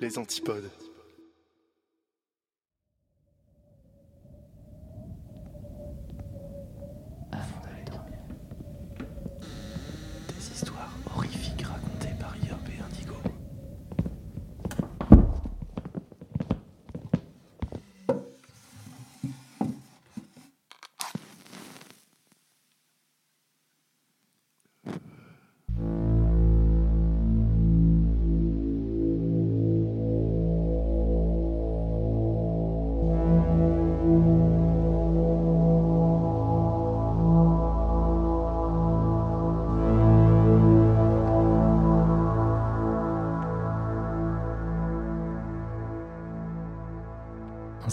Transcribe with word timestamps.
Les 0.00 0.16
antipodes. 0.16 0.79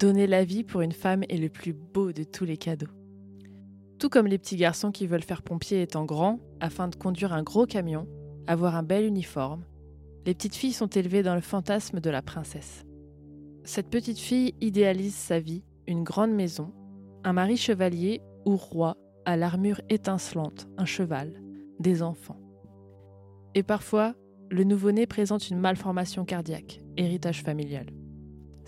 Donner 0.00 0.26
la 0.26 0.44
vie 0.44 0.64
pour 0.64 0.80
une 0.80 0.92
femme 0.92 1.24
est 1.28 1.36
le 1.36 1.50
plus 1.50 1.74
beau 1.74 2.12
de 2.12 2.24
tous 2.24 2.46
les 2.46 2.56
cadeaux. 2.56 2.88
Tout 3.98 4.08
comme 4.08 4.26
les 4.26 4.38
petits 4.38 4.56
garçons 4.56 4.92
qui 4.92 5.06
veulent 5.06 5.22
faire 5.22 5.42
pompier 5.42 5.82
étant 5.82 6.06
grands 6.06 6.40
afin 6.58 6.88
de 6.88 6.96
conduire 6.96 7.34
un 7.34 7.42
gros 7.42 7.66
camion, 7.66 8.08
avoir 8.46 8.76
un 8.76 8.82
bel 8.82 9.04
uniforme, 9.04 9.62
les 10.24 10.32
petites 10.32 10.54
filles 10.54 10.72
sont 10.72 10.86
élevées 10.86 11.22
dans 11.22 11.34
le 11.34 11.42
fantasme 11.42 12.00
de 12.00 12.08
la 12.08 12.22
princesse. 12.22 12.86
Cette 13.64 13.90
petite 13.90 14.18
fille 14.18 14.54
idéalise 14.62 15.14
sa 15.14 15.38
vie, 15.38 15.64
une 15.86 16.02
grande 16.02 16.32
maison, 16.32 16.72
un 17.22 17.34
mari 17.34 17.58
chevalier 17.58 18.22
ou 18.46 18.56
roi 18.56 18.96
à 19.26 19.36
l'armure 19.36 19.82
étincelante, 19.90 20.66
un 20.78 20.86
cheval, 20.86 21.42
des 21.78 22.02
enfants. 22.02 22.40
Et 23.54 23.62
parfois, 23.62 24.14
le 24.48 24.64
nouveau-né 24.64 25.06
présente 25.06 25.50
une 25.50 25.58
malformation 25.58 26.24
cardiaque, 26.24 26.80
héritage 26.96 27.42
familial. 27.42 27.99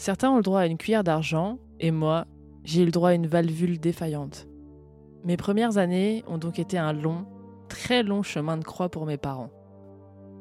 Certains 0.02 0.32
ont 0.32 0.36
le 0.38 0.42
droit 0.42 0.58
à 0.58 0.66
une 0.66 0.78
cuillère 0.78 1.04
d'argent, 1.04 1.60
et 1.78 1.92
moi, 1.92 2.26
j'ai 2.64 2.82
eu 2.82 2.86
le 2.86 2.90
droit 2.90 3.10
à 3.10 3.14
une 3.14 3.28
valvule 3.28 3.78
défaillante. 3.78 4.48
Mes 5.22 5.36
premières 5.36 5.78
années 5.78 6.24
ont 6.26 6.38
donc 6.38 6.58
été 6.58 6.76
un 6.76 6.92
long, 6.92 7.24
très 7.68 8.02
long 8.02 8.24
chemin 8.24 8.56
de 8.56 8.64
croix 8.64 8.88
pour 8.88 9.06
mes 9.06 9.16
parents. 9.16 9.52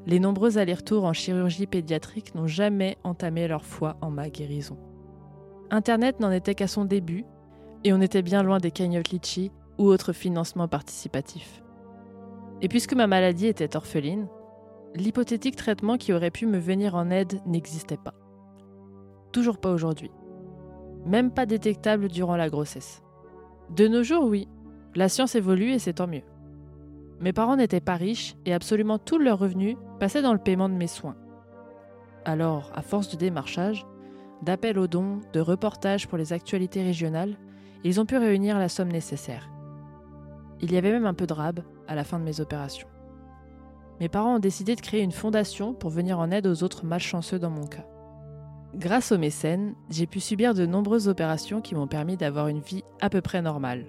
Les 0.08 0.20
nombreux 0.20 0.58
allers-retours 0.58 1.06
en 1.06 1.14
chirurgie 1.14 1.68
pédiatrique 1.68 2.34
n'ont 2.34 2.48
jamais 2.48 2.98
entamé 3.04 3.48
leur 3.48 3.64
foi 3.64 3.98
en 4.02 4.10
ma 4.10 4.32
guérison. 4.32 4.80
Internet 5.70 6.20
n'en 6.20 6.32
était 6.32 6.56
qu'à 6.56 6.66
son 6.66 6.84
début, 6.84 7.24
et 7.84 7.94
on 7.94 8.02
était 8.02 8.24
bien 8.24 8.42
loin 8.42 8.58
des 8.58 8.72
cagnottes 8.72 9.10
litchi 9.10 9.52
ou 9.78 9.84
autres 9.86 10.12
financements 10.12 10.68
participatifs. 10.68 11.62
Et 12.64 12.68
puisque 12.68 12.96
ma 12.96 13.06
maladie 13.06 13.46
était 13.46 13.76
orpheline, 13.76 14.28
l'hypothétique 14.96 15.56
traitement 15.56 15.98
qui 15.98 16.14
aurait 16.14 16.32
pu 16.32 16.48
me 16.48 16.58
venir 16.58 16.96
en 16.96 17.12
aide 17.12 17.40
n'existait 17.46 17.98
pas. 17.98 18.16
Toujours 19.32 19.58
pas 19.58 19.72
aujourd'hui. 19.72 20.12
Même 21.06 21.32
pas 21.32 21.46
détectable 21.46 22.10
durant 22.10 22.36
la 22.36 22.50
grossesse. 22.50 23.02
De 23.70 23.88
nos 23.88 24.04
jours, 24.04 24.26
oui. 24.26 24.48
La 24.96 25.10
science 25.10 25.36
évolue 25.36 25.72
et 25.72 25.80
c'est 25.80 25.94
tant 25.94 26.08
mieux. 26.08 26.24
Mes 27.22 27.34
parents 27.34 27.56
n'étaient 27.56 27.80
pas 27.80 27.96
riches 27.96 28.36
et 28.46 28.54
absolument 28.54 28.98
tout 28.98 29.18
leur 29.18 29.40
revenu 29.40 29.78
passait 30.00 30.22
dans 30.22 30.34
le 30.34 30.40
paiement 30.40 30.70
de 30.70 30.74
mes 30.74 30.88
soins. 30.88 31.16
Alors, 32.26 32.72
à 32.76 32.82
force 32.82 33.10
de 33.10 33.18
démarchage, 33.18 33.86
d'appels 34.42 34.80
aux 34.80 34.88
dons, 34.88 35.22
de 35.34 35.40
reportages 35.40 36.08
pour 36.08 36.18
les 36.18 36.34
actualités 36.34 36.84
régionales, 36.84 37.38
ils 37.84 38.00
ont 38.00 38.06
pu 38.06 38.18
réunir 38.18 38.60
la 38.60 38.70
somme 38.70 38.92
nécessaire. 38.92 39.50
Il 40.60 40.72
y 40.72 40.78
avait 40.78 40.92
même 40.92 41.06
un 41.06 41.14
peu 41.14 41.26
de 41.26 41.34
rab 41.34 41.62
à 41.88 41.96
la 41.96 42.04
fin 42.04 42.20
de 42.20 42.24
mes 42.24 42.42
opérations. 42.42 42.88
Mes 44.00 44.10
parents 44.10 44.36
ont 44.36 44.40
décidé 44.40 44.76
de 44.76 44.82
créer 44.82 45.02
une 45.02 45.12
fondation 45.12 45.74
pour 45.74 45.90
venir 45.90 46.20
en 46.20 46.32
aide 46.32 46.48
aux 46.48 46.64
autres 46.64 46.86
malchanceux 46.86 47.40
dans 47.40 47.50
mon 47.50 47.68
cas. 47.68 47.86
Grâce 48.76 49.12
aux 49.12 49.18
mécènes, 49.18 49.76
j'ai 49.90 50.08
pu 50.08 50.22
subir 50.22 50.54
de 50.54 50.66
nombreuses 50.66 51.10
opérations 51.10 51.60
qui 51.60 51.76
m'ont 51.76 51.88
permis 51.88 52.16
d'avoir 52.16 52.48
une 52.48 52.62
vie 52.62 52.84
à 53.02 53.10
peu 53.10 53.20
près 53.20 53.42
normale. 53.42 53.86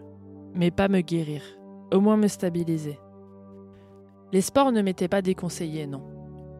Mais 0.54 0.72
pas 0.72 0.88
me 0.88 1.00
guérir, 1.00 1.42
au 1.92 2.00
moins 2.00 2.16
me 2.16 2.26
stabiliser. 2.26 2.98
Les 4.32 4.40
sports 4.40 4.72
ne 4.72 4.82
m'étaient 4.82 5.08
pas 5.08 5.22
déconseillés, 5.22 5.86
non. 5.86 6.02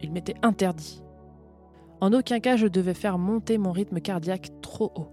Ils 0.00 0.12
m'étaient 0.12 0.36
interdits. 0.42 1.02
En 2.00 2.12
aucun 2.12 2.38
cas 2.38 2.56
je 2.56 2.68
devais 2.68 2.94
faire 2.94 3.18
monter 3.18 3.58
mon 3.58 3.72
rythme 3.72 4.00
cardiaque 4.00 4.50
trop 4.60 4.92
haut. 4.94 5.08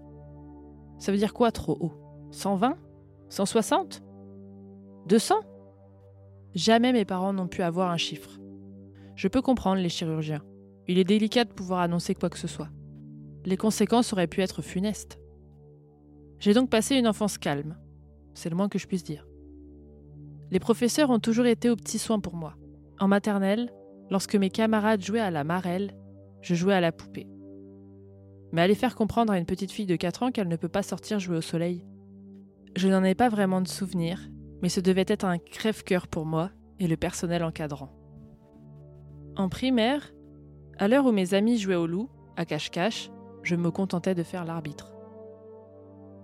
Ça 0.98 1.10
veut 1.10 1.18
dire 1.18 1.34
quoi 1.34 1.50
trop 1.50 1.76
haut? 1.80 1.92
120 2.30 2.76
160 3.28 4.02
200 5.06 5.34
Jamais 6.54 6.92
mes 6.92 7.04
parents 7.04 7.32
n'ont 7.32 7.48
pu 7.48 7.62
avoir 7.62 7.90
un 7.90 7.96
chiffre. 7.96 8.38
Je 9.16 9.28
peux 9.28 9.42
comprendre 9.42 9.80
les 9.80 9.88
chirurgiens. 9.88 10.42
Il 10.86 10.98
est 10.98 11.04
délicat 11.04 11.44
de 11.44 11.52
pouvoir 11.52 11.80
annoncer 11.80 12.14
quoi 12.14 12.28
que 12.28 12.38
ce 12.38 12.48
soit. 12.48 12.68
Les 13.44 13.56
conséquences 13.56 14.12
auraient 14.12 14.26
pu 14.26 14.42
être 14.42 14.62
funestes. 14.62 15.18
J'ai 16.38 16.54
donc 16.54 16.70
passé 16.70 16.96
une 16.96 17.08
enfance 17.08 17.38
calme. 17.38 17.78
C'est 18.34 18.50
le 18.50 18.56
moins 18.56 18.68
que 18.68 18.78
je 18.78 18.86
puisse 18.86 19.04
dire. 19.04 19.26
Les 20.50 20.60
professeurs 20.60 21.10
ont 21.10 21.18
toujours 21.18 21.46
été 21.46 21.70
aux 21.70 21.76
petits 21.76 21.98
soins 21.98 22.20
pour 22.20 22.34
moi. 22.34 22.54
En 22.98 23.08
maternelle, 23.08 23.72
lorsque 24.10 24.36
mes 24.36 24.50
camarades 24.50 25.02
jouaient 25.02 25.20
à 25.20 25.30
la 25.30 25.44
marelle, 25.44 25.92
je 26.42 26.54
jouais 26.54 26.74
à 26.74 26.80
la 26.80 26.92
poupée. 26.92 27.28
Mais 28.52 28.62
aller 28.62 28.74
faire 28.74 28.96
comprendre 28.96 29.32
à 29.32 29.38
une 29.38 29.46
petite 29.46 29.70
fille 29.70 29.86
de 29.86 29.96
4 29.96 30.24
ans 30.24 30.30
qu'elle 30.32 30.48
ne 30.48 30.56
peut 30.56 30.68
pas 30.68 30.82
sortir 30.82 31.18
jouer 31.18 31.36
au 31.36 31.42
soleil. 31.42 31.86
Je 32.76 32.88
n'en 32.88 33.04
ai 33.04 33.14
pas 33.14 33.28
vraiment 33.28 33.60
de 33.60 33.68
souvenir, 33.68 34.28
mais 34.62 34.68
ce 34.68 34.80
devait 34.80 35.04
être 35.06 35.24
un 35.24 35.38
crève-cœur 35.38 36.08
pour 36.08 36.26
moi 36.26 36.50
et 36.78 36.88
le 36.88 36.96
personnel 36.96 37.44
encadrant. 37.44 37.92
En 39.36 39.48
primaire, 39.48 40.12
à 40.78 40.88
l'heure 40.88 41.06
où 41.06 41.12
mes 41.12 41.34
amis 41.34 41.58
jouaient 41.58 41.74
au 41.74 41.86
loup, 41.86 42.08
à 42.36 42.44
cache-cache, 42.44 43.10
je 43.42 43.56
me 43.56 43.70
contentais 43.70 44.14
de 44.14 44.22
faire 44.22 44.44
l'arbitre. 44.44 44.92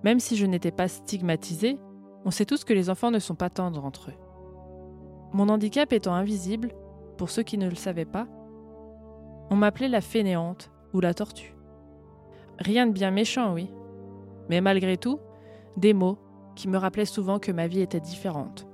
Même 0.02 0.20
si 0.20 0.36
je 0.36 0.46
n'étais 0.46 0.70
pas 0.70 0.88
stigmatisée, 0.88 1.78
on 2.24 2.30
sait 2.30 2.44
tous 2.44 2.64
que 2.64 2.72
les 2.72 2.90
enfants 2.90 3.10
ne 3.10 3.18
sont 3.18 3.34
pas 3.34 3.50
tendres 3.50 3.84
entre 3.84 4.10
eux. 4.10 4.14
Mon 5.32 5.48
handicap 5.48 5.92
étant 5.92 6.14
invisible, 6.14 6.72
pour 7.18 7.30
ceux 7.30 7.42
qui 7.42 7.58
ne 7.58 7.68
le 7.68 7.74
savaient 7.74 8.04
pas, 8.04 8.26
on 9.50 9.56
m'appelait 9.56 9.88
la 9.88 10.00
fainéante 10.00 10.70
ou 10.92 11.00
la 11.00 11.14
tortue. 11.14 11.54
Rien 12.58 12.86
de 12.86 12.92
bien 12.92 13.10
méchant, 13.10 13.54
oui. 13.54 13.70
Mais 14.48 14.60
malgré 14.60 14.96
tout, 14.96 15.18
des 15.76 15.94
mots 15.94 16.18
qui 16.54 16.68
me 16.68 16.78
rappelaient 16.78 17.04
souvent 17.04 17.38
que 17.38 17.52
ma 17.52 17.66
vie 17.66 17.80
était 17.80 18.00
différente. 18.00 18.66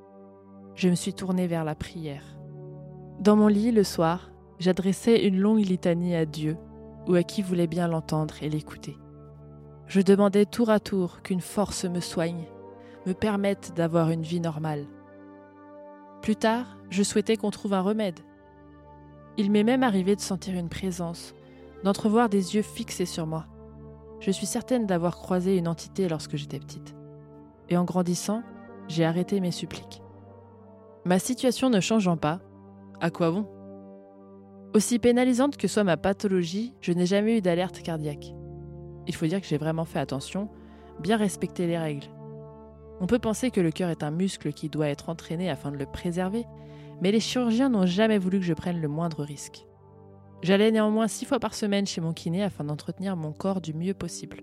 Je 0.75 0.89
me 0.89 0.95
suis 0.95 1.15
tournée 1.15 1.47
vers 1.47 1.65
la 1.65 1.75
prière. 1.75 2.39
Dans 3.21 3.37
mon 3.37 3.49
lit, 3.49 3.73
le 3.73 3.85
soir, 3.85 4.31
j'adressais 4.59 5.27
une 5.27 5.39
longue 5.39 5.67
litanie 5.67 6.15
à 6.15 6.25
Dieu 6.25 6.57
ou 7.09 7.15
à 7.15 7.23
qui 7.23 7.43
voulait 7.43 7.67
bien 7.67 7.89
l'entendre 7.89 8.35
et 8.43 8.49
l'écouter. 8.49 8.97
Je 9.87 10.01
demandais 10.01 10.47
tour 10.47 10.71
à 10.71 10.81
tour 10.81 11.23
qu'une 11.23 11.41
force 11.41 11.85
me 11.85 12.01
soigne, 12.01 12.45
me 13.07 13.13
permette 13.13 13.75
d'avoir 13.75 14.11
une 14.11 14.23
vie 14.23 14.41
normale. 14.41 14.87
Plus 16.23 16.37
tard, 16.37 16.79
je 16.91 17.03
souhaitais 17.03 17.37
qu'on 17.37 17.51
trouve 17.51 17.75
un 17.75 17.81
remède. 17.81 18.21
Il 19.37 19.51
m'est 19.51 19.65
même 19.65 19.83
arrivé 19.83 20.15
de 20.15 20.21
sentir 20.21 20.55
une 20.55 20.69
présence 20.69 21.35
d'entrevoir 21.83 22.29
des 22.29 22.55
yeux 22.55 22.63
fixés 22.63 23.07
sur 23.07 23.27
moi. 23.27 23.47
Je 24.21 24.31
suis 24.31 24.47
certaine 24.47 24.87
d'avoir 24.87 25.17
croisé 25.17 25.57
une 25.57 25.69
entité 25.69 26.09
lorsque 26.09 26.37
j'étais 26.37 26.61
petite. 26.61 26.95
Et 27.69 27.77
en 27.77 27.85
grandissant, 27.85 28.43
j'ai 28.89 29.05
arrêté 29.05 29.41
mes 29.41 29.51
suppliques. 29.51 30.03
Ma 31.05 31.19
situation 31.19 31.71
ne 31.71 31.81
changeant 31.81 32.17
pas, 32.17 32.41
à 33.01 33.11
quoi 33.11 33.31
bon? 33.31 33.49
Aussi 34.75 34.99
pénalisante 34.99 35.59
que 35.59 35.69
soit 35.69 35.85
ma 35.85 35.99
pathologie, 35.99 36.73
je 36.81 36.93
n'ai 36.93 37.05
jamais 37.05 37.39
eu 37.39 37.41
d'alerte 37.43 37.83
cardiaque. 37.83 38.35
Il 39.07 39.15
faut 39.15 39.27
dire 39.27 39.41
que 39.41 39.47
j'ai 39.47 39.59
vraiment 39.59 39.85
fait 39.85 39.99
attention, 39.99 40.49
bien 40.99 41.19
respecter 41.19 41.67
les 41.67 41.77
règles. 41.77 42.07
On 43.01 43.07
peut 43.07 43.19
penser 43.19 43.51
que 43.51 43.61
le 43.61 43.71
cœur 43.71 43.91
est 43.91 44.03
un 44.03 44.11
muscle 44.11 44.53
qui 44.55 44.71
doit 44.71 44.89
être 44.89 45.11
entraîné 45.11 45.51
afin 45.51 45.73
de 45.73 45.77
le 45.77 45.85
préserver, 45.85 46.47
mais 47.03 47.13
les 47.13 47.21
chirurgiens 47.21 47.69
n'ont 47.69 47.85
jamais 47.85 48.17
voulu 48.17 48.39
que 48.39 48.47
je 48.47 48.55
prenne 48.55 48.81
le 48.81 48.89
moindre 48.89 49.25
risque. 49.25 49.67
J'allais 50.43 50.71
néanmoins 50.71 51.07
six 51.07 51.27
fois 51.27 51.39
par 51.39 51.55
semaine 51.55 51.87
chez 51.87 52.01
mon 52.01 52.15
kiné 52.15 52.43
afin 52.43 52.65
d'entretenir 52.65 53.15
mon 53.15 53.33
corps 53.33 53.61
du 53.61 53.75
mieux 53.75 53.95
possible. 53.95 54.41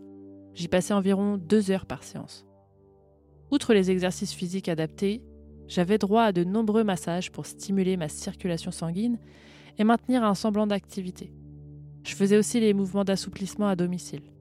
J'y 0.54 0.68
passais 0.68 0.94
environ 0.94 1.38
deux 1.38 1.72
heures 1.72 1.88
par 1.88 2.04
séance. 2.04 2.46
Outre 3.50 3.74
les 3.74 3.90
exercices 3.90 4.34
physiques 4.34 4.70
adaptés, 4.70 5.24
j'avais 5.68 5.98
droit 5.98 6.24
à 6.24 6.32
de 6.32 6.44
nombreux 6.44 6.84
massages 6.84 7.32
pour 7.32 7.48
stimuler 7.48 7.98
ma 7.98 8.10
circulation 8.10 8.72
sanguine 8.72 9.18
et 9.80 9.84
maintenir 9.84 10.24
un 10.24 10.36
semblant 10.36 10.68
d'activité. 10.68 11.34
Je 12.04 12.16
faisais 12.16 12.38
aussi 12.38 12.60
les 12.60 12.74
mouvements 12.74 13.06
d'assouplissement 13.06 13.68
à 13.68 13.76
domicile. 13.76 14.31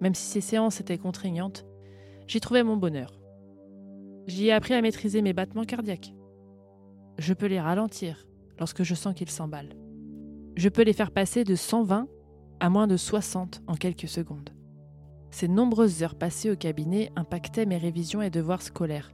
Même 0.00 0.14
si 0.14 0.24
ces 0.24 0.40
séances 0.40 0.80
étaient 0.80 0.98
contraignantes, 0.98 1.66
j'y 2.26 2.40
trouvais 2.40 2.64
mon 2.64 2.76
bonheur. 2.76 3.20
J'y 4.26 4.48
ai 4.48 4.52
appris 4.52 4.74
à 4.74 4.82
maîtriser 4.82 5.22
mes 5.22 5.32
battements 5.32 5.64
cardiaques. 5.64 6.12
Je 7.18 7.34
peux 7.34 7.46
les 7.46 7.60
ralentir 7.60 8.26
lorsque 8.58 8.82
je 8.82 8.94
sens 8.94 9.14
qu'ils 9.14 9.30
s'emballent. 9.30 9.76
Je 10.56 10.68
peux 10.68 10.82
les 10.82 10.92
faire 10.92 11.12
passer 11.12 11.44
de 11.44 11.54
120 11.54 12.08
à 12.60 12.70
moins 12.70 12.86
de 12.86 12.96
60 12.96 13.62
en 13.66 13.74
quelques 13.74 14.08
secondes. 14.08 14.50
Ces 15.30 15.48
nombreuses 15.48 16.02
heures 16.02 16.14
passées 16.14 16.50
au 16.50 16.56
cabinet 16.56 17.12
impactaient 17.16 17.66
mes 17.66 17.76
révisions 17.76 18.22
et 18.22 18.30
devoirs 18.30 18.62
scolaires. 18.62 19.12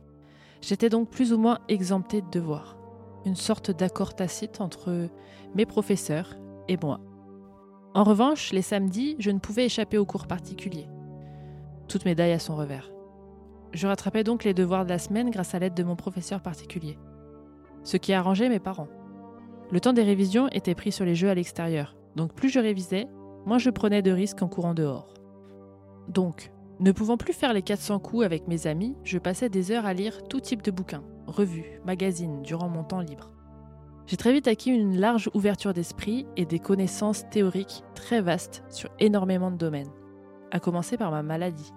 J'étais 0.61 0.89
donc 0.89 1.11
plus 1.11 1.33
ou 1.33 1.39
moins 1.39 1.59
exemptée 1.69 2.23
de 2.23 2.31
devoirs, 2.31 2.77
une 3.25 3.37
sorte 3.37 3.71
d'accord 3.71 4.15
tacite 4.15 4.61
entre 4.61 5.09
mes 5.55 5.67
professeurs 5.67 6.37
et 6.69 6.77
moi. 6.83 7.01
En 7.95 8.05
revanche, 8.05 8.53
les 8.53 8.63
samedis, 8.63 9.17
je 9.19 9.31
ne 9.31 9.39
pouvais 9.39 9.67
échapper 9.67 9.99
aux 9.99 10.07
cours 10.07 10.27
particuliers. 10.27 10.89
Toute 11.89 12.05
médaille 12.05 12.33
à 12.33 12.39
son 12.39 12.57
revers. 12.57 12.91
Je 13.73 13.87
rattrapais 13.87 14.25
donc 14.25 14.45
les 14.45 14.55
devoirs 14.55 14.85
de 14.85 14.91
la 14.91 14.99
semaine 14.99 15.31
grâce 15.31 15.55
à 15.55 15.59
l'aide 15.59 15.75
de 15.75 15.83
mon 15.83 15.97
professeur 15.97 16.41
particulier. 16.41 16.99
Ce 17.85 17.97
qui 17.97 18.13
arrangeait 18.13 18.49
mes 18.49 18.61
parents. 18.61 18.89
Le 19.71 19.81
temps 19.81 19.93
des 19.93 20.03
révisions 20.03 20.49
était 20.49 20.75
pris 20.75 20.93
sur 20.93 21.05
les 21.05 21.15
jeux 21.15 21.31
à 21.31 21.35
l'extérieur, 21.35 21.97
donc 22.17 22.35
plus 22.35 22.51
je 22.51 22.61
révisais, 22.61 23.09
moins 23.47 23.59
je 23.59 23.71
prenais 23.71 24.03
de 24.03 24.11
risques 24.11 24.43
en 24.43 24.49
courant 24.49 24.75
dehors. 24.75 25.15
Donc, 26.09 26.53
ne 26.81 26.93
pouvant 26.93 27.17
plus 27.17 27.33
faire 27.33 27.53
les 27.53 27.63
400 27.63 27.99
coups 27.99 28.25
avec 28.25 28.49
mes 28.49 28.67
amis, 28.67 28.97
je 29.05 29.19
passais 29.19 29.49
des 29.49 29.71
heures 29.71 29.87
à 29.87 29.95
lire 29.95 30.27
tout 30.29 30.41
type 30.41 30.63
de 30.63 30.71
bouquins, 30.71 31.05
revues, 31.27 31.81
magazines, 31.85 32.43
durant 32.43 32.69
mon 32.69 32.85
temps 32.85 33.01
libre. 33.01 33.31
J'ai 34.13 34.19
très 34.19 34.35
vite 34.35 34.47
acquis 34.47 34.69
une 34.69 35.01
large 35.01 35.31
ouverture 35.33 35.73
d'esprit 35.73 36.27
et 36.37 36.45
des 36.45 36.59
connaissances 36.59 37.27
théoriques 37.31 37.83
très 37.95 38.21
vastes 38.21 38.63
sur 38.69 38.91
énormément 39.01 39.51
de 39.51 39.57
domaines, 39.57 39.91
à 40.51 40.61
commencer 40.61 40.99
par 40.99 41.11
ma 41.11 41.23
maladie. 41.23 41.73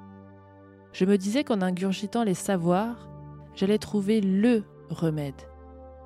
Je 0.92 1.06
me 1.06 1.18
disais 1.18 1.46
qu'en 1.46 1.62
ingurgitant 1.62 2.26
les 2.26 2.34
savoirs, 2.34 3.08
j'allais 3.54 3.78
trouver 3.78 4.20
LE 4.20 4.66
remède. 4.90 5.42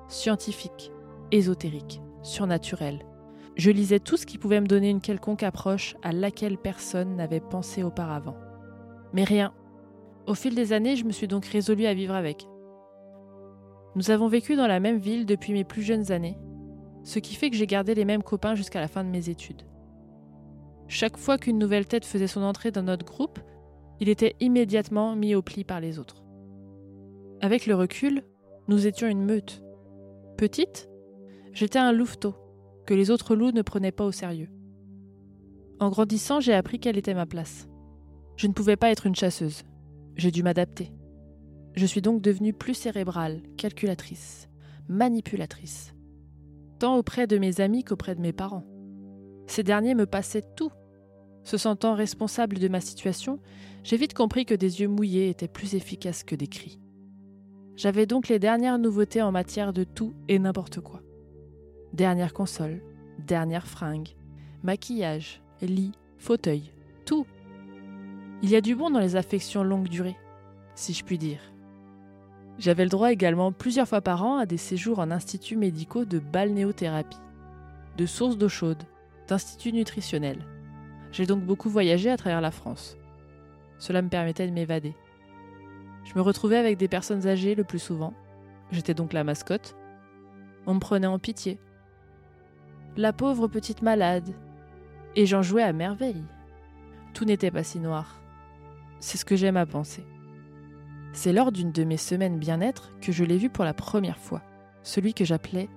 Scientifique, 0.06 0.92
ésotérique, 1.32 2.00
surnaturel. 2.22 3.00
Je 3.56 3.72
lisais 3.72 3.98
tout 3.98 4.16
ce 4.16 4.24
qui 4.24 4.38
pouvait 4.38 4.60
me 4.60 4.68
donner 4.68 4.90
une 4.90 5.00
quelconque 5.00 5.42
approche 5.42 5.96
à 6.04 6.12
laquelle 6.12 6.58
personne 6.58 7.16
n'avait 7.16 7.40
pensé 7.40 7.82
auparavant. 7.82 8.36
Mais 9.12 9.24
rien. 9.24 9.52
Au 10.28 10.34
fil 10.34 10.54
des 10.54 10.72
années, 10.72 10.94
je 10.94 11.06
me 11.06 11.10
suis 11.10 11.26
donc 11.26 11.44
résolue 11.46 11.86
à 11.86 11.94
vivre 11.94 12.14
avec. 12.14 12.46
Nous 13.96 14.10
avons 14.10 14.28
vécu 14.28 14.56
dans 14.56 14.66
la 14.66 14.80
même 14.80 14.98
ville 14.98 15.26
depuis 15.26 15.52
mes 15.52 15.64
plus 15.64 15.82
jeunes 15.82 16.12
années, 16.12 16.38
ce 17.02 17.18
qui 17.18 17.34
fait 17.34 17.50
que 17.50 17.56
j'ai 17.56 17.66
gardé 17.66 17.94
les 17.94 18.04
mêmes 18.04 18.22
copains 18.22 18.54
jusqu'à 18.54 18.80
la 18.80 18.88
fin 18.88 19.02
de 19.04 19.10
mes 19.10 19.28
études. 19.28 19.62
Chaque 20.86 21.16
fois 21.16 21.38
qu'une 21.38 21.58
nouvelle 21.58 21.86
tête 21.86 22.04
faisait 22.04 22.26
son 22.26 22.42
entrée 22.42 22.70
dans 22.70 22.82
notre 22.82 23.04
groupe, 23.04 23.38
il 24.00 24.08
était 24.08 24.36
immédiatement 24.40 25.14
mis 25.16 25.34
au 25.34 25.42
pli 25.42 25.64
par 25.64 25.80
les 25.80 25.98
autres. 25.98 26.22
Avec 27.40 27.66
le 27.66 27.74
recul, 27.74 28.22
nous 28.68 28.86
étions 28.86 29.08
une 29.08 29.24
meute. 29.24 29.62
Petite, 30.36 30.88
j'étais 31.52 31.78
un 31.78 31.92
louveteau, 31.92 32.34
que 32.86 32.94
les 32.94 33.10
autres 33.10 33.34
loups 33.34 33.52
ne 33.52 33.62
prenaient 33.62 33.92
pas 33.92 34.04
au 34.04 34.12
sérieux. 34.12 34.50
En 35.80 35.90
grandissant, 35.90 36.40
j'ai 36.40 36.54
appris 36.54 36.78
quelle 36.78 36.98
était 36.98 37.14
ma 37.14 37.26
place. 37.26 37.68
Je 38.36 38.46
ne 38.46 38.52
pouvais 38.52 38.76
pas 38.76 38.90
être 38.90 39.06
une 39.06 39.14
chasseuse. 39.14 39.62
J'ai 40.16 40.30
dû 40.30 40.42
m'adapter. 40.42 40.92
Je 41.74 41.86
suis 41.86 42.02
donc 42.02 42.20
devenue 42.20 42.52
plus 42.52 42.74
cérébrale, 42.74 43.40
calculatrice, 43.56 44.48
manipulatrice, 44.88 45.94
tant 46.78 46.96
auprès 46.96 47.26
de 47.26 47.38
mes 47.38 47.60
amis 47.60 47.84
qu'auprès 47.84 48.14
de 48.14 48.20
mes 48.20 48.32
parents. 48.32 48.64
Ces 49.46 49.62
derniers 49.62 49.94
me 49.94 50.06
passaient 50.06 50.44
tout. 50.56 50.72
Se 51.42 51.56
sentant 51.56 51.94
responsable 51.94 52.58
de 52.58 52.68
ma 52.68 52.80
situation, 52.80 53.40
j'ai 53.82 53.96
vite 53.96 54.14
compris 54.14 54.44
que 54.44 54.54
des 54.54 54.80
yeux 54.80 54.88
mouillés 54.88 55.28
étaient 55.28 55.48
plus 55.48 55.74
efficaces 55.74 56.22
que 56.22 56.34
des 56.34 56.48
cris. 56.48 56.80
J'avais 57.76 58.04
donc 58.04 58.28
les 58.28 58.38
dernières 58.38 58.78
nouveautés 58.78 59.22
en 59.22 59.32
matière 59.32 59.72
de 59.72 59.84
tout 59.84 60.12
et 60.28 60.38
n'importe 60.38 60.80
quoi. 60.80 61.00
Dernière 61.92 62.34
console, 62.34 62.82
dernière 63.18 63.66
fringue, 63.66 64.10
maquillage, 64.62 65.42
lit, 65.62 65.92
fauteuil, 66.18 66.72
tout. 67.06 67.26
Il 68.42 68.50
y 68.50 68.56
a 68.56 68.60
du 68.60 68.74
bon 68.74 68.90
dans 68.90 69.00
les 69.00 69.16
affections 69.16 69.64
longue 69.64 69.88
durée, 69.88 70.16
si 70.74 70.92
je 70.92 71.04
puis 71.04 71.18
dire. 71.18 71.49
J'avais 72.60 72.84
le 72.84 72.90
droit 72.90 73.10
également 73.10 73.52
plusieurs 73.52 73.88
fois 73.88 74.02
par 74.02 74.22
an 74.22 74.36
à 74.36 74.44
des 74.44 74.58
séjours 74.58 74.98
en 74.98 75.10
instituts 75.10 75.56
médicaux 75.56 76.04
de 76.04 76.18
balnéothérapie, 76.18 77.16
de 77.96 78.04
sources 78.04 78.36
d'eau 78.36 78.50
chaude, 78.50 78.82
d'instituts 79.28 79.72
nutritionnels. 79.72 80.44
J'ai 81.10 81.24
donc 81.24 81.42
beaucoup 81.42 81.70
voyagé 81.70 82.10
à 82.10 82.18
travers 82.18 82.42
la 82.42 82.50
France. 82.50 82.98
Cela 83.78 84.02
me 84.02 84.10
permettait 84.10 84.46
de 84.46 84.52
m'évader. 84.52 84.94
Je 86.04 86.12
me 86.14 86.20
retrouvais 86.20 86.58
avec 86.58 86.76
des 86.76 86.86
personnes 86.86 87.26
âgées 87.26 87.54
le 87.54 87.64
plus 87.64 87.78
souvent. 87.78 88.12
J'étais 88.72 88.92
donc 88.92 89.14
la 89.14 89.24
mascotte. 89.24 89.74
On 90.66 90.74
me 90.74 90.80
prenait 90.80 91.06
en 91.06 91.18
pitié. 91.18 91.58
La 92.98 93.14
pauvre 93.14 93.48
petite 93.48 93.80
malade. 93.80 94.34
Et 95.16 95.24
j'en 95.24 95.40
jouais 95.40 95.62
à 95.62 95.72
merveille. 95.72 96.24
Tout 97.14 97.24
n'était 97.24 97.50
pas 97.50 97.64
si 97.64 97.78
noir. 97.78 98.20
C'est 98.98 99.16
ce 99.16 99.24
que 99.24 99.34
j'aime 99.34 99.56
à 99.56 99.64
penser. 99.64 100.04
C'est 101.12 101.32
lors 101.32 101.50
d'une 101.50 101.72
de 101.72 101.84
mes 101.84 101.96
semaines 101.96 102.38
bien-être 102.38 102.92
que 103.00 103.12
je 103.12 103.24
l'ai 103.24 103.38
vu 103.38 103.50
pour 103.50 103.64
la 103.64 103.74
première 103.74 104.18
fois, 104.18 104.42
celui 104.82 105.12
que 105.12 105.24
j'appelais 105.24 105.68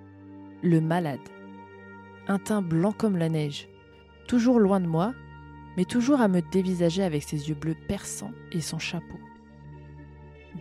le 0.61 0.79
malade. 0.79 1.19
Un 2.27 2.39
teint 2.39 2.61
blanc 2.61 2.91
comme 2.91 3.17
la 3.17 3.29
neige, 3.29 3.67
toujours 4.27 4.59
loin 4.59 4.79
de 4.79 4.87
moi, 4.87 5.13
mais 5.75 5.85
toujours 5.85 6.21
à 6.21 6.27
me 6.27 6.41
dévisager 6.51 7.03
avec 7.03 7.23
ses 7.23 7.49
yeux 7.49 7.55
bleus 7.55 7.75
perçants 7.87 8.31
et 8.51 8.61
son 8.61 8.79
chapeau. 8.79 9.19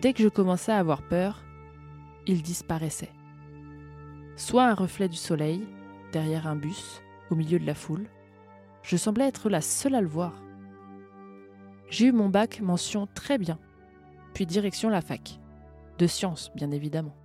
Dès 0.00 0.14
que 0.14 0.23
je 0.23 0.29
commençais 0.29 0.73
à 0.73 0.79
avoir 0.79 1.02
peur, 1.02 1.45
il 2.26 2.43
disparaissait. 2.43 3.12
Soit 4.37 4.64
un 4.64 4.75
reflet 4.75 5.09
du 5.09 5.17
soleil, 5.17 5.67
derrière 6.12 6.47
un 6.47 6.57
bus, 6.57 7.02
au 7.31 7.35
milieu 7.35 7.59
de 7.59 7.67
la 7.67 7.75
foule, 7.75 8.07
je 8.83 8.97
semblais 8.97 9.29
être 9.29 9.50
la 9.50 9.61
seule 9.61 9.95
à 9.95 10.00
le 10.00 10.09
voir. 10.09 10.33
J'ai 11.91 12.07
eu 12.07 12.12
mon 12.12 12.31
bac 12.31 12.61
mention 12.62 13.07
très 13.14 13.37
bien, 13.37 13.59
puis 14.35 14.47
direction 14.47 14.89
la 14.89 15.01
fac, 15.01 15.39
de 15.99 16.07
sciences 16.07 16.51
bien 16.55 16.71
évidemment. 16.71 17.17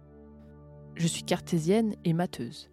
Je 0.95 1.07
suis 1.07 1.23
cartésienne 1.23 1.95
et 2.03 2.13
matheuse. 2.13 2.69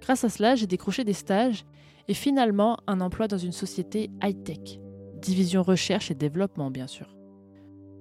Grâce 0.00 0.24
à 0.24 0.28
cela, 0.28 0.54
j'ai 0.54 0.66
décroché 0.66 1.04
des 1.04 1.12
stages 1.12 1.64
et 2.08 2.14
finalement 2.14 2.78
un 2.86 3.00
emploi 3.00 3.28
dans 3.28 3.38
une 3.38 3.52
société 3.52 4.10
high-tech, 4.22 4.80
division 5.20 5.62
recherche 5.62 6.10
et 6.10 6.14
développement 6.14 6.70
bien 6.70 6.86
sûr. 6.86 7.14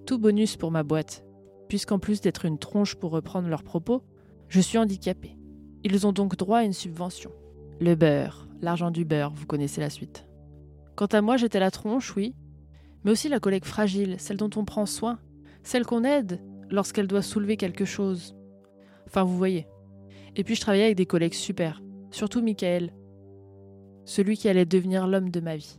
Tout 0.05 0.19
bonus 0.19 0.55
pour 0.55 0.71
ma 0.71 0.83
boîte, 0.83 1.25
puisqu'en 1.67 1.99
plus 1.99 2.21
d'être 2.21 2.45
une 2.45 2.59
tronche 2.59 2.95
pour 2.95 3.11
reprendre 3.11 3.49
leurs 3.49 3.63
propos, 3.63 4.03
je 4.47 4.61
suis 4.61 4.77
handicapée. 4.77 5.37
Ils 5.83 6.07
ont 6.07 6.13
donc 6.13 6.37
droit 6.37 6.59
à 6.59 6.63
une 6.63 6.73
subvention. 6.73 7.31
Le 7.79 7.95
beurre, 7.95 8.47
l'argent 8.61 8.91
du 8.91 9.05
beurre, 9.05 9.33
vous 9.33 9.45
connaissez 9.45 9.81
la 9.81 9.89
suite. 9.89 10.27
Quant 10.95 11.07
à 11.07 11.21
moi, 11.21 11.37
j'étais 11.37 11.59
la 11.59 11.71
tronche, 11.71 12.15
oui, 12.15 12.33
mais 13.03 13.11
aussi 13.11 13.29
la 13.29 13.39
collègue 13.39 13.65
fragile, 13.65 14.15
celle 14.17 14.37
dont 14.37 14.49
on 14.55 14.65
prend 14.65 14.85
soin, 14.85 15.19
celle 15.67 15.85
qu'on 15.85 16.05
aide 16.05 16.41
lorsqu'elle 16.69 17.07
doit 17.07 17.21
soulever 17.21 17.57
quelque 17.57 17.83
chose. 17.83 18.35
Enfin, 19.05 19.23
vous 19.23 19.37
voyez. 19.37 19.67
Et 20.37 20.45
puis 20.45 20.55
je 20.55 20.61
travaillais 20.61 20.85
avec 20.85 20.95
des 20.95 21.05
collègues 21.05 21.33
super, 21.33 21.81
surtout 22.09 22.41
Michael, 22.41 22.93
celui 24.05 24.37
qui 24.37 24.47
allait 24.47 24.65
devenir 24.65 25.07
l'homme 25.07 25.29
de 25.29 25.41
ma 25.41 25.57
vie. 25.57 25.77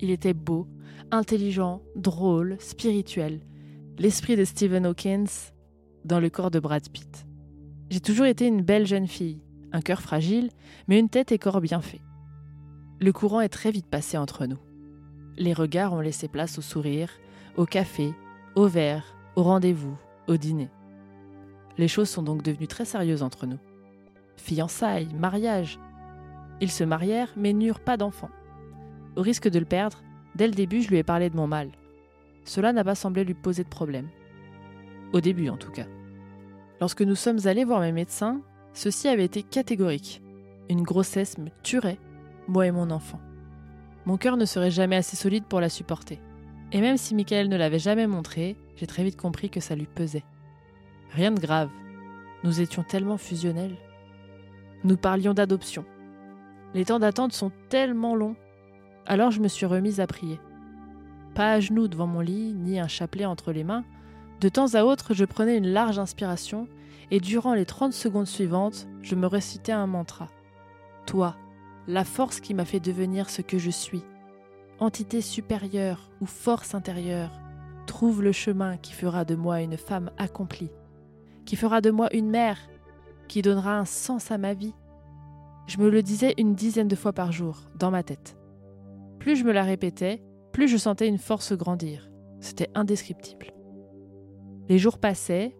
Il 0.00 0.10
était 0.10 0.32
beau, 0.32 0.68
intelligent, 1.10 1.82
drôle, 1.96 2.56
spirituel, 2.60 3.40
l'esprit 3.98 4.36
de 4.36 4.44
Stephen 4.44 4.86
Hawkins 4.86 5.50
dans 6.04 6.20
le 6.20 6.30
corps 6.30 6.52
de 6.52 6.60
Brad 6.60 6.88
Pitt. 6.88 7.26
J'ai 7.90 8.00
toujours 8.00 8.26
été 8.26 8.46
une 8.46 8.62
belle 8.62 8.86
jeune 8.86 9.08
fille, 9.08 9.42
un 9.72 9.80
cœur 9.80 10.02
fragile, 10.02 10.50
mais 10.86 11.00
une 11.00 11.08
tête 11.08 11.32
et 11.32 11.38
corps 11.38 11.60
bien 11.60 11.80
faits. 11.80 12.00
Le 13.00 13.12
courant 13.12 13.40
est 13.40 13.48
très 13.48 13.72
vite 13.72 13.86
passé 13.86 14.16
entre 14.18 14.46
nous. 14.46 14.60
Les 15.36 15.52
regards 15.52 15.94
ont 15.94 16.00
laissé 16.00 16.28
place 16.28 16.58
au 16.58 16.62
sourire, 16.62 17.10
au 17.56 17.66
café, 17.66 18.14
au 18.54 18.68
verre, 18.68 19.15
au 19.36 19.42
rendez-vous, 19.42 19.96
au 20.26 20.36
dîner. 20.36 20.70
Les 21.78 21.88
choses 21.88 22.08
sont 22.08 22.22
donc 22.22 22.42
devenues 22.42 22.66
très 22.66 22.86
sérieuses 22.86 23.22
entre 23.22 23.46
nous. 23.46 23.58
Fiançailles, 24.36 25.14
mariage. 25.14 25.78
Ils 26.60 26.70
se 26.70 26.84
marièrent 26.84 27.32
mais 27.36 27.52
n'eurent 27.52 27.80
pas 27.80 27.98
d'enfants. 27.98 28.30
Au 29.14 29.22
risque 29.22 29.48
de 29.48 29.58
le 29.58 29.66
perdre, 29.66 30.02
dès 30.34 30.46
le 30.46 30.54
début 30.54 30.82
je 30.82 30.88
lui 30.88 30.96
ai 30.96 31.02
parlé 31.02 31.30
de 31.30 31.36
mon 31.36 31.46
mal. 31.46 31.70
Cela 32.44 32.72
n'a 32.72 32.84
pas 32.84 32.94
semblé 32.94 33.24
lui 33.24 33.34
poser 33.34 33.62
de 33.62 33.68
problème. 33.68 34.08
Au 35.12 35.20
début 35.20 35.50
en 35.50 35.56
tout 35.56 35.70
cas. 35.70 35.86
Lorsque 36.80 37.02
nous 37.02 37.14
sommes 37.14 37.46
allés 37.46 37.64
voir 37.64 37.80
mes 37.80 37.92
médecins, 37.92 38.40
ceci 38.72 39.08
avait 39.08 39.24
été 39.24 39.42
catégorique. 39.42 40.22
Une 40.68 40.82
grossesse 40.82 41.38
me 41.38 41.48
tuerait, 41.62 41.98
moi 42.48 42.66
et 42.66 42.70
mon 42.70 42.90
enfant. 42.90 43.20
Mon 44.06 44.16
cœur 44.16 44.36
ne 44.36 44.44
serait 44.44 44.70
jamais 44.70 44.96
assez 44.96 45.16
solide 45.16 45.44
pour 45.44 45.60
la 45.60 45.68
supporter. 45.68 46.20
Et 46.72 46.80
même 46.80 46.96
si 46.96 47.14
Michael 47.14 47.48
ne 47.48 47.56
l'avait 47.56 47.78
jamais 47.78 48.06
montré, 48.06 48.56
j'ai 48.76 48.86
très 48.86 49.02
vite 49.02 49.16
compris 49.16 49.50
que 49.50 49.60
ça 49.60 49.74
lui 49.74 49.86
pesait. 49.86 50.24
Rien 51.12 51.30
de 51.30 51.40
grave. 51.40 51.70
Nous 52.44 52.60
étions 52.60 52.82
tellement 52.82 53.16
fusionnels. 53.16 53.76
Nous 54.84 54.96
parlions 54.96 55.34
d'adoption. 55.34 55.84
Les 56.74 56.84
temps 56.84 56.98
d'attente 56.98 57.32
sont 57.32 57.50
tellement 57.68 58.14
longs. 58.14 58.36
Alors 59.06 59.30
je 59.30 59.40
me 59.40 59.48
suis 59.48 59.66
remise 59.66 60.00
à 60.00 60.06
prier. 60.06 60.38
Pas 61.34 61.52
à 61.52 61.60
genoux 61.60 61.88
devant 61.88 62.06
mon 62.06 62.20
lit, 62.20 62.54
ni 62.54 62.78
un 62.78 62.88
chapelet 62.88 63.24
entre 63.24 63.52
les 63.52 63.64
mains. 63.64 63.84
De 64.40 64.48
temps 64.48 64.74
à 64.74 64.84
autre, 64.84 65.14
je 65.14 65.24
prenais 65.24 65.56
une 65.56 65.68
large 65.68 65.98
inspiration 65.98 66.68
et 67.10 67.20
durant 67.20 67.54
les 67.54 67.64
30 67.64 67.92
secondes 67.92 68.26
suivantes, 68.26 68.88
je 69.02 69.14
me 69.14 69.26
récitais 69.26 69.72
un 69.72 69.86
mantra. 69.86 70.28
Toi, 71.06 71.36
la 71.86 72.04
force 72.04 72.40
qui 72.40 72.52
m'a 72.52 72.64
fait 72.64 72.80
devenir 72.80 73.30
ce 73.30 73.42
que 73.42 73.58
je 73.58 73.70
suis. 73.70 74.02
Entité 74.80 75.20
supérieure 75.20 76.10
ou 76.20 76.26
force 76.26 76.74
intérieure, 76.74 77.30
trouve 77.86 78.22
le 78.22 78.32
chemin 78.32 78.76
qui 78.76 78.92
fera 78.92 79.24
de 79.24 79.34
moi 79.34 79.62
une 79.62 79.76
femme 79.76 80.10
accomplie, 80.18 80.70
qui 81.46 81.56
fera 81.56 81.80
de 81.80 81.90
moi 81.90 82.14
une 82.14 82.28
mère, 82.28 82.58
qui 83.28 83.42
donnera 83.42 83.78
un 83.78 83.84
sens 83.84 84.30
à 84.30 84.38
ma 84.38 84.52
vie. 84.52 84.74
Je 85.66 85.78
me 85.78 85.88
le 85.88 86.02
disais 86.02 86.34
une 86.38 86.54
dizaine 86.54 86.88
de 86.88 86.96
fois 86.96 87.12
par 87.12 87.32
jour, 87.32 87.62
dans 87.78 87.90
ma 87.90 88.02
tête. 88.02 88.36
Plus 89.18 89.36
je 89.36 89.44
me 89.44 89.52
la 89.52 89.64
répétais, 89.64 90.22
plus 90.52 90.68
je 90.68 90.76
sentais 90.76 91.08
une 91.08 91.18
force 91.18 91.52
grandir. 91.54 92.10
C'était 92.40 92.70
indescriptible. 92.74 93.52
Les 94.68 94.78
jours 94.78 94.98
passaient, 94.98 95.56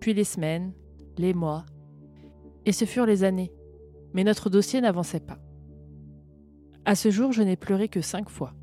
puis 0.00 0.14
les 0.14 0.24
semaines, 0.24 0.72
les 1.18 1.34
mois, 1.34 1.66
et 2.66 2.72
ce 2.72 2.84
furent 2.84 3.06
les 3.06 3.24
années, 3.24 3.52
mais 4.12 4.24
notre 4.24 4.50
dossier 4.50 4.80
n'avançait 4.80 5.20
pas. 5.20 5.38
À 6.84 6.94
ce 6.94 7.10
jour, 7.10 7.32
je 7.32 7.42
n'ai 7.42 7.56
pleuré 7.56 7.88
que 7.88 8.00
cinq 8.00 8.28
fois. 8.28 8.54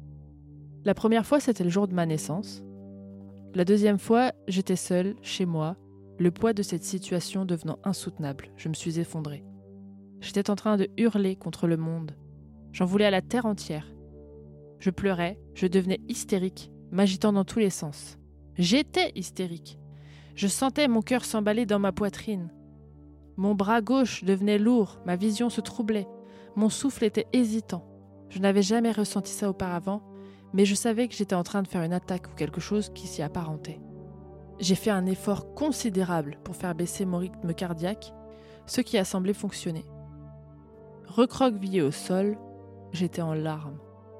La 0.84 0.94
première 0.94 1.25
fois, 1.25 1.39
c'était 1.39 1.63
le 1.63 1.70
jour 1.70 1.88
de 1.88 1.94
ma 1.94 2.06
naissance. 2.06 2.63
La 3.53 3.65
deuxième 3.65 4.00
fois, 4.00 4.31
j'étais 4.48 4.77
seule, 4.77 5.15
chez 5.22 5.46
moi, 5.46 5.75
le 6.17 6.31
poids 6.31 6.53
de 6.53 6.63
cette 6.63 6.86
situation 6.86 7.43
devenant 7.43 7.79
insoutenable. 7.84 8.50
Je 8.55 8.70
me 8.70 8.74
suis 8.74 9.00
effondrée. 9.00 9.43
J'étais 10.22 10.50
en 10.50 10.55
train 10.55 10.77
de 10.77 10.89
hurler 10.98 11.36
contre 11.36 11.67
le 11.67 11.75
monde. 11.75 12.12
J'en 12.72 12.86
voulais 12.86 13.05
à 13.05 13.12
la 13.12 13.22
terre 13.22 13.46
entière. 13.46 13.88
Je 14.79 14.89
pleurais, 14.89 15.38
je 15.53 15.67
devenais 15.67 16.00
hystérique, 16.08 16.72
m'agitant 16.91 17.34
dans 17.34 17.43
tous 17.43 17.60
les 17.60 17.70
sens. 17.70 18.17
J'étais 18.58 19.12
hystérique. 19.15 19.77
Je 20.36 20.48
sentais 20.48 20.88
mon 20.88 21.01
cœur 21.01 21.25
s'emballer 21.25 21.65
dans 21.65 21.79
ma 21.79 21.91
poitrine. 21.91 22.53
Mon 23.36 23.53
bras 23.53 23.81
gauche 23.81 24.24
devenait 24.24 24.60
lourd, 24.60 25.01
ma 25.05 25.17
vision 25.17 25.50
se 25.50 25.60
troublait, 25.60 26.08
mon 26.55 26.70
souffle 26.70 27.03
était 27.03 27.27
hésitant. 27.34 27.86
Je 28.29 28.39
n'avais 28.39 28.62
jamais 28.62 28.91
ressenti 28.91 29.31
ça 29.31 29.50
auparavant, 29.50 30.03
mais 30.53 30.65
je 30.65 30.75
savais 30.75 31.08
que 31.08 31.15
j'étais 31.15 31.36
en 31.36 31.43
train 31.43 31.62
de 31.62 31.67
faire 31.67 31.84
une 31.84 31.93
attaque 31.93 32.27
ou 32.27 32.36
quelque 32.36 32.62
chose 32.62 32.89
qui 32.89 33.08
s'y 33.08 33.22
apparentait. 33.22 33.79
J'ai 34.60 34.75
fait 34.75 34.91
un 34.91 35.05
effort 35.05 35.53
considérable 35.53 36.38
pour 36.43 36.55
faire 36.55 36.75
baisser 36.75 37.05
mon 37.05 37.17
rythme 37.17 37.53
cardiaque, 37.53 38.13
ce 38.65 38.81
qui 38.81 38.98
a 38.98 39.05
semblé 39.05 39.34
fonctionner. 39.34 39.86
Recroquevillé 41.08 41.81
au 41.81 41.91
sol, 41.91 42.38
j'étais 42.91 43.22
en 43.22 43.34
larmes, 43.34 43.79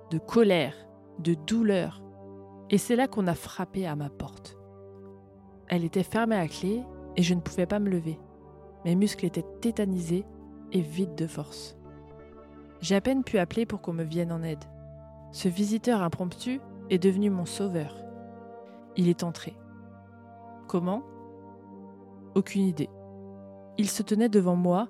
de 0.10 0.18
colère, 0.18 0.76
de 1.20 1.36
douleur, 1.36 2.02
et 2.70 2.78
c'est 2.78 2.96
là 2.96 3.08
qu'on 3.08 3.28
a 3.28 3.36
frappé 3.36 3.86
à 3.86 3.96
ma 3.96 4.10
porte. 4.10 4.58
Elle 5.68 5.86
était 5.86 6.04
fermée 6.04 6.36
à 6.36 6.48
clé 6.48 6.84
et 7.16 7.24
je 7.24 7.34
ne 7.34 7.42
pouvais 7.42 7.66
pas 7.66 7.80
me 7.80 7.90
lever. 7.90 8.20
Mes 8.84 8.96
muscles 8.96 9.26
étaient 9.26 9.46
tétanisés 9.62 10.26
et 10.72 10.82
vides 10.82 11.16
de 11.16 11.28
force. 11.28 11.78
J'ai 12.82 12.96
à 12.96 13.02
peine 13.02 13.24
pu 13.24 13.38
appeler 13.38 13.66
pour 13.66 13.82
qu'on 13.82 13.94
me 13.94 14.04
vienne 14.04 14.32
en 14.32 14.42
aide. 14.42 14.64
Ce 15.32 15.48
visiteur 15.48 16.02
impromptu 16.02 16.60
est 16.90 17.00
devenu 17.00 17.30
mon 17.30 17.46
sauveur. 17.46 17.96
Il 18.98 19.08
est 19.08 19.24
entré. 19.24 19.56
Comment? 20.68 21.04
Aucune 22.36 22.64
idée. 22.64 22.90
Il 23.78 23.90
se 23.90 24.04
tenait 24.04 24.30
devant 24.30 24.56
moi, 24.56 24.90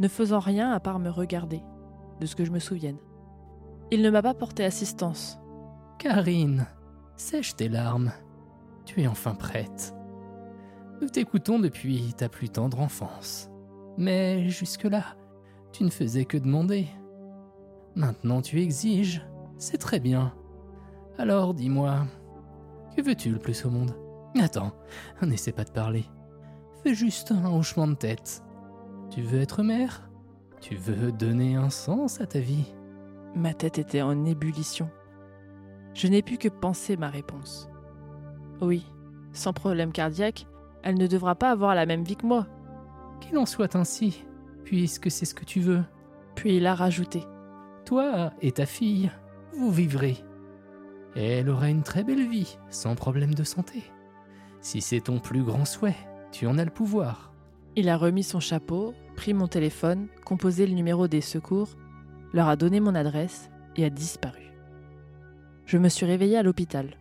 ne 0.00 0.08
faisant 0.08 0.40
rien 0.40 0.72
à 0.72 0.80
part 0.80 0.98
me 0.98 1.08
regarder, 1.08 1.62
de 2.20 2.26
ce 2.26 2.34
que 2.34 2.44
je 2.44 2.50
me 2.50 2.58
souvienne. 2.58 2.98
Il 3.90 4.02
ne 4.02 4.10
m'a 4.10 4.22
pas 4.22 4.34
porté 4.34 4.64
assistance. 4.64 5.38
Karine, 5.98 6.66
sèche 7.16 7.54
tes 7.54 7.68
larmes. 7.68 8.12
Tu 8.84 9.02
es 9.02 9.06
enfin 9.06 9.34
prête. 9.34 9.94
Nous 11.00 11.08
t'écoutons 11.08 11.58
depuis 11.58 12.12
ta 12.16 12.28
plus 12.28 12.48
tendre 12.48 12.80
enfance. 12.80 13.50
Mais 13.96 14.48
jusque-là, 14.48 15.04
tu 15.72 15.84
ne 15.84 15.90
faisais 15.90 16.24
que 16.24 16.38
demander. 16.38 16.88
Maintenant 17.94 18.42
tu 18.42 18.60
exiges. 18.60 19.24
C'est 19.64 19.78
très 19.78 19.98
bien. 19.98 20.34
Alors 21.16 21.54
dis-moi, 21.54 22.04
que 22.94 23.00
veux-tu 23.00 23.30
le 23.30 23.38
plus 23.38 23.64
au 23.64 23.70
monde? 23.70 23.96
Attends, 24.38 24.72
n'essaie 25.22 25.52
pas 25.52 25.64
de 25.64 25.70
parler. 25.70 26.04
Fais 26.82 26.92
juste 26.92 27.32
un 27.32 27.50
hochement 27.50 27.88
de 27.88 27.94
tête. 27.94 28.42
Tu 29.08 29.22
veux 29.22 29.40
être 29.40 29.62
mère? 29.62 30.10
Tu 30.60 30.74
veux 30.74 31.12
donner 31.12 31.54
un 31.54 31.70
sens 31.70 32.20
à 32.20 32.26
ta 32.26 32.40
vie? 32.40 32.74
Ma 33.34 33.54
tête 33.54 33.78
était 33.78 34.02
en 34.02 34.26
ébullition. 34.26 34.90
Je 35.94 36.08
n'ai 36.08 36.20
pu 36.20 36.36
que 36.36 36.48
penser 36.50 36.98
ma 36.98 37.08
réponse. 37.08 37.70
Oui, 38.60 38.86
sans 39.32 39.54
problème 39.54 39.92
cardiaque, 39.92 40.46
elle 40.82 40.98
ne 40.98 41.06
devra 41.06 41.36
pas 41.36 41.50
avoir 41.50 41.74
la 41.74 41.86
même 41.86 42.04
vie 42.04 42.16
que 42.16 42.26
moi. 42.26 42.46
Qu'il 43.22 43.38
en 43.38 43.46
soit 43.46 43.76
ainsi, 43.76 44.26
puisque 44.62 45.10
c'est 45.10 45.24
ce 45.24 45.34
que 45.34 45.46
tu 45.46 45.60
veux. 45.60 45.84
Puis 46.34 46.54
il 46.54 46.66
a 46.66 46.74
rajouté. 46.74 47.24
Toi 47.86 48.30
et 48.42 48.52
ta 48.52 48.66
fille, 48.66 49.10
vous 49.58 49.70
vivrez. 49.70 50.16
Elle 51.16 51.48
aura 51.48 51.68
une 51.68 51.82
très 51.82 52.04
belle 52.04 52.28
vie, 52.28 52.58
sans 52.70 52.94
problème 52.94 53.34
de 53.34 53.44
santé. 53.44 53.84
Si 54.60 54.80
c'est 54.80 55.02
ton 55.02 55.18
plus 55.18 55.42
grand 55.42 55.64
souhait, 55.64 55.96
tu 56.32 56.46
en 56.46 56.58
as 56.58 56.64
le 56.64 56.70
pouvoir. 56.70 57.32
Il 57.76 57.88
a 57.88 57.96
remis 57.96 58.22
son 58.22 58.40
chapeau, 58.40 58.94
pris 59.16 59.34
mon 59.34 59.46
téléphone, 59.46 60.08
composé 60.24 60.66
le 60.66 60.74
numéro 60.74 61.08
des 61.08 61.20
secours, 61.20 61.70
leur 62.32 62.48
a 62.48 62.56
donné 62.56 62.80
mon 62.80 62.94
adresse 62.94 63.50
et 63.76 63.84
a 63.84 63.90
disparu. 63.90 64.52
Je 65.66 65.78
me 65.78 65.88
suis 65.88 66.06
réveillée 66.06 66.36
à 66.36 66.42
l'hôpital. 66.42 66.96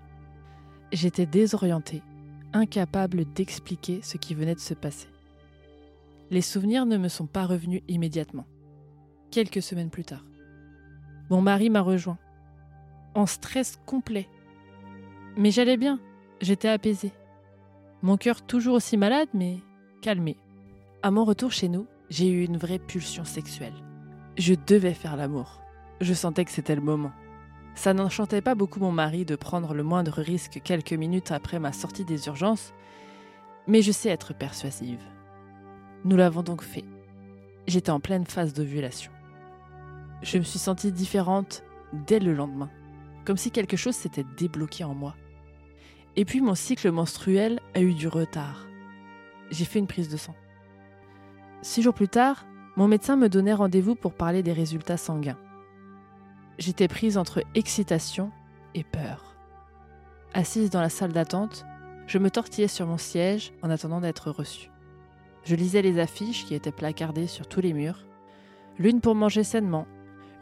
J'étais 0.91 1.25
désorientée, 1.25 2.03
incapable 2.53 3.25
d'expliquer 3.33 4.01
ce 4.01 4.17
qui 4.17 4.35
venait 4.35 4.55
de 4.55 4.59
se 4.59 4.73
passer. 4.73 5.07
Les 6.29 6.41
souvenirs 6.41 6.85
ne 6.85 6.97
me 6.97 7.07
sont 7.07 7.27
pas 7.27 7.45
revenus 7.45 7.81
immédiatement. 7.87 8.45
Quelques 9.31 9.61
semaines 9.61 9.89
plus 9.89 10.05
tard. 10.05 10.25
Mon 11.29 11.41
mari 11.41 11.69
m'a 11.69 11.81
rejoint, 11.81 12.19
en 13.15 13.25
stress 13.25 13.79
complet. 13.85 14.27
Mais 15.37 15.51
j'allais 15.51 15.77
bien, 15.77 15.99
j'étais 16.41 16.67
apaisée. 16.67 17.13
Mon 18.01 18.17
cœur 18.17 18.41
toujours 18.41 18.75
aussi 18.75 18.97
malade, 18.97 19.29
mais 19.33 19.59
calmé. 20.01 20.37
À 21.01 21.11
mon 21.11 21.25
retour 21.25 21.51
chez 21.51 21.69
nous, 21.69 21.87
j'ai 22.09 22.29
eu 22.29 22.43
une 22.43 22.57
vraie 22.57 22.79
pulsion 22.79 23.25
sexuelle. 23.25 23.73
Je 24.37 24.53
devais 24.67 24.93
faire 24.93 25.15
l'amour. 25.15 25.61
Je 26.01 26.13
sentais 26.13 26.45
que 26.45 26.51
c'était 26.51 26.75
le 26.75 26.81
moment. 26.81 27.11
Ça 27.75 27.93
n'enchantait 27.93 28.41
pas 28.41 28.55
beaucoup 28.55 28.79
mon 28.79 28.91
mari 28.91 29.25
de 29.25 29.35
prendre 29.35 29.73
le 29.73 29.83
moindre 29.83 30.21
risque 30.21 30.61
quelques 30.63 30.93
minutes 30.93 31.31
après 31.31 31.59
ma 31.59 31.71
sortie 31.71 32.05
des 32.05 32.27
urgences, 32.27 32.73
mais 33.67 33.81
je 33.81 33.91
sais 33.91 34.09
être 34.09 34.33
persuasive. 34.33 35.01
Nous 36.05 36.15
l'avons 36.17 36.43
donc 36.43 36.61
fait. 36.61 36.83
J'étais 37.65 37.89
en 37.89 37.99
pleine 37.99 38.25
phase 38.25 38.53
d'ovulation. 38.53 39.11
Je 40.21 40.37
me 40.37 40.43
suis 40.43 40.59
sentie 40.59 40.91
différente 40.91 41.63
dès 41.93 42.19
le 42.19 42.33
lendemain, 42.33 42.69
comme 43.25 43.37
si 43.37 43.51
quelque 43.51 43.77
chose 43.77 43.95
s'était 43.95 44.25
débloqué 44.37 44.83
en 44.83 44.93
moi. 44.93 45.15
Et 46.15 46.25
puis 46.25 46.41
mon 46.41 46.55
cycle 46.55 46.91
menstruel 46.91 47.59
a 47.73 47.81
eu 47.81 47.93
du 47.93 48.07
retard. 48.07 48.67
J'ai 49.49 49.65
fait 49.65 49.79
une 49.79 49.87
prise 49.87 50.09
de 50.09 50.17
sang. 50.17 50.35
Six 51.61 51.81
jours 51.81 51.93
plus 51.93 52.09
tard, 52.09 52.45
mon 52.75 52.87
médecin 52.87 53.15
me 53.15 53.29
donnait 53.29 53.53
rendez-vous 53.53 53.95
pour 53.95 54.13
parler 54.13 54.43
des 54.43 54.53
résultats 54.53 54.97
sanguins. 54.97 55.37
J'étais 56.57 56.87
prise 56.87 57.17
entre 57.17 57.43
excitation 57.55 58.31
et 58.73 58.83
peur. 58.83 59.35
Assise 60.33 60.69
dans 60.69 60.81
la 60.81 60.89
salle 60.89 61.13
d'attente, 61.13 61.65
je 62.07 62.17
me 62.17 62.29
tortillais 62.29 62.67
sur 62.67 62.85
mon 62.87 62.97
siège 62.97 63.53
en 63.61 63.69
attendant 63.69 64.01
d'être 64.01 64.29
reçue. 64.29 64.69
Je 65.45 65.55
lisais 65.55 65.81
les 65.81 65.99
affiches 65.99 66.45
qui 66.45 66.55
étaient 66.55 66.71
placardées 66.71 67.27
sur 67.27 67.47
tous 67.47 67.61
les 67.61 67.73
murs, 67.73 68.05
l'une 68.77 69.01
pour 69.01 69.15
manger 69.15 69.43
sainement, 69.43 69.87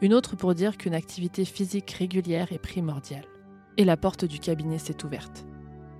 Une 0.02 0.14
autre 0.14 0.34
pour 0.34 0.54
dire 0.54 0.76
qu'une 0.76 0.94
activité 0.94 1.44
physique 1.44 1.92
régulière 1.92 2.52
est 2.52 2.58
primordiale. 2.58 3.24
Et 3.76 3.84
la 3.84 3.96
porte 3.96 4.24
du 4.24 4.40
cabinet 4.40 4.78
s'est 4.78 5.04
ouverte. 5.04 5.46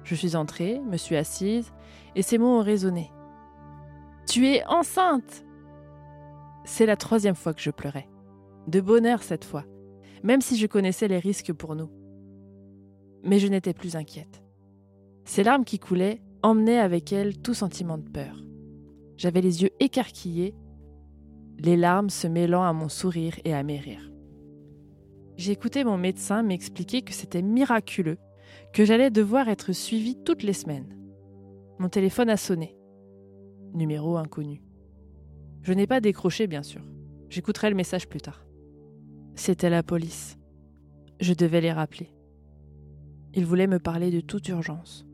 Je 0.03 0.17
suis 0.17 0.35
entrée, 0.35 0.81
me 0.81 0.97
suis 0.97 1.17
assise, 1.17 1.73
et 2.17 2.23
ces 2.23 2.37
mots 2.37 2.59
ont 2.59 2.63
résonné. 2.63 3.13
Tu 4.29 4.49
es 4.49 4.67
enceinte 4.67 5.45
C'est 6.65 6.85
la 6.85 6.97
troisième 6.97 7.37
fois 7.37 7.55
que 7.55 7.63
je 7.63 7.71
pleurais. 7.71 8.09
De 8.67 8.81
bonheur 8.81 9.23
cette 9.23 9.45
fois, 9.45 9.65
même 10.25 10.41
si 10.41 10.57
je 10.57 10.67
connaissais 10.67 11.07
les 11.07 11.21
risques 11.21 11.53
pour 11.53 11.77
nous. 11.77 11.91
Mais 13.23 13.39
je 13.39 13.47
n'étais 13.47 13.73
plus 13.73 13.95
inquiète. 13.95 14.43
Ces 15.25 15.45
larmes 15.45 15.65
qui 15.65 15.79
coulaient 15.79 16.23
emmenaient 16.43 16.81
avec 16.81 17.13
elles 17.13 17.39
tout 17.39 17.55
sentiment 17.55 17.99
de 17.99 18.09
peur. 18.09 18.43
J'avais 19.17 19.41
les 19.41 19.63
yeux 19.63 19.71
écarquillés, 19.79 20.57
les 21.63 21.77
larmes 21.77 22.11
se 22.11 22.27
mêlant 22.27 22.65
à 22.65 22.73
mon 22.73 22.89
sourire 22.89 23.39
et 23.45 23.55
à 23.55 23.63
mes 23.63 23.79
rires. 23.79 24.11
Écouté 25.49 25.85
mon 25.85 25.97
médecin 25.97 26.43
m'expliquer 26.43 27.03
que 27.03 27.13
c'était 27.13 27.43
miraculeux, 27.43 28.19
que 28.73 28.85
j'allais 28.85 29.11
devoir 29.11 29.49
être 29.49 29.73
suivie 29.73 30.17
toutes 30.25 30.43
les 30.43 30.53
semaines. 30.53 30.97
Mon 31.79 31.89
téléphone 31.89 32.31
a 32.31 32.37
sonné. 32.37 32.77
Numéro 33.75 34.17
inconnu. 34.17 34.63
Je 35.63 35.73
n'ai 35.73 35.87
pas 35.87 36.01
décroché, 36.01 36.47
bien 36.47 36.63
sûr. 36.63 36.83
J'écouterai 37.29 37.71
le 37.71 37.77
message 37.77 38.09
plus 38.09 38.21
tard. 38.21 38.45
C'était 39.35 39.71
la 39.71 39.83
police. 39.83 40.37
Je 41.21 41.33
devais 41.35 41.61
les 41.61 41.73
rappeler. 41.73 42.13
Ils 43.35 43.47
voulaient 43.47 43.67
me 43.67 43.79
parler 43.79 44.11
de 44.11 44.21
toute 44.21 44.49
urgence. 44.49 45.07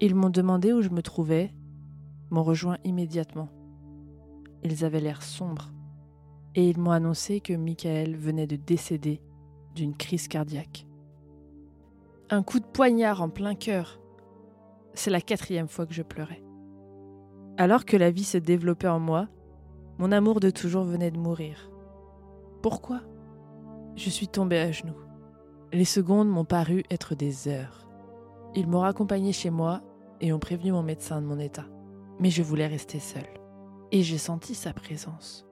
Ils 0.00 0.14
m'ont 0.14 0.30
demandé 0.30 0.72
où 0.72 0.82
je 0.82 0.88
me 0.88 1.02
trouvais, 1.02 1.54
m'ont 2.30 2.42
rejoint 2.42 2.78
immédiatement. 2.84 3.48
Ils 4.62 4.84
avaient 4.84 5.00
l'air 5.00 5.22
sombres 5.22 5.70
et 6.54 6.68
ils 6.68 6.78
m'ont 6.78 6.90
annoncé 6.90 7.40
que 7.40 7.52
Michael 7.52 8.16
venait 8.16 8.46
de 8.46 8.56
décéder 8.56 9.20
d'une 9.74 9.96
crise 9.96 10.28
cardiaque. 10.28 10.86
Un 12.28 12.42
coup 12.42 12.60
de 12.60 12.66
poignard 12.66 13.22
en 13.22 13.28
plein 13.28 13.54
cœur. 13.54 14.00
C'est 14.94 15.10
la 15.10 15.20
quatrième 15.20 15.68
fois 15.68 15.86
que 15.86 15.94
je 15.94 16.02
pleurais. 16.02 16.42
Alors 17.56 17.84
que 17.84 17.96
la 17.96 18.10
vie 18.10 18.24
se 18.24 18.38
développait 18.38 18.88
en 18.88 19.00
moi, 19.00 19.28
mon 19.98 20.12
amour 20.12 20.40
de 20.40 20.50
toujours 20.50 20.84
venait 20.84 21.10
de 21.10 21.18
mourir. 21.18 21.70
Pourquoi? 22.62 23.00
Je 23.96 24.10
suis 24.10 24.28
tombée 24.28 24.58
à 24.58 24.72
genoux. 24.72 24.98
Les 25.72 25.84
secondes 25.84 26.28
m'ont 26.28 26.44
paru 26.44 26.82
être 26.90 27.14
des 27.14 27.48
heures. 27.48 27.88
Ils 28.54 28.66
m'ont 28.66 28.80
raccompagnée 28.80 29.32
chez 29.32 29.50
moi 29.50 29.82
et 30.20 30.32
ont 30.32 30.38
prévenu 30.38 30.72
mon 30.72 30.82
médecin 30.82 31.20
de 31.20 31.26
mon 31.26 31.38
état. 31.38 31.66
Mais 32.18 32.30
je 32.30 32.42
voulais 32.42 32.66
rester 32.66 32.98
seule. 32.98 33.39
Et 33.92 34.02
j'ai 34.02 34.18
senti 34.18 34.54
sa 34.54 34.72
présence. 34.72 35.46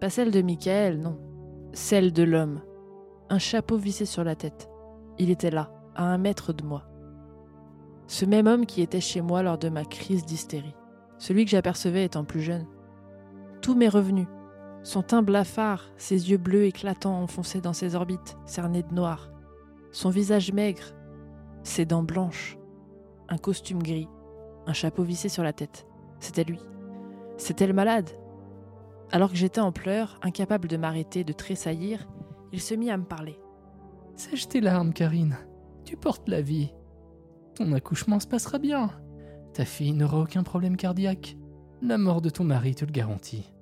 Pas 0.00 0.10
celle 0.10 0.30
de 0.30 0.42
Michael, 0.42 1.00
non. 1.00 1.18
Celle 1.72 2.12
de 2.12 2.22
l'homme. 2.22 2.60
Un 3.30 3.38
chapeau 3.38 3.76
vissé 3.76 4.04
sur 4.04 4.22
la 4.22 4.36
tête. 4.36 4.68
Il 5.18 5.30
était 5.30 5.50
là, 5.50 5.72
à 5.94 6.04
un 6.04 6.18
mètre 6.18 6.52
de 6.52 6.62
moi. 6.64 6.84
Ce 8.06 8.26
même 8.26 8.46
homme 8.46 8.66
qui 8.66 8.82
était 8.82 9.00
chez 9.00 9.22
moi 9.22 9.42
lors 9.42 9.56
de 9.56 9.70
ma 9.70 9.84
crise 9.84 10.26
d'hystérie. 10.26 10.74
Celui 11.18 11.44
que 11.44 11.50
j'apercevais 11.50 12.04
étant 12.04 12.24
plus 12.24 12.42
jeune. 12.42 12.66
Tout 13.62 13.74
m'est 13.74 13.88
revenu. 13.88 14.26
Son 14.82 15.02
teint 15.02 15.22
blafard, 15.22 15.90
ses 15.96 16.30
yeux 16.30 16.36
bleus 16.36 16.64
éclatants 16.64 17.22
enfoncés 17.22 17.62
dans 17.62 17.72
ses 17.72 17.94
orbites, 17.94 18.36
cernés 18.44 18.82
de 18.82 18.92
noir. 18.92 19.30
Son 19.90 20.10
visage 20.10 20.52
maigre, 20.52 20.92
ses 21.62 21.86
dents 21.86 22.02
blanches, 22.02 22.58
un 23.30 23.38
costume 23.38 23.82
gris, 23.82 24.08
un 24.66 24.74
chapeau 24.74 25.02
vissé 25.02 25.30
sur 25.30 25.42
la 25.42 25.54
tête. 25.54 25.86
C'était 26.18 26.44
lui. 26.44 26.60
C'était 27.36 27.66
le 27.66 27.72
malade. 27.72 28.10
Alors 29.10 29.30
que 29.30 29.36
j'étais 29.36 29.60
en 29.60 29.72
pleurs, 29.72 30.18
incapable 30.22 30.68
de 30.68 30.76
m'arrêter, 30.76 31.24
de 31.24 31.32
tressaillir, 31.32 32.08
il 32.52 32.60
se 32.60 32.74
mit 32.74 32.90
à 32.90 32.96
me 32.96 33.04
parler. 33.04 33.38
Sèche 34.16 34.48
tes 34.48 34.60
larmes, 34.60 34.92
Karine. 34.92 35.36
Tu 35.84 35.96
portes 35.96 36.28
la 36.28 36.40
vie. 36.40 36.72
Ton 37.54 37.72
accouchement 37.72 38.20
se 38.20 38.26
passera 38.26 38.58
bien. 38.58 38.90
Ta 39.52 39.64
fille 39.64 39.92
n'aura 39.92 40.20
aucun 40.20 40.42
problème 40.42 40.76
cardiaque. 40.76 41.36
La 41.82 41.98
mort 41.98 42.22
de 42.22 42.30
ton 42.30 42.44
mari 42.44 42.74
te 42.74 42.84
le 42.84 42.92
garantit. 42.92 43.52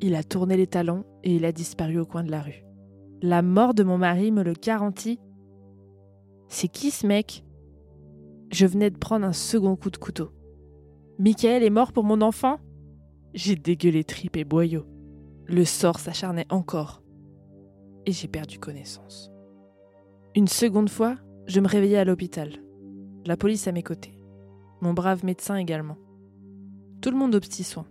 Il 0.00 0.14
a 0.14 0.22
tourné 0.22 0.56
les 0.56 0.66
talons 0.66 1.04
et 1.22 1.34
il 1.36 1.44
a 1.44 1.52
disparu 1.52 1.98
au 1.98 2.06
coin 2.06 2.24
de 2.24 2.30
la 2.30 2.42
rue. 2.42 2.64
La 3.22 3.42
mort 3.42 3.74
de 3.74 3.84
mon 3.84 3.98
mari 3.98 4.32
me 4.32 4.42
le 4.42 4.52
garantit. 4.52 5.20
C'est 6.48 6.68
qui 6.68 6.90
ce 6.90 7.06
mec? 7.06 7.44
Je 8.50 8.66
venais 8.66 8.90
de 8.90 8.98
prendre 8.98 9.24
un 9.24 9.32
second 9.32 9.76
coup 9.76 9.90
de 9.90 9.96
couteau. 9.96 10.32
Michael 11.18 11.62
est 11.62 11.70
mort 11.70 11.92
pour 11.92 12.04
mon 12.04 12.20
enfant? 12.20 12.58
J'ai 13.34 13.56
dégueulé 13.56 14.04
tripes 14.04 14.36
et 14.36 14.44
boyaux. 14.44 14.86
Le 15.46 15.64
sort 15.64 15.98
s'acharnait 15.98 16.46
encore. 16.50 17.02
Et 18.06 18.12
j'ai 18.12 18.28
perdu 18.28 18.58
connaissance. 18.58 19.30
Une 20.34 20.48
seconde 20.48 20.90
fois, 20.90 21.16
je 21.46 21.60
me 21.60 21.68
réveillais 21.68 21.98
à 21.98 22.04
l'hôpital. 22.04 22.62
La 23.24 23.36
police 23.36 23.68
à 23.68 23.72
mes 23.72 23.82
côtés. 23.82 24.18
Mon 24.80 24.92
brave 24.92 25.24
médecin 25.24 25.56
également. 25.56 25.98
Tout 27.00 27.10
le 27.10 27.16
monde 27.16 27.34
aux 27.34 27.40
petits 27.40 27.64
soins. 27.64 27.86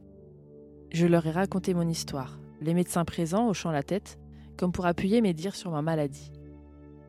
Je 0.92 1.08
leur 1.08 1.26
ai 1.26 1.32
raconté 1.32 1.74
mon 1.74 1.88
histoire, 1.88 2.40
les 2.60 2.74
médecins 2.74 3.06
présents 3.06 3.48
hochant 3.48 3.72
la 3.72 3.84
tête, 3.84 4.20
comme 4.58 4.72
pour 4.72 4.86
appuyer 4.86 5.22
mes 5.22 5.34
dires 5.34 5.56
sur 5.56 5.72
ma 5.72 5.82
maladie. 5.82 6.32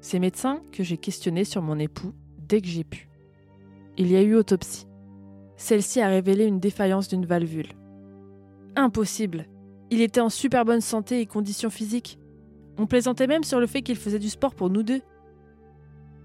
Ces 0.00 0.18
médecins 0.18 0.62
que 0.72 0.82
j'ai 0.82 0.96
questionnés 0.96 1.44
sur 1.44 1.62
mon 1.62 1.78
époux 1.78 2.12
dès 2.38 2.60
que 2.60 2.68
j'ai 2.68 2.84
pu. 2.84 3.08
Il 3.98 4.10
y 4.10 4.16
a 4.16 4.22
eu 4.22 4.34
autopsie. 4.34 4.86
Celle-ci 5.56 6.00
a 6.00 6.08
révélé 6.08 6.44
une 6.46 6.60
défaillance 6.60 7.08
d'une 7.08 7.26
valvule. 7.26 7.72
Impossible. 8.76 9.46
Il 9.90 10.00
était 10.00 10.20
en 10.20 10.30
super 10.30 10.64
bonne 10.64 10.80
santé 10.80 11.20
et 11.20 11.26
conditions 11.26 11.68
physiques. 11.68 12.18
On 12.78 12.86
plaisantait 12.86 13.26
même 13.26 13.44
sur 13.44 13.60
le 13.60 13.66
fait 13.66 13.82
qu'il 13.82 13.96
faisait 13.96 14.18
du 14.18 14.30
sport 14.30 14.54
pour 14.54 14.70
nous 14.70 14.82
deux. 14.82 15.02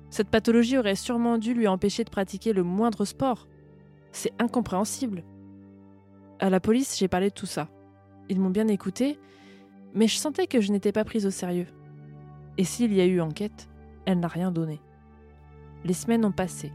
Cette 0.09 0.29
pathologie 0.29 0.77
aurait 0.77 0.95
sûrement 0.95 1.37
dû 1.37 1.53
lui 1.53 1.67
empêcher 1.67 2.05
de 2.05 2.09
pratiquer 2.09 2.53
le 2.53 2.63
moindre 2.63 3.03
sport. 3.03 3.47
C'est 4.13 4.31
incompréhensible. 4.39 5.25
À 6.39 6.49
la 6.49 6.61
police, 6.61 6.97
j'ai 6.97 7.09
parlé 7.09 7.29
de 7.29 7.33
tout 7.33 7.45
ça. 7.45 7.69
Ils 8.29 8.39
m'ont 8.39 8.49
bien 8.49 8.69
écouté, 8.69 9.19
mais 9.93 10.07
je 10.07 10.15
sentais 10.15 10.47
que 10.47 10.61
je 10.61 10.71
n'étais 10.71 10.93
pas 10.93 11.03
prise 11.03 11.25
au 11.25 11.31
sérieux. 11.31 11.67
Et 12.57 12.63
s'il 12.63 12.93
y 12.93 13.01
a 13.01 13.05
eu 13.05 13.19
enquête, 13.19 13.67
elle 14.05 14.19
n'a 14.21 14.27
rien 14.29 14.51
donné. 14.51 14.81
Les 15.83 15.93
semaines 15.93 16.23
ont 16.23 16.31
passé. 16.31 16.71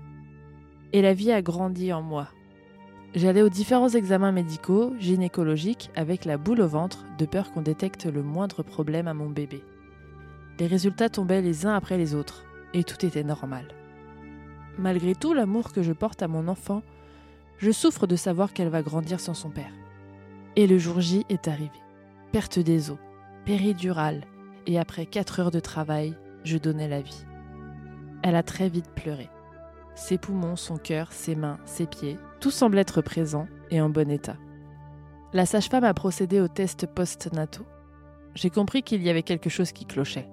Et 0.93 1.01
la 1.01 1.15
vie 1.15 1.33
a 1.33 1.41
grandi 1.41 1.93
en 1.93 2.03
moi, 2.03 2.29
J'allais 3.15 3.43
aux 3.43 3.51
différents 3.51 3.91
examens 3.91 4.33
médicaux, 4.33 4.95
gynécologiques, 4.99 5.91
avec 5.95 6.25
la 6.25 6.39
boule 6.39 6.63
au 6.63 6.67
ventre, 6.67 7.05
de 7.19 7.27
peur 7.27 7.53
qu'on 7.53 7.61
détecte 7.61 8.07
le 8.07 8.23
moindre 8.23 8.63
problème 8.63 9.07
à 9.07 9.13
mon 9.13 9.29
bébé. 9.29 9.63
Les 10.59 10.67
résultats 10.67 11.11
tombaient 11.11 11.43
les 11.43 11.67
uns 11.67 11.75
après 11.75 11.99
les 11.99 12.15
autres, 12.15 12.45
et 12.73 12.85
tout 12.85 13.05
était 13.05 13.25
normal. 13.25 13.67
Malgré 14.79 15.15
tout 15.15 15.35
l'amour 15.35 15.73
que 15.73 15.83
je 15.83 15.93
porte 15.93 16.23
à 16.23 16.29
mon 16.29 16.49
enfant, 16.49 16.83
je 17.59 17.71
souffre 17.71 18.07
de 18.07 18.17
savoir 18.17 18.55
qu'elle 18.55 18.71
va 18.71 18.81
grandir 18.81 19.21
sans 19.21 19.35
son 19.35 19.51
père. 19.51 19.73
Et 20.57 20.67
le 20.67 20.79
jour 20.79 21.03
J 21.03 21.27
est 21.29 21.49
arrivé. 21.49 21.71
Perte 22.33 22.59
des 22.59 22.91
os, 22.91 22.99
péridurale, 23.45 24.23
et 24.67 24.79
après 24.79 25.05
quatre 25.05 25.41
heures 25.41 25.51
de 25.51 25.61
travail, 25.61 26.17
je 26.45 26.57
donnais 26.57 26.89
la 26.89 27.03
vie. 27.03 27.27
Elle 28.23 28.37
a 28.37 28.43
très 28.43 28.71
vite 28.71 28.91
pleuré. 28.95 29.29
Ses 29.95 30.17
poumons, 30.17 30.57
son 30.57 30.79
cœur, 30.79 31.13
ses 31.13 31.35
mains, 31.35 31.59
ses 31.67 31.87
pieds, 31.87 32.19
tout 32.43 32.51
semble 32.51 32.79
être 32.79 33.03
présent 33.03 33.47
et 33.71 33.81
en 33.81 33.89
bon 33.89 34.11
état. 34.11 34.37
La 35.33 35.47
sage-femme 35.47 35.85
a 35.85 35.95
procédé 35.95 36.41
au 36.41 36.49
test 36.49 36.89
post-nataux. 36.93 37.65
J'ai 38.35 38.51
compris 38.51 38.83
qu'il 38.83 39.01
y 39.01 39.09
avait 39.09 39.23
quelque 39.23 39.49
chose 39.49 39.71
qui 39.71 39.87
clochait. 39.87 40.29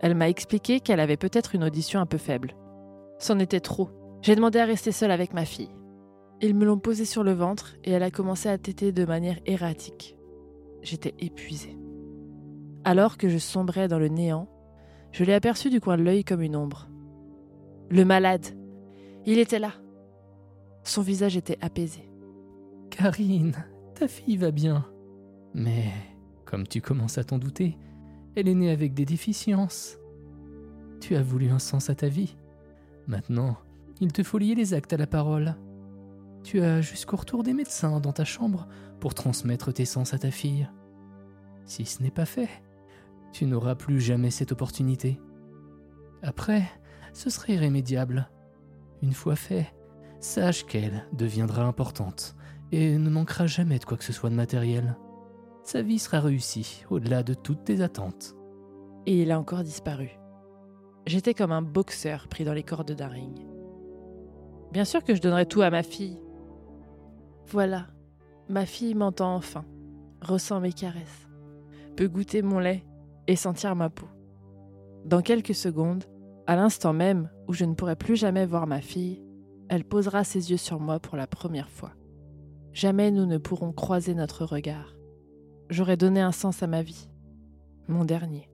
Elle 0.00 0.14
m'a 0.14 0.28
expliqué 0.28 0.80
qu'elle 0.80 1.00
avait 1.00 1.16
peut-être 1.16 1.54
une 1.54 1.64
audition 1.64 2.00
un 2.00 2.06
peu 2.06 2.18
faible. 2.18 2.54
C'en 3.18 3.38
était 3.38 3.60
trop. 3.60 3.88
J'ai 4.20 4.36
demandé 4.36 4.58
à 4.58 4.66
rester 4.66 4.92
seule 4.92 5.10
avec 5.10 5.32
ma 5.32 5.46
fille. 5.46 5.70
Ils 6.42 6.54
me 6.54 6.66
l'ont 6.66 6.78
posée 6.78 7.06
sur 7.06 7.24
le 7.24 7.32
ventre 7.32 7.76
et 7.82 7.92
elle 7.92 8.02
a 8.02 8.10
commencé 8.10 8.50
à 8.50 8.58
téter 8.58 8.92
de 8.92 9.06
manière 9.06 9.38
erratique. 9.46 10.18
J'étais 10.82 11.14
épuisée. 11.18 11.78
Alors 12.84 13.16
que 13.16 13.30
je 13.30 13.38
sombrais 13.38 13.88
dans 13.88 13.98
le 13.98 14.08
néant, 14.08 14.50
je 15.12 15.24
l'ai 15.24 15.32
aperçu 15.34 15.70
du 15.70 15.80
coin 15.80 15.96
de 15.96 16.02
l'œil 16.02 16.24
comme 16.24 16.42
une 16.42 16.56
ombre. 16.56 16.88
Le 17.88 18.04
malade, 18.04 18.46
il 19.24 19.38
était 19.38 19.58
là. 19.58 19.72
Son 20.84 21.02
visage 21.02 21.36
était 21.36 21.58
apaisé. 21.60 22.08
Karine, 22.90 23.64
ta 23.94 24.08
fille 24.08 24.36
va 24.36 24.50
bien. 24.50 24.86
Mais, 25.54 25.92
comme 26.44 26.66
tu 26.66 26.80
commences 26.80 27.18
à 27.18 27.24
t'en 27.24 27.38
douter, 27.38 27.78
elle 28.34 28.48
est 28.48 28.54
née 28.54 28.70
avec 28.70 28.94
des 28.94 29.04
déficiences. 29.04 29.98
Tu 31.00 31.16
as 31.16 31.22
voulu 31.22 31.50
un 31.50 31.58
sens 31.58 31.90
à 31.90 31.94
ta 31.94 32.08
vie. 32.08 32.36
Maintenant, 33.06 33.56
il 34.00 34.12
te 34.12 34.22
faut 34.22 34.38
lier 34.38 34.54
les 34.54 34.74
actes 34.74 34.92
à 34.92 34.96
la 34.96 35.06
parole. 35.06 35.56
Tu 36.42 36.60
as 36.60 36.80
jusqu'au 36.80 37.16
retour 37.16 37.42
des 37.42 37.52
médecins 37.52 38.00
dans 38.00 38.12
ta 38.12 38.24
chambre 38.24 38.66
pour 39.00 39.14
transmettre 39.14 39.72
tes 39.72 39.84
sens 39.84 40.14
à 40.14 40.18
ta 40.18 40.30
fille. 40.30 40.68
Si 41.64 41.84
ce 41.84 42.02
n'est 42.02 42.10
pas 42.10 42.26
fait, 42.26 42.48
tu 43.32 43.46
n'auras 43.46 43.74
plus 43.74 44.00
jamais 44.00 44.30
cette 44.30 44.52
opportunité. 44.52 45.20
Après, 46.22 46.64
ce 47.12 47.30
serait 47.30 47.54
irrémédiable. 47.54 48.28
Une 49.02 49.12
fois 49.12 49.36
fait, 49.36 49.72
sache 50.22 50.64
qu'elle 50.64 51.04
deviendra 51.12 51.64
importante 51.64 52.36
et 52.70 52.96
ne 52.96 53.10
manquera 53.10 53.46
jamais 53.46 53.78
de 53.78 53.84
quoi 53.84 53.96
que 53.96 54.04
ce 54.04 54.12
soit 54.12 54.30
de 54.30 54.34
matériel. 54.34 54.96
sa 55.64 55.82
vie 55.82 55.98
sera 55.98 56.20
réussie 56.20 56.84
au-delà 56.90 57.22
de 57.22 57.34
toutes 57.34 57.64
tes 57.64 57.82
attentes. 57.82 58.34
Et 59.06 59.22
il 59.22 59.30
a 59.30 59.38
encore 59.38 59.62
disparu. 59.62 60.10
J'étais 61.06 61.34
comme 61.34 61.52
un 61.52 61.62
boxeur 61.62 62.28
pris 62.28 62.44
dans 62.44 62.52
les 62.52 62.62
cordes 62.62 62.92
d'un 62.92 63.08
ring. 63.08 63.38
Bien 64.72 64.84
sûr 64.84 65.04
que 65.04 65.14
je 65.14 65.20
donnerais 65.20 65.46
tout 65.46 65.62
à 65.62 65.70
ma 65.70 65.82
fille. 65.82 66.18
Voilà, 67.48 67.88
ma 68.48 68.64
fille 68.66 68.94
m'entend 68.94 69.34
enfin, 69.34 69.64
ressent 70.20 70.60
mes 70.60 70.72
caresses, 70.72 71.28
peut 71.96 72.08
goûter 72.08 72.42
mon 72.42 72.58
lait 72.58 72.84
et 73.26 73.36
sentir 73.36 73.76
ma 73.76 73.90
peau. 73.90 74.08
Dans 75.04 75.20
quelques 75.20 75.54
secondes, 75.54 76.04
à 76.46 76.56
l'instant 76.56 76.92
même 76.92 77.30
où 77.48 77.52
je 77.52 77.64
ne 77.64 77.74
pourrai 77.74 77.96
plus 77.96 78.16
jamais 78.16 78.46
voir 78.46 78.66
ma 78.66 78.80
fille, 78.80 79.22
elle 79.72 79.84
posera 79.84 80.22
ses 80.22 80.50
yeux 80.50 80.58
sur 80.58 80.80
moi 80.80 81.00
pour 81.00 81.16
la 81.16 81.26
première 81.26 81.70
fois. 81.70 81.94
Jamais 82.74 83.10
nous 83.10 83.24
ne 83.24 83.38
pourrons 83.38 83.72
croiser 83.72 84.12
notre 84.12 84.44
regard. 84.44 84.94
J'aurai 85.70 85.96
donné 85.96 86.20
un 86.20 86.30
sens 86.30 86.62
à 86.62 86.66
ma 86.66 86.82
vie, 86.82 87.08
mon 87.88 88.04
dernier. 88.04 88.50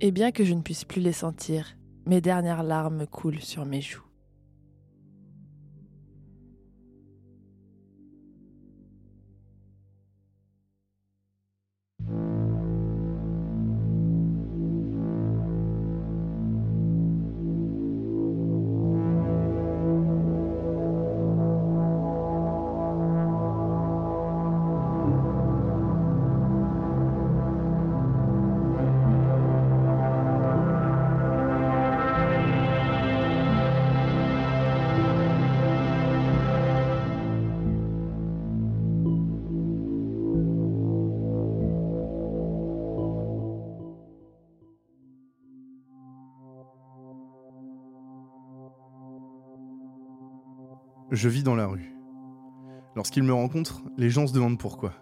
Et 0.00 0.12
bien 0.12 0.30
que 0.30 0.44
je 0.44 0.54
ne 0.54 0.62
puisse 0.62 0.84
plus 0.84 1.00
les 1.00 1.12
sentir, 1.12 1.76
mes 2.06 2.20
dernières 2.20 2.62
larmes 2.62 3.08
coulent 3.08 3.40
sur 3.40 3.66
mes 3.66 3.80
joues. 3.80 4.05
Je 51.12 51.28
vis 51.28 51.44
dans 51.44 51.54
la 51.54 51.68
rue. 51.68 51.94
Lorsqu'ils 52.96 53.22
me 53.22 53.32
rencontrent, 53.32 53.82
les 53.96 54.10
gens 54.10 54.26
se 54.26 54.32
demandent 54.32 54.58
pourquoi. 54.58 54.92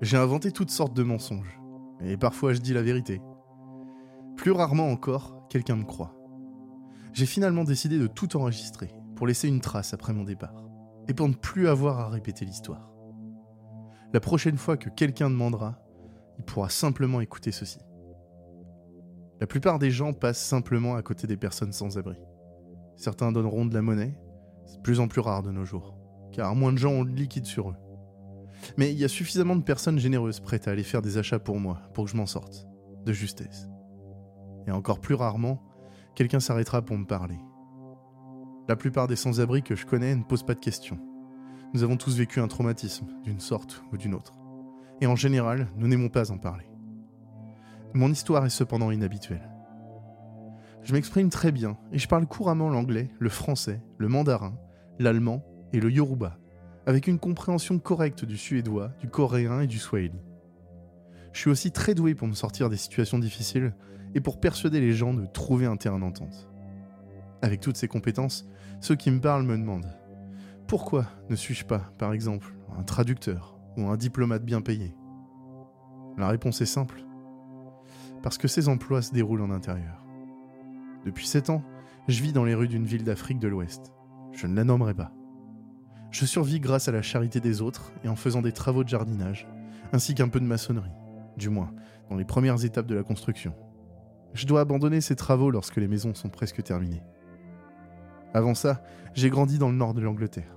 J'ai 0.00 0.16
inventé 0.16 0.52
toutes 0.52 0.70
sortes 0.70 0.94
de 0.94 1.02
mensonges. 1.02 1.60
Et 2.00 2.16
parfois 2.16 2.52
je 2.52 2.60
dis 2.60 2.72
la 2.72 2.82
vérité. 2.82 3.20
Plus 4.36 4.52
rarement 4.52 4.88
encore, 4.88 5.48
quelqu'un 5.48 5.74
me 5.74 5.84
croit. 5.84 6.14
J'ai 7.12 7.26
finalement 7.26 7.64
décidé 7.64 7.98
de 7.98 8.06
tout 8.06 8.36
enregistrer 8.36 8.94
pour 9.16 9.26
laisser 9.26 9.48
une 9.48 9.60
trace 9.60 9.92
après 9.92 10.12
mon 10.12 10.22
départ. 10.22 10.64
Et 11.08 11.14
pour 11.14 11.28
ne 11.28 11.34
plus 11.34 11.66
avoir 11.66 11.98
à 11.98 12.08
répéter 12.08 12.44
l'histoire. 12.44 12.92
La 14.12 14.20
prochaine 14.20 14.58
fois 14.58 14.76
que 14.76 14.90
quelqu'un 14.90 15.28
demandera, 15.28 15.82
il 16.38 16.44
pourra 16.44 16.68
simplement 16.68 17.20
écouter 17.20 17.50
ceci. 17.50 17.80
La 19.40 19.48
plupart 19.48 19.80
des 19.80 19.90
gens 19.90 20.12
passent 20.12 20.44
simplement 20.44 20.94
à 20.94 21.02
côté 21.02 21.26
des 21.26 21.36
personnes 21.36 21.72
sans 21.72 21.98
abri. 21.98 22.16
Certains 22.94 23.32
donneront 23.32 23.66
de 23.66 23.74
la 23.74 23.82
monnaie, 23.82 24.14
c'est 24.66 24.76
de 24.76 24.82
plus 24.82 25.00
en 25.00 25.08
plus 25.08 25.20
rare 25.20 25.42
de 25.42 25.50
nos 25.50 25.64
jours, 25.64 25.94
car 26.32 26.54
moins 26.54 26.72
de 26.72 26.78
gens 26.78 26.92
ont 26.92 27.02
le 27.02 27.12
liquide 27.12 27.46
sur 27.46 27.70
eux. 27.70 27.76
Mais 28.76 28.92
il 28.92 28.98
y 28.98 29.04
a 29.04 29.08
suffisamment 29.08 29.56
de 29.56 29.62
personnes 29.62 29.98
généreuses 29.98 30.40
prêtes 30.40 30.68
à 30.68 30.70
aller 30.70 30.82
faire 30.82 31.02
des 31.02 31.18
achats 31.18 31.38
pour 31.38 31.58
moi, 31.58 31.80
pour 31.94 32.04
que 32.04 32.10
je 32.10 32.16
m'en 32.16 32.26
sorte, 32.26 32.66
de 33.04 33.12
justesse. 33.12 33.68
Et 34.66 34.70
encore 34.70 35.00
plus 35.00 35.14
rarement, 35.14 35.62
quelqu'un 36.14 36.40
s'arrêtera 36.40 36.82
pour 36.82 36.96
me 36.96 37.06
parler. 37.06 37.38
La 38.68 38.76
plupart 38.76 39.08
des 39.08 39.16
sans-abri 39.16 39.62
que 39.62 39.74
je 39.74 39.86
connais 39.86 40.14
ne 40.14 40.22
posent 40.22 40.46
pas 40.46 40.54
de 40.54 40.60
questions. 40.60 40.98
Nous 41.74 41.82
avons 41.82 41.96
tous 41.96 42.16
vécu 42.16 42.40
un 42.40 42.48
traumatisme, 42.48 43.06
d'une 43.24 43.40
sorte 43.40 43.82
ou 43.92 43.96
d'une 43.96 44.14
autre. 44.14 44.34
Et 45.00 45.06
en 45.06 45.16
général, 45.16 45.68
nous 45.76 45.88
n'aimons 45.88 46.08
pas 46.10 46.30
en 46.30 46.38
parler. 46.38 46.66
Mon 47.94 48.10
histoire 48.10 48.46
est 48.46 48.50
cependant 48.50 48.90
inhabituelle. 48.90 49.51
Je 50.84 50.92
m'exprime 50.92 51.30
très 51.30 51.52
bien 51.52 51.76
et 51.92 51.98
je 51.98 52.08
parle 52.08 52.26
couramment 52.26 52.68
l'anglais, 52.68 53.10
le 53.18 53.28
français, 53.28 53.80
le 53.98 54.08
mandarin, 54.08 54.54
l'allemand 54.98 55.44
et 55.72 55.80
le 55.80 55.90
yoruba, 55.90 56.38
avec 56.86 57.06
une 57.06 57.18
compréhension 57.18 57.78
correcte 57.78 58.24
du 58.24 58.36
suédois, 58.36 58.92
du 59.00 59.08
coréen 59.08 59.60
et 59.60 59.66
du 59.66 59.78
swahili. 59.78 60.18
Je 61.32 61.38
suis 61.38 61.50
aussi 61.50 61.70
très 61.70 61.94
doué 61.94 62.14
pour 62.14 62.28
me 62.28 62.34
sortir 62.34 62.68
des 62.68 62.76
situations 62.76 63.18
difficiles 63.18 63.74
et 64.14 64.20
pour 64.20 64.40
persuader 64.40 64.80
les 64.80 64.92
gens 64.92 65.14
de 65.14 65.24
trouver 65.24 65.66
un 65.66 65.76
terrain 65.76 66.00
d'entente. 66.00 66.48
Avec 67.40 67.60
toutes 67.60 67.76
ces 67.76 67.88
compétences, 67.88 68.46
ceux 68.80 68.96
qui 68.96 69.10
me 69.10 69.20
parlent 69.20 69.44
me 69.44 69.56
demandent 69.56 69.92
pourquoi 70.72 71.06
ne 71.28 71.36
suis-je 71.36 71.66
pas, 71.66 71.90
par 71.98 72.14
exemple, 72.14 72.54
un 72.78 72.82
traducteur 72.82 73.58
ou 73.76 73.88
un 73.88 73.96
diplomate 73.98 74.42
bien 74.42 74.62
payé? 74.62 74.94
La 76.16 76.28
réponse 76.28 76.62
est 76.62 76.66
simple. 76.66 77.02
Parce 78.22 78.38
que 78.38 78.48
ces 78.48 78.68
emplois 78.68 79.02
se 79.02 79.12
déroulent 79.12 79.42
en 79.42 79.50
intérieur. 79.50 80.01
Depuis 81.04 81.26
7 81.26 81.50
ans, 81.50 81.62
je 82.08 82.22
vis 82.22 82.32
dans 82.32 82.44
les 82.44 82.54
rues 82.54 82.68
d'une 82.68 82.84
ville 82.84 83.04
d'Afrique 83.04 83.38
de 83.38 83.48
l'Ouest. 83.48 83.92
Je 84.32 84.46
ne 84.46 84.54
la 84.54 84.64
nommerai 84.64 84.94
pas. 84.94 85.12
Je 86.10 86.26
survis 86.26 86.60
grâce 86.60 86.88
à 86.88 86.92
la 86.92 87.02
charité 87.02 87.40
des 87.40 87.62
autres 87.62 87.92
et 88.04 88.08
en 88.08 88.16
faisant 88.16 88.42
des 88.42 88.52
travaux 88.52 88.84
de 88.84 88.88
jardinage, 88.88 89.48
ainsi 89.92 90.14
qu'un 90.14 90.28
peu 90.28 90.40
de 90.40 90.44
maçonnerie, 90.44 90.92
du 91.36 91.48
moins 91.48 91.72
dans 92.10 92.16
les 92.16 92.24
premières 92.24 92.64
étapes 92.64 92.86
de 92.86 92.94
la 92.94 93.02
construction. 93.02 93.54
Je 94.34 94.46
dois 94.46 94.60
abandonner 94.60 95.00
ces 95.00 95.16
travaux 95.16 95.50
lorsque 95.50 95.76
les 95.76 95.88
maisons 95.88 96.14
sont 96.14 96.28
presque 96.28 96.62
terminées. 96.62 97.02
Avant 98.34 98.54
ça, 98.54 98.82
j'ai 99.14 99.30
grandi 99.30 99.58
dans 99.58 99.70
le 99.70 99.76
nord 99.76 99.94
de 99.94 100.00
l'Angleterre. 100.00 100.56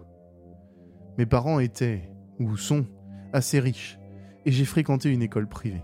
Mes 1.17 1.25
parents 1.25 1.59
étaient, 1.59 2.09
ou 2.39 2.57
sont, 2.57 2.85
assez 3.33 3.59
riches, 3.59 3.99
et 4.45 4.51
j'ai 4.51 4.65
fréquenté 4.65 5.11
une 5.11 5.21
école 5.21 5.47
privée. 5.47 5.83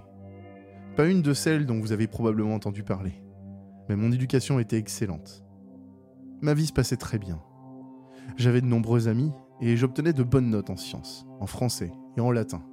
Pas 0.95 1.08
une 1.08 1.21
de 1.21 1.34
celles 1.34 1.65
dont 1.65 1.80
vous 1.80 1.91
avez 1.93 2.08
probablement 2.08 2.56
entendu 2.56 2.84
parler 2.84 3.13
mais 3.92 3.98
mon 3.98 4.14
éducation 4.14 4.58
était 4.58 4.78
excellente. 4.78 5.44
Ma 6.40 6.54
vie 6.54 6.68
se 6.68 6.72
passait 6.72 6.96
très 6.96 7.20
bien. 7.20 7.42
J'avais 8.38 8.62
de 8.62 8.66
nombreux 8.66 9.10
amis 9.10 9.34
et 9.60 9.76
j'obtenais 9.76 10.14
de 10.14 10.24
bonnes 10.24 10.50
notes 10.50 10.70
en 10.70 10.78
sciences, 10.78 11.26
en 11.42 11.46
français 11.46 11.92
et 12.16 12.22
en 12.22 12.32
latin. 12.32 12.64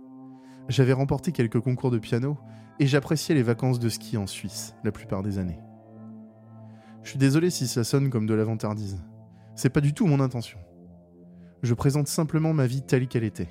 J'avais 0.68 0.92
remporté 0.92 1.32
quelques 1.32 1.58
concours 1.58 1.90
de 1.90 1.98
piano 1.98 2.38
et 2.78 2.86
j'appréciais 2.86 3.34
les 3.34 3.42
vacances 3.42 3.80
de 3.80 3.88
ski 3.88 4.16
en 4.16 4.28
Suisse 4.28 4.76
la 4.84 4.92
plupart 4.92 5.24
des 5.24 5.38
années. 5.38 5.58
Je 7.02 7.10
suis 7.10 7.18
désolé 7.18 7.50
si 7.50 7.66
ça 7.66 7.82
sonne 7.82 8.10
comme 8.10 8.26
de 8.26 8.34
la 8.34 8.44
vantardise. 8.44 9.02
C'est 9.56 9.70
pas 9.70 9.80
du 9.80 9.94
tout 9.94 10.06
mon 10.06 10.20
intention. 10.20 10.60
Je 11.64 11.74
présente 11.74 12.06
simplement 12.06 12.52
ma 12.52 12.68
vie 12.68 12.82
telle 12.82 13.08
qu'elle 13.08 13.24
était, 13.24 13.48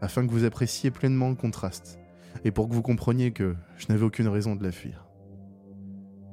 afin 0.00 0.24
que 0.24 0.30
vous 0.30 0.44
appréciez 0.44 0.92
pleinement 0.92 1.28
le 1.28 1.34
contraste, 1.34 1.98
et 2.44 2.52
pour 2.52 2.68
que 2.68 2.74
vous 2.74 2.82
compreniez 2.82 3.32
que 3.32 3.56
je 3.78 3.88
n'avais 3.88 4.04
aucune 4.04 4.28
raison 4.28 4.54
de 4.54 4.62
la 4.62 4.70
fuir. 4.70 5.09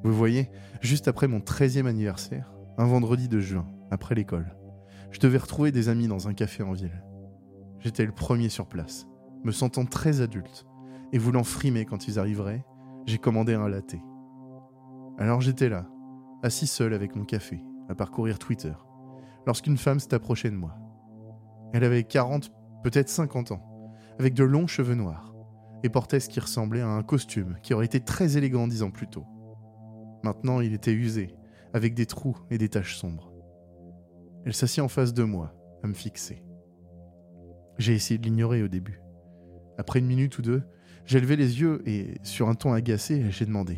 Vous 0.03 0.13
voyez, 0.13 0.49
juste 0.81 1.07
après 1.07 1.27
mon 1.27 1.39
13e 1.39 1.87
anniversaire, 1.87 2.53
un 2.77 2.85
vendredi 2.85 3.27
de 3.27 3.39
juin, 3.39 3.67
après 3.89 4.15
l'école, 4.15 4.55
je 5.11 5.19
devais 5.19 5.37
retrouver 5.37 5.71
des 5.71 5.89
amis 5.89 6.07
dans 6.07 6.27
un 6.27 6.33
café 6.33 6.63
en 6.63 6.73
ville. 6.73 7.03
J'étais 7.79 8.05
le 8.05 8.11
premier 8.11 8.49
sur 8.49 8.67
place, 8.67 9.07
me 9.43 9.51
sentant 9.51 9.85
très 9.85 10.21
adulte, 10.21 10.65
et 11.13 11.17
voulant 11.17 11.43
frimer 11.43 11.85
quand 11.85 12.07
ils 12.07 12.19
arriveraient, 12.19 12.65
j'ai 13.05 13.17
commandé 13.17 13.53
un 13.53 13.69
latte. 13.69 13.95
Alors 15.17 15.41
j'étais 15.41 15.69
là, 15.69 15.87
assis 16.43 16.67
seul 16.67 16.93
avec 16.93 17.15
mon 17.15 17.25
café, 17.25 17.63
à 17.89 17.95
parcourir 17.95 18.37
Twitter, 18.37 18.73
lorsqu'une 19.45 19.77
femme 19.77 19.99
s'est 19.99 20.13
approchée 20.13 20.51
de 20.51 20.55
moi. 20.55 20.75
Elle 21.73 21.83
avait 21.83 22.03
40, 22.03 22.51
peut-être 22.83 23.09
50 23.09 23.51
ans, 23.53 23.89
avec 24.19 24.33
de 24.33 24.43
longs 24.43 24.67
cheveux 24.67 24.95
noirs, 24.95 25.33
et 25.83 25.89
portait 25.89 26.19
ce 26.19 26.29
qui 26.29 26.39
ressemblait 26.39 26.81
à 26.81 26.89
un 26.89 27.03
costume 27.03 27.57
qui 27.63 27.73
aurait 27.73 27.85
été 27.85 27.99
très 27.99 28.37
élégant 28.37 28.67
dix 28.67 28.83
ans 28.83 28.91
plus 28.91 29.07
tôt. 29.07 29.25
Maintenant, 30.23 30.61
il 30.61 30.73
était 30.73 30.93
usé, 30.93 31.35
avec 31.73 31.93
des 31.93 32.05
trous 32.05 32.37
et 32.49 32.57
des 32.57 32.69
taches 32.69 32.95
sombres. 32.95 33.31
Elle 34.45 34.53
s'assit 34.53 34.81
en 34.81 34.87
face 34.87 35.13
de 35.13 35.23
moi, 35.23 35.53
à 35.83 35.87
me 35.87 35.93
fixer. 35.93 36.43
J'ai 37.77 37.93
essayé 37.93 38.17
de 38.17 38.23
l'ignorer 38.23 38.63
au 38.63 38.67
début. 38.67 39.01
Après 39.77 39.99
une 39.99 40.07
minute 40.07 40.37
ou 40.39 40.41
deux, 40.41 40.63
j'ai 41.05 41.19
levé 41.19 41.35
les 41.35 41.61
yeux 41.61 41.81
et, 41.85 42.15
sur 42.23 42.49
un 42.49 42.55
ton 42.55 42.73
agacé, 42.73 43.29
j'ai 43.29 43.45
demandé 43.45 43.77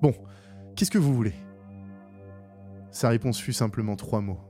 Bon, 0.00 0.14
qu'est-ce 0.74 0.90
que 0.90 0.98
vous 0.98 1.14
voulez? 1.14 1.34
Sa 2.90 3.08
réponse 3.08 3.38
fut 3.38 3.52
simplement 3.52 3.96
trois 3.96 4.20
mots 4.20 4.40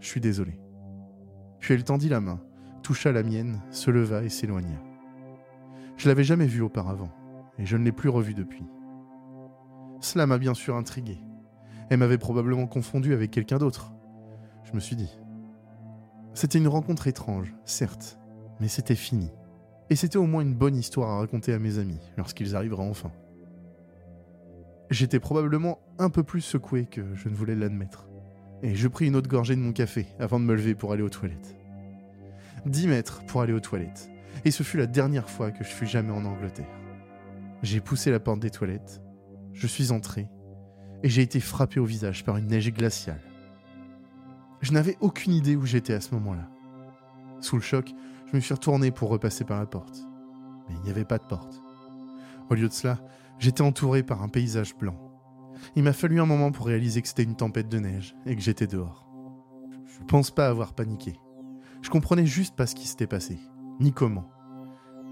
Je 0.00 0.06
suis 0.06 0.20
désolé. 0.20 0.60
Puis 1.58 1.74
elle 1.74 1.84
tendit 1.84 2.08
la 2.08 2.20
main, 2.20 2.40
toucha 2.82 3.12
la 3.12 3.22
mienne, 3.22 3.60
se 3.70 3.90
leva 3.90 4.22
et 4.22 4.28
s'éloigna. 4.28 4.80
Je 5.96 6.08
l'avais 6.08 6.24
jamais 6.24 6.46
vue 6.46 6.62
auparavant, 6.62 7.10
et 7.58 7.66
je 7.66 7.76
ne 7.76 7.84
l'ai 7.84 7.92
plus 7.92 8.08
revue 8.08 8.34
depuis. 8.34 8.64
Cela 10.02 10.26
m'a 10.26 10.36
bien 10.36 10.52
sûr 10.52 10.74
intrigué. 10.74 11.18
Elle 11.88 11.98
m'avait 11.98 12.18
probablement 12.18 12.66
confondu 12.66 13.14
avec 13.14 13.30
quelqu'un 13.30 13.58
d'autre. 13.58 13.92
Je 14.64 14.72
me 14.74 14.80
suis 14.80 14.96
dit. 14.96 15.16
C'était 16.34 16.58
une 16.58 16.66
rencontre 16.66 17.06
étrange, 17.06 17.54
certes, 17.64 18.18
mais 18.60 18.66
c'était 18.66 18.96
fini. 18.96 19.30
Et 19.90 19.96
c'était 19.96 20.16
au 20.16 20.26
moins 20.26 20.42
une 20.42 20.54
bonne 20.54 20.74
histoire 20.74 21.10
à 21.10 21.18
raconter 21.18 21.52
à 21.52 21.60
mes 21.60 21.78
amis 21.78 22.00
lorsqu'ils 22.16 22.56
arriveraient 22.56 22.82
enfin. 22.82 23.12
J'étais 24.90 25.20
probablement 25.20 25.78
un 25.98 26.10
peu 26.10 26.24
plus 26.24 26.40
secoué 26.40 26.86
que 26.86 27.14
je 27.14 27.28
ne 27.28 27.34
voulais 27.34 27.54
l'admettre. 27.54 28.08
Et 28.62 28.74
je 28.74 28.88
pris 28.88 29.06
une 29.06 29.14
autre 29.14 29.28
gorgée 29.28 29.54
de 29.54 29.60
mon 29.60 29.72
café 29.72 30.06
avant 30.18 30.40
de 30.40 30.44
me 30.44 30.54
lever 30.54 30.74
pour 30.74 30.92
aller 30.92 31.02
aux 31.02 31.10
toilettes. 31.10 31.56
10 32.66 32.88
mètres 32.88 33.24
pour 33.26 33.42
aller 33.42 33.52
aux 33.52 33.60
toilettes. 33.60 34.10
Et 34.44 34.50
ce 34.50 34.64
fut 34.64 34.78
la 34.78 34.86
dernière 34.86 35.30
fois 35.30 35.52
que 35.52 35.62
je 35.62 35.68
fus 35.68 35.86
jamais 35.86 36.12
en 36.12 36.24
Angleterre. 36.24 36.66
J'ai 37.62 37.80
poussé 37.80 38.10
la 38.10 38.18
porte 38.18 38.40
des 38.40 38.50
toilettes, 38.50 39.01
je 39.52 39.66
suis 39.66 39.92
entré, 39.92 40.28
et 41.02 41.08
j'ai 41.08 41.22
été 41.22 41.40
frappé 41.40 41.80
au 41.80 41.84
visage 41.84 42.24
par 42.24 42.36
une 42.36 42.46
neige 42.46 42.72
glaciale. 42.72 43.20
Je 44.60 44.72
n'avais 44.72 44.96
aucune 45.00 45.32
idée 45.32 45.56
où 45.56 45.66
j'étais 45.66 45.94
à 45.94 46.00
ce 46.00 46.14
moment-là. 46.14 46.48
Sous 47.40 47.56
le 47.56 47.62
choc, 47.62 47.92
je 48.30 48.36
me 48.36 48.40
suis 48.40 48.54
retourné 48.54 48.90
pour 48.92 49.10
repasser 49.10 49.44
par 49.44 49.58
la 49.58 49.66
porte. 49.66 50.06
Mais 50.68 50.76
il 50.76 50.82
n'y 50.82 50.90
avait 50.90 51.04
pas 51.04 51.18
de 51.18 51.24
porte. 51.24 51.60
Au 52.48 52.54
lieu 52.54 52.68
de 52.68 52.72
cela, 52.72 52.98
j'étais 53.38 53.62
entouré 53.62 54.02
par 54.02 54.22
un 54.22 54.28
paysage 54.28 54.76
blanc. 54.76 54.96
Il 55.74 55.82
m'a 55.82 55.92
fallu 55.92 56.20
un 56.20 56.26
moment 56.26 56.52
pour 56.52 56.66
réaliser 56.66 57.02
que 57.02 57.08
c'était 57.08 57.24
une 57.24 57.36
tempête 57.36 57.68
de 57.68 57.78
neige 57.78 58.14
et 58.24 58.36
que 58.36 58.42
j'étais 58.42 58.66
dehors. 58.66 59.08
Je 59.86 60.04
pense 60.06 60.30
pas 60.30 60.48
avoir 60.48 60.72
paniqué. 60.74 61.18
Je 61.82 61.90
comprenais 61.90 62.26
juste 62.26 62.54
pas 62.54 62.66
ce 62.66 62.76
qui 62.76 62.86
s'était 62.86 63.08
passé, 63.08 63.38
ni 63.80 63.92
comment. 63.92 64.28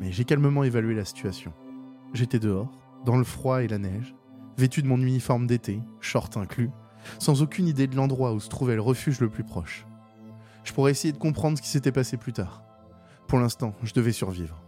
Mais 0.00 0.12
j'ai 0.12 0.24
calmement 0.24 0.62
évalué 0.62 0.94
la 0.94 1.04
situation. 1.04 1.52
J'étais 2.14 2.38
dehors, 2.38 2.70
dans 3.04 3.16
le 3.16 3.24
froid 3.24 3.62
et 3.62 3.68
la 3.68 3.78
neige, 3.78 4.14
vêtu 4.60 4.82
de 4.82 4.86
mon 4.86 5.00
uniforme 5.00 5.46
d'été, 5.46 5.82
short 6.00 6.36
inclus, 6.36 6.70
sans 7.18 7.42
aucune 7.42 7.66
idée 7.66 7.86
de 7.86 7.96
l'endroit 7.96 8.34
où 8.34 8.40
se 8.40 8.48
trouvait 8.48 8.74
le 8.74 8.82
refuge 8.82 9.20
le 9.20 9.30
plus 9.30 9.42
proche. 9.42 9.86
Je 10.64 10.72
pourrais 10.72 10.90
essayer 10.90 11.12
de 11.12 11.18
comprendre 11.18 11.56
ce 11.56 11.62
qui 11.62 11.68
s'était 11.68 11.92
passé 11.92 12.16
plus 12.18 12.34
tard. 12.34 12.62
Pour 13.26 13.38
l'instant, 13.38 13.74
je 13.82 13.94
devais 13.94 14.12
survivre. 14.12 14.62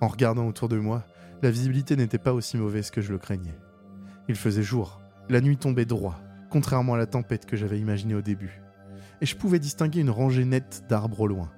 En 0.00 0.08
regardant 0.08 0.48
autour 0.48 0.68
de 0.68 0.78
moi, 0.78 1.04
la 1.42 1.50
visibilité 1.50 1.94
n'était 1.94 2.18
pas 2.18 2.32
aussi 2.32 2.56
mauvaise 2.56 2.90
que 2.90 3.00
je 3.00 3.12
le 3.12 3.18
craignais. 3.18 3.58
Il 4.28 4.34
faisait 4.34 4.62
jour, 4.62 5.00
la 5.28 5.40
nuit 5.40 5.56
tombait 5.56 5.84
droit, 5.84 6.18
contrairement 6.50 6.94
à 6.94 6.98
la 6.98 7.06
tempête 7.06 7.46
que 7.46 7.56
j'avais 7.56 7.78
imaginée 7.78 8.14
au 8.14 8.22
début. 8.22 8.60
Et 9.20 9.26
je 9.26 9.36
pouvais 9.36 9.58
distinguer 9.60 10.00
une 10.00 10.10
rangée 10.10 10.44
nette 10.44 10.84
d'arbres 10.88 11.20
au 11.20 11.26
loin. 11.26 11.50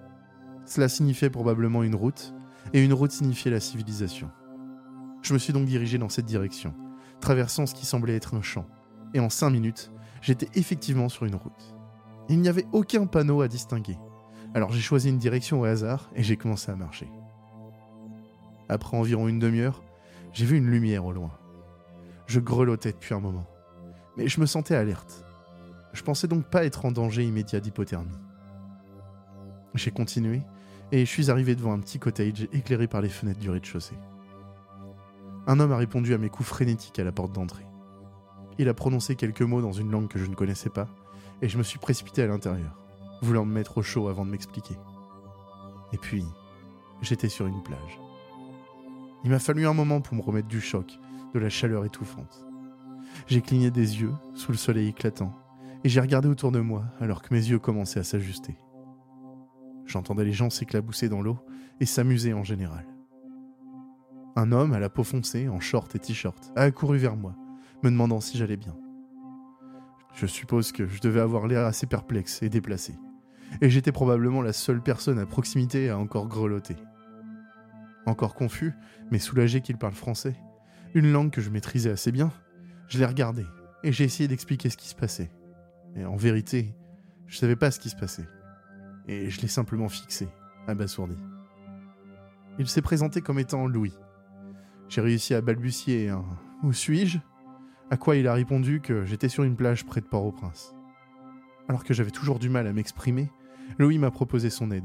Cela 0.67 0.89
signifiait 0.89 1.31
probablement 1.31 1.83
une 1.83 1.95
route, 1.95 2.35
et 2.75 2.85
une 2.85 2.93
route 2.93 3.13
signifiait 3.13 3.51
la 3.51 3.61
civilisation. 3.61 4.31
Je 5.23 5.33
me 5.33 5.39
suis 5.39 5.53
donc 5.53 5.67
dirigé 5.67 5.99
dans 5.99 6.09
cette 6.09 6.27
direction, 6.27 6.75
traversant 7.21 7.67
ce 7.67 7.75
qui 7.75 7.87
semblait 7.87 8.17
être 8.17 8.35
un 8.35 8.43
champ, 8.43 8.67
et 9.15 9.21
en 9.21 9.31
cinq 9.31 9.51
minutes, 9.51 9.93
j'étais 10.21 10.49
effectivement 10.55 11.09
sur 11.09 11.25
une 11.25 11.37
route. 11.37 11.77
Il 12.29 12.41
n'y 12.41 12.49
avait 12.49 12.67
aucun 12.73 13.07
panneau 13.07 13.41
à 13.41 13.49
distinguer, 13.49 13.97
alors 14.55 14.73
j'ai 14.73 14.81
choisi 14.81 15.09
une 15.09 15.19
direction 15.19 15.61
au 15.61 15.65
hasard 15.65 16.11
et 16.15 16.23
j'ai 16.23 16.37
commencé 16.37 16.71
à 16.71 16.77
marcher. 16.77 17.09
Après 18.69 18.97
environ 18.97 19.29
une 19.29 19.39
demi-heure, 19.39 19.83
j'ai 20.33 20.45
vu 20.45 20.57
une 20.57 20.71
lumière 20.71 21.05
au 21.07 21.13
loin. 21.13 21.31
Je 22.27 22.41
grelottais 22.41 22.93
depuis 22.93 23.15
un 23.15 23.21
moment, 23.21 23.47
mais 24.17 24.29
je 24.29 24.41
me 24.41 24.47
sentais 24.47 24.75
alerte. 24.75 25.25
Je 25.93 26.03
pensais 26.03 26.27
donc 26.29 26.47
pas 26.47 26.65
être 26.65 26.85
en 26.85 26.93
danger 26.93 27.25
immédiat 27.25 27.61
d'hypothermie. 27.61 28.19
J'ai 29.75 29.91
continué 29.91 30.43
et 30.91 31.05
je 31.05 31.11
suis 31.11 31.31
arrivé 31.31 31.55
devant 31.55 31.73
un 31.73 31.81
petit 31.81 31.99
cottage 31.99 32.49
éclairé 32.53 32.87
par 32.89 33.03
les 33.03 33.09
fenêtres 33.09 33.41
du 33.41 33.51
rez-de-chaussée. 33.51 33.97
Un 35.47 35.59
homme 35.59 35.73
a 35.73 35.77
répondu 35.77 36.15
à 36.15 36.19
mes 36.19 36.29
coups 36.29 36.49
frénétiques 36.49 36.99
à 37.01 37.05
la 37.05 37.11
porte 37.11 37.33
d'entrée. 37.33 37.67
Il 38.59 38.69
a 38.69 38.75
prononcé 38.75 39.17
quelques 39.17 39.43
mots 39.43 39.61
dans 39.61 39.73
une 39.73 39.91
langue 39.91 40.09
que 40.09 40.19
je 40.19 40.27
ne 40.27 40.37
connaissais 40.37 40.71
pas, 40.71 40.89
et 41.41 41.49
je 41.49 41.59
me 41.59 41.65
suis 41.65 41.79
précipité 41.79 42.23
à 42.23 42.27
l'intérieur, 42.29 42.79
voulant 43.23 43.45
me 43.45 43.53
mettre 43.53 43.79
au 43.79 43.83
chaud 43.83 44.09
avant 44.09 44.25
de 44.25 44.31
m'expliquer. 44.31 44.77
Et 45.93 45.99
puis, 45.99 46.25
j'étais 47.01 47.29
sur 47.29 47.47
une 47.47 47.63
plage. 47.63 48.01
Il 49.25 49.31
m'a 49.31 49.41
fallu 49.41 49.67
un 49.67 49.75
moment 49.75 50.01
pour 50.01 50.15
me 50.15 50.23
remettre 50.23 50.49
du 50.49 50.61
choc, 50.61 50.99
de 51.35 51.39
la 51.41 51.49
chaleur 51.49 51.85
étouffante. 51.85 52.47
J'ai 53.27 53.41
cligné 53.41 53.71
des 53.71 54.01
yeux 54.01 54.13
sous 54.35 54.53
le 54.53 54.59
soleil 54.59 54.89
éclatant, 54.89 55.35
et 55.83 55.89
j'ai 55.89 56.01
regardé 56.01 56.29
autour 56.29 56.53
de 56.53 56.61
moi 56.61 56.85
alors 57.01 57.21
que 57.21 57.35
mes 57.35 57.49
yeux 57.49 57.59
commençaient 57.59 58.01
à 58.01 58.05
s'ajuster. 58.05 58.57
J'entendais 59.87 60.25
les 60.25 60.33
gens 60.33 60.51
s'éclabousser 60.51 61.09
dans 61.09 61.21
l'eau 61.21 61.39
et 61.81 61.87
s'amuser 61.87 62.33
en 62.33 62.45
général. 62.45 62.92
Un 64.35 64.53
homme 64.53 64.73
à 64.73 64.79
la 64.79 64.89
peau 64.89 65.05
foncée, 65.05 65.49
en 65.49 65.61
short 65.61 65.95
et 65.95 65.99
t-shirt, 65.99 66.53
a 66.57 66.63
accouru 66.63 66.99
vers 66.99 67.17
moi, 67.17 67.35
me 67.83 67.91
demandant 67.91 68.21
si 68.21 68.39
j'allais 68.39 68.57
bien. 68.57 68.75
Je 70.15 70.27
suppose 70.27 70.73
que 70.73 70.87
je 70.87 71.01
devais 71.01 71.21
avoir 71.21 71.47
l'air 71.47 71.67
assez 71.67 71.87
perplexe 71.87 72.43
et 72.43 72.49
déplacé, 72.49 72.95
et 73.61 73.69
j'étais 73.69 73.93
probablement 73.93 74.41
la 74.41 74.53
seule 74.53 74.83
personne 74.83 75.19
à 75.19 75.27
proximité 75.27 75.91
à 75.91 75.99
encore 75.99 76.29
grelotter. 76.29 76.77
Encore 78.07 78.35
confus, 78.35 78.73
mais 79.11 79.19
soulagé 79.19 79.61
qu'il 79.61 79.77
parle 79.77 79.95
français, 79.95 80.37
une 80.95 81.13
langue 81.13 81.31
que 81.31 81.41
je 81.41 81.51
maîtrisais 81.51 81.91
assez 81.91 82.13
bien, 82.13 82.33
je 82.89 82.99
l'ai 82.99 83.07
regardé 83.07 83.47
et 83.85 83.93
j'ai 83.93 84.05
essayé 84.05 84.29
d'expliquer 84.29 84.71
ce 84.71 84.77
qui 84.77 84.89
se 84.89 84.95
passait. 84.95 85.31
Et 85.97 86.05
en 86.05 86.17
vérité, 86.17 86.75
je 87.27 87.39
savais 87.39 87.57
pas 87.57 87.71
ce 87.71 87.81
qui 87.81 87.91
se 87.91 87.97
passait. 87.97 88.29
Et 89.09 89.31
je 89.31 89.41
l'ai 89.41 89.49
simplement 89.49 89.89
fixé, 89.89 90.29
abasourdi. 90.67 91.17
Il 92.59 92.69
s'est 92.69 92.83
présenté 92.83 93.21
comme 93.21 93.39
étant 93.39 93.67
Louis. 93.67 93.95
J'ai 94.95 95.01
réussi 95.01 95.33
à 95.33 95.41
balbutier 95.41 96.11
un 96.11 96.23
Où 96.63 96.75
suis-je? 96.75 97.17
À 97.91 97.97
quoi 97.97 98.15
il 98.17 98.29
a 98.29 98.35
répondu 98.35 98.83
que 98.83 99.07
j'étais 99.07 99.31
sur 99.31 99.43
une 99.43 99.57
plage 99.57 99.87
près 99.87 100.03
de 100.03 100.07
Port-au-Prince. 100.07 100.75
Alors 101.67 101.83
que 101.83 101.95
j'avais 101.95 102.11
toujours 102.11 102.39
du 102.39 102.51
mal 102.51 102.67
à 102.67 102.75
m'exprimer, 102.75 103.31
Louis 103.79 103.97
m'a 103.97 104.11
proposé 104.11 104.51
son 104.51 104.71
aide. 104.71 104.85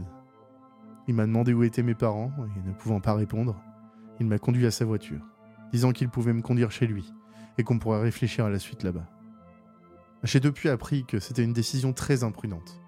Il 1.09 1.15
m'a 1.15 1.25
demandé 1.25 1.51
où 1.51 1.61
étaient 1.63 1.83
mes 1.83 1.93
parents, 1.93 2.31
et 2.55 2.65
ne 2.65 2.73
pouvant 2.73 3.01
pas 3.01 3.15
répondre, 3.15 3.61
il 4.21 4.27
m'a 4.27 4.39
conduit 4.39 4.65
à 4.65 4.71
sa 4.71 4.85
voiture, 4.85 5.19
disant 5.73 5.91
qu'il 5.91 6.07
pouvait 6.07 6.31
me 6.31 6.41
conduire 6.41 6.71
chez 6.71 6.87
lui, 6.87 7.13
et 7.57 7.65
qu'on 7.65 7.77
pourrait 7.77 7.99
réfléchir 7.99 8.45
à 8.45 8.49
la 8.49 8.59
suite 8.59 8.83
là-bas. 8.83 9.09
J'ai 10.23 10.39
depuis 10.39 10.69
appris 10.69 11.03
que 11.03 11.19
c'était 11.19 11.43
une 11.43 11.51
décision 11.51 11.91
très 11.91 12.23
imprudente. 12.23 12.81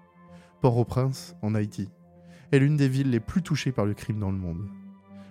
Port-au-Prince, 0.62 1.36
en 1.42 1.54
Haïti, 1.54 1.90
est 2.50 2.60
l'une 2.60 2.78
des 2.78 2.88
villes 2.88 3.10
les 3.10 3.20
plus 3.20 3.42
touchées 3.42 3.72
par 3.72 3.84
le 3.84 3.92
crime 3.92 4.20
dans 4.20 4.32
le 4.32 4.38
monde. 4.38 4.66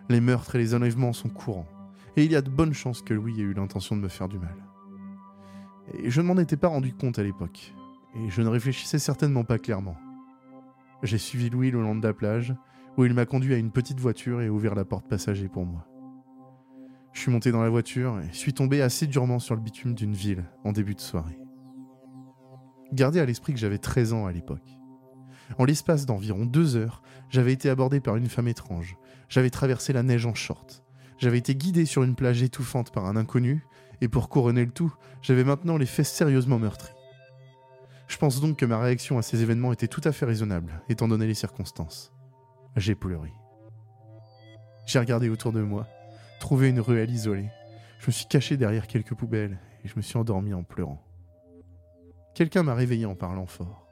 Les 0.08 0.22
meurtres 0.22 0.54
et 0.54 0.60
les 0.60 0.76
enlèvements 0.76 1.14
sont 1.14 1.30
courants, 1.30 1.66
et 2.20 2.26
il 2.26 2.32
y 2.34 2.36
a 2.36 2.42
de 2.42 2.50
bonnes 2.50 2.74
chances 2.74 3.02
que 3.02 3.14
Louis 3.14 3.40
ait 3.40 3.44
eu 3.44 3.54
l'intention 3.54 3.96
de 3.96 4.02
me 4.02 4.10
faire 4.10 4.28
du 4.28 4.38
mal. 4.38 4.56
Et 5.94 6.10
je 6.10 6.20
ne 6.20 6.28
m'en 6.28 6.38
étais 6.38 6.58
pas 6.58 6.68
rendu 6.68 6.94
compte 6.94 7.18
à 7.18 7.24
l'époque, 7.24 7.74
et 8.14 8.30
je 8.30 8.42
ne 8.42 8.50
réfléchissais 8.50 9.00
certainement 9.00 9.46
pas 9.46 9.58
clairement. 9.58 9.96
J'ai 11.02 11.18
suivi 11.18 11.50
Louis 11.50 11.72
le 11.72 11.82
long 11.82 11.96
de 11.96 12.06
la 12.06 12.14
plage, 12.14 12.54
où 12.98 13.06
il 13.06 13.14
m'a 13.14 13.26
conduit 13.26 13.54
à 13.54 13.58
une 13.58 13.72
petite 13.72 14.02
voiture 14.02 14.42
et 14.42 14.50
ouvert 14.50 14.76
la 14.76 14.84
porte 14.84 15.08
passager 15.08 15.48
pour 15.48 15.66
moi. 15.66 15.88
Je 17.14 17.22
suis 17.22 17.32
monté 17.32 17.54
dans 17.54 17.64
la 17.64 17.70
voiture 17.70 18.20
et 18.20 18.34
suis 18.34 18.54
tombé 18.54 18.82
assez 18.82 19.08
durement 19.08 19.40
sur 19.40 19.56
le 19.56 19.62
bitume 19.62 19.94
d'une 19.94 20.14
ville 20.14 20.44
en 20.66 20.74
début 20.74 20.96
de 20.96 21.00
soirée. 21.00 21.40
Gardez 22.92 23.22
à 23.22 23.26
l'esprit 23.26 23.54
que 23.54 23.60
j'avais 23.60 23.78
13 23.78 24.12
ans 24.12 24.26
à 24.26 24.34
l'époque. 24.34 24.78
En 25.58 25.64
l'espace 25.64 26.06
d'environ 26.06 26.46
deux 26.46 26.76
heures, 26.76 27.02
j'avais 27.30 27.54
été 27.54 27.70
abordé 27.70 28.02
par 28.02 28.18
une 28.18 28.28
femme 28.28 28.50
étrange. 28.50 28.98
J'avais 29.30 29.50
traversé 29.50 29.94
la 29.94 30.04
neige 30.04 30.26
en 30.26 30.36
short. 30.36 30.84
J'avais 31.20 31.38
été 31.38 31.54
guidé 31.54 31.86
sur 31.86 32.04
une 32.04 32.16
plage 32.16 32.42
étouffante 32.42 32.92
par 32.92 33.06
un 33.06 33.18
inconnu, 33.18 33.66
et 34.00 34.08
pour 34.08 34.30
couronner 34.30 34.64
le 34.64 34.72
tout, 34.72 34.94
j'avais 35.22 35.44
maintenant 35.44 35.78
les 35.78 35.86
fesses 35.86 36.12
sérieusement 36.12 36.60
meurtries. 36.60 36.94
Je 38.08 38.18
pense 38.18 38.40
donc 38.40 38.58
que 38.58 38.66
ma 38.66 38.80
réaction 38.80 39.18
à 39.18 39.22
ces 39.22 39.42
événements 39.42 39.74
était 39.74 39.90
tout 39.90 40.02
à 40.06 40.14
fait 40.14 40.26
raisonnable, 40.26 40.82
étant 40.88 41.10
donné 41.10 41.28
les 41.28 41.34
circonstances. 41.34 42.14
J'ai 42.78 42.96
pleuré. 42.96 43.34
J'ai 44.86 45.00
regardé 45.00 45.30
autour 45.30 45.52
de 45.52 45.62
moi, 45.62 45.88
trouvé 46.40 46.70
une 46.70 46.80
ruelle 46.80 47.12
isolée. 47.12 47.50
Je 48.00 48.08
me 48.08 48.12
suis 48.12 48.26
caché 48.26 48.56
derrière 48.56 48.88
quelques 48.88 49.14
poubelles 49.14 49.60
et 49.84 49.90
je 49.90 49.94
me 49.98 50.02
suis 50.02 50.18
endormi 50.18 50.54
en 50.54 50.64
pleurant. 50.64 51.04
Quelqu'un 52.34 52.64
m'a 52.64 52.74
réveillé 52.74 53.06
en 53.06 53.16
parlant 53.16 53.46
fort. 53.46 53.88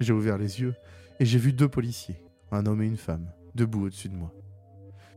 J'ai 0.00 0.14
ouvert 0.14 0.38
les 0.38 0.60
yeux 0.60 0.74
et 1.20 1.26
j'ai 1.26 1.38
vu 1.38 1.52
deux 1.52 1.68
policiers, 1.68 2.22
un 2.50 2.64
homme 2.64 2.82
et 2.82 2.86
une 2.86 2.96
femme, 2.96 3.30
debout 3.54 3.84
au-dessus 3.84 4.08
de 4.08 4.16
moi. 4.16 4.32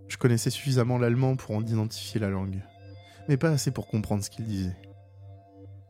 Je 0.10 0.18
connaissais 0.18 0.50
suffisamment 0.50 0.98
l'allemand 0.98 1.36
pour 1.36 1.56
en 1.56 1.62
identifier 1.62 2.20
la 2.20 2.30
langue, 2.30 2.62
mais 3.30 3.38
pas 3.38 3.52
assez 3.52 3.72
pour 3.72 3.88
comprendre 3.88 4.24
ce 4.24 4.30
qu'ils 4.30 4.46
disaient. 4.46 4.76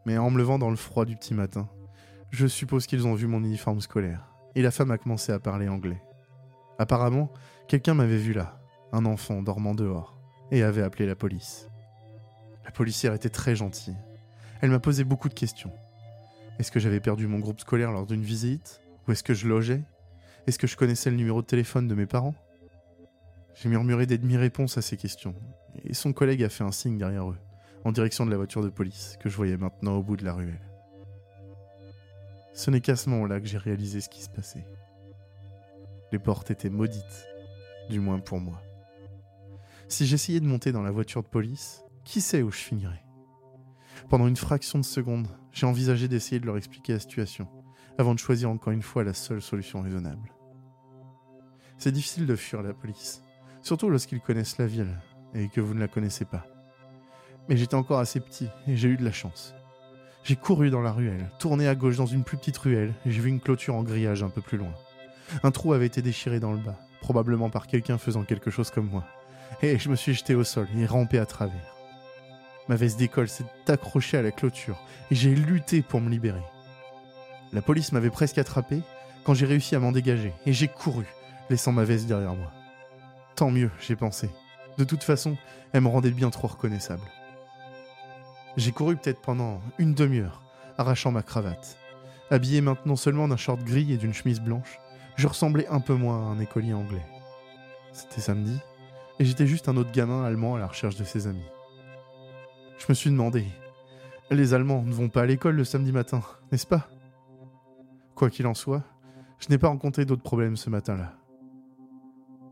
Mais 0.05 0.17
en 0.17 0.29
me 0.29 0.37
levant 0.37 0.59
dans 0.59 0.69
le 0.69 0.75
froid 0.75 1.05
du 1.05 1.15
petit 1.15 1.33
matin, 1.33 1.69
je 2.29 2.45
suppose 2.45 2.85
qu'ils 2.85 3.07
ont 3.07 3.15
vu 3.15 3.27
mon 3.27 3.43
uniforme 3.43 3.81
scolaire, 3.81 4.27
et 4.55 4.61
la 4.61 4.71
femme 4.71 4.91
a 4.91 4.97
commencé 4.97 5.31
à 5.31 5.39
parler 5.39 5.69
anglais. 5.69 6.03
Apparemment, 6.77 7.31
quelqu'un 7.67 7.93
m'avait 7.93 8.17
vu 8.17 8.33
là, 8.33 8.61
un 8.91 9.05
enfant 9.05 9.41
dormant 9.41 9.73
dehors, 9.73 10.19
et 10.51 10.63
avait 10.63 10.83
appelé 10.83 11.05
la 11.05 11.15
police. 11.15 11.69
La 12.65 12.71
policière 12.71 13.13
était 13.13 13.29
très 13.29 13.55
gentille. 13.55 13.97
Elle 14.61 14.69
m'a 14.69 14.79
posé 14.79 15.05
beaucoup 15.05 15.29
de 15.29 15.33
questions. 15.33 15.71
Est-ce 16.59 16.71
que 16.71 16.79
j'avais 16.79 16.99
perdu 16.99 17.25
mon 17.25 17.39
groupe 17.39 17.61
scolaire 17.61 17.93
lors 17.93 18.05
d'une 18.05 18.23
visite? 18.23 18.81
Où 19.07 19.13
est-ce 19.13 19.23
que 19.23 19.33
je 19.33 19.47
logeais? 19.47 19.81
Est-ce 20.45 20.59
que 20.59 20.67
je 20.67 20.75
connaissais 20.75 21.09
le 21.09 21.15
numéro 21.15 21.41
de 21.41 21.47
téléphone 21.47 21.87
de 21.87 21.95
mes 21.95 22.05
parents? 22.05 22.35
J'ai 23.55 23.69
murmuré 23.69 24.05
des 24.05 24.17
demi-réponses 24.17 24.77
à 24.77 24.81
ces 24.81 24.97
questions, 24.97 25.35
et 25.83 25.93
son 25.93 26.13
collègue 26.13 26.43
a 26.43 26.49
fait 26.49 26.63
un 26.63 26.71
signe 26.71 26.97
derrière 26.97 27.29
eux, 27.29 27.37
en 27.83 27.91
direction 27.91 28.25
de 28.25 28.31
la 28.31 28.37
voiture 28.37 28.63
de 28.63 28.69
police 28.69 29.17
que 29.19 29.29
je 29.29 29.35
voyais 29.35 29.57
maintenant 29.57 29.95
au 29.95 30.03
bout 30.03 30.17
de 30.17 30.25
la 30.25 30.33
ruelle. 30.33 30.61
Ce 32.53 32.71
n'est 32.71 32.81
qu'à 32.81 32.95
ce 32.95 33.09
moment-là 33.09 33.39
que 33.39 33.47
j'ai 33.47 33.57
réalisé 33.57 34.01
ce 34.01 34.09
qui 34.09 34.21
se 34.21 34.29
passait. 34.29 34.65
Les 36.11 36.19
portes 36.19 36.51
étaient 36.51 36.69
maudites. 36.69 37.27
du 37.89 37.99
moins 37.99 38.19
pour 38.19 38.39
moi. 38.39 38.61
Si 39.87 40.05
j'essayais 40.05 40.39
de 40.39 40.45
monter 40.45 40.71
dans 40.71 40.83
la 40.83 40.91
voiture 40.91 41.23
de 41.23 41.27
police, 41.27 41.83
qui 42.03 42.21
sait 42.21 42.43
où 42.43 42.51
je 42.51 42.57
finirais? 42.57 43.03
Pendant 44.09 44.27
une 44.27 44.35
fraction 44.35 44.77
de 44.77 44.85
seconde, 44.85 45.27
j'ai 45.51 45.65
envisagé 45.65 46.07
d'essayer 46.07 46.39
de 46.39 46.45
leur 46.45 46.57
expliquer 46.57 46.93
la 46.93 46.99
situation, 46.99 47.47
avant 47.97 48.13
de 48.13 48.19
choisir 48.19 48.49
encore 48.49 48.73
une 48.73 48.83
fois 48.83 49.03
la 49.03 49.13
seule 49.13 49.41
solution 49.41 49.81
raisonnable. 49.81 50.33
C'est 51.77 51.91
difficile 51.91 52.25
de 52.25 52.35
fuir 52.35 52.61
la 52.61 52.73
police, 52.73 53.23
surtout 53.61 53.89
lorsqu'ils 53.89 54.21
connaissent 54.21 54.57
la 54.57 54.67
ville 54.67 54.95
et 55.33 55.49
que 55.49 55.61
vous 55.61 55.73
ne 55.73 55.79
la 55.79 55.87
connaissez 55.87 56.25
pas. 56.25 56.45
Mais 57.47 57.57
j'étais 57.57 57.75
encore 57.75 57.99
assez 57.99 58.19
petit 58.19 58.47
et 58.67 58.75
j'ai 58.75 58.89
eu 58.89 58.97
de 58.97 59.05
la 59.05 59.11
chance. 59.11 59.53
J'ai 60.23 60.35
couru 60.35 60.69
dans 60.69 60.81
la 60.81 60.91
ruelle, 60.91 61.29
tourné 61.39 61.67
à 61.67 61.75
gauche 61.75 61.97
dans 61.97 62.05
une 62.05 62.23
plus 62.23 62.37
petite 62.37 62.57
ruelle 62.57 62.93
et 63.05 63.11
j'ai 63.11 63.21
vu 63.21 63.29
une 63.29 63.39
clôture 63.39 63.75
en 63.75 63.83
grillage 63.83 64.23
un 64.23 64.29
peu 64.29 64.41
plus 64.41 64.57
loin. 64.57 64.73
Un 65.43 65.51
trou 65.51 65.73
avait 65.73 65.85
été 65.85 66.01
déchiré 66.01 66.39
dans 66.39 66.51
le 66.51 66.59
bas, 66.59 66.77
probablement 67.01 67.49
par 67.49 67.67
quelqu'un 67.67 67.97
faisant 67.97 68.23
quelque 68.23 68.51
chose 68.51 68.69
comme 68.69 68.89
moi. 68.89 69.05
Et 69.61 69.79
je 69.79 69.89
me 69.89 69.95
suis 69.95 70.13
jeté 70.13 70.35
au 70.35 70.43
sol 70.43 70.67
et 70.77 70.85
rampé 70.85 71.17
à 71.17 71.25
travers. 71.25 71.75
Ma 72.67 72.75
veste 72.75 72.99
d'école 72.99 73.29
s'est 73.29 73.45
accrochée 73.67 74.17
à 74.17 74.21
la 74.21 74.31
clôture 74.31 74.79
et 75.09 75.15
j'ai 75.15 75.33
lutté 75.33 75.81
pour 75.81 76.01
me 76.01 76.09
libérer. 76.09 76.43
La 77.51 77.63
police 77.63 77.91
m'avait 77.91 78.11
presque 78.11 78.37
attrapé 78.37 78.81
quand 79.23 79.33
j'ai 79.33 79.47
réussi 79.47 79.75
à 79.75 79.79
m'en 79.79 79.91
dégager 79.91 80.33
et 80.45 80.53
j'ai 80.53 80.67
couru, 80.67 81.05
laissant 81.49 81.71
ma 81.71 81.83
veste 81.83 82.07
derrière 82.07 82.35
moi. 82.35 82.51
Tant 83.39 83.51
mieux, 83.51 83.71
j'ai 83.79 83.95
pensé. 83.95 84.29
De 84.77 84.83
toute 84.83 85.01
façon, 85.01 85.37
elle 85.71 85.79
me 85.79 85.87
rendait 85.87 86.11
bien 86.11 86.29
trop 86.29 86.49
reconnaissable. 86.49 87.07
J'ai 88.57 88.73
couru 88.73 88.97
peut-être 88.97 89.21
pendant 89.21 89.61
une 89.77 89.93
demi-heure, 89.93 90.43
arrachant 90.77 91.13
ma 91.13 91.23
cravate. 91.23 91.77
Habillé 92.31 92.59
maintenant 92.59 92.97
seulement 92.97 93.29
d'un 93.29 93.37
short 93.37 93.63
gris 93.63 93.93
et 93.93 93.95
d'une 93.95 94.13
chemise 94.13 94.41
blanche, 94.41 94.77
je 95.15 95.25
ressemblais 95.25 95.65
un 95.69 95.79
peu 95.79 95.93
moins 95.93 96.17
à 96.17 96.31
un 96.33 96.39
écolier 96.41 96.73
anglais. 96.73 97.05
C'était 97.93 98.19
samedi, 98.19 98.59
et 99.19 99.23
j'étais 99.23 99.47
juste 99.47 99.69
un 99.69 99.77
autre 99.77 99.93
gamin 99.93 100.25
allemand 100.25 100.55
à 100.55 100.59
la 100.59 100.67
recherche 100.67 100.97
de 100.97 101.05
ses 101.05 101.25
amis. 101.25 101.47
Je 102.77 102.87
me 102.89 102.93
suis 102.93 103.09
demandé, 103.09 103.45
les 104.31 104.53
Allemands 104.53 104.81
ne 104.81 104.91
vont 104.91 105.07
pas 105.07 105.21
à 105.21 105.25
l'école 105.25 105.55
le 105.55 105.63
samedi 105.63 105.93
matin, 105.93 106.21
n'est-ce 106.51 106.67
pas? 106.67 106.89
Quoi 108.15 108.29
qu'il 108.29 108.47
en 108.47 108.53
soit, 108.53 108.83
je 109.39 109.47
n'ai 109.47 109.57
pas 109.57 109.69
rencontré 109.69 110.03
d'autres 110.03 110.23
problèmes 110.23 110.57
ce 110.57 110.69
matin-là. 110.69 111.13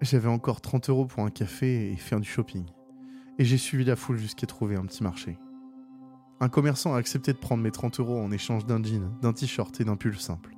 J'avais 0.02 0.28
encore 0.28 0.62
30 0.62 0.90
euros 0.90 1.06
pour 1.06 1.24
un 1.24 1.32
café 1.32 1.92
et 1.92 1.96
faire 1.96 2.20
du 2.20 2.30
shopping, 2.30 2.66
et 3.40 3.46
j'ai 3.46 3.58
suivi 3.58 3.84
la 3.84 3.96
foule 3.96 4.18
jusqu'à 4.18 4.46
trouver 4.46 4.76
un 4.76 4.86
petit 4.86 5.02
marché. 5.02 5.40
Un 6.40 6.50
commerçant 6.50 6.94
a 6.94 7.00
accepté 7.00 7.34
de 7.34 7.40
prendre 7.40 7.64
mes 7.64 7.72
30 7.72 8.00
euros 8.00 8.20
en 8.20 8.32
échange 8.32 8.68
d'un 8.68 8.82
jean, 8.84 9.12
d'un 9.24 9.34
t-shirt 9.34 9.82
et 9.82 9.86
d'un 9.86 9.96
pull 9.96 10.16
simple, 10.20 10.56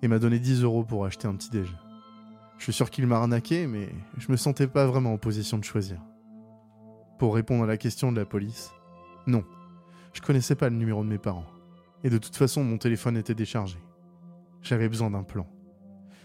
et 0.00 0.08
m'a 0.08 0.18
donné 0.18 0.38
10 0.38 0.62
euros 0.62 0.82
pour 0.82 1.04
acheter 1.04 1.28
un 1.28 1.34
petit 1.34 1.50
déj. 1.50 1.68
Je 2.56 2.64
suis 2.64 2.72
sûr 2.72 2.90
qu'il 2.90 3.06
m'a 3.06 3.18
arnaqué, 3.18 3.66
mais 3.66 3.90
je 4.16 4.32
me 4.32 4.36
sentais 4.38 4.66
pas 4.66 4.86
vraiment 4.86 5.12
en 5.12 5.18
position 5.18 5.58
de 5.58 5.64
choisir. 5.64 6.00
Pour 7.18 7.34
répondre 7.34 7.64
à 7.64 7.66
la 7.66 7.76
question 7.76 8.10
de 8.12 8.18
la 8.18 8.24
police, 8.24 8.70
non, 9.26 9.44
je 10.14 10.22
connaissais 10.22 10.54
pas 10.54 10.70
le 10.70 10.76
numéro 10.76 11.04
de 11.04 11.08
mes 11.08 11.18
parents, 11.18 11.46
et 12.02 12.08
de 12.08 12.16
toute 12.16 12.36
façon 12.36 12.64
mon 12.64 12.78
téléphone 12.78 13.18
était 13.18 13.34
déchargé. 13.34 13.78
J'avais 14.62 14.88
besoin 14.88 15.10
d'un 15.10 15.22
plan. 15.22 15.46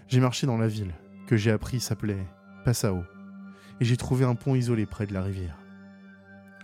J'ai 0.08 0.22
marché 0.22 0.48
dans 0.48 0.58
la 0.58 0.70
ville, 0.70 0.94
que 1.28 1.36
j'ai 1.36 1.52
appris 1.52 1.82
s'appelait 1.82 2.26
Passao, 2.66 3.04
et 3.80 3.86
j'ai 3.86 3.96
trouvé 3.96 4.26
un 4.26 4.34
pont 4.34 4.56
isolé 4.56 4.88
près 4.88 5.06
de 5.06 5.14
la 5.14 5.22
rivière. 5.22 5.60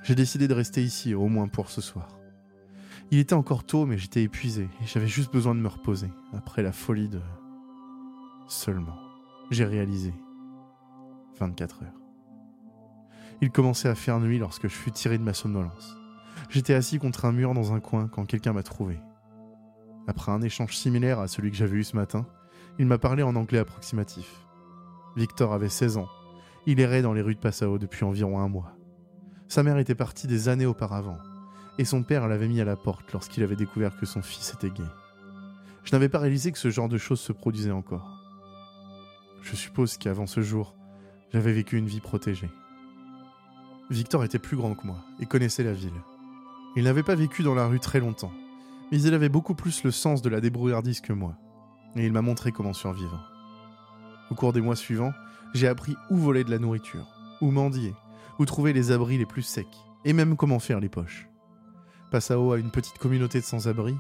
J'ai 0.01 0.15
décidé 0.15 0.47
de 0.47 0.53
rester 0.55 0.83
ici, 0.83 1.13
au 1.13 1.27
moins 1.27 1.47
pour 1.47 1.69
ce 1.69 1.79
soir. 1.79 2.17
Il 3.11 3.19
était 3.19 3.35
encore 3.35 3.63
tôt, 3.63 3.85
mais 3.85 3.99
j'étais 3.99 4.23
épuisé 4.23 4.63
et 4.81 4.87
j'avais 4.87 5.07
juste 5.07 5.31
besoin 5.31 5.53
de 5.53 5.59
me 5.59 5.67
reposer 5.67 6.09
après 6.33 6.63
la 6.63 6.71
folie 6.71 7.07
de. 7.07 7.21
Seulement, 8.47 8.97
j'ai 9.51 9.63
réalisé. 9.63 10.11
24 11.39 11.83
heures. 11.83 12.01
Il 13.41 13.51
commençait 13.51 13.89
à 13.89 13.95
faire 13.95 14.19
nuit 14.19 14.39
lorsque 14.39 14.63
je 14.63 14.73
fus 14.73 14.91
tiré 14.91 15.19
de 15.19 15.23
ma 15.23 15.35
somnolence. 15.35 15.95
J'étais 16.49 16.73
assis 16.73 16.97
contre 16.97 17.25
un 17.25 17.31
mur 17.31 17.53
dans 17.53 17.73
un 17.73 17.79
coin 17.79 18.07
quand 18.07 18.25
quelqu'un 18.25 18.53
m'a 18.53 18.63
trouvé. 18.63 18.99
Après 20.07 20.31
un 20.31 20.41
échange 20.41 20.75
similaire 20.75 21.19
à 21.19 21.27
celui 21.27 21.51
que 21.51 21.57
j'avais 21.57 21.77
eu 21.77 21.83
ce 21.83 21.95
matin, 21.95 22.25
il 22.79 22.87
m'a 22.87 22.97
parlé 22.97 23.21
en 23.21 23.35
anglais 23.35 23.59
approximatif. 23.59 24.47
Victor 25.15 25.53
avait 25.53 25.69
16 25.69 25.97
ans. 25.97 26.07
Il 26.65 26.79
errait 26.79 27.01
dans 27.01 27.13
les 27.13 27.21
rues 27.21 27.35
de 27.35 27.39
Passao 27.39 27.77
depuis 27.77 28.05
environ 28.05 28.39
un 28.39 28.47
mois. 28.47 28.73
Sa 29.47 29.63
mère 29.63 29.77
était 29.77 29.95
partie 29.95 30.27
des 30.27 30.47
années 30.47 30.65
auparavant, 30.65 31.17
et 31.77 31.85
son 31.85 32.03
père 32.03 32.27
l'avait 32.27 32.47
mis 32.47 32.61
à 32.61 32.65
la 32.65 32.75
porte 32.75 33.11
lorsqu'il 33.11 33.43
avait 33.43 33.55
découvert 33.55 33.97
que 33.97 34.05
son 34.05 34.21
fils 34.21 34.53
était 34.53 34.69
gay. 34.69 34.87
Je 35.83 35.91
n'avais 35.91 36.09
pas 36.09 36.19
réalisé 36.19 36.51
que 36.51 36.59
ce 36.59 36.69
genre 36.69 36.87
de 36.87 36.97
choses 36.97 37.19
se 37.19 37.33
produisait 37.33 37.71
encore. 37.71 38.07
Je 39.41 39.55
suppose 39.55 39.97
qu'avant 39.97 40.27
ce 40.27 40.41
jour, 40.41 40.75
j'avais 41.33 41.51
vécu 41.51 41.77
une 41.77 41.87
vie 41.87 41.99
protégée. 41.99 42.49
Victor 43.89 44.23
était 44.23 44.39
plus 44.39 44.55
grand 44.55 44.75
que 44.75 44.85
moi 44.85 45.03
et 45.19 45.25
connaissait 45.25 45.63
la 45.63 45.73
ville. 45.73 46.01
Il 46.77 46.83
n'avait 46.83 47.03
pas 47.03 47.15
vécu 47.15 47.43
dans 47.43 47.55
la 47.55 47.67
rue 47.67 47.79
très 47.79 47.99
longtemps, 47.99 48.31
mais 48.91 49.01
il 49.01 49.13
avait 49.13 49.27
beaucoup 49.27 49.55
plus 49.55 49.83
le 49.83 49.91
sens 49.91 50.21
de 50.21 50.29
la 50.29 50.39
débrouillardise 50.39 51.01
que 51.01 51.11
moi, 51.11 51.35
et 51.95 52.05
il 52.05 52.13
m'a 52.13 52.21
montré 52.21 52.51
comment 52.51 52.73
survivre. 52.73 53.30
Au 54.31 54.35
cours 54.35 54.53
des 54.53 54.61
mois 54.61 54.77
suivants, 54.77 55.13
j'ai 55.53 55.67
appris 55.67 55.97
où 56.09 56.15
voler 56.15 56.45
de 56.45 56.51
la 56.51 56.57
nourriture, 56.57 57.05
où 57.41 57.51
mendier, 57.51 57.93
où 58.39 58.45
trouver 58.45 58.71
les 58.71 58.91
abris 58.91 59.17
les 59.17 59.25
plus 59.25 59.41
secs, 59.41 59.67
et 60.05 60.13
même 60.13 60.37
comment 60.37 60.59
faire 60.59 60.79
les 60.79 60.87
poches. 60.87 61.27
Passao 62.11 62.53
a 62.53 62.57
une 62.57 62.71
petite 62.71 62.97
communauté 62.97 63.39
de 63.39 63.45
sans-abri, 63.45 63.95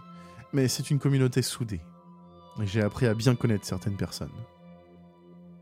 mais 0.53 0.69
c'est 0.69 0.89
une 0.89 0.99
communauté 0.99 1.41
soudée. 1.41 1.81
J'ai 2.61 2.81
appris 2.81 3.07
à 3.07 3.13
bien 3.13 3.35
connaître 3.35 3.65
certaines 3.65 3.97
personnes. 3.97 4.31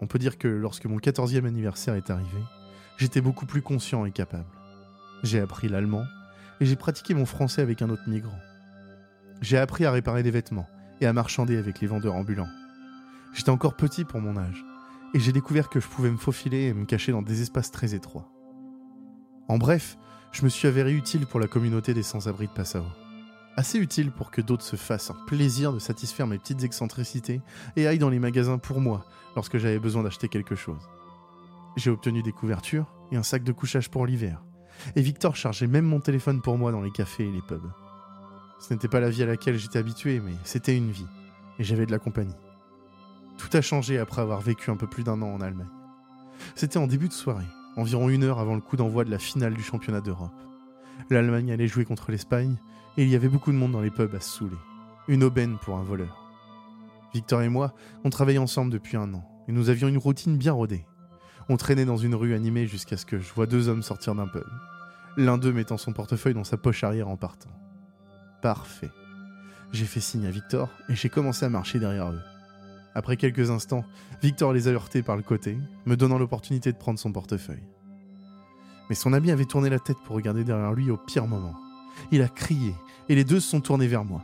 On 0.02 0.08
peut 0.08 0.20
dire 0.20 0.38
que 0.38 0.48
lorsque 0.48 0.86
mon 0.86 0.98
14e 0.98 1.46
anniversaire 1.46 1.96
est 1.96 2.12
arrivé, 2.12 2.40
j'étais 2.98 3.22
beaucoup 3.22 3.48
plus 3.48 3.64
conscient 3.64 4.06
et 4.06 4.12
capable. 4.12 4.46
J'ai 5.24 5.40
appris 5.40 5.68
l'allemand 5.68 6.06
et 6.60 6.66
j'ai 6.66 6.76
pratiqué 6.76 7.16
mon 7.16 7.26
français 7.26 7.64
avec 7.64 7.82
un 7.82 7.90
autre 7.90 8.08
migrant. 8.08 8.40
J'ai 9.42 9.58
appris 9.58 9.86
à 9.86 9.92
réparer 9.92 10.22
des 10.22 10.32
vêtements 10.32 10.68
et 11.02 11.08
à 11.08 11.14
marchander 11.14 11.58
avec 11.58 11.82
les 11.82 11.88
vendeurs 11.88 12.16
ambulants. 12.16 12.50
J'étais 13.34 13.50
encore 13.50 13.76
petit 13.76 14.06
pour 14.06 14.22
mon 14.22 14.38
âge 14.38 14.66
et 15.14 15.20
j'ai 15.20 15.32
découvert 15.32 15.70
que 15.70 15.80
je 15.80 15.88
pouvais 15.88 16.12
me 16.12 16.18
faufiler 16.18 16.66
et 16.66 16.74
me 16.74 16.86
cacher 16.86 17.12
dans 17.12 17.22
des 17.22 17.42
espaces 17.42 17.72
très 17.72 17.96
étroits. 17.96 18.32
En 19.48 19.58
bref, 19.58 19.98
je 20.32 20.44
me 20.44 20.50
suis 20.50 20.68
avéré 20.68 20.94
utile 20.94 21.26
pour 21.26 21.40
la 21.40 21.48
communauté 21.48 21.94
des 21.94 22.04
sans-abri 22.04 22.48
de 22.48 22.52
Passao. 22.52 22.84
Assez 23.56 23.80
utile 23.80 24.12
pour 24.12 24.32
que 24.32 24.42
d'autres 24.42 24.64
se 24.64 24.76
fassent 24.76 25.12
un 25.12 25.26
plaisir 25.26 25.74
de 25.74 25.80
satisfaire 25.80 26.28
mes 26.28 26.38
petites 26.38 26.64
excentricités 26.64 27.42
et 27.76 27.88
aillent 27.88 28.00
dans 28.00 28.10
les 28.10 28.20
magasins 28.20 28.58
pour 28.58 28.80
moi 28.80 29.06
lorsque 29.36 29.58
j'avais 29.58 29.80
besoin 29.80 30.04
d'acheter 30.04 30.30
quelque 30.30 30.56
chose. 30.56 30.88
J'ai 31.76 31.90
obtenu 31.90 32.22
des 32.22 32.32
couvertures 32.32 32.94
et 33.12 33.18
un 33.18 33.24
sac 33.24 33.44
de 33.44 33.52
couchage 33.52 33.90
pour 33.90 34.06
l'hiver. 34.06 34.44
Et 34.96 35.02
Victor 35.02 35.36
chargeait 35.36 35.68
même 35.68 35.86
mon 35.86 36.00
téléphone 36.00 36.42
pour 36.42 36.58
moi 36.58 36.72
dans 36.72 36.82
les 36.82 36.92
cafés 36.92 37.28
et 37.28 37.32
les 37.32 37.42
pubs. 37.42 37.72
Ce 38.60 38.74
n'était 38.74 38.88
pas 38.88 39.00
la 39.00 39.10
vie 39.10 39.24
à 39.24 39.26
laquelle 39.26 39.58
j'étais 39.58 39.80
habitué, 39.80 40.20
mais 40.20 40.34
c'était 40.44 40.78
une 40.78 40.92
vie. 40.92 41.08
Et 41.58 41.64
j'avais 41.64 41.86
de 41.86 41.92
la 41.92 42.00
compagnie. 42.00 42.36
Tout 43.40 43.50
a 43.58 43.62
changé 43.62 43.98
après 43.98 44.22
avoir 44.22 44.40
vécu 44.40 44.70
un 44.70 44.78
peu 44.78 44.86
plus 44.86 45.04
d'un 45.04 45.20
an 45.24 45.34
en 45.34 45.42
Allemagne. 45.42 45.66
C'était 46.54 46.78
en 46.78 46.86
début 46.86 47.08
de 47.08 47.14
soirée 47.14 47.48
environ 47.80 48.10
une 48.10 48.24
heure 48.24 48.40
avant 48.40 48.56
le 48.56 48.62
coup 48.62 48.76
d'envoi 48.76 49.06
de 49.06 49.12
la 49.12 49.20
finale 49.20 49.54
du 49.54 49.64
championnat 49.64 50.02
d'Europe. 50.02 50.34
L'Allemagne 51.10 51.52
allait 51.52 51.68
jouer 51.68 51.86
contre 51.86 52.12
l'Espagne, 52.12 52.58
et 52.98 53.04
il 53.04 53.10
y 53.10 53.16
avait 53.16 53.30
beaucoup 53.30 53.52
de 53.52 53.58
monde 53.58 53.72
dans 53.72 53.82
les 53.82 53.92
pubs 53.92 54.14
à 54.14 54.20
se 54.20 54.38
saouler. 54.38 54.58
Une 55.08 55.24
aubaine 55.24 55.58
pour 55.58 55.78
un 55.78 55.84
voleur. 55.84 56.26
Victor 57.14 57.42
et 57.42 57.50
moi, 57.50 57.74
on 58.04 58.10
travaillait 58.10 58.40
ensemble 58.40 58.72
depuis 58.72 58.98
un 58.98 59.14
an, 59.14 59.24
et 59.48 59.52
nous 59.52 59.70
avions 59.70 59.88
une 59.88 59.98
routine 59.98 60.38
bien 60.38 60.54
rodée. 60.54 60.86
On 61.48 61.58
traînait 61.58 61.86
dans 61.86 61.98
une 61.98 62.16
rue 62.16 62.36
animée 62.36 62.68
jusqu'à 62.68 62.98
ce 62.98 63.06
que 63.06 63.18
je 63.18 63.34
vois 63.34 63.48
deux 63.48 63.70
hommes 63.70 63.82
sortir 63.82 64.14
d'un 64.14 64.28
pub. 64.28 64.44
L'un 65.18 65.38
d'eux 65.38 65.54
mettant 65.54 65.78
son 65.78 65.94
portefeuille 65.94 66.36
dans 66.36 66.44
sa 66.44 66.58
poche 66.58 66.84
arrière 66.84 67.08
en 67.08 67.18
partant. 67.18 67.50
Parfait. 68.42 68.92
J'ai 69.72 69.86
fait 69.86 70.00
signe 70.00 70.28
à 70.28 70.32
Victor 70.32 70.70
et 70.90 70.96
j'ai 70.96 71.10
commencé 71.10 71.46
à 71.46 71.50
marcher 71.50 71.80
derrière 71.80 72.12
eux. 72.12 72.22
Après 72.96 73.18
quelques 73.18 73.52
instants, 73.52 73.86
Victor 74.22 74.54
les 74.54 74.68
a 74.68 74.72
heurtés 74.72 75.04
par 75.04 75.16
le 75.16 75.24
côté, 75.24 75.58
me 75.86 75.96
donnant 75.96 76.18
l'opportunité 76.18 76.72
de 76.72 76.78
prendre 76.78 77.00
son 77.00 77.12
portefeuille. 77.12 77.64
Mais 78.90 78.96
son 78.96 79.14
ami 79.14 79.32
avait 79.32 79.46
tourné 79.46 79.70
la 79.70 79.80
tête 79.80 80.00
pour 80.04 80.16
regarder 80.16 80.44
derrière 80.44 80.74
lui 80.74 80.90
au 80.90 80.98
pire 80.98 81.28
moment. 81.28 81.56
Il 82.12 82.22
a 82.22 82.28
crié, 82.28 82.74
et 83.08 83.16
les 83.16 83.24
deux 83.24 83.40
se 83.40 83.50
sont 83.50 83.62
tournés 83.62 83.88
vers 83.88 84.06
moi. 84.06 84.24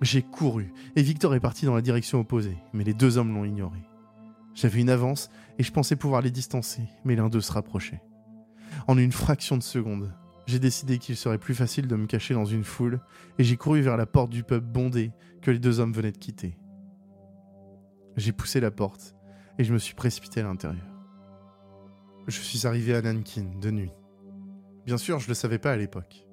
J'ai 0.00 0.22
couru, 0.22 0.72
et 0.96 1.02
Victor 1.02 1.34
est 1.34 1.40
parti 1.40 1.66
dans 1.66 1.74
la 1.74 1.82
direction 1.82 2.20
opposée, 2.20 2.56
mais 2.72 2.84
les 2.84 2.94
deux 2.94 3.18
hommes 3.18 3.34
l'ont 3.34 3.44
ignoré. 3.44 3.78
J'avais 4.54 4.80
une 4.80 4.90
avance, 4.90 5.30
et 5.58 5.62
je 5.62 5.72
pensais 5.72 5.96
pouvoir 5.96 6.22
les 6.22 6.30
distancer, 6.30 6.82
mais 7.04 7.16
l'un 7.16 7.28
d'eux 7.28 7.40
se 7.40 7.52
rapprochait. 7.52 8.00
En 8.86 8.96
une 8.96 9.12
fraction 9.12 9.56
de 9.56 9.62
seconde, 9.62 10.12
j'ai 10.46 10.58
décidé 10.58 10.98
qu'il 10.98 11.16
serait 11.16 11.38
plus 11.38 11.54
facile 11.54 11.86
de 11.86 11.96
me 11.96 12.06
cacher 12.06 12.34
dans 12.34 12.44
une 12.44 12.64
foule, 12.64 13.00
et 13.38 13.44
j'ai 13.44 13.56
couru 13.56 13.80
vers 13.82 13.96
la 13.96 14.06
porte 14.06 14.30
du 14.30 14.42
pub 14.42 14.64
bondé 14.64 15.12
que 15.42 15.50
les 15.50 15.58
deux 15.58 15.80
hommes 15.80 15.92
venaient 15.92 16.12
de 16.12 16.18
quitter. 16.18 16.56
J'ai 18.20 18.32
poussé 18.32 18.60
la 18.60 18.70
porte 18.70 19.14
et 19.58 19.64
je 19.64 19.72
me 19.72 19.78
suis 19.78 19.94
précipité 19.94 20.40
à 20.40 20.42
l'intérieur. 20.42 20.84
Je 22.26 22.38
suis 22.38 22.66
arrivé 22.66 22.94
à 22.94 23.00
Nankin 23.00 23.46
de 23.58 23.70
nuit. 23.70 23.92
Bien 24.84 24.98
sûr, 24.98 25.20
je 25.20 25.24
ne 25.24 25.30
le 25.30 25.34
savais 25.34 25.58
pas 25.58 25.72
à 25.72 25.76
l'époque, 25.78 26.26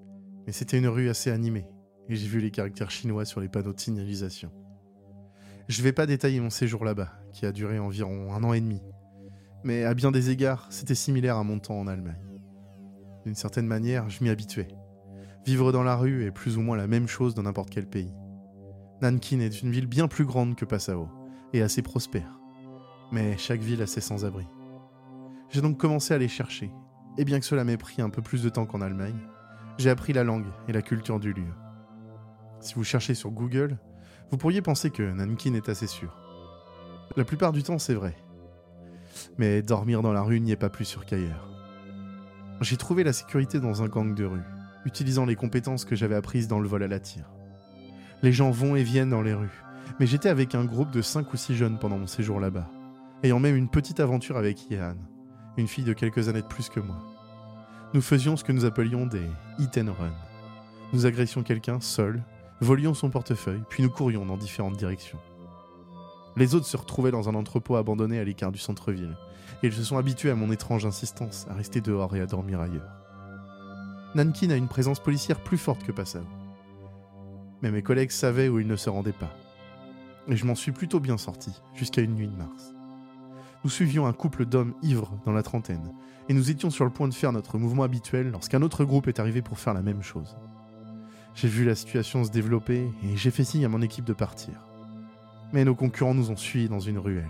mais 0.46 0.52
c'était 0.52 0.78
une 0.78 0.90
rue 0.90 1.08
assez 1.08 1.32
animée 1.32 1.66
et 2.10 2.18
j'ai 2.18 2.28
vu 2.28 2.42
les 2.42 2.52
caractères 2.52 2.92
chinois 2.92 3.24
sur 3.24 3.40
les 3.40 3.48
panneaux 3.48 3.72
de 3.72 3.80
signalisation. 3.80 4.52
Je 5.70 5.80
ne 5.80 5.84
vais 5.86 5.94
pas 5.94 6.06
détailler 6.06 6.42
mon 6.42 6.50
séjour 6.50 6.84
là-bas, 6.84 7.14
qui 7.32 7.46
a 7.46 7.54
duré 7.54 7.80
environ 7.80 8.34
un 8.34 8.44
an 8.44 8.52
et 8.52 8.60
demi, 8.60 8.82
mais 9.64 9.86
à 9.86 9.94
bien 9.94 10.12
des 10.12 10.30
égards, 10.30 10.68
c'était 10.70 10.94
similaire 10.94 11.38
à 11.38 11.46
mon 11.46 11.58
temps 11.58 11.80
en 11.80 11.88
Allemagne. 11.88 12.28
D'une 13.24 13.36
certaine 13.36 13.66
manière, 13.66 14.10
je 14.10 14.22
m'y 14.26 14.30
habituais. 14.30 14.68
Vivre 15.46 15.72
dans 15.72 15.84
la 15.84 15.96
rue 15.96 16.26
est 16.26 16.32
plus 16.32 16.58
ou 16.58 16.62
moins 16.62 16.76
la 16.76 16.88
même 16.88 17.08
chose 17.08 17.34
dans 17.34 17.44
n'importe 17.44 17.70
quel 17.70 17.88
pays. 17.88 18.14
Nankin 19.02 19.40
est 19.40 19.62
une 19.62 19.72
ville 19.72 19.88
bien 19.88 20.10
plus 20.10 20.26
grande 20.26 20.56
que 20.56 20.66
Passau, 20.66 21.08
et 21.54 21.62
assez 21.62 21.82
prospère. 21.82 22.40
Mais 23.12 23.38
chaque 23.38 23.62
ville 23.62 23.82
a 23.82 23.88
ses 23.88 24.02
sans-abri. 24.02 24.46
J'ai 25.50 25.62
donc 25.62 25.78
commencé 25.78 26.14
à 26.14 26.18
les 26.18 26.28
chercher, 26.28 26.72
et 27.18 27.26
bien 27.26 27.40
que 27.40 27.46
cela 27.46 27.64
m'ait 27.64 27.78
pris 27.78 28.02
un 28.02 28.10
peu 28.10 28.22
plus 28.22 28.44
de 28.44 28.50
temps 28.50 28.66
qu'en 28.66 28.82
Allemagne, 28.82 29.20
j'ai 29.78 29.90
appris 29.90 30.14
la 30.14 30.24
langue 30.24 30.48
et 30.68 30.74
la 30.74 30.82
culture 30.82 31.20
du 31.20 31.34
lieu. 31.34 31.54
Si 32.60 32.74
vous 32.74 32.84
cherchez 32.84 33.14
sur 33.14 33.32
Google, 33.32 33.78
vous 34.32 34.38
pourriez 34.38 34.62
penser 34.62 34.90
que 34.90 35.04
Nankin 35.04 35.54
est 35.54 35.70
assez 35.70 35.88
sûr. 35.88 36.18
La 37.16 37.24
plupart 37.24 37.54
du 37.54 37.64
temps, 37.64 37.80
c'est 37.80 37.94
vrai. 37.94 38.16
Mais 39.38 39.62
dormir 39.62 40.02
dans 40.02 40.12
la 40.12 40.22
rue 40.22 40.40
n'y 40.40 40.52
est 40.52 40.58
pas 40.58 40.70
plus 40.70 40.86
sûr 40.86 41.06
qu'ailleurs. 41.06 41.50
J'ai 42.62 42.78
trouvé 42.78 43.04
la 43.04 43.14
sécurité 43.14 43.60
dans 43.60 43.84
un 43.84 43.88
gang 43.88 44.14
de 44.14 44.26
rue, 44.26 44.44
utilisant 44.86 45.26
les 45.26 45.36
compétences 45.36 45.86
que 45.86 45.96
j'avais 45.96 46.16
apprises 46.16 46.48
dans 46.48 46.60
le 46.60 46.68
vol 46.68 46.84
à 46.84 46.88
la 46.88 47.00
tire. 47.00 47.32
Les 48.24 48.32
gens 48.34 48.52
vont 48.52 48.76
et 48.76 48.84
viennent 48.84 49.12
dans 49.12 49.22
les 49.22 49.34
rues, 49.34 49.64
mais 50.00 50.08
j'étais 50.08 50.30
avec 50.30 50.56
un 50.56 50.66
groupe 50.66 50.92
de 50.92 51.02
5 51.02 51.32
ou 51.34 51.38
6 51.38 51.56
jeunes 51.56 51.80
pendant 51.80 51.98
mon 51.98 52.08
séjour 52.08 52.40
là-bas, 52.40 52.70
ayant 53.24 53.40
même 53.40 53.56
une 53.56 53.70
petite 53.70 54.00
aventure 54.00 54.38
avec 54.38 54.70
Yan, 54.70 54.96
une 55.58 55.68
fille 55.68 55.84
de 55.84 55.94
quelques 55.94 56.30
années 56.30 56.42
de 56.42 56.48
plus 56.48 56.70
que 56.70 56.80
moi. 56.80 56.98
Nous 57.94 58.02
faisions 58.02 58.36
ce 58.36 58.44
que 58.44 58.52
nous 58.52 58.66
appelions 58.66 59.06
des 59.06 59.26
hit 59.60 59.78
and 59.78 59.94
run. 59.98 60.14
Nous 60.94 61.06
agressions 61.06 61.44
quelqu'un 61.44 61.80
seul, 61.80 62.24
volions 62.62 62.94
son 62.94 63.10
portefeuille, 63.10 63.64
puis 63.70 63.84
nous 63.84 63.90
courions 63.90 64.26
dans 64.26 64.38
différentes 64.38 64.78
directions. 64.78 65.20
Les 66.36 66.54
autres 66.54 66.68
se 66.68 66.78
retrouvaient 66.78 67.12
dans 67.12 67.30
un 67.30 67.36
entrepôt 67.36 67.78
abandonné 67.78 68.20
à 68.20 68.24
l'écart 68.24 68.52
du 68.52 68.60
centre-ville, 68.60 69.18
et 69.64 69.68
ils 69.68 69.74
se 69.74 69.84
sont 69.84 69.98
habitués 69.98 70.30
à 70.30 70.36
mon 70.36 70.52
étrange 70.52 70.86
insistance 70.86 71.48
à 71.50 71.56
rester 71.56 71.82
dehors 71.82 72.16
et 72.16 72.22
à 72.22 72.28
dormir 72.28 72.60
ailleurs. 72.60 72.98
Nankin 74.16 74.50
a 74.52 74.56
une 74.56 74.68
présence 74.68 75.00
policière 75.00 75.40
plus 75.42 75.58
forte 75.58 75.84
que 75.84 75.92
Passau. 75.92 76.20
Mais 77.62 77.72
mes 77.72 77.82
collègues 77.82 78.12
savaient 78.12 78.50
où 78.50 78.60
ils 78.60 78.68
ne 78.68 78.76
se 78.76 78.90
rendaient 78.90 79.12
pas. 79.12 79.32
Et 80.28 80.36
je 80.36 80.46
m'en 80.46 80.56
suis 80.56 80.72
plutôt 80.72 81.00
bien 81.00 81.18
sorti, 81.18 81.52
jusqu'à 81.74 82.02
une 82.02 82.16
nuit 82.16 82.28
de 82.28 82.36
mars. 82.36 82.74
Nous 83.64 83.70
suivions 83.70 84.08
un 84.08 84.14
couple 84.14 84.46
d'hommes 84.46 84.76
ivres 84.82 85.18
dans 85.26 85.32
la 85.32 85.44
trentaine, 85.44 85.94
et 86.30 86.34
nous 86.34 86.52
étions 86.52 86.70
sur 86.70 86.86
le 86.86 86.92
point 86.92 87.08
de 87.08 87.14
faire 87.14 87.32
notre 87.32 87.58
mouvement 87.58 87.84
habituel 87.84 88.32
lorsqu'un 88.32 88.62
autre 88.62 88.84
groupe 88.84 89.08
est 89.08 89.20
arrivé 89.20 89.42
pour 89.42 89.60
faire 89.60 89.74
la 89.74 89.82
même 89.82 90.04
chose. 90.04 90.38
J'ai 91.34 91.48
vu 91.48 91.66
la 91.66 91.76
situation 91.76 92.24
se 92.24 92.32
développer 92.32 92.90
et 93.04 93.16
j'ai 93.16 93.32
fait 93.32 93.44
signe 93.44 93.64
à 93.64 93.70
mon 93.70 93.82
équipe 93.82 94.06
de 94.06 94.14
partir. 94.14 94.54
Mais 95.54 95.64
nos 95.64 95.76
concurrents 95.76 96.14
nous 96.14 96.32
ont 96.32 96.36
suivis 96.36 96.68
dans 96.68 96.80
une 96.80 96.98
ruelle. 96.98 97.30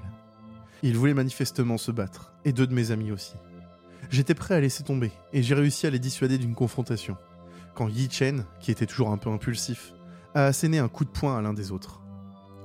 Ils 0.82 0.98
voulaient 0.98 1.14
manifestement 1.14 1.78
se 1.78 1.92
battre, 1.92 2.34
et 2.46 2.54
deux 2.54 2.68
de 2.68 2.74
mes 2.74 2.92
amis 2.92 3.12
aussi. 3.12 3.36
J'étais 4.10 4.34
prêt 4.34 4.56
à 4.56 4.60
laisser 4.60 4.84
tomber, 4.84 5.12
et 5.34 5.44
j'ai 5.44 5.56
réussi 5.56 5.86
à 5.86 5.90
les 5.90 6.00
dissuader 6.00 6.38
d'une 6.38 6.56
confrontation, 6.56 7.18
quand 7.76 7.90
Yi 7.90 8.10
Chen, 8.10 8.46
qui 8.60 8.72
était 8.72 8.86
toujours 8.86 9.10
un 9.10 9.18
peu 9.18 9.30
impulsif, 9.30 9.94
a 10.34 10.46
asséné 10.46 10.80
un 10.80 10.88
coup 10.88 11.06
de 11.06 11.10
poing 11.10 11.38
à 11.38 11.42
l'un 11.42 11.54
des 11.54 11.72
autres. 11.72 12.02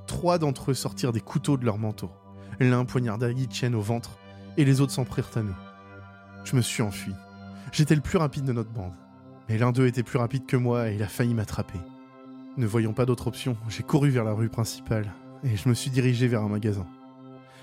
Trois 0.07 0.37
d'entre 0.37 0.71
eux 0.71 0.73
sortirent 0.73 1.13
des 1.13 1.21
couteaux 1.21 1.57
de 1.57 1.65
leur 1.65 1.77
manteau. 1.77 2.11
L'un 2.59 2.85
poignarda 2.85 3.31
Yi 3.31 3.47
Chen 3.49 3.75
au 3.75 3.81
ventre, 3.81 4.17
et 4.57 4.65
les 4.65 4.81
autres 4.81 4.91
s'en 4.91 5.05
prirent 5.05 5.31
à 5.35 5.41
nous. 5.41 5.55
Je 6.43 6.55
me 6.55 6.61
suis 6.61 6.83
enfui. 6.83 7.13
J'étais 7.71 7.95
le 7.95 8.01
plus 8.01 8.17
rapide 8.17 8.45
de 8.45 8.53
notre 8.53 8.71
bande. 8.71 8.93
Mais 9.49 9.57
l'un 9.57 9.71
d'eux 9.71 9.87
était 9.87 10.03
plus 10.03 10.19
rapide 10.19 10.45
que 10.45 10.57
moi 10.57 10.89
et 10.89 10.95
il 10.95 11.03
a 11.03 11.07
failli 11.07 11.33
m'attraper. 11.33 11.79
Ne 12.55 12.65
voyant 12.65 12.93
pas 12.93 13.05
d'autre 13.05 13.27
option, 13.27 13.57
j'ai 13.67 13.83
couru 13.83 14.09
vers 14.09 14.23
la 14.23 14.33
rue 14.33 14.49
principale 14.49 15.11
et 15.43 15.57
je 15.57 15.67
me 15.67 15.73
suis 15.73 15.89
dirigé 15.89 16.27
vers 16.27 16.43
un 16.43 16.49
magasin. 16.49 16.85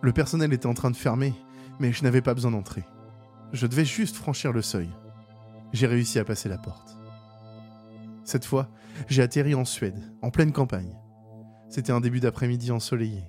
Le 0.03 0.12
personnel 0.12 0.53
était 0.53 0.66
en 0.66 0.74
train 0.74 0.91
de 0.91 0.97
fermer, 0.97 1.32
mais 1.78 1.93
je 1.93 2.03
n'avais 2.03 2.22
pas 2.22 2.34
besoin 2.34 2.51
d'entrer. 2.51 2.84
Je 3.53 3.66
devais 3.66 3.84
juste 3.84 4.16
franchir 4.16 4.53
le 4.53 4.62
seuil. 4.62 4.91
J'ai 5.72 5.86
réussi 5.86 6.18
à 6.18 6.24
passer 6.24 6.49
la 6.49 6.59
porte. 6.59 6.99
Cette 8.24 8.45
fois, 8.45 8.68
j'ai 9.09 9.22
atterri 9.22 9.55
en 9.55 9.64
Suède, 9.64 10.01
en 10.22 10.30
pleine 10.30 10.53
campagne. 10.53 10.97
C'était 11.71 11.93
un 11.93 12.01
début 12.01 12.18
d'après-midi 12.18 12.73
ensoleillé. 12.73 13.23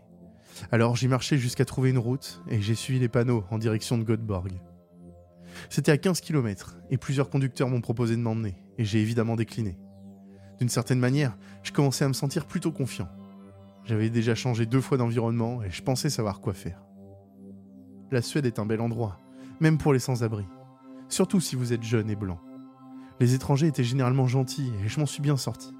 Alors 0.71 0.95
j'ai 0.95 1.07
marché 1.07 1.37
jusqu'à 1.37 1.63
trouver 1.63 1.91
une 1.91 1.99
route 1.99 2.41
et 2.49 2.59
j'ai 2.59 2.73
suivi 2.73 2.99
les 2.99 3.07
panneaux 3.07 3.43
en 3.51 3.59
direction 3.59 3.99
de 3.99 4.03
Göteborg. 4.03 4.51
C'était 5.69 5.91
à 5.91 5.97
15 5.97 6.21
km 6.21 6.77
et 6.89 6.97
plusieurs 6.97 7.29
conducteurs 7.29 7.69
m'ont 7.69 7.81
proposé 7.81 8.15
de 8.15 8.21
m'emmener 8.21 8.55
et 8.79 8.83
j'ai 8.83 8.99
évidemment 8.99 9.35
décliné. 9.35 9.77
D'une 10.57 10.69
certaine 10.69 10.99
manière, 10.99 11.37
je 11.61 11.71
commençais 11.71 12.03
à 12.03 12.07
me 12.07 12.13
sentir 12.13 12.47
plutôt 12.47 12.71
confiant. 12.71 13.09
J'avais 13.85 14.09
déjà 14.09 14.33
changé 14.33 14.65
deux 14.65 14.81
fois 14.81 14.97
d'environnement 14.97 15.61
et 15.61 15.69
je 15.69 15.83
pensais 15.83 16.09
savoir 16.09 16.41
quoi 16.41 16.53
faire. 16.53 16.83
La 18.09 18.23
Suède 18.23 18.47
est 18.47 18.57
un 18.57 18.65
bel 18.65 18.81
endroit, 18.81 19.19
même 19.59 19.77
pour 19.77 19.93
les 19.93 19.99
sans-abri, 19.99 20.45
surtout 21.09 21.39
si 21.39 21.55
vous 21.55 21.73
êtes 21.73 21.83
jeune 21.83 22.09
et 22.09 22.15
blanc. 22.15 22.39
Les 23.19 23.35
étrangers 23.35 23.67
étaient 23.67 23.83
généralement 23.83 24.25
gentils 24.25 24.71
et 24.83 24.87
je 24.87 24.99
m'en 24.99 25.05
suis 25.05 25.21
bien 25.21 25.37
sorti. 25.37 25.73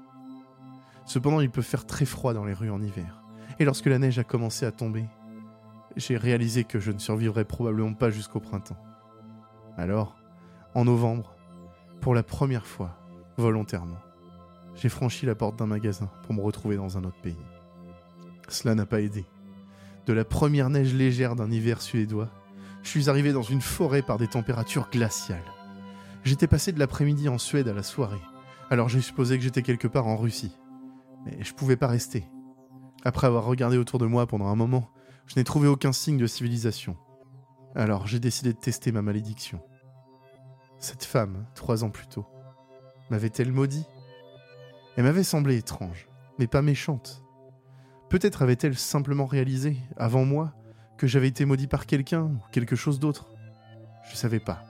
Cependant, 1.04 1.40
il 1.40 1.50
peut 1.50 1.62
faire 1.62 1.86
très 1.86 2.04
froid 2.04 2.34
dans 2.34 2.44
les 2.44 2.54
rues 2.54 2.70
en 2.70 2.82
hiver, 2.82 3.22
et 3.58 3.64
lorsque 3.64 3.86
la 3.86 3.98
neige 3.98 4.18
a 4.18 4.24
commencé 4.24 4.66
à 4.66 4.72
tomber, 4.72 5.06
j'ai 5.96 6.16
réalisé 6.16 6.64
que 6.64 6.80
je 6.80 6.92
ne 6.92 6.98
survivrais 6.98 7.44
probablement 7.44 7.94
pas 7.94 8.10
jusqu'au 8.10 8.40
printemps. 8.40 8.78
Alors, 9.76 10.16
en 10.74 10.84
novembre, 10.84 11.34
pour 12.00 12.14
la 12.14 12.22
première 12.22 12.66
fois, 12.66 12.96
volontairement, 13.36 13.98
j'ai 14.74 14.88
franchi 14.88 15.26
la 15.26 15.34
porte 15.34 15.58
d'un 15.58 15.66
magasin 15.66 16.10
pour 16.22 16.34
me 16.34 16.40
retrouver 16.40 16.76
dans 16.76 16.96
un 16.96 17.04
autre 17.04 17.20
pays. 17.20 17.36
Cela 18.48 18.74
n'a 18.74 18.86
pas 18.86 19.00
aidé. 19.00 19.26
De 20.06 20.12
la 20.12 20.24
première 20.24 20.70
neige 20.70 20.94
légère 20.94 21.36
d'un 21.36 21.50
hiver 21.50 21.80
suédois, 21.80 22.30
je 22.82 22.88
suis 22.88 23.08
arrivé 23.08 23.32
dans 23.32 23.42
une 23.42 23.60
forêt 23.60 24.02
par 24.02 24.18
des 24.18 24.28
températures 24.28 24.88
glaciales. 24.90 25.38
J'étais 26.24 26.46
passé 26.46 26.72
de 26.72 26.78
l'après-midi 26.78 27.28
en 27.28 27.38
Suède 27.38 27.68
à 27.68 27.74
la 27.74 27.82
soirée, 27.82 28.20
alors 28.70 28.88
j'ai 28.88 29.00
supposé 29.00 29.36
que 29.36 29.44
j'étais 29.44 29.62
quelque 29.62 29.88
part 29.88 30.06
en 30.06 30.16
Russie. 30.16 30.56
Mais 31.24 31.42
je 31.42 31.54
pouvais 31.54 31.76
pas 31.76 31.86
rester. 31.86 32.28
Après 33.04 33.26
avoir 33.26 33.44
regardé 33.44 33.78
autour 33.78 33.98
de 33.98 34.06
moi 34.06 34.26
pendant 34.26 34.46
un 34.46 34.56
moment, 34.56 34.90
je 35.26 35.36
n'ai 35.36 35.44
trouvé 35.44 35.68
aucun 35.68 35.92
signe 35.92 36.18
de 36.18 36.26
civilisation. 36.26 36.96
Alors 37.74 38.06
j'ai 38.06 38.20
décidé 38.20 38.52
de 38.52 38.58
tester 38.58 38.92
ma 38.92 39.02
malédiction. 39.02 39.60
Cette 40.78 41.04
femme, 41.04 41.46
trois 41.54 41.84
ans 41.84 41.90
plus 41.90 42.06
tôt, 42.06 42.26
m'avait-elle 43.10 43.52
maudit? 43.52 43.86
Elle 44.96 45.04
m'avait 45.04 45.22
semblé 45.22 45.56
étrange, 45.56 46.08
mais 46.38 46.46
pas 46.46 46.62
méchante. 46.62 47.24
Peut-être 48.08 48.42
avait-elle 48.42 48.76
simplement 48.76 49.26
réalisé, 49.26 49.78
avant 49.96 50.24
moi, 50.24 50.52
que 50.98 51.06
j'avais 51.06 51.28
été 51.28 51.44
maudit 51.44 51.66
par 51.66 51.86
quelqu'un 51.86 52.24
ou 52.24 52.38
quelque 52.52 52.76
chose 52.76 53.00
d'autre. 53.00 53.30
Je 54.10 54.16
savais 54.16 54.40
pas. 54.40 54.62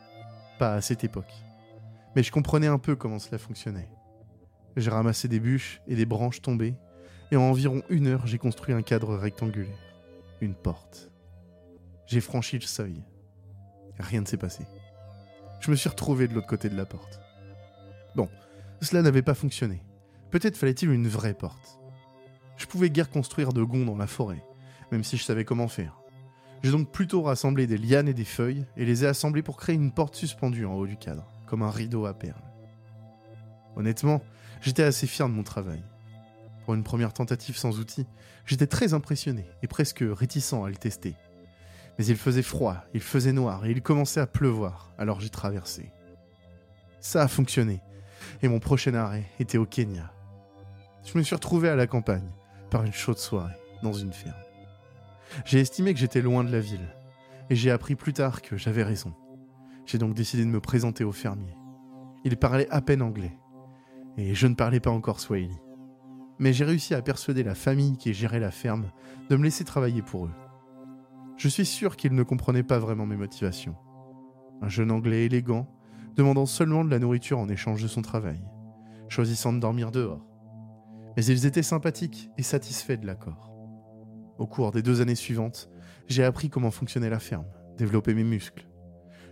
Pas 0.59 0.75
à 0.75 0.81
cette 0.81 1.03
époque. 1.03 1.33
Mais 2.15 2.23
je 2.23 2.31
comprenais 2.31 2.69
un 2.69 2.79
peu 2.79 2.95
comment 2.95 3.19
cela 3.19 3.39
fonctionnait. 3.39 3.89
J'ai 4.77 4.91
ramassé 4.91 5.29
des 5.29 5.41
bûches 5.41 5.81
et 5.87 5.95
des 5.95 6.07
branches 6.07 6.41
tombées, 6.41 6.75
et 7.31 7.37
en 7.37 7.43
environ 7.43 7.83
une 7.89 8.07
heure, 8.07 8.27
j'ai 8.27 8.39
construit 8.39 8.75
un 8.75 8.83
cadre 8.83 9.17
rectangulaire. 9.17 9.79
Une 10.41 10.55
porte. 10.55 11.11
J'ai 12.07 12.21
franchi 12.21 12.57
le 12.59 12.67
seuil. 12.67 13.03
Rien 13.99 14.21
ne 14.21 14.27
s'est 14.27 14.37
passé. 14.37 14.65
Je 15.61 15.71
me 15.71 15.77
suis 15.77 15.89
retrouvé 15.89 16.27
de 16.27 16.35
l'autre 16.35 16.47
côté 16.47 16.69
de 16.69 16.77
la 16.77 16.87
porte. 16.87 17.21
Bon, 18.17 18.29
cela 18.81 19.03
n'avait 19.03 19.23
pas 19.23 19.35
fonctionné. 19.35 19.83
Peut-être 20.31 20.57
fallait-il 20.57 20.91
une 20.91 21.09
vraie 21.09 21.35
porte. 21.35 21.79
Je 22.57 22.67
pouvais 22.67 22.91
guère 22.91 23.11
construire 23.11 23.53
de 23.53 23.63
gonds 23.63 23.85
dans 23.85 23.97
la 23.97 24.07
forêt, 24.07 24.43
même 24.91 25.05
si 25.05 25.17
je 25.17 25.25
savais 25.25 25.45
comment 25.45 25.69
faire. 25.69 25.99
J'ai 26.63 26.71
donc 26.71 26.91
plutôt 26.91 27.23
rassemblé 27.23 27.67
des 27.67 27.79
lianes 27.79 28.09
et 28.09 28.15
des 28.15 28.25
feuilles 28.25 28.67
et 28.77 28.85
les 28.85 29.05
ai 29.05 29.09
assemblées 29.09 29.43
pour 29.43 29.57
créer 29.57 29.75
une 29.75 29.93
porte 29.93 30.15
suspendue 30.15 30.65
en 30.65 30.75
haut 30.75 30.87
du 30.87 30.97
cadre, 30.97 31.27
comme 31.47 31.63
un 31.63 31.71
rideau 31.71 32.07
à 32.07 32.15
perles. 32.15 32.43
Honnêtement, 33.77 34.23
j'étais 34.63 34.85
assez 34.85 35.07
fier 35.07 35.29
de 35.29 35.35
mon 35.35 35.43
travail. 35.43 35.83
Pour 36.65 36.75
une 36.75 36.85
première 36.85 37.13
tentative 37.13 37.57
sans 37.57 37.79
outils, 37.79 38.07
j'étais 38.47 38.67
très 38.67 38.95
impressionné 38.95 39.45
et 39.63 39.67
presque 39.67 40.03
réticent 40.03 40.55
à 40.55 40.69
le 40.69 40.77
tester. 40.77 41.15
Mais 41.99 42.07
il 42.07 42.17
faisait 42.17 42.43
froid, 42.43 42.77
il 42.95 43.01
faisait 43.01 43.33
noir 43.33 43.67
et 43.67 43.71
il 43.71 43.83
commençait 43.83 44.21
à 44.21 44.27
pleuvoir, 44.27 44.93
alors 44.97 45.21
j'ai 45.21 45.29
traversé. 45.29 45.91
Ça 47.01 47.23
a 47.23 47.29
fonctionné, 47.29 47.83
et 48.43 48.49
mon 48.49 48.61
prochain 48.61 48.95
arrêt 48.95 49.25
était 49.41 49.59
au 49.59 49.67
Kenya. 49.67 50.13
Je 51.05 51.19
me 51.19 51.23
suis 51.23 51.35
retrouvé 51.35 51.69
à 51.69 51.77
la 51.77 51.89
campagne, 51.89 52.31
par 52.71 52.85
une 52.85 52.93
chaude 52.93 53.19
soirée, 53.19 53.57
dans 53.83 53.93
une 53.93 54.13
ferme. 54.13 54.37
J'ai 55.45 55.61
estimé 55.61 55.93
que 55.93 56.01
j'étais 56.01 56.23
loin 56.23 56.45
de 56.45 56.53
la 56.53 56.61
ville, 56.61 56.95
et 57.51 57.57
j'ai 57.57 57.73
appris 57.73 57.97
plus 57.97 58.13
tard 58.13 58.41
que 58.41 58.57
j'avais 58.57 58.85
raison. 58.85 59.13
J'ai 59.85 59.99
donc 59.99 60.15
décidé 60.15 60.45
de 60.45 60.49
me 60.49 60.61
présenter 60.61 61.03
au 61.03 61.13
fermier. 61.13 61.57
Il 62.25 62.37
parlait 62.37 62.69
à 62.71 62.81
peine 62.81 63.03
anglais, 63.03 63.37
et 64.17 64.35
je 64.35 64.47
ne 64.47 64.55
parlais 64.55 64.81
pas 64.81 64.91
encore 64.91 65.21
swahili. 65.21 65.57
Mais 66.39 66.53
j'ai 66.53 66.65
réussi 66.65 66.95
à 66.95 67.03
persuader 67.03 67.43
la 67.43 67.55
famille 67.55 67.97
qui 67.97 68.15
gérait 68.15 68.41
la 68.41 68.51
ferme 68.51 68.91
de 69.31 69.37
me 69.37 69.45
laisser 69.45 69.65
travailler 69.65 70.03
pour 70.03 70.27
eux. 70.27 70.35
Je 71.37 71.49
suis 71.49 71.67
sûr 71.67 71.97
qu'il 71.97 72.15
ne 72.15 72.23
comprenait 72.23 72.63
pas 72.63 72.79
vraiment 72.79 73.07
mes 73.07 73.17
motivations. 73.17 73.77
Un 74.61 74.69
jeune 74.69 74.91
Anglais 74.91 75.25
élégant, 75.25 75.69
demandant 76.17 76.47
seulement 76.47 76.85
de 76.85 76.91
la 76.91 76.99
nourriture 76.99 77.39
en 77.39 77.49
échange 77.49 77.83
de 77.83 77.89
son 77.89 78.03
travail, 78.03 78.43
choisissant 79.09 79.53
de 79.53 79.59
dormir 79.59 79.91
dehors. 79.91 80.27
Mais 81.17 81.25
ils 81.25 81.47
étaient 81.47 81.63
sympathiques 81.63 82.31
et 82.39 82.43
satisfaits 82.43 82.99
de 82.99 83.07
l'accord. 83.07 83.53
Au 84.39 84.47
cours 84.47 84.73
des 84.73 84.83
deux 84.83 85.01
années 85.01 85.15
suivantes, 85.15 85.71
j'ai 86.07 86.25
appris 86.25 86.51
comment 86.51 86.71
fonctionnait 86.71 87.11
la 87.11 87.19
ferme, 87.19 87.47
développer 87.77 88.15
mes 88.15 88.25
muscles. 88.25 88.69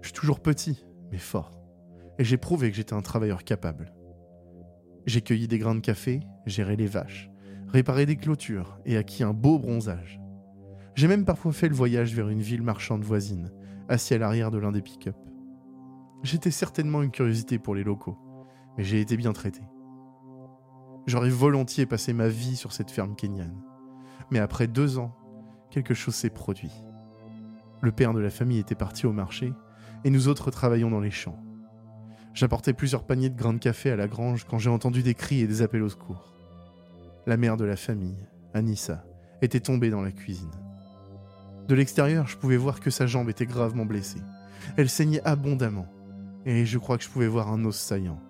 Je 0.02 0.08
suis 0.08 0.14
toujours 0.14 0.40
petit, 0.40 0.84
mais 1.10 1.18
fort. 1.18 1.52
Et 2.18 2.24
j'ai 2.24 2.36
prouvé 2.36 2.70
que 2.70 2.76
j'étais 2.76 2.94
un 2.94 3.02
travailleur 3.02 3.44
capable. 3.44 3.92
J'ai 5.07 5.22
cueilli 5.22 5.48
des 5.48 5.59
grains 5.59 5.74
de 5.74 5.80
café, 5.80 6.20
géré 6.46 6.76
les 6.76 6.86
vaches, 6.86 7.30
réparé 7.68 8.07
des 8.07 8.16
clôtures 8.16 8.78
et 8.84 8.96
acquis 8.96 9.22
un 9.22 9.32
beau 9.32 9.59
bronzage. 9.59 10.20
J'ai 10.94 11.09
même 11.09 11.24
parfois 11.24 11.53
fait 11.53 11.68
le 11.68 11.74
voyage 11.74 12.14
vers 12.14 12.28
une 12.28 12.42
ville 12.42 12.62
marchande 12.62 13.05
voisine, 13.05 13.51
assis 13.88 14.14
à 14.14 14.18
l'arrière 14.18 14.51
de 14.51 14.59
l'un 14.59 14.72
des 14.72 14.82
pick-up. 14.82 15.16
J'étais 16.22 16.51
certainement 16.51 17.03
une 17.03 17.11
curiosité 17.11 17.59
pour 17.59 17.74
les 17.74 17.84
locaux, 17.84 18.18
mais 18.76 18.84
j'ai 18.84 19.01
été 19.01 19.16
bien 19.16 19.32
traité. 19.32 19.62
J'aurais 21.07 21.30
volontiers 21.30 21.86
passé 21.86 22.12
ma 22.12 22.28
vie 22.28 22.57
sur 22.57 22.72
cette 22.72 22.90
ferme 22.90 23.16
kenyane. 23.16 23.62
Mais 24.30 24.38
après 24.38 24.66
deux 24.66 24.98
ans, 24.98 25.16
quelque 25.70 25.94
chose 25.94 26.14
s'est 26.14 26.30
produit. 26.30 26.72
Le 27.80 27.92
père 27.92 28.12
de 28.12 28.20
la 28.20 28.30
famille 28.30 28.59
était 28.59 28.74
parti 28.74 29.07
au 29.07 29.12
marché, 29.12 29.53
et 30.05 30.11
nous 30.11 30.28
autres 30.28 30.51
travaillions 30.51 30.90
dans 30.90 31.01
les 31.01 31.11
champs. 31.11 31.42
J'apportais 32.32 32.72
plusieurs 32.72 33.04
paniers 33.04 33.28
de 33.28 33.36
grains 33.36 33.54
de 33.54 33.58
café 33.58 33.90
à 33.90 33.96
la 33.96 34.06
grange 34.06 34.44
quand 34.48 34.58
j'ai 34.58 34.70
entendu 34.70 35.02
des 35.02 35.14
cris 35.14 35.40
et 35.40 35.46
des 35.46 35.62
appels 35.62 35.82
au 35.82 35.88
secours. 35.88 36.32
La 37.26 37.36
mère 37.36 37.56
de 37.56 37.64
la 37.64 37.76
famille, 37.76 38.18
Anissa, 38.54 39.04
était 39.42 39.60
tombée 39.60 39.90
dans 39.90 40.02
la 40.02 40.12
cuisine. 40.12 40.50
De 41.66 41.74
l'extérieur, 41.74 42.28
je 42.28 42.36
pouvais 42.36 42.56
voir 42.56 42.80
que 42.80 42.90
sa 42.90 43.06
jambe 43.06 43.28
était 43.28 43.46
gravement 43.46 43.84
blessée. 43.84 44.22
Elle 44.76 44.88
saignait 44.88 45.22
abondamment, 45.24 45.86
et 46.46 46.64
je 46.64 46.78
crois 46.78 46.98
que 46.98 47.04
je 47.04 47.08
pouvais 47.08 47.26
voir 47.26 47.52
un 47.52 47.64
os 47.64 47.76
saillant. 47.76 48.20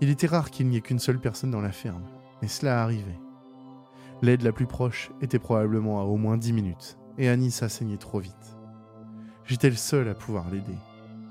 Il 0.00 0.08
était 0.08 0.26
rare 0.28 0.50
qu'il 0.50 0.68
n'y 0.68 0.76
ait 0.76 0.80
qu'une 0.80 0.98
seule 1.00 1.20
personne 1.20 1.50
dans 1.50 1.60
la 1.60 1.72
ferme, 1.72 2.04
mais 2.40 2.48
cela 2.48 2.82
arrivait. 2.82 3.18
L'aide 4.22 4.42
la 4.42 4.52
plus 4.52 4.66
proche 4.66 5.10
était 5.20 5.38
probablement 5.38 6.00
à 6.00 6.04
au 6.04 6.16
moins 6.16 6.36
dix 6.36 6.52
minutes, 6.52 6.96
et 7.18 7.28
Anissa 7.28 7.68
saignait 7.68 7.96
trop 7.96 8.20
vite. 8.20 8.56
J'étais 9.44 9.70
le 9.70 9.76
seul 9.76 10.08
à 10.08 10.14
pouvoir 10.14 10.48
l'aider, 10.50 10.78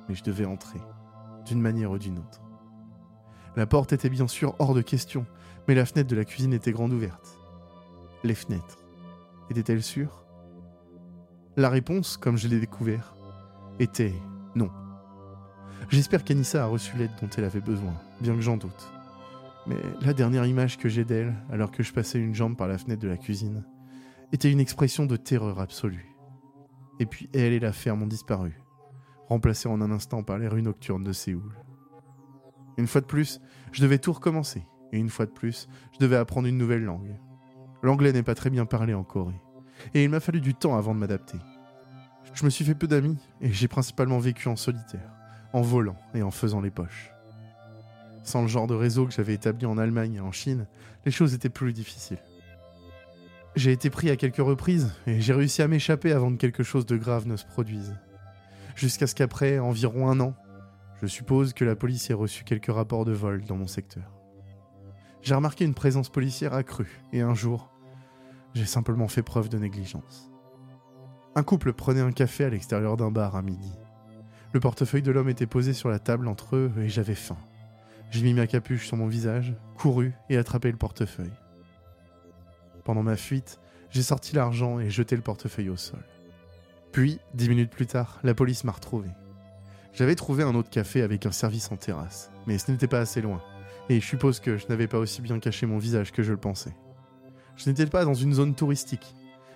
mais 0.07 0.15
je 0.15 0.23
devais 0.23 0.45
entrer 0.45 0.79
d'une 1.47 1.61
manière 1.61 1.91
ou 1.91 1.97
d'une 1.97 2.19
autre. 2.19 2.41
La 3.55 3.65
porte 3.65 3.93
était 3.93 4.09
bien 4.09 4.27
sûr 4.27 4.55
hors 4.59 4.73
de 4.73 4.81
question, 4.81 5.25
mais 5.67 5.75
la 5.75 5.85
fenêtre 5.85 6.09
de 6.09 6.15
la 6.15 6.25
cuisine 6.25 6.53
était 6.53 6.71
grande 6.71 6.93
ouverte. 6.93 7.39
Les 8.23 8.35
fenêtres. 8.35 8.77
Étaient-elles 9.49 9.83
sûres? 9.83 10.23
La 11.55 11.69
réponse, 11.69 12.17
comme 12.17 12.37
je 12.37 12.47
l'ai 12.47 12.59
découvert, 12.59 13.15
était 13.79 14.13
non. 14.55 14.69
J'espère 15.89 16.23
qu'Anissa 16.23 16.63
a 16.63 16.67
reçu 16.67 16.95
l'aide 16.97 17.11
dont 17.21 17.29
elle 17.37 17.45
avait 17.45 17.61
besoin, 17.61 17.93
bien 18.21 18.35
que 18.35 18.41
j'en 18.41 18.57
doute. 18.57 18.91
Mais 19.65 19.77
la 20.01 20.13
dernière 20.13 20.45
image 20.45 20.77
que 20.77 20.89
j'ai 20.89 21.03
d'elle, 21.03 21.33
alors 21.51 21.71
que 21.71 21.83
je 21.83 21.93
passais 21.93 22.19
une 22.19 22.35
jambe 22.35 22.55
par 22.55 22.67
la 22.67 22.77
fenêtre 22.77 23.01
de 23.01 23.07
la 23.07 23.17
cuisine, 23.17 23.65
était 24.31 24.51
une 24.51 24.59
expression 24.59 25.05
de 25.05 25.15
terreur 25.15 25.59
absolue. 25.59 26.15
Et 26.99 27.05
puis 27.05 27.29
elle 27.33 27.53
et 27.53 27.59
la 27.59 27.73
ferme 27.73 28.03
ont 28.03 28.07
disparu, 28.07 28.61
remplacé 29.27 29.67
en 29.67 29.81
un 29.81 29.91
instant 29.91 30.23
par 30.23 30.37
les 30.37 30.47
rues 30.47 30.61
nocturnes 30.61 31.03
de 31.03 31.13
Séoul. 31.13 31.53
Une 32.77 32.87
fois 32.87 33.01
de 33.01 33.05
plus, 33.05 33.41
je 33.71 33.81
devais 33.81 33.97
tout 33.97 34.13
recommencer, 34.13 34.65
et 34.91 34.97
une 34.97 35.09
fois 35.09 35.25
de 35.25 35.31
plus, 35.31 35.67
je 35.93 35.99
devais 35.99 36.15
apprendre 36.15 36.47
une 36.47 36.57
nouvelle 36.57 36.83
langue. 36.83 37.19
L'anglais 37.83 38.13
n'est 38.13 38.23
pas 38.23 38.35
très 38.35 38.49
bien 38.49 38.65
parlé 38.65 38.93
en 38.93 39.03
Corée, 39.03 39.41
et 39.93 40.03
il 40.03 40.09
m'a 40.09 40.19
fallu 40.19 40.41
du 40.41 40.53
temps 40.53 40.77
avant 40.77 40.95
de 40.95 40.99
m'adapter. 40.99 41.37
Je 42.33 42.45
me 42.45 42.49
suis 42.49 42.65
fait 42.65 42.75
peu 42.75 42.87
d'amis, 42.87 43.17
et 43.41 43.51
j'ai 43.51 43.67
principalement 43.67 44.19
vécu 44.19 44.47
en 44.47 44.55
solitaire, 44.55 45.11
en 45.53 45.61
volant 45.61 45.97
et 46.13 46.23
en 46.23 46.31
faisant 46.31 46.61
les 46.61 46.71
poches. 46.71 47.11
Sans 48.23 48.41
le 48.41 48.47
genre 48.47 48.67
de 48.67 48.75
réseau 48.75 49.05
que 49.05 49.13
j'avais 49.13 49.33
établi 49.33 49.65
en 49.65 49.77
Allemagne 49.77 50.15
et 50.15 50.19
en 50.19 50.31
Chine, 50.31 50.67
les 51.05 51.11
choses 51.11 51.33
étaient 51.33 51.49
plus 51.49 51.73
difficiles. 51.73 52.21
J'ai 53.55 53.71
été 53.71 53.89
pris 53.89 54.09
à 54.09 54.15
quelques 54.15 54.37
reprises, 54.37 54.93
et 55.07 55.19
j'ai 55.19 55.33
réussi 55.33 55.61
à 55.61 55.67
m'échapper 55.67 56.11
avant 56.11 56.31
que 56.31 56.37
quelque 56.37 56.63
chose 56.63 56.85
de 56.85 56.97
grave 56.97 57.27
ne 57.27 57.35
se 57.35 57.45
produise 57.45 57.95
jusqu'à 58.77 59.07
ce 59.07 59.15
qu'après 59.15 59.59
environ 59.59 60.07
un 60.07 60.19
an, 60.19 60.35
je 61.01 61.07
suppose 61.07 61.53
que 61.53 61.65
la 61.65 61.75
police 61.75 62.09
ait 62.09 62.13
reçu 62.13 62.43
quelques 62.43 62.71
rapports 62.71 63.05
de 63.05 63.11
vol 63.11 63.43
dans 63.43 63.57
mon 63.57 63.67
secteur. 63.67 64.13
J'ai 65.21 65.35
remarqué 65.35 65.65
une 65.65 65.73
présence 65.73 66.09
policière 66.09 66.53
accrue, 66.53 67.01
et 67.11 67.21
un 67.21 67.33
jour, 67.33 67.71
j'ai 68.53 68.65
simplement 68.65 69.07
fait 69.07 69.23
preuve 69.23 69.49
de 69.49 69.57
négligence. 69.57 70.31
Un 71.35 71.43
couple 71.43 71.73
prenait 71.73 72.01
un 72.01 72.11
café 72.11 72.45
à 72.45 72.49
l'extérieur 72.49 72.97
d'un 72.97 73.11
bar 73.11 73.35
à 73.35 73.41
midi. 73.41 73.73
Le 74.53 74.59
portefeuille 74.59 75.01
de 75.01 75.11
l'homme 75.11 75.29
était 75.29 75.47
posé 75.47 75.73
sur 75.73 75.89
la 75.89 75.99
table 75.99 76.27
entre 76.27 76.55
eux 76.55 76.71
et 76.79 76.87
j'avais 76.87 77.15
faim. 77.15 77.37
J'ai 78.09 78.23
mis 78.23 78.33
ma 78.33 78.47
capuche 78.47 78.87
sur 78.87 78.95
mon 78.95 79.07
visage, 79.07 79.53
couru 79.75 80.13
et 80.29 80.37
attrapé 80.37 80.71
le 80.71 80.77
portefeuille. 80.77 81.33
Pendant 82.85 83.03
ma 83.03 83.17
fuite, 83.17 83.59
j'ai 83.89 84.03
sorti 84.03 84.35
l'argent 84.35 84.79
et 84.79 84.89
jeté 84.89 85.15
le 85.15 85.21
portefeuille 85.21 85.69
au 85.69 85.75
sol. 85.77 86.03
Puis, 86.91 87.19
dix 87.33 87.49
minutes 87.49 87.69
plus 87.69 87.85
tard, 87.85 88.19
la 88.23 88.33
police 88.33 88.63
m'a 88.63 88.71
retrouvé. 88.71 89.09
J'avais 89.93 90.15
trouvé 90.15 90.43
un 90.43 90.55
autre 90.55 90.69
café 90.69 91.01
avec 91.01 91.25
un 91.25 91.31
service 91.31 91.71
en 91.71 91.75
terrasse, 91.75 92.31
mais 92.45 92.57
ce 92.57 92.71
n'était 92.71 92.87
pas 92.87 92.99
assez 92.99 93.21
loin, 93.21 93.41
et 93.89 93.99
je 93.99 94.05
suppose 94.05 94.39
que 94.39 94.57
je 94.57 94.67
n'avais 94.67 94.87
pas 94.87 94.99
aussi 94.99 95.21
bien 95.21 95.39
caché 95.39 95.65
mon 95.65 95.77
visage 95.77 96.11
que 96.11 96.23
je 96.23 96.31
le 96.31 96.37
pensais. 96.37 96.75
Je 97.55 97.69
n'étais 97.69 97.87
pas 97.87 98.05
dans 98.05 98.13
une 98.13 98.33
zone 98.33 98.55
touristique, 98.55 99.15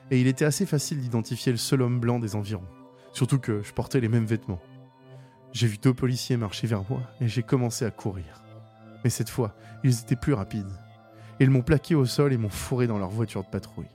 et 0.09 0.19
il 0.19 0.27
était 0.27 0.45
assez 0.45 0.65
facile 0.65 0.99
d'identifier 0.99 1.51
le 1.51 1.57
seul 1.57 1.81
homme 1.81 1.99
blanc 1.99 2.19
des 2.19 2.35
environs, 2.35 2.67
surtout 3.13 3.39
que 3.39 3.61
je 3.61 3.73
portais 3.73 3.99
les 3.99 4.09
mêmes 4.09 4.25
vêtements. 4.25 4.61
J'ai 5.53 5.67
vu 5.67 5.77
deux 5.77 5.93
policiers 5.93 6.37
marcher 6.37 6.67
vers 6.67 6.89
moi, 6.89 7.01
et 7.21 7.27
j'ai 7.27 7.43
commencé 7.43 7.85
à 7.85 7.91
courir. 7.91 8.41
Mais 9.03 9.09
cette 9.09 9.29
fois, 9.29 9.55
ils 9.83 9.99
étaient 9.99 10.15
plus 10.15 10.33
rapides. 10.33 10.71
Ils 11.39 11.49
m'ont 11.49 11.63
plaqué 11.63 11.95
au 11.95 12.05
sol 12.05 12.33
et 12.33 12.37
m'ont 12.37 12.49
fourré 12.49 12.87
dans 12.87 12.99
leur 12.99 13.09
voiture 13.09 13.43
de 13.43 13.49
patrouille. 13.49 13.89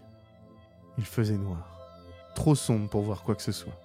Il 0.98 1.04
faisait 1.04 1.38
noir 1.38 1.75
trop 2.36 2.54
sombre 2.54 2.88
pour 2.88 3.02
voir 3.02 3.24
quoi 3.24 3.34
que 3.34 3.42
ce 3.42 3.50
soit. 3.50 3.80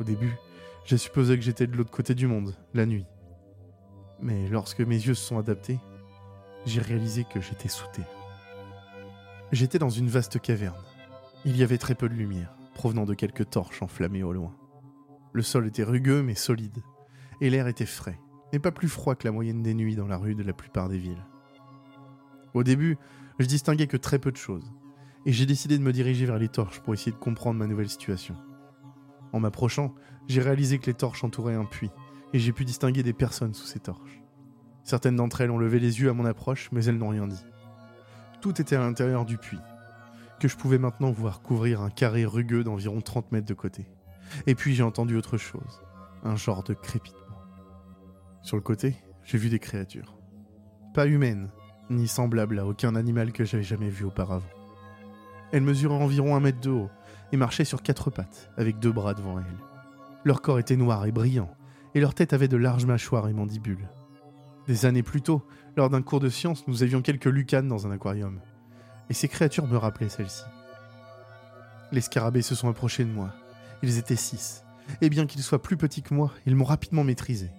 Au 0.00 0.04
début, 0.04 0.34
j'ai 0.86 0.96
supposé 0.96 1.36
que 1.36 1.42
j'étais 1.42 1.66
de 1.66 1.76
l'autre 1.76 1.90
côté 1.90 2.14
du 2.14 2.26
monde, 2.26 2.54
la 2.72 2.86
nuit. 2.86 3.04
Mais 4.22 4.48
lorsque 4.48 4.80
mes 4.80 4.96
yeux 4.96 5.14
se 5.14 5.26
sont 5.26 5.38
adaptés, 5.38 5.78
j'ai 6.64 6.80
réalisé 6.80 7.24
que 7.24 7.40
j'étais 7.40 7.68
sous. 7.68 7.84
J'étais 9.52 9.78
dans 9.78 9.90
une 9.90 10.08
vaste 10.08 10.40
caverne. 10.40 10.82
Il 11.44 11.56
y 11.56 11.62
avait 11.62 11.78
très 11.78 11.94
peu 11.94 12.08
de 12.08 12.14
lumière, 12.14 12.56
provenant 12.74 13.04
de 13.04 13.14
quelques 13.14 13.50
torches 13.50 13.82
enflammées 13.82 14.22
au 14.22 14.32
loin. 14.32 14.54
Le 15.32 15.42
sol 15.42 15.66
était 15.66 15.82
rugueux 15.82 16.22
mais 16.22 16.34
solide, 16.34 16.82
et 17.40 17.50
l'air 17.50 17.66
était 17.66 17.84
frais, 17.84 18.18
mais 18.52 18.58
pas 18.58 18.72
plus 18.72 18.88
froid 18.88 19.16
que 19.16 19.26
la 19.26 19.32
moyenne 19.32 19.62
des 19.62 19.74
nuits 19.74 19.96
dans 19.96 20.06
la 20.06 20.16
rue 20.16 20.34
de 20.34 20.44
la 20.44 20.52
plupart 20.52 20.88
des 20.88 20.98
villes. 20.98 21.26
Au 22.54 22.62
début, 22.62 22.96
je 23.40 23.46
distinguais 23.46 23.88
que 23.88 23.96
très 23.96 24.20
peu 24.20 24.30
de 24.30 24.36
choses, 24.36 24.72
et 25.26 25.32
j'ai 25.32 25.46
décidé 25.46 25.78
de 25.78 25.82
me 25.82 25.92
diriger 25.92 26.26
vers 26.26 26.38
les 26.38 26.48
torches 26.48 26.80
pour 26.80 26.94
essayer 26.94 27.12
de 27.12 27.16
comprendre 27.16 27.58
ma 27.58 27.66
nouvelle 27.66 27.88
situation. 27.88 28.36
En 29.32 29.40
m'approchant, 29.40 29.94
j'ai 30.28 30.40
réalisé 30.40 30.78
que 30.78 30.86
les 30.86 30.94
torches 30.94 31.24
entouraient 31.24 31.54
un 31.54 31.64
puits, 31.64 31.90
et 32.32 32.38
j'ai 32.38 32.52
pu 32.52 32.64
distinguer 32.64 33.02
des 33.02 33.12
personnes 33.12 33.54
sous 33.54 33.66
ces 33.66 33.80
torches. 33.80 34.22
Certaines 34.82 35.16
d'entre 35.16 35.40
elles 35.40 35.50
ont 35.50 35.58
levé 35.58 35.80
les 35.80 36.00
yeux 36.00 36.10
à 36.10 36.14
mon 36.14 36.24
approche, 36.24 36.68
mais 36.72 36.84
elles 36.84 36.98
n'ont 36.98 37.08
rien 37.08 37.26
dit. 37.26 37.44
Tout 38.40 38.60
était 38.60 38.76
à 38.76 38.80
l'intérieur 38.80 39.24
du 39.24 39.38
puits, 39.38 39.58
que 40.40 40.48
je 40.48 40.56
pouvais 40.56 40.78
maintenant 40.78 41.10
voir 41.10 41.40
couvrir 41.40 41.80
un 41.80 41.90
carré 41.90 42.26
rugueux 42.26 42.64
d'environ 42.64 43.00
30 43.00 43.32
mètres 43.32 43.46
de 43.46 43.54
côté. 43.54 43.86
Et 44.46 44.54
puis 44.54 44.74
j'ai 44.74 44.82
entendu 44.82 45.16
autre 45.16 45.38
chose, 45.38 45.80
un 46.22 46.36
genre 46.36 46.62
de 46.62 46.74
crépitement. 46.74 47.20
Sur 48.42 48.56
le 48.56 48.62
côté, 48.62 48.96
j'ai 49.24 49.38
vu 49.38 49.48
des 49.48 49.58
créatures. 49.58 50.18
Pas 50.92 51.06
humaines, 51.06 51.50
ni 51.88 52.06
semblables 52.06 52.58
à 52.58 52.66
aucun 52.66 52.94
animal 52.94 53.32
que 53.32 53.44
j'avais 53.44 53.62
jamais 53.62 53.88
vu 53.88 54.04
auparavant. 54.04 54.44
Elles 55.52 55.62
mesuraient 55.62 55.94
environ 55.94 56.36
un 56.36 56.40
mètre 56.40 56.60
de 56.60 56.70
haut 56.70 56.90
et 57.32 57.36
marchaient 57.36 57.64
sur 57.64 57.82
quatre 57.82 58.10
pattes, 58.10 58.50
avec 58.56 58.78
deux 58.78 58.92
bras 58.92 59.14
devant 59.14 59.38
elles. 59.38 59.44
Leur 60.24 60.42
corps 60.42 60.58
était 60.58 60.76
noir 60.76 61.04
et 61.06 61.12
brillant, 61.12 61.54
et 61.94 62.00
leur 62.00 62.14
tête 62.14 62.32
avait 62.32 62.48
de 62.48 62.56
larges 62.56 62.86
mâchoires 62.86 63.28
et 63.28 63.32
mandibules. 63.32 63.88
Des 64.66 64.86
années 64.86 65.02
plus 65.02 65.20
tôt, 65.20 65.46
lors 65.76 65.90
d'un 65.90 66.02
cours 66.02 66.20
de 66.20 66.28
science, 66.28 66.66
nous 66.66 66.82
avions 66.82 67.02
quelques 67.02 67.26
lucanes 67.26 67.68
dans 67.68 67.86
un 67.86 67.90
aquarium, 67.90 68.40
et 69.10 69.14
ces 69.14 69.28
créatures 69.28 69.66
me 69.66 69.76
rappelaient 69.76 70.08
celles-ci. 70.08 70.44
Les 71.92 72.00
scarabées 72.00 72.42
se 72.42 72.54
sont 72.54 72.68
approchés 72.68 73.04
de 73.04 73.10
moi. 73.10 73.30
Ils 73.82 73.98
étaient 73.98 74.16
six, 74.16 74.64
et 75.00 75.10
bien 75.10 75.26
qu'ils 75.26 75.42
soient 75.42 75.62
plus 75.62 75.76
petits 75.76 76.02
que 76.02 76.14
moi, 76.14 76.32
ils 76.46 76.56
m'ont 76.56 76.64
rapidement 76.64 77.04
maîtrisé. 77.04 77.50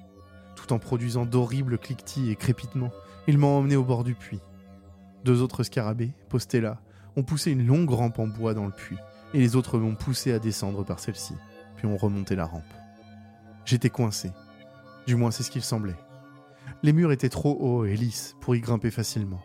Tout 0.55 0.73
en 0.73 0.79
produisant 0.79 1.25
d'horribles 1.25 1.77
cliquetis 1.77 2.31
et 2.31 2.36
crépitements, 2.36 2.91
ils 3.27 3.38
m'ont 3.38 3.57
emmené 3.57 3.75
au 3.75 3.83
bord 3.83 4.03
du 4.03 4.15
puits. 4.15 4.41
Deux 5.23 5.41
autres 5.41 5.63
scarabées, 5.63 6.13
postés 6.29 6.61
là, 6.61 6.81
ont 7.16 7.24
poussé 7.24 7.51
une 7.51 7.66
longue 7.66 7.89
rampe 7.89 8.20
en 8.20 8.28
bois 8.28 8.53
dans 8.53 8.66
le 8.66 8.72
puits, 8.72 8.97
et 9.34 9.39
les 9.39 9.55
autres 9.55 9.78
m'ont 9.78 9.95
poussé 9.95 10.32
à 10.32 10.39
descendre 10.39 10.84
par 10.84 10.99
celle-ci, 10.99 11.34
puis 11.76 11.88
ont 11.88 11.97
remonté 11.97 12.36
la 12.36 12.45
rampe. 12.45 12.63
J'étais 13.66 13.89
coincé. 13.89 14.32
Du 15.07 15.16
moins 15.16 15.32
c'est 15.32 15.43
ce 15.43 15.51
qu'il 15.51 15.63
semblait. 15.63 15.95
Les 16.84 16.93
murs 16.93 17.11
étaient 17.11 17.30
trop 17.30 17.57
hauts 17.59 17.86
et 17.86 17.95
lisses 17.95 18.36
pour 18.41 18.55
y 18.55 18.59
grimper 18.59 18.91
facilement. 18.91 19.41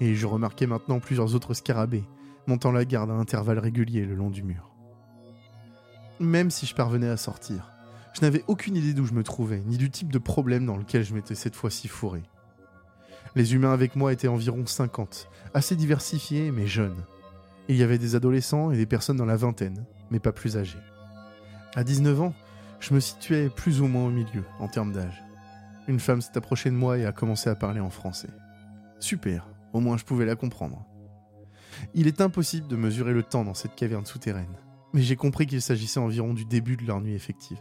Et 0.00 0.14
je 0.14 0.26
remarquais 0.26 0.66
maintenant 0.66 1.00
plusieurs 1.00 1.34
autres 1.34 1.54
scarabées 1.54 2.04
montant 2.46 2.72
la 2.72 2.84
garde 2.84 3.10
à 3.10 3.14
intervalles 3.14 3.58
réguliers 3.58 4.06
le 4.06 4.14
long 4.14 4.30
du 4.30 4.42
mur. 4.42 4.74
Même 6.18 6.50
si 6.50 6.66
je 6.66 6.74
parvenais 6.74 7.08
à 7.08 7.16
sortir, 7.16 7.72
je 8.14 8.22
n'avais 8.22 8.42
aucune 8.48 8.74
idée 8.74 8.94
d'où 8.94 9.04
je 9.04 9.12
me 9.12 9.22
trouvais, 9.22 9.60
ni 9.66 9.76
du 9.76 9.90
type 9.90 10.10
de 10.10 10.18
problème 10.18 10.66
dans 10.66 10.76
lequel 10.76 11.04
je 11.04 11.14
m'étais 11.14 11.34
cette 11.34 11.54
fois-ci 11.54 11.88
fourré. 11.88 12.22
Les 13.34 13.54
humains 13.54 13.72
avec 13.72 13.96
moi 13.96 14.12
étaient 14.12 14.28
environ 14.28 14.66
50, 14.66 15.28
assez 15.54 15.76
diversifiés 15.76 16.50
mais 16.50 16.66
jeunes. 16.66 17.04
Il 17.68 17.76
y 17.76 17.82
avait 17.82 17.98
des 17.98 18.14
adolescents 18.14 18.70
et 18.70 18.76
des 18.76 18.86
personnes 18.86 19.18
dans 19.18 19.26
la 19.26 19.36
vingtaine, 19.36 19.84
mais 20.10 20.20
pas 20.20 20.32
plus 20.32 20.56
âgées. 20.56 20.78
À 21.74 21.84
19 21.84 22.20
ans, 22.22 22.34
je 22.80 22.94
me 22.94 23.00
situais 23.00 23.50
plus 23.50 23.80
ou 23.80 23.86
moins 23.86 24.06
au 24.06 24.10
milieu 24.10 24.44
en 24.58 24.68
termes 24.68 24.92
d'âge. 24.92 25.22
Une 25.86 26.00
femme 26.00 26.20
s'est 26.20 26.36
approchée 26.36 26.70
de 26.70 26.74
moi 26.74 26.98
et 26.98 27.06
a 27.06 27.12
commencé 27.12 27.50
à 27.50 27.54
parler 27.54 27.80
en 27.80 27.90
français. 27.90 28.30
Super, 29.00 29.46
au 29.72 29.80
moins 29.80 29.96
je 29.96 30.04
pouvais 30.04 30.26
la 30.26 30.36
comprendre. 30.36 30.84
Il 31.94 32.06
est 32.06 32.20
impossible 32.20 32.68
de 32.68 32.76
mesurer 32.76 33.12
le 33.12 33.22
temps 33.22 33.44
dans 33.44 33.54
cette 33.54 33.74
caverne 33.74 34.06
souterraine, 34.06 34.56
mais 34.92 35.02
j'ai 35.02 35.16
compris 35.16 35.46
qu'il 35.46 35.62
s'agissait 35.62 36.00
environ 36.00 36.34
du 36.34 36.44
début 36.44 36.76
de 36.76 36.86
leur 36.86 37.00
nuit 37.00 37.14
effective. 37.14 37.60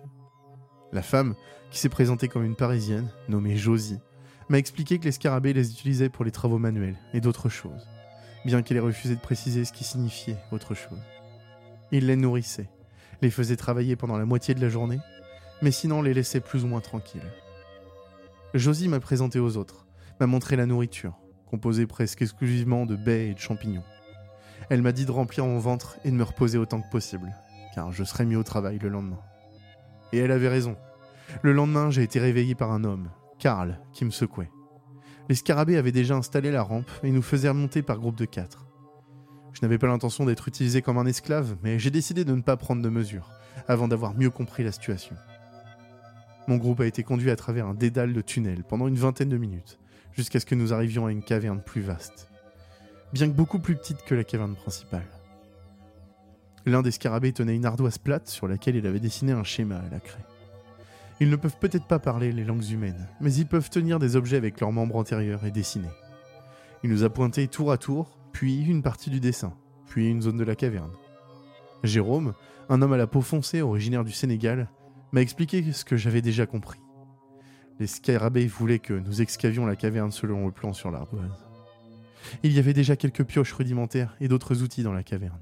La 0.93 1.01
femme, 1.01 1.36
qui 1.70 1.80
s'est 1.80 1.89
présentée 1.89 2.28
comme 2.28 2.45
une 2.45 2.55
Parisienne, 2.55 3.09
nommée 3.28 3.57
Josie, 3.57 3.99
m'a 4.50 4.58
expliqué 4.58 5.00
que 5.00 5.06
les 5.06 5.12
scarabées 5.12 5.54
les 5.54 5.72
utilisaient 5.72 6.10
pour 6.10 6.24
les 6.26 6.32
travaux 6.32 6.58
manuels 6.58 6.98
et 7.14 7.22
d'autres 7.22 7.50
choses, 7.50 7.88
bien 8.45 8.62
qu'elle 8.62 8.78
ait 8.78 8.82
refusé 8.82 9.16
de 9.16 9.22
préciser 9.22 9.66
ce 9.66 9.74
qui 9.74 9.84
signifiait 9.84 10.38
autre 10.52 10.74
chose. 10.74 11.00
Ils 11.91 12.08
les 12.08 12.16
nourrissaient, 12.16 12.70
les 13.22 13.30
faisaient 13.30 13.58
travailler 13.58 13.95
pendant 13.95 14.18
la 14.18 14.26
moitié 14.26 14.54
de 14.54 14.62
la 14.62 14.70
journée, 14.70 15.00
mais 15.62 15.72
sinon 15.72 16.02
les 16.02 16.14
laissaient 16.14 16.39
plus 16.39 16.64
ou 16.64 16.68
moins 16.68 16.82
tranquilles. 16.82 17.32
Josie 18.54 18.88
m'a 18.88 19.00
présenté 19.00 19.39
aux 19.39 19.58
autres, 19.58 19.86
m'a 20.20 20.28
montré 20.28 20.56
la 20.56 20.66
nourriture, 20.66 21.18
composée 21.50 21.88
presque 21.88 22.22
exclusivement 22.22 22.86
de 22.86 22.95
baies 22.95 23.30
et 23.30 23.34
de 23.34 23.39
champignons. 23.39 23.84
Elle 24.70 24.82
m'a 24.82 24.91
dit 24.91 25.06
de 25.06 25.12
remplir 25.12 25.45
mon 25.45 25.60
ventre 25.60 25.98
et 26.04 26.12
de 26.12 26.16
me 26.16 26.24
reposer 26.24 26.58
autant 26.58 26.82
que 26.82 26.89
possible, 26.89 27.34
car 27.74 27.91
je 27.91 28.04
serais 28.04 28.26
mis 28.26 28.36
au 28.36 28.43
travail 28.43 28.80
le 28.80 28.89
lendemain. 28.89 29.20
Et 30.14 30.20
elle 30.20 30.32
avait 30.32 30.48
raison. 30.48 30.78
Le 31.41 31.52
lendemain, 31.52 31.89
j'ai 31.89 32.04
été 32.04 32.20
réveillé 32.20 32.56
par 32.56 32.72
un 32.72 32.84
homme, 32.84 33.10
Karl, 33.40 33.80
qui 33.94 34.06
me 34.06 34.12
secouait. 34.12 34.52
Les 35.30 35.36
scarabées 35.36 35.78
avaient 35.78 35.92
déjà 35.92 36.16
installé 36.16 36.52
la 36.52 36.64
rampe 36.64 36.90
et 37.04 37.12
nous 37.12 37.22
faisaient 37.22 37.50
remonter 37.50 37.82
par 37.82 38.00
groupe 38.00 38.18
de 38.18 38.26
quatre. 38.26 38.66
Je 39.54 39.62
n'avais 39.62 39.78
pas 39.78 39.88
l'intention 39.88 40.26
d'être 40.26 40.48
utilisé 40.48 40.82
comme 40.82 40.98
un 40.98 41.06
esclave, 41.06 41.58
mais 41.64 41.80
j'ai 41.80 41.92
décidé 41.92 42.24
de 42.24 42.34
ne 42.34 42.42
pas 42.42 42.58
prendre 42.58 42.82
de 42.82 42.90
mesures, 42.90 43.32
avant 43.68 43.88
d'avoir 43.88 44.14
mieux 44.16 44.30
compris 44.30 44.64
la 44.64 44.72
situation. 44.72 45.16
Mon 46.48 46.58
groupe 46.58 46.80
a 46.80 46.86
été 46.86 47.04
conduit 47.04 47.32
à 47.32 47.36
travers 47.36 47.68
un 47.68 47.74
dédale 47.74 48.14
de 48.14 48.22
tunnels 48.22 48.64
pendant 48.64 48.88
une 48.88 48.96
vingtaine 48.96 49.30
de 49.30 49.38
minutes, 49.38 49.80
jusqu'à 50.14 50.40
ce 50.40 50.46
que 50.46 50.56
nous 50.56 50.74
arrivions 50.74 51.06
à 51.06 51.12
une 51.12 51.24
caverne 51.24 51.62
plus 51.62 51.82
vaste, 51.82 52.30
bien 53.14 53.28
que 53.28 53.36
beaucoup 53.36 53.60
plus 53.60 53.76
petite 53.76 54.04
que 54.04 54.16
la 54.16 54.24
caverne 54.24 54.56
principale. 54.56 55.08
L'un 56.66 56.82
des 56.82 56.92
scarabées 56.92 57.34
tenait 57.34 57.56
une 57.56 57.66
ardoise 57.66 57.98
plate 57.98 58.28
sur 58.28 58.48
laquelle 58.48 58.76
il 58.76 58.88
avait 58.88 59.00
dessiné 59.00 59.32
un 59.32 59.44
schéma 59.44 59.78
à 59.78 59.90
la 59.90 60.00
craie. 60.00 60.26
Ils 61.20 61.30
ne 61.30 61.36
peuvent 61.36 61.57
peut-être 61.59 61.88
pas 61.88 61.99
parler 61.99 62.32
les 62.32 62.43
langues 62.43 62.70
humaines, 62.70 63.07
mais 63.22 63.34
ils 63.34 63.47
peuvent 63.47 63.70
tenir 63.70 63.97
des 63.97 64.15
objets 64.15 64.38
avec 64.38 64.59
leurs 64.59 64.72
membres 64.72 64.95
antérieurs 64.95 65.45
et 65.45 65.51
dessiner. 65.51 65.89
Il 66.84 66.91
nous 66.91 67.03
a 67.03 67.09
pointé 67.09 67.47
tour 67.47 67.72
à 67.72 67.78
tour, 67.78 68.20
puis 68.32 68.63
une 68.63 68.84
partie 68.84 69.09
du 69.09 69.20
dessin, 69.20 69.53
puis 69.88 70.09
une 70.09 70.22
zone 70.22 70.38
de 70.38 70.43
la 70.43 70.55
caverne. 70.55 70.91
Jérôme, 71.84 72.34
un 72.70 72.82
homme 72.82 72.93
à 72.93 72.97
la 72.97 73.07
peau 73.07 73.22
foncée 73.22 73.61
originaire 73.61 74.03
du 74.03 74.11
Sénégal, 74.11 74.70
m'a 75.11 75.22
expliqué 75.22 75.72
ce 75.72 75.86
que 75.86 75.97
j'avais 75.97 76.22
déjà 76.22 76.45
compris. 76.45 76.80
Les 77.80 77.88
scarabées 77.88 78.47
voulaient 78.47 78.80
que 78.80 78.93
nous 78.93 79.22
excavions 79.22 79.65
la 79.65 79.76
caverne 79.76 80.11
selon 80.11 80.45
le 80.45 80.51
plan 80.51 80.74
sur 80.74 80.91
l'ardoise. 80.91 81.45
Il 82.43 82.51
y 82.51 82.59
avait 82.59 82.74
déjà 82.74 82.95
quelques 82.95 83.24
pioches 83.24 83.53
rudimentaires 83.53 84.15
et 84.20 84.28
d'autres 84.28 84.61
outils 84.61 84.84
dans 84.84 84.93
la 84.93 85.03
caverne. 85.03 85.39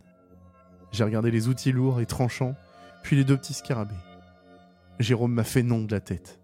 J'ai 0.92 1.04
regardé 1.04 1.32
les 1.32 1.48
outils 1.48 1.72
lourds 1.72 2.00
et 2.00 2.06
tranchants, 2.06 2.56
puis 3.04 3.16
les 3.16 3.24
deux 3.24 3.38
petits 3.38 3.54
scarabées. 3.54 3.96
Jérôme 5.00 5.34
m'a 5.34 5.44
fait 5.44 5.64
non 5.64 5.82
de 5.82 5.92
la 5.92 6.00
tête. 6.00 6.40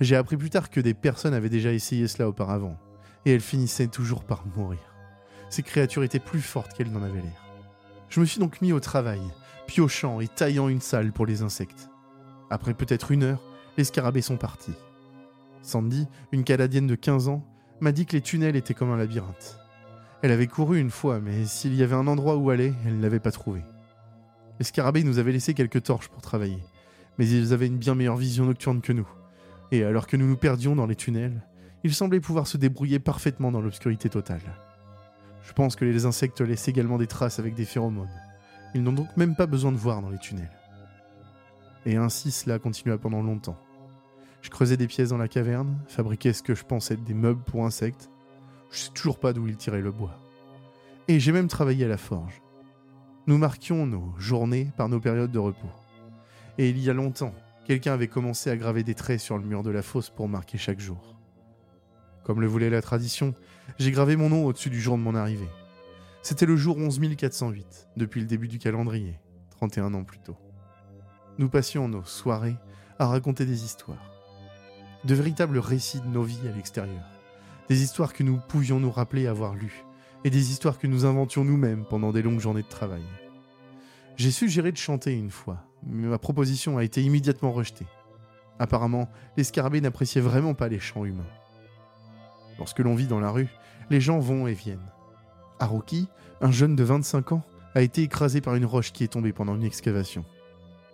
J'ai 0.00 0.16
appris 0.16 0.36
plus 0.36 0.50
tard 0.50 0.70
que 0.70 0.80
des 0.80 0.94
personnes 0.94 1.34
avaient 1.34 1.48
déjà 1.48 1.72
essayé 1.72 2.08
cela 2.08 2.28
auparavant, 2.28 2.78
et 3.24 3.32
elles 3.32 3.40
finissaient 3.40 3.88
toujours 3.88 4.24
par 4.24 4.46
mourir. 4.56 4.80
Ces 5.50 5.62
créatures 5.62 6.02
étaient 6.02 6.18
plus 6.18 6.40
fortes 6.40 6.72
qu'elles 6.72 6.90
n'en 6.90 7.02
avaient 7.02 7.20
l'air. 7.20 7.44
Je 8.08 8.20
me 8.20 8.24
suis 8.24 8.40
donc 8.40 8.60
mis 8.62 8.72
au 8.72 8.80
travail, 8.80 9.20
piochant 9.66 10.20
et 10.20 10.28
taillant 10.28 10.68
une 10.68 10.80
salle 10.80 11.12
pour 11.12 11.26
les 11.26 11.42
insectes. 11.42 11.90
Après 12.50 12.74
peut-être 12.74 13.10
une 13.10 13.22
heure, 13.22 13.42
les 13.76 13.84
scarabées 13.84 14.22
sont 14.22 14.36
partis. 14.36 14.74
Sandy, 15.62 16.06
une 16.32 16.44
Canadienne 16.44 16.86
de 16.86 16.94
15 16.94 17.28
ans, 17.28 17.46
m'a 17.80 17.92
dit 17.92 18.06
que 18.06 18.12
les 18.12 18.22
tunnels 18.22 18.56
étaient 18.56 18.74
comme 18.74 18.90
un 18.90 18.96
labyrinthe. 18.96 19.58
Elle 20.22 20.30
avait 20.30 20.46
couru 20.46 20.78
une 20.78 20.90
fois, 20.90 21.20
mais 21.20 21.44
s'il 21.46 21.74
y 21.74 21.82
avait 21.82 21.96
un 21.96 22.06
endroit 22.06 22.36
où 22.36 22.50
aller, 22.50 22.74
elle 22.86 22.98
ne 22.98 23.02
l'avait 23.02 23.18
pas 23.18 23.32
trouvé. 23.32 23.62
Les 24.58 24.64
scarabées 24.64 25.04
nous 25.04 25.18
avaient 25.18 25.32
laissé 25.32 25.52
quelques 25.52 25.82
torches 25.82 26.08
pour 26.08 26.22
travailler, 26.22 26.62
mais 27.18 27.28
ils 27.28 27.52
avaient 27.52 27.66
une 27.66 27.78
bien 27.78 27.94
meilleure 27.94 28.16
vision 28.16 28.46
nocturne 28.46 28.80
que 28.80 28.92
nous. 28.92 29.08
Et 29.70 29.84
alors 29.84 30.06
que 30.06 30.16
nous 30.16 30.26
nous 30.26 30.36
perdions 30.36 30.76
dans 30.76 30.86
les 30.86 30.96
tunnels, 30.96 31.42
ils 31.84 31.94
semblaient 31.94 32.20
pouvoir 32.20 32.46
se 32.46 32.56
débrouiller 32.56 32.98
parfaitement 32.98 33.50
dans 33.50 33.60
l'obscurité 33.60 34.08
totale. 34.08 34.40
Je 35.42 35.52
pense 35.52 35.76
que 35.76 35.84
les 35.84 36.06
insectes 36.06 36.40
laissent 36.40 36.68
également 36.68 36.98
des 36.98 37.06
traces 37.06 37.38
avec 37.38 37.54
des 37.54 37.64
phéromones. 37.64 38.08
Ils 38.74 38.82
n'ont 38.82 38.92
donc 38.92 39.16
même 39.16 39.34
pas 39.34 39.46
besoin 39.46 39.72
de 39.72 39.76
voir 39.76 40.00
dans 40.00 40.10
les 40.10 40.18
tunnels. 40.18 40.50
Et 41.84 41.96
ainsi 41.96 42.30
cela 42.30 42.58
continua 42.58 42.98
pendant 42.98 43.22
longtemps. 43.22 43.58
Je 44.40 44.50
creusais 44.50 44.76
des 44.76 44.86
pièces 44.86 45.10
dans 45.10 45.18
la 45.18 45.28
caverne, 45.28 45.78
fabriquais 45.88 46.32
ce 46.32 46.42
que 46.42 46.54
je 46.54 46.64
pensais 46.64 46.94
être 46.94 47.04
des 47.04 47.14
meubles 47.14 47.42
pour 47.42 47.64
insectes. 47.64 48.10
Je 48.70 48.78
sais 48.78 48.90
toujours 48.90 49.18
pas 49.18 49.32
d'où 49.32 49.46
ils 49.46 49.56
tiraient 49.56 49.80
le 49.80 49.92
bois. 49.92 50.18
Et 51.08 51.20
j'ai 51.20 51.32
même 51.32 51.48
travaillé 51.48 51.84
à 51.84 51.88
la 51.88 51.96
forge. 51.96 52.40
Nous 53.26 53.38
marquions 53.38 53.86
nos 53.86 54.14
journées 54.18 54.68
par 54.76 54.88
nos 54.88 55.00
périodes 55.00 55.32
de 55.32 55.38
repos. 55.38 55.68
Et 56.62 56.68
il 56.68 56.78
y 56.78 56.88
a 56.88 56.92
longtemps, 56.92 57.34
quelqu'un 57.66 57.92
avait 57.92 58.06
commencé 58.06 58.48
à 58.48 58.56
graver 58.56 58.84
des 58.84 58.94
traits 58.94 59.18
sur 59.18 59.36
le 59.36 59.42
mur 59.44 59.64
de 59.64 59.70
la 59.72 59.82
fosse 59.82 60.10
pour 60.10 60.28
marquer 60.28 60.58
chaque 60.58 60.78
jour. 60.78 61.16
Comme 62.22 62.40
le 62.40 62.46
voulait 62.46 62.70
la 62.70 62.80
tradition, 62.80 63.34
j'ai 63.80 63.90
gravé 63.90 64.14
mon 64.14 64.28
nom 64.28 64.44
au-dessus 64.44 64.70
du 64.70 64.80
jour 64.80 64.96
de 64.96 65.02
mon 65.02 65.16
arrivée. 65.16 65.48
C'était 66.22 66.46
le 66.46 66.54
jour 66.54 66.78
11408, 66.78 67.88
depuis 67.96 68.20
le 68.20 68.28
début 68.28 68.46
du 68.46 68.60
calendrier, 68.60 69.18
31 69.56 69.92
ans 69.94 70.04
plus 70.04 70.20
tôt. 70.20 70.36
Nous 71.36 71.48
passions 71.48 71.88
nos 71.88 72.04
soirées 72.04 72.54
à 73.00 73.08
raconter 73.08 73.44
des 73.44 73.64
histoires. 73.64 74.12
De 75.02 75.16
véritables 75.16 75.58
récits 75.58 76.00
de 76.00 76.06
nos 76.06 76.22
vies 76.22 76.46
à 76.48 76.54
l'extérieur. 76.54 77.10
Des 77.70 77.82
histoires 77.82 78.12
que 78.12 78.22
nous 78.22 78.38
pouvions 78.38 78.78
nous 78.78 78.92
rappeler 78.92 79.26
avoir 79.26 79.56
lues, 79.56 79.84
et 80.22 80.30
des 80.30 80.52
histoires 80.52 80.78
que 80.78 80.86
nous 80.86 81.06
inventions 81.06 81.44
nous-mêmes 81.44 81.86
pendant 81.86 82.12
des 82.12 82.22
longues 82.22 82.38
journées 82.38 82.62
de 82.62 82.68
travail. 82.68 83.02
J'ai 84.14 84.30
suggéré 84.30 84.70
de 84.70 84.76
chanter 84.76 85.18
une 85.18 85.32
fois, 85.32 85.66
ma 85.86 86.18
proposition 86.18 86.78
a 86.78 86.84
été 86.84 87.02
immédiatement 87.02 87.52
rejetée. 87.52 87.86
Apparemment, 88.58 89.08
les 89.36 89.44
scarabées 89.44 89.80
n'appréciaient 89.80 90.20
vraiment 90.20 90.54
pas 90.54 90.68
les 90.68 90.78
chants 90.78 91.04
humains. 91.04 91.26
Lorsque 92.58 92.78
l'on 92.78 92.94
vit 92.94 93.06
dans 93.06 93.20
la 93.20 93.30
rue, 93.30 93.48
les 93.90 94.00
gens 94.00 94.18
vont 94.18 94.46
et 94.46 94.54
viennent. 94.54 94.90
Haruki, 95.58 96.08
un 96.40 96.50
jeune 96.50 96.76
de 96.76 96.84
25 96.84 97.32
ans, 97.32 97.42
a 97.74 97.82
été 97.82 98.02
écrasé 98.02 98.40
par 98.40 98.54
une 98.54 98.66
roche 98.66 98.92
qui 98.92 99.04
est 99.04 99.08
tombée 99.08 99.32
pendant 99.32 99.56
une 99.56 99.64
excavation. 99.64 100.24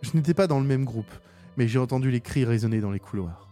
Je 0.02 0.10
n'étais 0.14 0.34
pas 0.34 0.46
dans 0.46 0.60
le 0.60 0.66
même 0.66 0.84
groupe, 0.84 1.10
mais 1.56 1.66
j'ai 1.66 1.78
entendu 1.78 2.10
les 2.10 2.20
cris 2.20 2.44
résonner 2.44 2.80
dans 2.80 2.92
les 2.92 3.00
couloirs. 3.00 3.48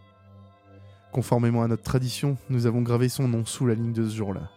Conformément 1.13 1.63
à 1.63 1.69
notre 1.69 1.83
tradition, 1.83 2.37
nous 2.51 2.67
avons 2.67 2.83
gravé 2.83 3.09
son 3.09 3.29
nom 3.29 3.45
sous 3.45 3.67
la 3.67 3.75
ligne 3.75 3.93
de 3.93 4.09
ce 4.09 4.15
jour-là. 4.15 4.51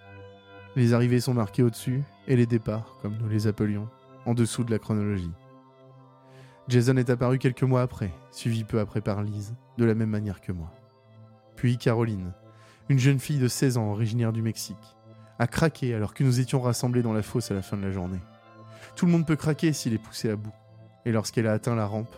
Les 0.76 0.94
arrivées 0.94 1.20
sont 1.20 1.34
marquées 1.34 1.64
au-dessus, 1.64 2.04
et 2.28 2.36
les 2.36 2.46
départs, 2.46 2.98
comme 3.02 3.18
nous 3.18 3.30
les 3.30 3.48
appelions, 3.48 3.88
en 4.26 4.34
dessous 4.34 4.64
de 4.64 4.72
la 4.72 4.78
chronologie. 4.78 5.32
Jason 6.70 6.98
est 6.98 7.10
apparu 7.10 7.40
quelques 7.40 7.64
mois 7.64 7.82
après, 7.82 8.12
suivi 8.30 8.64
peu 8.64 8.80
après 8.80 9.02
par 9.02 9.24
Lise, 9.24 9.56
de 9.80 9.86
la 9.86 9.96
même 9.96 10.12
manière 10.12 10.40
que 10.40 10.52
moi. 10.52 10.72
Puis 11.56 11.80
Caroline, 11.80 12.32
une 12.90 13.00
jeune 13.00 13.18
fille 13.18 13.40
de 13.40 13.48
16 13.48 13.78
ans 13.78 13.92
originaire 13.92 14.32
du 14.32 14.44
Mexique, 14.44 14.78
a 15.40 15.48
craqué 15.48 15.96
alors 15.96 16.14
que 16.14 16.24
nous 16.24 16.40
étions 16.40 16.62
rassemblés 16.62 17.02
dans 17.02 17.12
la 17.12 17.24
fosse 17.24 17.50
à 17.50 17.56
la 17.56 17.64
fin 17.64 17.76
de 17.76 17.82
la 17.82 17.92
journée. 17.92 18.20
Tout 18.96 19.08
le 19.08 19.12
monde 19.12 19.26
peut 19.26 19.36
craquer 19.36 19.74
s'il 19.74 19.96
est 19.96 19.98
poussé 19.98 20.30
à 20.30 20.36
bout. 20.36 20.54
Et 21.06 21.12
lorsqu'elle 21.12 21.48
a 21.48 21.54
atteint 21.54 21.74
la 21.74 21.88
rampe, 21.88 22.16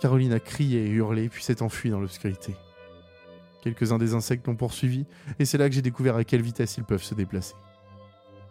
Caroline 0.00 0.32
a 0.32 0.40
crié 0.40 0.84
et 0.84 0.90
hurlé 0.90 1.28
puis 1.28 1.44
s'est 1.44 1.62
enfuie 1.62 1.90
dans 1.90 2.00
l'obscurité. 2.00 2.56
Quelques-uns 3.62 3.98
des 3.98 4.14
insectes 4.14 4.48
l'ont 4.48 4.56
poursuivi, 4.56 5.06
et 5.38 5.44
c'est 5.44 5.58
là 5.58 5.68
que 5.68 5.76
j'ai 5.76 5.82
découvert 5.82 6.16
à 6.16 6.24
quelle 6.24 6.42
vitesse 6.42 6.76
ils 6.76 6.82
peuvent 6.82 7.04
se 7.04 7.14
déplacer. 7.14 7.54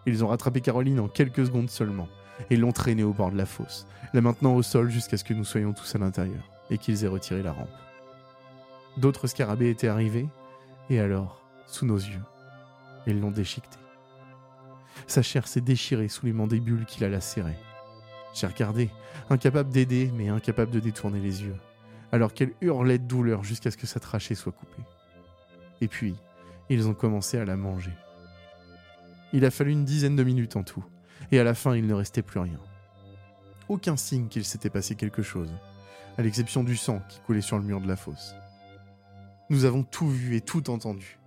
Ils 0.05 0.23
ont 0.23 0.29
rattrapé 0.29 0.61
Caroline 0.61 1.01
en 1.01 1.09
quelques 1.09 1.45
secondes 1.45 1.69
seulement, 1.69 2.07
et 2.49 2.57
l'ont 2.57 2.71
traînée 2.71 3.03
au 3.03 3.13
bord 3.13 3.31
de 3.31 3.37
la 3.37 3.45
fosse, 3.45 3.87
la 4.13 4.21
maintenant 4.21 4.55
au 4.55 4.61
sol 4.61 4.89
jusqu'à 4.89 5.17
ce 5.17 5.23
que 5.23 5.33
nous 5.33 5.43
soyons 5.43 5.73
tous 5.73 5.95
à 5.95 5.99
l'intérieur, 5.99 6.43
et 6.69 6.77
qu'ils 6.77 7.03
aient 7.03 7.09
retiré 7.09 7.41
la 7.41 7.51
rampe. 7.51 7.69
D'autres 8.97 9.27
scarabées 9.27 9.69
étaient 9.69 9.87
arrivés, 9.87 10.27
et 10.89 10.99
alors, 10.99 11.41
sous 11.67 11.85
nos 11.85 11.97
yeux, 11.97 12.23
ils 13.07 13.19
l'ont 13.19 13.31
déchiquetée. 13.31 13.77
Sa 15.07 15.21
chair 15.21 15.47
s'est 15.47 15.61
déchirée 15.61 16.09
sous 16.09 16.25
les 16.25 16.33
mandíbules 16.33 16.85
qui 16.85 17.01
la 17.01 17.09
lacéraient. 17.09 17.59
J'ai 18.33 18.47
regardé, 18.47 18.89
incapable 19.29 19.71
d'aider, 19.71 20.11
mais 20.13 20.29
incapable 20.29 20.71
de 20.71 20.79
détourner 20.79 21.19
les 21.19 21.43
yeux, 21.43 21.55
alors 22.11 22.33
qu'elle 22.33 22.53
hurlait 22.61 22.97
de 22.97 23.07
douleur 23.07 23.43
jusqu'à 23.43 23.71
ce 23.71 23.77
que 23.77 23.87
sa 23.87 23.99
trachée 23.99 24.35
soit 24.35 24.51
coupée. 24.51 24.83
Et 25.81 25.87
puis, 25.87 26.15
ils 26.69 26.87
ont 26.87 26.93
commencé 26.93 27.37
à 27.37 27.45
la 27.45 27.57
manger. 27.57 27.93
Il 29.33 29.45
a 29.45 29.51
fallu 29.51 29.71
une 29.71 29.85
dizaine 29.85 30.15
de 30.15 30.23
minutes 30.23 30.55
en 30.55 30.63
tout, 30.63 30.83
et 31.31 31.39
à 31.39 31.43
la 31.43 31.53
fin 31.53 31.75
il 31.75 31.87
ne 31.87 31.93
restait 31.93 32.21
plus 32.21 32.39
rien. 32.39 32.59
Aucun 33.69 33.95
signe 33.95 34.27
qu'il 34.27 34.45
s'était 34.45 34.69
passé 34.69 34.95
quelque 34.95 35.21
chose, 35.21 35.51
à 36.17 36.21
l'exception 36.21 36.63
du 36.63 36.75
sang 36.75 37.01
qui 37.09 37.19
coulait 37.21 37.41
sur 37.41 37.57
le 37.57 37.63
mur 37.63 37.81
de 37.81 37.87
la 37.87 37.95
fosse. 37.95 38.35
Nous 39.49 39.65
avons 39.65 39.83
tout 39.83 40.09
vu 40.09 40.35
et 40.35 40.41
tout 40.41 40.69
entendu. 40.69 41.19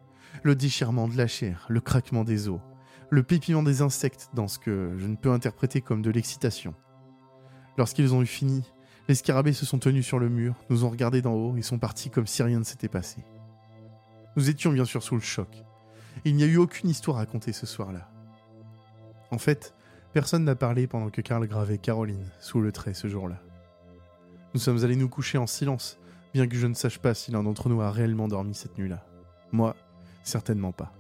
Le 0.42 0.55
déchirement 0.55 1.09
de 1.09 1.16
la 1.16 1.26
chair, 1.26 1.66
le 1.68 1.80
craquement 1.80 2.24
des 2.24 2.49
os, 2.49 2.61
le 3.11 3.22
pépiment 3.22 3.62
des 3.62 3.82
insectes 3.82 4.30
dans 4.34 4.49
ce 4.49 4.59
que 4.59 4.95
je 4.99 5.07
ne 5.07 5.16
peux 5.16 5.30
interpréter 5.30 5.80
comme 5.80 6.03
de 6.03 6.11
l'excitation. 6.11 6.74
Lorsqu'ils 7.76 8.14
ont 8.14 8.22
eu 8.22 8.26
fini, 8.26 8.64
Les 9.07 9.14
scarabées 9.14 9.53
se 9.53 9.66
sont 9.66 9.78
tenus 9.78 10.07
sur 10.07 10.18
le 10.18 10.30
mur, 10.30 10.55
nous 10.70 10.84
ont 10.84 10.90
regardés 10.90 11.20
d'en 11.20 11.34
haut 11.34 11.57
et 11.59 11.62
sont 11.62 11.78
partis 11.78 12.09
comme 12.09 12.26
si 12.26 12.42
rien 12.42 12.59
ne 12.59 12.64
s'était 12.64 12.88
passé. 12.88 13.22
Nous 14.36 14.49
étions 14.49 14.72
bien 14.72 14.86
sûr 14.86 15.03
sous 15.03 15.14
le 15.14 15.20
choc. 15.20 15.62
Il 16.24 16.34
n'y 16.36 16.42
a 16.42 16.47
eu 16.47 16.57
aucune 16.57 16.88
histoire 16.88 17.18
à 17.18 17.20
raconter 17.20 17.53
ce 17.53 17.66
soir-là. 17.66 18.11
En 19.30 19.38
fait, 19.38 19.74
personne 20.14 20.44
n'a 20.44 20.54
parlé 20.54 20.86
pendant 20.86 21.10
que 21.10 21.20
Karl 21.20 21.44
gravait 21.48 21.76
Caroline 21.76 22.30
sous 22.38 22.60
le 22.60 22.70
trait 22.70 22.94
ce 22.94 23.08
jour-là. 23.08 23.36
Nous 24.54 24.60
sommes 24.60 24.84
allés 24.84 24.94
nous 24.94 25.08
coucher 25.08 25.38
en 25.38 25.48
silence, 25.48 25.98
bien 26.32 26.46
que 26.46 26.54
je 26.54 26.68
ne 26.68 26.74
sache 26.74 27.00
pas 27.00 27.14
si 27.14 27.32
l'un 27.32 27.42
d'entre 27.42 27.68
nous 27.68 27.80
a 27.80 27.90
réellement 27.90 28.28
dormi 28.28 28.54
cette 28.54 28.78
nuit-là. 28.78 29.04
Moi, 29.50 29.74
certainement 30.22 30.70
pas. 30.70 30.92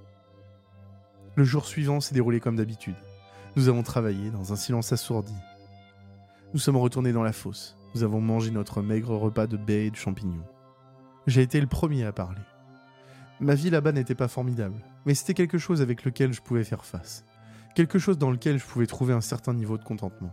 Le 1.36 1.44
jour 1.44 1.64
suivant 1.64 2.00
s'est 2.00 2.14
déroulé 2.14 2.40
comme 2.40 2.56
d'habitude. 2.56 2.96
Nous 3.54 3.68
avons 3.68 3.84
travaillé 3.84 4.30
dans 4.30 4.52
un 4.52 4.56
silence 4.56 4.92
assourdi. 4.92 5.34
Nous 6.52 6.58
sommes 6.58 6.76
retournés 6.76 7.12
dans 7.12 7.22
la 7.22 7.32
fosse. 7.32 7.76
Nous 7.94 8.02
avons 8.02 8.20
mangé 8.20 8.50
notre 8.50 8.82
maigre 8.82 9.16
repas 9.16 9.46
de 9.46 9.56
baies 9.56 9.86
et 9.86 9.90
de 9.92 9.96
champignons. 9.96 10.44
J'ai 11.28 11.42
été 11.42 11.60
le 11.60 11.68
premier 11.68 12.04
à 12.04 12.12
parler. 12.12 12.42
Ma 13.38 13.54
vie 13.54 13.70
là-bas 13.70 13.92
n'était 13.92 14.16
pas 14.16 14.28
formidable, 14.28 14.82
mais 15.06 15.14
c'était 15.14 15.34
quelque 15.34 15.58
chose 15.58 15.82
avec 15.82 16.04
lequel 16.04 16.32
je 16.32 16.42
pouvais 16.42 16.64
faire 16.64 16.84
face. 16.84 17.24
Quelque 17.74 17.98
chose 17.98 18.18
dans 18.18 18.30
lequel 18.30 18.58
je 18.58 18.64
pouvais 18.64 18.86
trouver 18.86 19.14
un 19.14 19.20
certain 19.20 19.52
niveau 19.52 19.76
de 19.76 19.82
contentement. 19.82 20.32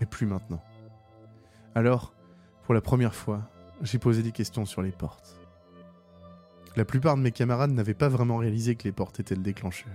Mais 0.00 0.06
plus 0.06 0.26
maintenant. 0.26 0.62
Alors, 1.74 2.12
pour 2.64 2.74
la 2.74 2.82
première 2.82 3.14
fois, 3.14 3.48
j'ai 3.80 3.98
posé 3.98 4.22
des 4.22 4.32
questions 4.32 4.66
sur 4.66 4.82
les 4.82 4.92
portes. 4.92 5.40
La 6.76 6.84
plupart 6.84 7.16
de 7.16 7.22
mes 7.22 7.32
camarades 7.32 7.72
n'avaient 7.72 7.94
pas 7.94 8.10
vraiment 8.10 8.36
réalisé 8.36 8.74
que 8.74 8.84
les 8.84 8.92
portes 8.92 9.18
étaient 9.18 9.34
le 9.34 9.42
déclencheur. 9.42 9.94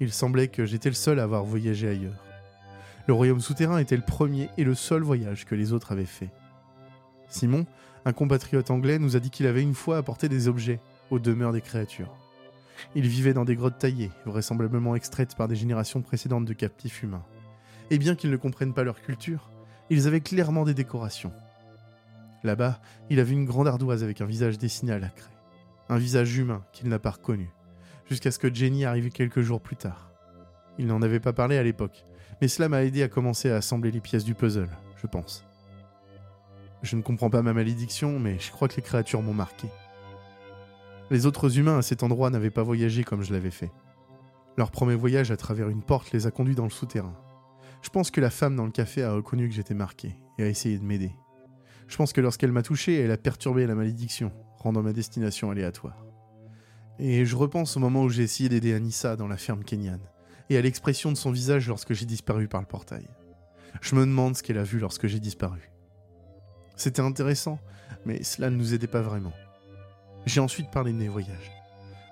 Il 0.00 0.12
semblait 0.12 0.48
que 0.48 0.66
j'étais 0.66 0.90
le 0.90 0.94
seul 0.94 1.18
à 1.18 1.24
avoir 1.24 1.44
voyagé 1.44 1.88
ailleurs. 1.88 2.22
Le 3.06 3.14
royaume 3.14 3.40
souterrain 3.40 3.78
était 3.78 3.96
le 3.96 4.02
premier 4.02 4.50
et 4.58 4.64
le 4.64 4.74
seul 4.74 5.02
voyage 5.02 5.46
que 5.46 5.54
les 5.54 5.72
autres 5.72 5.92
avaient 5.92 6.04
fait. 6.04 6.30
Simon, 7.28 7.64
un 8.04 8.12
compatriote 8.12 8.70
anglais, 8.70 8.98
nous 8.98 9.16
a 9.16 9.20
dit 9.20 9.30
qu'il 9.30 9.46
avait 9.46 9.62
une 9.62 9.74
fois 9.74 9.96
apporté 9.96 10.28
des 10.28 10.46
objets 10.46 10.80
aux 11.10 11.18
demeures 11.18 11.52
des 11.52 11.62
créatures. 11.62 12.14
Ils 12.94 13.06
vivaient 13.06 13.34
dans 13.34 13.44
des 13.44 13.56
grottes 13.56 13.78
taillées, 13.78 14.10
vraisemblablement 14.26 14.94
extraites 14.94 15.34
par 15.36 15.48
des 15.48 15.56
générations 15.56 16.02
précédentes 16.02 16.44
de 16.44 16.52
captifs 16.52 17.02
humains. 17.02 17.24
Et 17.90 17.98
bien 17.98 18.14
qu'ils 18.14 18.30
ne 18.30 18.36
comprennent 18.36 18.74
pas 18.74 18.84
leur 18.84 19.00
culture, 19.00 19.50
ils 19.90 20.06
avaient 20.06 20.20
clairement 20.20 20.64
des 20.64 20.74
décorations. 20.74 21.32
Là-bas, 22.44 22.80
il 23.10 23.20
avait 23.20 23.32
une 23.32 23.46
grande 23.46 23.68
ardoise 23.68 24.04
avec 24.04 24.20
un 24.20 24.26
visage 24.26 24.58
dessiné 24.58 24.92
à 24.92 24.98
la 24.98 25.08
craie. 25.08 25.30
Un 25.88 25.98
visage 25.98 26.36
humain 26.36 26.64
qu'il 26.72 26.88
n'a 26.88 26.98
pas 26.98 27.10
reconnu, 27.10 27.50
jusqu'à 28.08 28.30
ce 28.30 28.38
que 28.38 28.52
Jenny 28.52 28.84
arrive 28.84 29.10
quelques 29.10 29.40
jours 29.40 29.60
plus 29.60 29.76
tard. 29.76 30.10
Il 30.78 30.86
n'en 30.86 31.02
avait 31.02 31.20
pas 31.20 31.32
parlé 31.32 31.56
à 31.56 31.62
l'époque, 31.62 32.04
mais 32.40 32.48
cela 32.48 32.68
m'a 32.68 32.84
aidé 32.84 33.02
à 33.02 33.08
commencer 33.08 33.50
à 33.50 33.56
assembler 33.56 33.90
les 33.90 34.00
pièces 34.00 34.24
du 34.24 34.34
puzzle, 34.34 34.68
je 35.02 35.06
pense. 35.06 35.44
Je 36.82 36.94
ne 36.94 37.02
comprends 37.02 37.30
pas 37.30 37.42
ma 37.42 37.52
malédiction, 37.52 38.20
mais 38.20 38.38
je 38.38 38.52
crois 38.52 38.68
que 38.68 38.76
les 38.76 38.82
créatures 38.82 39.22
m'ont 39.22 39.34
marqué. 39.34 39.68
Les 41.10 41.24
autres 41.24 41.58
humains 41.58 41.78
à 41.78 41.82
cet 41.82 42.02
endroit 42.02 42.28
n'avaient 42.28 42.50
pas 42.50 42.62
voyagé 42.62 43.02
comme 43.02 43.22
je 43.22 43.32
l'avais 43.32 43.50
fait. 43.50 43.72
Leur 44.58 44.70
premier 44.70 44.94
voyage 44.94 45.30
à 45.30 45.36
travers 45.36 45.70
une 45.70 45.82
porte 45.82 46.12
les 46.12 46.26
a 46.26 46.30
conduits 46.30 46.54
dans 46.54 46.64
le 46.64 46.70
souterrain. 46.70 47.16
Je 47.80 47.88
pense 47.88 48.10
que 48.10 48.20
la 48.20 48.28
femme 48.28 48.56
dans 48.56 48.66
le 48.66 48.72
café 48.72 49.02
a 49.02 49.12
reconnu 49.12 49.48
que 49.48 49.54
j'étais 49.54 49.74
marqué 49.74 50.16
et 50.36 50.42
a 50.42 50.48
essayé 50.48 50.78
de 50.78 50.84
m'aider. 50.84 51.12
Je 51.86 51.96
pense 51.96 52.12
que 52.12 52.20
lorsqu'elle 52.20 52.52
m'a 52.52 52.62
touché, 52.62 53.00
elle 53.00 53.10
a 53.10 53.16
perturbé 53.16 53.66
la 53.66 53.74
malédiction, 53.74 54.32
rendant 54.58 54.82
ma 54.82 54.92
destination 54.92 55.50
aléatoire. 55.50 56.04
Et 56.98 57.24
je 57.24 57.36
repense 57.36 57.76
au 57.76 57.80
moment 57.80 58.02
où 58.02 58.08
j'ai 58.10 58.24
essayé 58.24 58.48
d'aider 58.48 58.74
Anissa 58.74 59.16
dans 59.16 59.28
la 59.28 59.36
ferme 59.36 59.64
kenyane, 59.64 60.06
et 60.50 60.58
à 60.58 60.60
l'expression 60.60 61.10
de 61.10 61.16
son 61.16 61.30
visage 61.30 61.68
lorsque 61.68 61.94
j'ai 61.94 62.06
disparu 62.06 62.48
par 62.48 62.60
le 62.60 62.66
portail. 62.66 63.08
Je 63.80 63.94
me 63.94 64.00
demande 64.00 64.36
ce 64.36 64.42
qu'elle 64.42 64.58
a 64.58 64.64
vu 64.64 64.78
lorsque 64.78 65.06
j'ai 65.06 65.20
disparu. 65.20 65.70
C'était 66.76 67.00
intéressant, 67.00 67.58
mais 68.04 68.22
cela 68.22 68.50
ne 68.50 68.56
nous 68.56 68.74
aidait 68.74 68.86
pas 68.86 69.02
vraiment. 69.02 69.32
J'ai 70.26 70.40
ensuite 70.40 70.70
parlé 70.70 70.92
de 70.92 70.98
mes 70.98 71.08
voyages. 71.08 71.52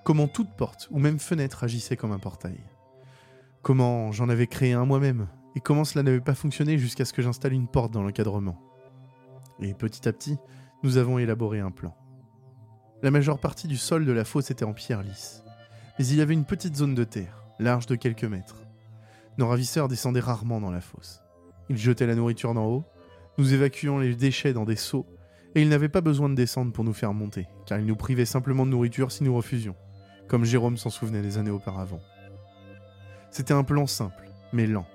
Comment 0.05 0.29
toute 0.29 0.51
porte 0.57 0.89
ou 0.91 0.99
même 0.99 1.19
fenêtre 1.19 1.65
agissait 1.65 1.97
comme 1.97 2.13
un 2.13 2.19
portail. 2.19 2.61
Comment 3.63 4.13
j'en 4.13 4.29
avais 4.29 4.47
créé 4.47 4.73
un 4.73 4.85
moi-même, 4.85 5.27
et 5.57 5.61
comment 5.61 5.85
cela 5.85 6.03
n'avait 6.03 6.21
pas 6.21 6.35
fonctionné 6.35 6.79
jusqu'à 6.79 7.05
ce 7.05 7.13
que 7.13 7.23
j'installe 7.23 7.53
une 7.53 7.67
porte 7.67 7.93
dans 7.93 8.03
l'encadrement. 8.03 8.61
Et 9.61 9.75
petit 9.75 10.07
à 10.09 10.13
petit, 10.13 10.37
nous 10.83 10.99
avons 10.99 11.19
élaboré 11.19 11.61
un 11.61 11.71
plan. 11.71 11.97
La 13.03 13.11
majeure 13.11 13.41
partie 13.41 13.67
du 13.67 13.77
sol 13.77 14.05
de 14.05 14.13
la 14.13 14.25
fosse 14.25 14.51
était 14.51 14.65
en 14.65 14.73
pierre 14.73 15.03
lisse, 15.03 15.43
mais 15.99 16.07
il 16.07 16.17
y 16.17 16.21
avait 16.21 16.35
une 16.35 16.45
petite 16.45 16.77
zone 16.77 16.95
de 16.95 17.05
terre, 17.05 17.43
large 17.59 17.87
de 17.87 17.97
quelques 17.97 18.25
mètres. 18.25 18.63
Nos 19.39 19.49
ravisseurs 19.49 19.89
descendaient 19.89 20.21
rarement 20.21 20.61
dans 20.61 20.71
la 20.71 20.81
fosse. 20.81 21.23
Ils 21.69 21.79
jetaient 21.79 22.07
la 22.07 22.15
nourriture 22.15 22.55
d'en 22.55 22.67
haut, 22.67 22.85
nous 23.39 23.53
évacuions 23.53 23.99
les 23.99 24.15
déchets 24.15 24.53
dans 24.53 24.65
des 24.65 24.77
seaux, 24.77 25.07
et 25.57 25.63
ils 25.63 25.71
n'avaient 25.71 25.89
pas 25.89 26.03
besoin 26.03 26.29
de 26.29 26.35
descendre 26.35 26.71
pour 26.71 26.85
nous 26.85 26.93
faire 26.93 27.15
monter, 27.15 27.49
car 27.65 27.79
ils 27.81 27.87
nous 27.87 27.97
privaient 27.97 28.27
simplement 28.27 28.67
de 28.67 28.71
nourriture 28.71 29.11
si 29.11 29.25
nous 29.25 29.35
refusions, 29.35 29.75
comme 30.29 30.45
Jérôme 30.45 30.77
s'en 30.77 30.91
souvenait 30.91 31.23
des 31.23 31.39
années 31.39 31.51
auparavant. 31.51 32.03
C'était 33.31 33.55
un 33.55 33.65
plan 33.65 33.87
simple, 33.87 34.29
mais 34.53 34.67
lent. 34.67 34.87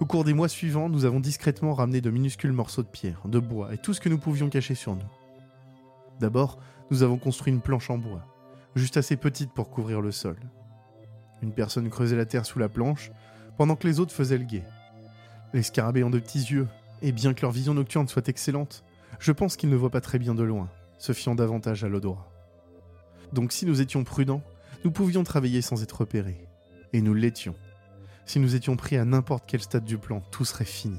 Au 0.00 0.06
cours 0.06 0.24
des 0.24 0.34
mois 0.34 0.48
suivants, 0.48 0.88
nous 0.88 1.04
avons 1.04 1.20
discrètement 1.20 1.74
ramené 1.74 2.00
de 2.00 2.10
minuscules 2.10 2.50
morceaux 2.50 2.82
de 2.82 2.88
pierre, 2.88 3.22
de 3.26 3.38
bois 3.38 3.72
et 3.72 3.78
tout 3.78 3.94
ce 3.94 4.00
que 4.00 4.08
nous 4.08 4.18
pouvions 4.18 4.48
cacher 4.48 4.74
sur 4.74 4.96
nous. 4.96 5.08
D'abord, 6.18 6.58
nous 6.90 7.04
avons 7.04 7.16
construit 7.16 7.52
une 7.52 7.60
planche 7.60 7.88
en 7.88 7.98
bois, 7.98 8.26
juste 8.74 8.96
assez 8.96 9.16
petite 9.16 9.52
pour 9.52 9.70
couvrir 9.70 10.00
le 10.00 10.10
sol. 10.10 10.36
Une 11.40 11.52
personne 11.52 11.88
creusait 11.88 12.16
la 12.16 12.26
terre 12.26 12.46
sous 12.46 12.58
la 12.58 12.68
planche, 12.68 13.12
pendant 13.56 13.76
que 13.76 13.86
les 13.86 14.00
autres 14.00 14.12
faisaient 14.12 14.38
le 14.38 14.44
guet. 14.44 14.64
Les 15.52 15.62
scarabées 15.62 16.02
ont 16.02 16.10
de 16.10 16.18
petits 16.18 16.40
yeux, 16.50 16.66
et 17.00 17.12
bien 17.12 17.32
que 17.32 17.42
leur 17.42 17.52
vision 17.52 17.74
nocturne 17.74 18.08
soit 18.08 18.28
excellente, 18.28 18.82
je 19.20 19.32
pense 19.32 19.56
qu'ils 19.56 19.68
ne 19.68 19.76
voient 19.76 19.90
pas 19.90 20.00
très 20.00 20.18
bien 20.18 20.34
de 20.34 20.42
loin, 20.42 20.68
se 20.98 21.12
fiant 21.12 21.34
davantage 21.34 21.84
à 21.84 21.88
l'odorat. 21.88 22.26
Donc 23.32 23.52
si 23.52 23.66
nous 23.66 23.80
étions 23.80 24.02
prudents, 24.02 24.42
nous 24.82 24.90
pouvions 24.90 25.24
travailler 25.24 25.60
sans 25.62 25.82
être 25.82 26.00
repérés. 26.00 26.40
Et 26.92 27.02
nous 27.02 27.14
l'étions. 27.14 27.54
Si 28.24 28.40
nous 28.40 28.56
étions 28.56 28.76
pris 28.76 28.96
à 28.96 29.04
n'importe 29.04 29.44
quel 29.46 29.60
stade 29.60 29.84
du 29.84 29.98
plan, 29.98 30.22
tout 30.30 30.44
serait 30.44 30.64
fini. 30.64 30.98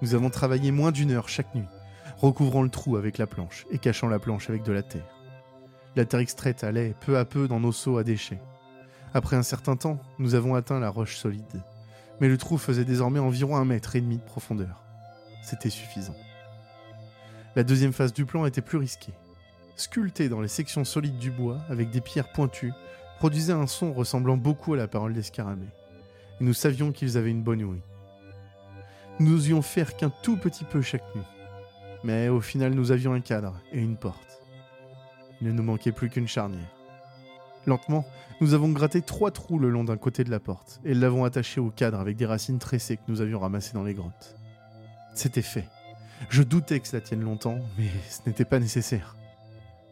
Nous 0.00 0.14
avons 0.14 0.30
travaillé 0.30 0.72
moins 0.72 0.90
d'une 0.90 1.12
heure 1.12 1.28
chaque 1.28 1.54
nuit, 1.54 1.68
recouvrant 2.16 2.62
le 2.62 2.70
trou 2.70 2.96
avec 2.96 3.18
la 3.18 3.26
planche 3.26 3.66
et 3.70 3.78
cachant 3.78 4.08
la 4.08 4.18
planche 4.18 4.48
avec 4.48 4.62
de 4.64 4.72
la 4.72 4.82
terre. 4.82 5.06
La 5.94 6.06
terre 6.06 6.20
extraite 6.20 6.64
allait 6.64 6.94
peu 7.00 7.18
à 7.18 7.24
peu 7.24 7.46
dans 7.46 7.60
nos 7.60 7.72
seaux 7.72 7.98
à 7.98 8.04
déchets. 8.04 8.40
Après 9.14 9.36
un 9.36 9.42
certain 9.42 9.76
temps, 9.76 10.00
nous 10.18 10.34
avons 10.34 10.54
atteint 10.54 10.80
la 10.80 10.88
roche 10.88 11.16
solide, 11.16 11.62
mais 12.20 12.28
le 12.28 12.38
trou 12.38 12.56
faisait 12.56 12.86
désormais 12.86 13.20
environ 13.20 13.56
un 13.56 13.66
mètre 13.66 13.94
et 13.94 14.00
demi 14.00 14.16
de 14.16 14.22
profondeur. 14.22 14.82
C'était 15.42 15.70
suffisant. 15.70 16.16
La 17.56 17.64
deuxième 17.64 17.92
phase 17.92 18.12
du 18.12 18.24
plan 18.24 18.46
était 18.46 18.62
plus 18.62 18.78
risquée. 18.78 19.12
Sculpté 19.76 20.28
dans 20.28 20.40
les 20.40 20.48
sections 20.48 20.84
solides 20.84 21.18
du 21.18 21.30
bois 21.30 21.60
avec 21.68 21.90
des 21.90 22.00
pierres 22.00 22.32
pointues, 22.32 22.72
produisait 23.18 23.52
un 23.52 23.66
son 23.66 23.92
ressemblant 23.92 24.36
beaucoup 24.36 24.74
à 24.74 24.76
la 24.76 24.88
parole 24.88 25.12
des 25.12 25.22
nous 26.42 26.54
savions 26.54 26.90
qu'ils 26.90 27.16
avaient 27.16 27.30
une 27.30 27.44
bonne 27.44 27.62
ouïe. 27.62 27.82
Nous 29.20 29.30
n'osions 29.30 29.62
faire 29.62 29.96
qu'un 29.96 30.10
tout 30.24 30.36
petit 30.36 30.64
peu 30.64 30.82
chaque 30.82 31.14
nuit. 31.14 31.22
Mais 32.02 32.28
au 32.28 32.40
final, 32.40 32.74
nous 32.74 32.90
avions 32.90 33.12
un 33.12 33.20
cadre 33.20 33.60
et 33.70 33.78
une 33.78 33.96
porte. 33.96 34.42
Il 35.40 35.46
ne 35.46 35.52
nous 35.52 35.62
manquait 35.62 35.92
plus 35.92 36.10
qu'une 36.10 36.26
charnière. 36.26 36.74
Lentement, 37.64 38.04
nous 38.40 38.54
avons 38.54 38.70
gratté 38.70 39.02
trois 39.02 39.30
trous 39.30 39.60
le 39.60 39.70
long 39.70 39.84
d'un 39.84 39.96
côté 39.96 40.24
de 40.24 40.32
la 40.32 40.40
porte 40.40 40.80
et 40.84 40.94
l'avons 40.94 41.24
attaché 41.24 41.60
au 41.60 41.70
cadre 41.70 42.00
avec 42.00 42.16
des 42.16 42.26
racines 42.26 42.58
tressées 42.58 42.96
que 42.96 43.02
nous 43.06 43.20
avions 43.20 43.38
ramassées 43.38 43.74
dans 43.74 43.84
les 43.84 43.94
grottes. 43.94 44.36
C'était 45.14 45.42
fait. 45.42 45.68
Je 46.28 46.42
doutais 46.42 46.80
que 46.80 46.88
cela 46.88 47.00
tienne 47.00 47.22
longtemps, 47.22 47.58
mais 47.78 47.88
ce 48.08 48.20
n'était 48.26 48.44
pas 48.44 48.58
nécessaire. 48.58 49.16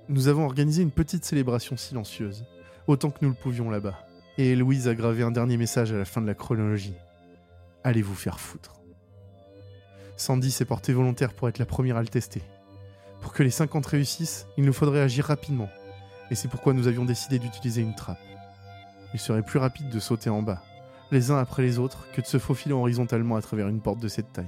Nous 0.08 0.28
avons 0.28 0.44
organisé 0.44 0.82
une 0.82 0.90
petite 0.90 1.24
célébration 1.24 1.76
silencieuse, 1.76 2.44
autant 2.86 3.10
que 3.10 3.18
nous 3.22 3.28
le 3.28 3.34
pouvions 3.34 3.70
là-bas, 3.70 4.06
et 4.38 4.56
Louise 4.56 4.88
a 4.88 4.94
gravé 4.94 5.22
un 5.22 5.30
dernier 5.30 5.56
message 5.56 5.92
à 5.92 5.98
la 5.98 6.04
fin 6.04 6.20
de 6.20 6.26
la 6.26 6.34
chronologie. 6.34 6.94
Allez 7.84 8.02
vous 8.02 8.14
faire 8.14 8.40
foutre? 8.40 8.80
Sandy 10.16 10.50
s'est 10.50 10.64
portée 10.64 10.92
volontaire 10.92 11.32
pour 11.32 11.48
être 11.48 11.58
la 11.58 11.66
première 11.66 11.96
à 11.96 12.02
le 12.02 12.08
tester. 12.08 12.42
Pour 13.20 13.32
que 13.32 13.42
les 13.42 13.50
50 13.50 13.86
réussissent, 13.86 14.46
il 14.56 14.64
nous 14.64 14.72
faudrait 14.72 15.00
agir 15.00 15.26
rapidement, 15.26 15.68
et 16.30 16.34
c'est 16.34 16.48
pourquoi 16.48 16.72
nous 16.72 16.88
avions 16.88 17.04
décidé 17.04 17.38
d'utiliser 17.38 17.82
une 17.82 17.94
trappe. 17.94 18.18
Il 19.14 19.20
serait 19.20 19.42
plus 19.42 19.58
rapide 19.58 19.90
de 19.90 20.00
sauter 20.00 20.30
en 20.30 20.42
bas, 20.42 20.62
les 21.10 21.30
uns 21.30 21.38
après 21.38 21.62
les 21.62 21.78
autres, 21.78 22.06
que 22.12 22.20
de 22.20 22.26
se 22.26 22.38
faufiler 22.38 22.74
horizontalement 22.74 23.36
à 23.36 23.42
travers 23.42 23.68
une 23.68 23.80
porte 23.80 24.00
de 24.00 24.08
cette 24.08 24.32
taille. 24.32 24.46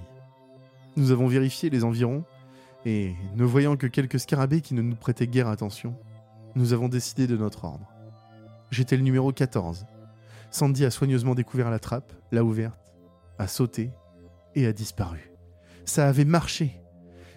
Nous 0.97 1.11
avons 1.11 1.26
vérifié 1.26 1.70
les 1.70 1.84
environs, 1.84 2.24
et 2.84 3.14
ne 3.34 3.45
voyant 3.45 3.76
que 3.76 3.86
quelques 3.86 4.20
scarabées 4.20 4.61
qui 4.61 4.74
ne 4.74 4.82
nous 4.82 4.97
prêtaient 4.97 5.26
guère 5.26 5.49
attention, 5.49 5.97
nous 6.55 6.72
avons 6.72 6.88
décidé 6.88 7.26
de 7.26 7.36
notre 7.36 7.64
ordre. 7.64 7.88
J'étais 8.70 8.97
le 8.97 9.03
numéro 9.03 9.32
14. 9.32 9.86
Sandy 10.51 10.84
a 10.84 10.90
soigneusement 10.90 11.34
découvert 11.34 11.70
la 11.70 11.78
trappe, 11.78 12.12
l'a 12.30 12.45
ouverte, 12.45 12.95
a 13.38 13.47
sauté 13.47 13.90
et 14.55 14.66
a 14.66 14.72
disparu. 14.72 15.32
Ça 15.86 16.09
avait 16.09 16.26
marché. 16.26 16.80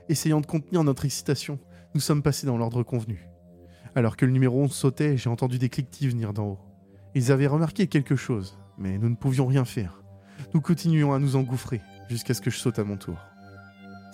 Essayant 0.09 0.41
de 0.41 0.45
contenir 0.45 0.83
notre 0.83 1.05
excitation, 1.05 1.59
nous 1.93 2.01
sommes 2.01 2.21
passés 2.21 2.45
dans 2.45 2.57
l'ordre 2.57 2.83
convenu. 2.83 3.27
Alors 3.95 4.17
que 4.17 4.25
le 4.25 4.33
numéro 4.33 4.61
11 4.61 4.71
sautait, 4.71 5.15
j'ai 5.15 5.29
entendu 5.29 5.59
des 5.59 5.69
cliquetis 5.69 6.09
venir 6.09 6.33
d'en 6.33 6.45
haut. 6.45 6.59
Ils 7.13 7.31
avaient 7.31 7.47
remarqué 7.47 7.87
quelque 7.87 8.17
chose, 8.17 8.59
mais 8.77 8.97
nous 8.97 9.09
ne 9.09 9.15
pouvions 9.15 9.45
rien 9.45 9.63
faire. 9.63 10.03
Nous 10.53 10.59
continuions 10.59 11.13
à 11.13 11.19
nous 11.19 11.37
engouffrer 11.37 11.81
jusqu'à 12.09 12.33
ce 12.33 12.41
que 12.41 12.49
je 12.49 12.57
saute 12.57 12.79
à 12.79 12.83
mon 12.83 12.97
tour. 12.97 13.17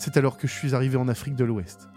C'est 0.01 0.17
alors 0.17 0.39
que 0.39 0.47
je 0.47 0.53
suis 0.53 0.73
arrivé 0.73 0.97
en 0.97 1.07
Afrique 1.07 1.35
de 1.35 1.45
l'Ouest, 1.45 1.87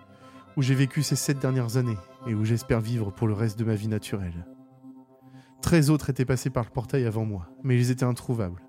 où 0.59 0.63
j'ai 0.63 0.75
vécu 0.75 1.03
ces 1.03 1.17
sept 1.17 1.39
dernières 1.39 1.79
années 1.79 1.97
et 2.27 2.35
où 2.35 2.45
j'espère 2.45 2.83
vivre 2.83 3.11
pour 3.11 3.27
le 3.27 3.33
reste 3.33 3.59
de 3.59 3.65
ma 3.65 3.77
vie 3.77 3.89
naturelle. 3.89 4.47
Treize 5.63 5.89
autres 5.89 6.11
étaient 6.11 6.27
passés 6.27 6.51
par 6.51 6.65
le 6.65 6.71
portail 6.71 7.07
avant 7.07 7.25
moi, 7.25 7.49
mais 7.63 7.79
ils 7.79 7.91
étaient 7.91 8.05
introuvables. 8.05 8.61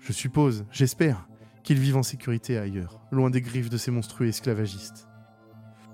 Je 0.00 0.12
suppose, 0.12 0.64
j'espère, 0.72 1.28
qu'ils 1.62 1.78
vivent 1.78 1.98
en 1.98 2.02
sécurité 2.02 2.58
ailleurs, 2.58 3.00
loin 3.12 3.30
des 3.30 3.40
griffes 3.40 3.70
de 3.70 3.76
ces 3.76 3.92
monstrueux 3.92 4.26
esclavagistes. 4.26 5.06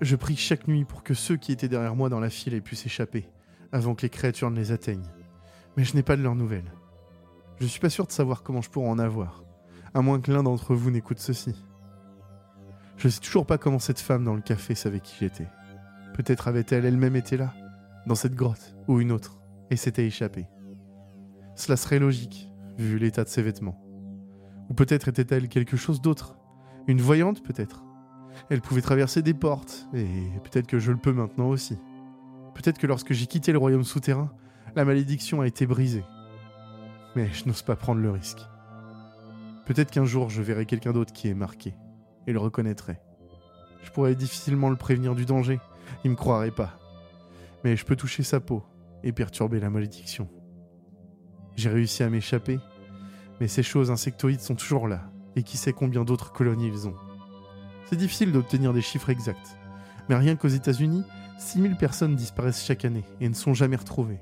Je 0.01 0.15
prie 0.15 0.35
chaque 0.35 0.67
nuit 0.67 0.83
pour 0.83 1.03
que 1.03 1.13
ceux 1.13 1.37
qui 1.37 1.51
étaient 1.51 1.67
derrière 1.67 1.95
moi 1.95 2.09
dans 2.09 2.19
la 2.19 2.31
file 2.31 2.55
aient 2.55 2.61
pu 2.61 2.75
s'échapper, 2.75 3.29
avant 3.71 3.93
que 3.93 4.01
les 4.01 4.09
créatures 4.09 4.49
ne 4.49 4.55
les 4.55 4.71
atteignent. 4.71 5.11
Mais 5.77 5.83
je 5.83 5.95
n'ai 5.95 6.01
pas 6.01 6.17
de 6.17 6.23
leurs 6.23 6.33
nouvelles. 6.33 6.73
Je 7.59 7.67
suis 7.67 7.79
pas 7.79 7.91
sûr 7.91 8.07
de 8.07 8.11
savoir 8.11 8.41
comment 8.41 8.63
je 8.63 8.71
pourrais 8.71 8.89
en 8.89 8.97
avoir, 8.97 9.43
à 9.93 10.01
moins 10.01 10.19
que 10.19 10.31
l'un 10.31 10.41
d'entre 10.41 10.73
vous 10.73 10.89
n'écoute 10.89 11.19
ceci. 11.19 11.53
Je 12.97 13.09
sais 13.09 13.19
toujours 13.19 13.45
pas 13.45 13.59
comment 13.59 13.79
cette 13.79 13.99
femme 13.99 14.23
dans 14.23 14.33
le 14.33 14.41
café 14.41 14.73
savait 14.73 14.99
qui 14.99 15.15
j'étais. 15.19 15.47
Peut-être 16.15 16.47
avait-elle 16.47 16.85
elle-même 16.85 17.15
été 17.15 17.37
là, 17.37 17.53
dans 18.07 18.15
cette 18.15 18.33
grotte, 18.33 18.75
ou 18.87 18.99
une 18.99 19.11
autre, 19.11 19.39
et 19.69 19.75
s'était 19.75 20.07
échappée. 20.07 20.47
Cela 21.55 21.77
serait 21.77 21.99
logique, 21.99 22.51
vu 22.79 22.97
l'état 22.97 23.23
de 23.23 23.29
ses 23.29 23.43
vêtements. 23.43 23.79
Ou 24.69 24.73
peut-être 24.73 25.07
était-elle 25.07 25.47
quelque 25.47 25.77
chose 25.77 26.01
d'autre. 26.01 26.37
Une 26.87 27.01
voyante, 27.01 27.43
peut-être. 27.43 27.83
Elle 28.49 28.61
pouvait 28.61 28.81
traverser 28.81 29.21
des 29.21 29.35
portes, 29.35 29.87
et 29.93 30.07
peut-être 30.43 30.67
que 30.67 30.79
je 30.79 30.91
le 30.91 30.97
peux 30.97 31.13
maintenant 31.13 31.49
aussi. 31.49 31.77
Peut-être 32.55 32.79
que 32.79 32.87
lorsque 32.87 33.13
j'ai 33.13 33.27
quitté 33.27 33.51
le 33.51 33.59
royaume 33.59 33.83
souterrain, 33.83 34.31
la 34.75 34.85
malédiction 34.85 35.41
a 35.41 35.47
été 35.47 35.67
brisée. 35.67 36.03
Mais 37.15 37.31
je 37.31 37.45
n'ose 37.45 37.61
pas 37.61 37.75
prendre 37.75 38.01
le 38.01 38.09
risque. 38.09 38.41
Peut-être 39.65 39.91
qu'un 39.91 40.05
jour 40.05 40.31
je 40.31 40.41
verrai 40.41 40.65
quelqu'un 40.65 40.93
d'autre 40.93 41.13
qui 41.13 41.27
est 41.27 41.35
marqué, 41.35 41.75
et 42.27 42.33
le 42.33 42.39
reconnaîtrai. 42.39 42.99
Je 43.83 43.91
pourrais 43.91 44.15
difficilement 44.15 44.69
le 44.69 44.75
prévenir 44.75 45.15
du 45.15 45.25
danger, 45.25 45.59
il 46.03 46.11
me 46.11 46.15
croirait 46.15 46.51
pas. 46.51 46.77
Mais 47.63 47.75
je 47.75 47.85
peux 47.85 47.95
toucher 47.95 48.23
sa 48.23 48.39
peau 48.39 48.63
et 49.03 49.11
perturber 49.11 49.59
la 49.59 49.69
malédiction. 49.69 50.27
J'ai 51.55 51.69
réussi 51.69 52.03
à 52.03 52.09
m'échapper, 52.09 52.59
mais 53.39 53.47
ces 53.47 53.63
choses 53.63 53.89
insectoïdes 53.89 54.41
sont 54.41 54.55
toujours 54.55 54.87
là, 54.87 55.09
et 55.35 55.43
qui 55.43 55.57
sait 55.57 55.73
combien 55.73 56.03
d'autres 56.03 56.31
colonies 56.31 56.67
ils 56.67 56.87
ont. 56.87 56.95
C'est 57.85 57.95
difficile 57.95 58.31
d'obtenir 58.31 58.73
des 58.73 58.81
chiffres 58.81 59.09
exacts, 59.09 59.57
mais 60.09 60.15
rien 60.15 60.35
qu'aux 60.35 60.47
États-Unis, 60.49 61.03
6000 61.39 61.77
personnes 61.77 62.15
disparaissent 62.15 62.63
chaque 62.63 62.85
année 62.85 63.05
et 63.21 63.29
ne 63.29 63.33
sont 63.33 63.53
jamais 63.53 63.75
retrouvées. 63.75 64.19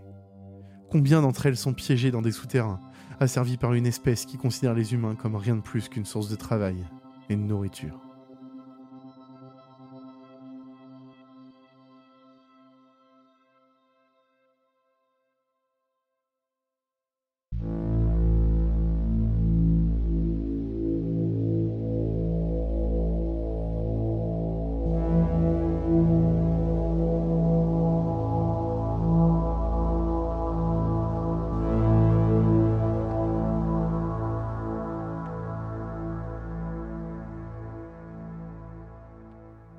Combien 0.91 1.21
d'entre 1.21 1.45
elles 1.45 1.57
sont 1.57 1.73
piégées 1.73 2.11
dans 2.11 2.21
des 2.21 2.31
souterrains, 2.31 2.79
asservies 3.19 3.57
par 3.57 3.73
une 3.73 3.87
espèce 3.87 4.25
qui 4.25 4.37
considère 4.37 4.73
les 4.73 4.93
humains 4.93 5.15
comme 5.15 5.35
rien 5.35 5.55
de 5.55 5.61
plus 5.61 5.89
qu'une 5.89 6.05
source 6.05 6.29
de 6.29 6.35
travail? 6.35 6.85
Et 7.29 7.35
de 7.35 7.41
nourriture 7.41 8.04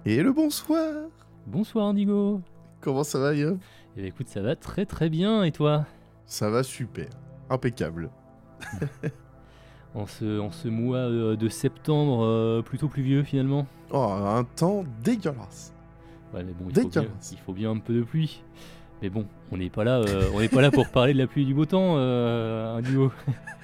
Et 0.09 0.23
le 0.23 0.33
bonsoir 0.33 1.09
Bonsoir 1.49 1.87
Indigo. 1.89 2.41
Comment 2.81 3.03
ça 3.03 3.19
va, 3.19 3.35
Yop 3.35 3.59
Eh 3.97 4.01
bien, 4.03 4.09
écoute, 4.09 4.29
ça 4.29 4.41
va 4.41 4.55
très 4.55 4.87
très 4.87 5.09
bien 5.09 5.43
et 5.43 5.51
toi? 5.51 5.85
Ça 6.27 6.49
va 6.49 6.63
super. 6.63 7.09
Impeccable. 7.51 8.11
en 9.97 10.07
ce, 10.07 10.39
en 10.39 10.53
ce 10.53 10.69
mois 10.69 10.99
euh, 10.99 11.35
de 11.35 11.49
septembre 11.49 12.25
euh, 12.25 12.63
plutôt 12.63 12.87
pluvieux 12.87 13.25
finalement 13.25 13.67
Oh, 13.91 13.99
un 13.99 14.45
temps 14.45 14.85
dégueulasse. 15.03 15.75
Ouais, 16.33 16.45
mais 16.45 16.53
bon, 16.53 16.67
il 16.69 16.75
faut, 16.77 16.89
bien, 16.89 17.03
Dégueulasse. 17.03 17.33
il 17.33 17.39
faut 17.39 17.53
bien 17.53 17.73
un 17.73 17.79
peu 17.79 17.95
de 17.95 18.03
pluie. 18.03 18.45
Mais 19.03 19.11
bon, 19.11 19.27
on 19.51 19.57
n'est 19.57 19.71
pas 19.71 19.83
là, 19.83 19.99
euh, 19.99 20.31
on 20.35 20.39
n'est 20.39 20.49
pas 20.49 20.63
là 20.63 20.71
pour 20.71 20.89
parler 20.89 21.15
de 21.15 21.19
la 21.19 21.27
pluie 21.27 21.43
et 21.43 21.47
du 21.47 21.55
beau 21.55 21.67
temps, 21.67 21.97
euh, 21.97 22.77
Indigo. 22.77 23.11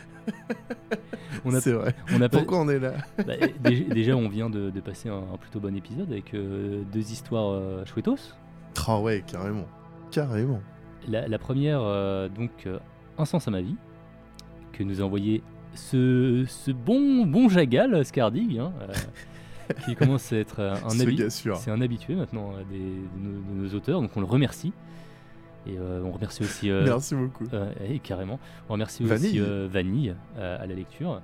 on 1.45 1.55
a, 1.55 1.61
C'est 1.61 1.73
vrai. 1.73 1.95
on 2.13 2.21
a 2.21 2.29
pas- 2.29 2.39
Pourquoi 2.39 2.61
on 2.61 2.69
est 2.69 2.79
là 2.79 2.95
bah, 3.27 3.35
déjà, 3.63 3.85
déjà, 3.95 4.17
on 4.17 4.29
vient 4.29 4.51
de, 4.51 4.71
de 4.71 4.81
passer 4.81 5.09
un, 5.09 5.17
un 5.33 5.37
plutôt 5.41 5.61
bon 5.61 5.75
épisode 5.77 6.11
avec 6.11 6.35
euh, 6.35 6.83
deux 6.93 7.11
histoires 7.13 7.51
euh, 7.53 7.85
chouettos. 7.85 8.17
Ah 8.87 9.01
ouais, 9.01 9.23
carrément. 9.27 9.67
Carrément. 10.11 10.61
La, 11.09 11.27
la 11.27 11.39
première, 11.39 11.81
euh, 11.83 12.29
donc, 12.29 12.51
euh, 12.67 12.79
Un 13.19 13.25
sens 13.25 13.49
à 13.49 13.51
ma 13.51 13.61
vie, 13.61 13.77
que 14.73 14.83
nous 14.83 15.01
a 15.01 15.05
envoyé 15.05 15.43
ce, 15.75 16.45
ce 16.47 16.71
bon, 16.71 17.27
bon 17.27 17.49
Jagal, 17.49 18.05
Scardig, 18.05 18.59
hein, 18.59 18.73
qui 19.85 19.95
commence 19.95 20.33
à 20.33 20.37
être 20.37 20.61
un, 20.61 20.89
Ce 20.91 21.03
habi- 21.03 21.17
gars 21.17 21.31
sûr. 21.31 21.57
c'est 21.57 21.71
un 21.71 21.81
habitué 21.81 22.15
maintenant 22.15 22.53
des, 22.71 22.79
de, 22.79 23.19
nos, 23.19 23.41
de 23.41 23.69
nos 23.69 23.75
auteurs, 23.77 24.01
donc 24.01 24.11
on 24.17 24.21
le 24.21 24.27
remercie. 24.27 24.73
Et 25.67 25.79
euh, 25.79 26.03
on 26.05 26.11
remercie 26.11 26.43
aussi. 26.43 26.71
euh, 26.71 26.85
Merci 26.85 27.15
beaucoup. 27.15 27.45
euh, 27.53 27.73
et 27.89 27.99
carrément. 28.01 28.39
On 28.69 28.73
remercie 28.75 29.05
aussi 29.05 29.13
Vanille. 29.39 29.69
Vanille 29.71 30.15
à 30.37 30.67
la 30.67 30.75
lecture. 30.75 31.21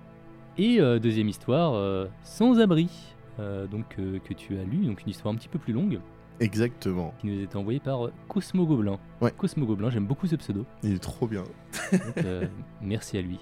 Et 0.59 0.79
deuxième 1.01 1.29
histoire, 1.29 2.07
Sans 2.25 2.59
abri, 2.61 2.89
donc 3.39 3.97
que 3.97 4.35
tu 4.35 4.59
as 4.59 4.65
lu, 4.65 4.87
donc 4.87 5.03
une 5.03 5.11
histoire 5.11 5.33
un 5.33 5.37
petit 5.37 5.49
peu 5.49 5.59
plus 5.61 5.73
longue, 5.73 6.01
Exactement. 6.41 7.15
qui 7.21 7.27
nous 7.29 7.41
a 7.41 7.43
été 7.45 7.57
envoyée 7.57 7.81
par 7.81 8.09
Cosmo 8.29 8.65
Gobelin. 8.67 8.99
Ouais. 9.21 9.33
Cosmo 9.37 9.67
Gobelin, 9.67 9.91
j'aime 9.91 10.07
beaucoup 10.07 10.27
ce 10.27 10.37
pseudo. 10.37 10.65
Il 10.83 10.95
est 10.95 10.99
trop 11.03 11.27
bien. 11.29 11.43
Donc, 11.93 12.01
euh, 12.25 12.47
merci 12.83 13.19
à 13.19 13.23
lui. 13.23 13.39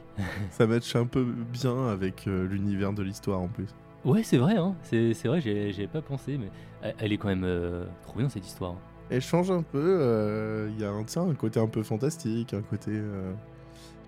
Ça 0.51 0.66
match 0.66 0.94
un 0.97 1.07
peu 1.07 1.24
bien 1.53 1.88
avec 1.88 2.26
euh, 2.26 2.47
l'univers 2.47 2.92
de 2.92 3.03
l'histoire 3.03 3.40
en 3.40 3.49
plus. 3.49 3.68
Ouais, 4.05 4.22
c'est 4.22 4.38
vrai, 4.38 4.57
hein. 4.57 4.74
c'est 4.82 5.12
vrai, 5.24 5.40
j'y 5.40 5.51
avais 5.51 5.86
pas 5.88 6.01
pensé, 6.03 6.38
mais 6.38 6.49
elle- 6.82 6.94
elle 6.99 7.12
est 7.12 7.16
quand 7.18 7.28
même 7.28 7.44
euh, 7.44 7.84
trop 8.03 8.18
bien 8.18 8.28
cette 8.28 8.47
histoire. 8.47 8.76
Elle 9.11 9.20
change 9.22 9.50
un 9.50 9.62
peu. 9.62 9.78
euh, 10.00 10.68
Il 10.74 10.80
y 10.80 10.84
a 10.84 10.90
un, 10.90 11.04
un 11.30 11.34
côté 11.34 11.61
un 11.61 11.68
peu 11.68 11.82
fantastique, 11.82 12.54
un 12.54 12.62
côté 12.62 12.90
euh, 12.92 13.32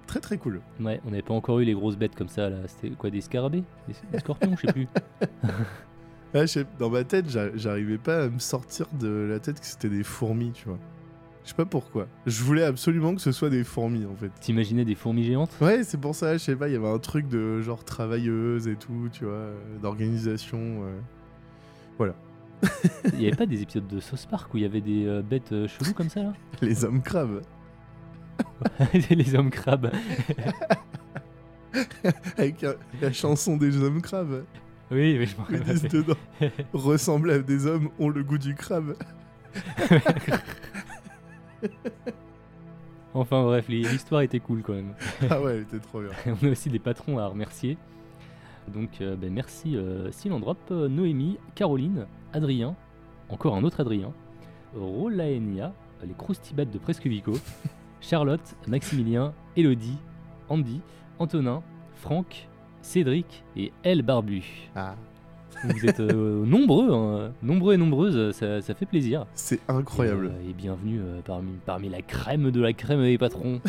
très 0.07 0.20
très 0.20 0.38
cool. 0.38 0.61
Ouais, 0.80 1.01
on 1.07 1.11
n'avait 1.11 1.22
pas 1.22 1.34
encore 1.34 1.61
eu 1.61 1.64
les 1.64 1.74
grosses 1.74 1.96
bêtes 1.96 2.14
comme 2.16 2.28
ça, 2.28 2.51
là. 2.51 2.57
C'était 2.66 2.94
quoi, 2.94 3.11
des 3.11 3.20
scarabées? 3.20 3.62
Des, 3.86 3.94
des 4.12 4.18
scorpions, 4.18 4.57
je 4.57 4.66
sais 4.66 4.72
plus. 4.72 4.88
Ah, 6.34 6.40
dans 6.78 6.90
ma 6.90 7.05
tête, 7.05 7.30
j'a- 7.30 7.57
j'arrivais 7.57 7.96
pas 7.96 8.24
à 8.24 8.28
me 8.28 8.38
sortir 8.38 8.86
de 9.01 9.09
la 9.30 9.40
tête 9.40 9.59
que 9.61 9.64
c'était 9.64 9.88
des 9.88 10.03
fourmis, 10.03 10.53
tu 10.53 10.68
vois. 10.68 10.78
Je 11.42 11.49
sais 11.49 11.55
pas 11.57 11.64
pourquoi. 11.64 12.07
Je 12.26 12.44
voulais 12.44 12.64
absolument 12.64 13.14
que 13.14 13.22
ce 13.22 13.32
soit 13.32 13.49
des 13.49 13.64
fourmis 13.64 14.05
en 14.05 14.14
fait. 14.14 14.28
T'imaginais 14.38 14.84
des 14.84 14.94
fourmis 14.94 15.24
géantes? 15.24 15.51
Ouais, 15.62 15.84
c'est 15.84 15.99
pour 15.99 16.14
ça, 16.14 16.34
je 16.34 16.38
sais 16.44 16.55
pas, 16.55 16.68
il 16.68 16.74
y 16.74 16.76
avait 16.76 16.86
un 16.86 16.99
truc 16.99 17.28
de 17.28 17.62
genre 17.62 17.82
travailleuse 17.82 18.68
et 18.68 18.76
tout, 18.76 19.09
tu 19.11 19.24
vois, 19.24 19.32
euh, 19.32 19.78
d'organisation. 19.80 20.59
euh. 20.61 20.99
Il 23.12 23.22
y 23.22 23.26
avait 23.26 23.36
pas 23.36 23.46
des 23.46 23.62
épisodes 23.62 23.86
de 23.86 24.00
Sauce 24.00 24.26
Park 24.26 24.52
où 24.52 24.56
il 24.56 24.62
y 24.62 24.66
avait 24.66 24.80
des 24.80 25.06
euh, 25.06 25.22
bêtes 25.22 25.52
euh, 25.52 25.68
cheloues 25.68 25.94
comme 25.94 26.09
ça, 26.09 26.22
là? 26.22 26.32
Les 26.62 26.84
hommes 26.84 27.02
crabes. 27.02 27.42
Les 29.11 29.34
hommes 29.34 29.50
crabes. 29.50 29.92
Avec 32.36 32.64
la 33.00 33.12
chanson 33.12 33.56
des 33.56 33.80
hommes 33.82 34.00
crabes. 34.02 34.44
Oui, 34.90 35.16
oui, 35.18 35.26
je 35.26 35.36
m'en 35.36 35.46
Ils 35.50 35.62
disent 35.64 35.82
dedans 35.82 36.14
ressemblent 36.72 37.30
à 37.30 37.38
des 37.38 37.66
hommes, 37.66 37.90
ont 37.98 38.09
le 38.09 38.24
goût 38.24 38.38
du 38.38 38.54
crabe. 38.54 38.96
Enfin 43.14 43.42
bref, 43.42 43.68
l'histoire 43.68 44.22
était 44.22 44.40
cool 44.40 44.62
quand 44.62 44.74
même. 44.74 44.94
Ah 45.28 45.40
ouais, 45.40 45.56
elle 45.56 45.62
était 45.62 45.78
trop 45.78 46.00
bien. 46.00 46.11
On 46.40 46.46
a 46.46 46.50
aussi 46.50 46.70
des 46.70 46.78
patrons 46.78 47.18
à 47.18 47.26
remercier. 47.26 47.76
Donc 48.69 49.01
euh, 49.01 49.16
ben, 49.16 49.33
merci 49.33 49.77
euh, 49.77 50.11
Silandrop, 50.12 50.59
euh, 50.71 50.89
Noémie, 50.89 51.39
Caroline, 51.55 52.07
Adrien, 52.33 52.75
encore 53.29 53.57
un 53.57 53.64
autre 53.64 53.81
Adrien, 53.81 54.12
Rolaenia, 54.77 55.73
les 56.07 56.14
croustibates 56.14 56.71
de 56.71 56.79
Presque 56.79 57.07
Vico, 57.07 57.33
Charlotte, 58.01 58.57
Maximilien, 58.66 59.33
Elodie, 59.57 59.99
Andy, 60.49 60.81
Antonin, 61.19 61.62
Franck, 61.97 62.49
Cédric 62.83 63.45
et 63.57 63.73
Elle 63.83 64.03
Barbu. 64.03 64.45
Ah, 64.77 64.95
Vous 65.64 65.87
êtes 65.87 66.01
euh, 66.01 66.45
nombreux, 66.47 66.93
hein, 66.93 67.33
nombreux 67.43 67.75
et 67.75 67.77
nombreuses, 67.77 68.33
ça, 68.37 68.61
ça 68.61 68.75
fait 68.75 68.87
plaisir. 68.87 69.27
c'est 69.35 69.61
incroyable. 69.69 70.27
Et, 70.27 70.47
euh, 70.47 70.51
et 70.51 70.53
bienvenue 70.53 71.01
euh, 71.01 71.21
parmi, 71.25 71.53
parmi 71.66 71.89
la 71.89 72.03
crème 72.03 72.51
de 72.51 72.61
la 72.61 72.73
crème 72.73 73.03
des 73.03 73.19
patrons. 73.19 73.61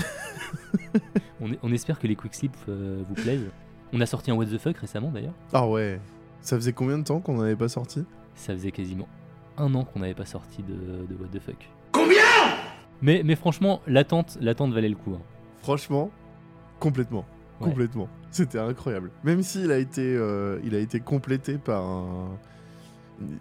on, 1.41 1.49
on 1.63 1.71
espère 1.71 1.99
que 1.99 2.07
les 2.07 2.15
quick 2.15 2.33
slips 2.35 2.55
euh, 2.67 3.01
vous 3.07 3.15
plaisent. 3.15 3.49
On 3.93 4.01
a 4.01 4.05
sorti 4.05 4.31
un 4.31 4.35
What 4.35 4.45
the 4.45 4.57
fuck 4.57 4.77
récemment 4.77 5.11
d'ailleurs. 5.11 5.33
Ah 5.53 5.67
ouais. 5.67 5.99
Ça 6.41 6.55
faisait 6.55 6.73
combien 6.73 6.97
de 6.97 7.03
temps 7.03 7.19
qu'on 7.19 7.37
n'avait 7.37 7.55
pas 7.55 7.69
sorti? 7.69 8.05
Ça 8.35 8.53
faisait 8.53 8.71
quasiment 8.71 9.07
un 9.57 9.73
an 9.75 9.83
qu'on 9.83 9.99
n'avait 9.99 10.13
pas 10.13 10.25
sorti 10.25 10.63
de, 10.63 10.73
de 10.73 11.15
What 11.21 11.27
the 11.33 11.39
fuck. 11.41 11.69
Combien? 11.91 12.17
Mais, 13.01 13.21
mais 13.25 13.35
franchement, 13.35 13.81
l'attente, 13.87 14.37
l'attente 14.41 14.71
valait 14.73 14.89
le 14.89 14.95
coup. 14.95 15.13
hein. 15.15 15.21
Franchement, 15.61 16.11
complètement. 16.79 17.25
Ouais. 17.59 17.67
Complètement. 17.69 18.07
C'était 18.31 18.59
incroyable. 18.59 19.11
Même 19.25 19.41
s'il 19.43 19.71
a 19.71 19.77
été, 19.77 20.15
euh, 20.15 20.59
il 20.63 20.75
a 20.75 20.79
été 20.79 20.99
complété 21.01 21.57
par 21.57 21.83
un- 21.83 22.37
une 23.21 23.37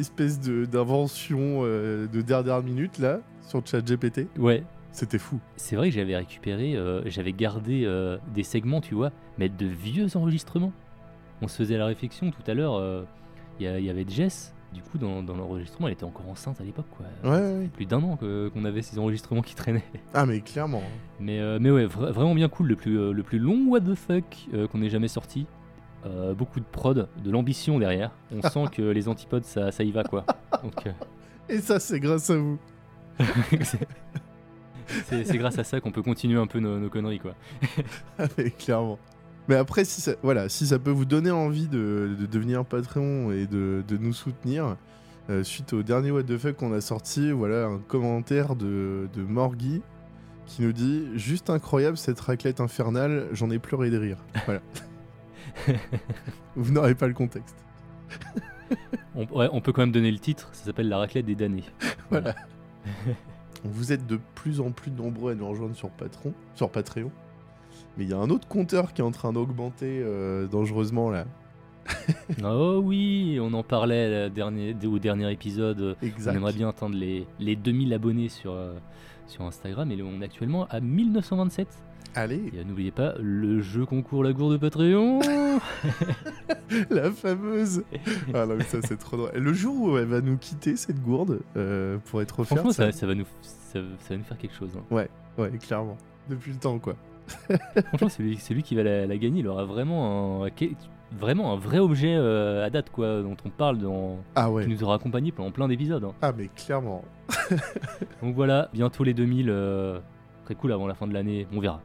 espèce 0.00 0.40
de- 0.40 0.66
d'invention 0.66 1.60
euh, 1.62 2.06
de 2.06 2.20
dernière 2.20 2.62
minute 2.62 2.98
là 2.98 3.20
sur 3.46 3.66
ChatGPT. 3.66 4.26
Ouais, 4.38 4.62
C'était 4.92 5.18
fou. 5.18 5.40
c'est 5.56 5.74
vrai 5.76 5.88
que 5.88 5.94
j'avais 5.94 6.16
récupéré, 6.16 6.76
euh, 6.76 7.02
j'avais 7.06 7.32
gardé 7.32 7.84
euh, 7.84 8.18
des 8.34 8.42
segments, 8.42 8.80
tu 8.82 8.94
vois, 8.94 9.10
mais 9.38 9.48
de 9.48 9.66
vieux 9.66 10.16
enregistrements. 10.16 10.72
On 11.40 11.48
se 11.48 11.56
faisait 11.56 11.78
la 11.78 11.86
réflexion 11.86 12.30
tout 12.30 12.42
à 12.46 12.54
l'heure, 12.54 12.74
euh, 12.74 13.02
il 13.58 13.66
y, 13.66 13.90
avait 13.90 14.04
Jess, 14.06 14.54
du 14.74 14.82
coup, 14.82 14.98
dans, 14.98 15.22
dans 15.22 15.34
l'enregistrement, 15.36 15.86
elle 15.88 15.94
était 15.94 16.04
encore 16.04 16.28
enceinte 16.28 16.60
à 16.60 16.64
l'époque, 16.64 16.86
quoi. 16.96 17.06
Ouais, 17.24 17.38
ouais, 17.38 17.58
ouais. 17.60 17.68
Plus 17.68 17.86
d'un 17.86 18.02
an 18.02 18.16
qu'on 18.18 18.64
avait 18.64 18.82
ces 18.82 18.98
enregistrements 18.98 19.42
qui 19.42 19.54
traînaient. 19.54 19.84
Ah 20.14 20.26
mais 20.26 20.40
clairement. 20.40 20.82
Mais, 21.20 21.38
euh, 21.40 21.58
mais 21.60 21.70
ouais, 21.70 21.86
vra- 21.86 22.10
vraiment 22.12 22.34
bien 22.34 22.48
cool, 22.48 22.66
le 22.68 22.76
plus, 22.76 23.12
le 23.12 23.22
plus 23.22 23.38
long 23.38 23.66
what 23.68 23.80
the 23.80 23.94
fuck 23.94 24.24
qu'on 24.70 24.82
ait 24.82 24.90
jamais 24.90 25.08
sorti. 25.08 25.46
Beaucoup 26.36 26.58
de 26.60 26.64
prod, 26.64 27.08
de 27.24 27.30
l'ambition 27.30 27.78
derrière. 27.78 28.10
On 28.34 28.42
sent 28.48 28.64
que 28.72 28.82
les 28.82 29.08
antipodes, 29.08 29.44
ça, 29.44 29.70
ça 29.72 29.84
y 29.84 29.90
va, 29.92 30.02
quoi. 30.04 30.24
Donc, 30.62 30.88
Et 31.48 31.58
ça 31.60 31.78
c'est 31.80 32.00
grâce 32.00 32.28
à 32.30 32.36
vous. 32.36 32.58
c'est- 35.08 35.36
grâce 35.38 35.58
à 35.58 35.64
ça 35.64 35.80
qu'on 35.80 35.90
peut 35.92 36.02
continuer 36.02 36.38
un 36.38 36.46
peu 36.46 36.58
nos, 36.60 36.78
nos 36.78 36.88
conneries, 36.90 37.20
quoi. 37.20 37.34
Ah 38.18 38.26
mais 38.38 38.50
clairement. 38.50 38.98
Mais 39.48 39.56
après, 39.56 39.84
si 39.84 40.00
ça, 40.00 40.12
voilà, 40.22 40.48
si 40.48 40.66
ça 40.66 40.78
peut 40.78 40.90
vous 40.90 41.04
donner 41.04 41.30
envie 41.30 41.66
de, 41.68 42.14
de 42.18 42.26
devenir 42.26 42.64
Patreon 42.64 43.32
et 43.32 43.46
de, 43.46 43.82
de 43.86 43.96
nous 43.96 44.12
soutenir, 44.12 44.76
euh, 45.30 45.42
suite 45.42 45.72
au 45.72 45.82
dernier 45.82 46.10
What 46.12 46.24
the 46.24 46.38
Fuck 46.38 46.56
qu'on 46.56 46.72
a 46.72 46.80
sorti, 46.80 47.32
voilà 47.32 47.66
un 47.66 47.78
commentaire 47.78 48.54
de, 48.54 49.08
de 49.14 49.22
Morgy 49.22 49.82
qui 50.46 50.62
nous 50.62 50.72
dit 50.72 51.06
Juste 51.14 51.50
incroyable 51.50 51.96
cette 51.96 52.20
raclette 52.20 52.60
infernale, 52.60 53.26
j'en 53.32 53.50
ai 53.50 53.58
pleuré 53.58 53.90
de 53.90 53.98
rire. 53.98 54.18
Voilà. 54.46 54.60
vous 56.56 56.72
n'aurez 56.72 56.94
pas 56.94 57.06
le 57.08 57.14
contexte. 57.14 57.56
On, 59.14 59.26
ouais, 59.36 59.48
on 59.52 59.60
peut 59.60 59.72
quand 59.72 59.82
même 59.82 59.92
donner 59.92 60.10
le 60.10 60.18
titre, 60.18 60.48
ça 60.52 60.64
s'appelle 60.66 60.88
La 60.88 60.98
raclette 60.98 61.26
des 61.26 61.34
damnés. 61.34 61.64
Voilà. 62.10 62.34
Vous 63.64 63.92
êtes 63.92 64.06
de 64.06 64.18
plus 64.34 64.60
en 64.60 64.70
plus 64.70 64.90
nombreux 64.90 65.32
à 65.32 65.34
nous 65.34 65.48
rejoindre 65.48 65.76
sur 65.76 65.90
Patreon, 65.90 66.32
sur 66.54 66.70
Patreon. 66.70 67.10
Mais 67.96 68.04
il 68.04 68.10
y 68.10 68.12
a 68.12 68.18
un 68.18 68.30
autre 68.30 68.48
compteur 68.48 68.92
qui 68.92 69.02
est 69.02 69.04
en 69.04 69.10
train 69.10 69.32
d'augmenter 69.32 70.00
euh, 70.02 70.46
dangereusement 70.46 71.10
là. 71.10 71.26
oh 72.44 72.80
oui, 72.84 73.38
on 73.40 73.52
en 73.54 73.62
parlait 73.62 74.10
la 74.10 74.28
dernier- 74.30 74.74
au 74.86 74.98
dernier 74.98 75.30
épisode. 75.32 75.96
Exact. 76.02 76.32
On 76.32 76.36
aimerait 76.36 76.52
bien 76.52 76.68
atteindre 76.68 76.96
les, 76.96 77.26
les 77.38 77.56
2000 77.56 77.92
abonnés 77.92 78.28
sur, 78.28 78.52
euh, 78.52 78.74
sur 79.26 79.42
Instagram 79.44 79.90
et 79.90 80.02
on 80.02 80.20
est 80.20 80.24
actuellement 80.24 80.66
à 80.70 80.80
1927. 80.80 81.68
Allez, 82.14 82.52
Et 82.54 82.64
n'oubliez 82.64 82.90
pas, 82.90 83.14
le 83.20 83.62
jeu 83.62 83.86
concours 83.86 84.22
la 84.22 84.32
gourde 84.34 84.52
de 84.52 84.56
Patreon 84.58 85.20
La 86.90 87.10
fameuse 87.10 87.84
Ah 88.34 88.44
non 88.46 88.56
mais 88.56 88.64
ça 88.64 88.78
c'est 88.82 88.98
trop 88.98 89.16
drôle. 89.16 89.30
Le 89.34 89.52
jour 89.52 89.74
où 89.82 89.96
elle 89.98 90.06
va 90.06 90.20
nous 90.20 90.36
quitter 90.36 90.76
cette 90.76 91.00
gourde 91.02 91.40
euh, 91.56 91.98
pour 92.06 92.20
être 92.22 92.40
offerte, 92.40 92.60
Franchement, 92.60 92.90
ça... 92.92 93.06
va 93.06 93.14
nous, 93.14 93.24
ça, 93.40 93.80
ça 93.98 94.10
va 94.10 94.16
nous 94.16 94.24
faire 94.24 94.38
quelque 94.38 94.54
chose. 94.54 94.70
hein. 94.76 94.84
Ouais, 95.38 95.50
clairement. 95.58 95.96
Depuis 96.28 96.52
le 96.52 96.58
temps 96.58 96.78
quoi. 96.78 96.96
Franchement, 97.88 98.08
celui, 98.08 98.36
celui 98.36 98.62
qui 98.62 98.74
va 98.74 98.82
la, 98.82 99.06
la 99.06 99.16
gagner, 99.16 99.40
il 99.40 99.48
aura 99.48 99.64
vraiment 99.64 100.44
un, 100.44 100.50
vraiment 101.18 101.52
un 101.52 101.56
vrai 101.56 101.78
objet 101.78 102.14
euh, 102.14 102.64
à 102.64 102.68
date, 102.70 102.90
quoi, 102.90 103.22
dont 103.22 103.36
on 103.44 103.48
parle, 103.50 103.78
dans, 103.78 104.18
Ah 104.34 104.46
qui 104.46 104.50
ouais. 104.52 104.66
nous 104.66 104.82
aura 104.84 104.96
accompagné 104.96 105.32
pendant 105.32 105.50
plein 105.50 105.68
d'épisodes. 105.68 106.04
hein. 106.04 106.12
Ah 106.20 106.32
mais 106.36 106.48
clairement. 106.48 107.04
Donc 108.22 108.34
voilà, 108.34 108.68
bientôt 108.74 109.04
les 109.04 109.14
2000, 109.14 109.46
euh, 109.48 109.98
très 110.44 110.54
cool 110.54 110.72
avant 110.72 110.86
la 110.86 110.94
fin 110.94 111.06
de 111.06 111.14
l'année, 111.14 111.46
on 111.54 111.60
verra. 111.60 111.80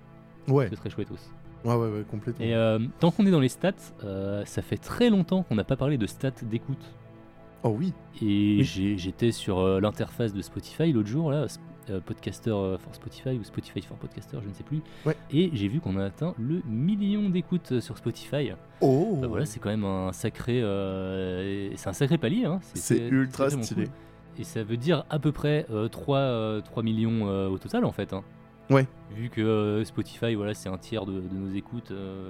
Ouais, 0.47 0.69
Ce 0.69 0.75
serait 0.75 0.89
chouette 0.89 1.11
aussi. 1.11 1.29
ouais, 1.65 1.75
ouais, 1.75 1.87
ouais, 1.89 2.03
complètement. 2.09 2.45
Et 2.45 2.53
euh, 2.55 2.79
tant 2.99 3.11
qu'on 3.11 3.25
est 3.25 3.31
dans 3.31 3.39
les 3.39 3.49
stats, 3.49 3.73
euh, 4.03 4.43
ça 4.45 4.61
fait 4.61 4.77
très 4.77 5.09
longtemps 5.09 5.43
qu'on 5.43 5.55
n'a 5.55 5.63
pas 5.63 5.75
parlé 5.75 5.97
de 5.97 6.07
stats 6.07 6.31
d'écoute. 6.43 6.83
Oh 7.63 7.75
oui. 7.77 7.93
Et 8.21 8.57
Oui. 8.59 8.95
j'étais 8.97 9.31
sur 9.31 9.59
euh, 9.59 9.79
l'interface 9.81 10.33
de 10.33 10.41
Spotify 10.41 10.91
l'autre 10.93 11.09
jour, 11.09 11.31
là, 11.31 11.47
Podcaster 12.05 12.51
for 12.51 12.93
Spotify 12.93 13.29
ou 13.39 13.43
Spotify 13.45 13.81
for 13.81 13.95
Podcaster, 13.97 14.37
je 14.43 14.49
ne 14.49 14.53
sais 14.53 14.63
plus. 14.63 14.81
Ouais. 15.05 15.15
Et 15.31 15.49
j'ai 15.53 15.69
vu 15.69 15.79
qu'on 15.79 15.97
a 15.97 16.03
atteint 16.03 16.35
le 16.37 16.61
million 16.67 17.29
d'écoutes 17.29 17.79
sur 17.79 17.97
Spotify. 17.97 18.51
Oh 18.81 19.17
Bah 19.21 19.27
voilà, 19.27 19.45
c'est 19.45 19.59
quand 19.61 19.69
même 19.69 19.85
un 19.85 20.11
sacré, 20.11 20.55
c'est 21.75 21.87
un 21.89 21.93
sacré 21.93 22.17
palier. 22.17 22.43
Hein. 22.45 22.59
C'est 22.73 23.07
ultra 23.07 23.49
stylé. 23.49 23.85
cool. 23.85 23.93
Et 24.39 24.43
ça 24.43 24.63
veut 24.63 24.75
dire 24.77 25.05
à 25.09 25.17
peu 25.17 25.31
près 25.31 25.65
euh, 25.71 25.87
3, 25.87 26.17
euh, 26.17 26.61
3 26.61 26.83
millions 26.83 27.23
au 27.49 27.57
total 27.57 27.85
en 27.85 27.91
fait. 27.93 28.11
hein. 28.13 28.23
Ouais. 28.69 28.85
Vu 29.15 29.29
que 29.29 29.41
euh, 29.41 29.83
Spotify, 29.85 30.35
voilà, 30.35 30.53
c'est 30.53 30.69
un 30.69 30.77
tiers 30.77 31.05
de, 31.05 31.13
de 31.21 31.33
nos 31.35 31.53
écoutes. 31.55 31.91
euh, 31.91 32.29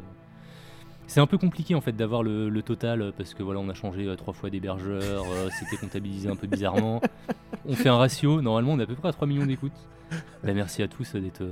C'est 1.07 1.19
un 1.19 1.25
peu 1.27 1.37
compliqué 1.37 1.73
en 1.75 1.81
fait 1.81 1.93
d'avoir 1.93 2.21
le, 2.23 2.49
le 2.49 2.61
total 2.61 3.11
parce 3.17 3.33
que 3.33 3.41
voilà, 3.43 3.59
on 3.59 3.69
a 3.69 3.73
changé 3.73 4.05
euh, 4.05 4.15
trois 4.15 4.33
fois 4.33 4.49
d'hébergeur, 4.49 5.23
c'était 5.59 5.77
comptabilisé 5.77 6.29
un 6.29 6.35
peu 6.35 6.47
bizarrement. 6.47 7.01
On 7.67 7.73
fait 7.73 7.89
un 7.89 7.97
ratio, 7.97 8.41
normalement 8.41 8.73
on 8.73 8.79
est 8.79 8.83
à 8.83 8.87
peu 8.87 8.95
près 8.95 9.09
à 9.09 9.13
3 9.13 9.27
millions 9.27 9.45
d'écoutes. 9.45 9.71
Bah, 10.43 10.53
merci 10.53 10.83
à 10.83 10.87
tous 10.87 11.15
d'être 11.15 11.43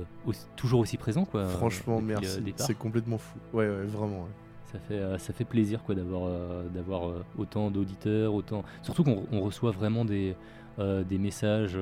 toujours 0.56 0.80
aussi 0.80 0.96
présents 0.96 1.24
quoi. 1.26 1.44
Franchement, 1.46 2.00
depuis, 2.00 2.14
merci. 2.20 2.54
c'est 2.56 2.74
complètement 2.78 3.18
fou. 3.18 3.38
Ouais, 3.52 3.68
ouais, 3.68 3.84
vraiment. 3.84 4.20
ouais. 4.22 4.30
Ça 4.72 4.78
fait, 4.78 4.94
euh, 4.94 5.18
ça 5.18 5.32
fait 5.32 5.44
plaisir 5.44 5.82
quoi 5.82 5.94
d'avoir 5.94 6.22
euh, 6.26 6.64
d'avoir 6.74 7.02
autant 7.38 7.70
d'auditeurs, 7.70 8.32
autant 8.34 8.64
surtout 8.82 9.04
qu'on 9.04 9.24
on 9.32 9.40
reçoit 9.42 9.70
vraiment 9.72 10.04
des, 10.04 10.34
des 10.78 11.18
messages 11.18 11.76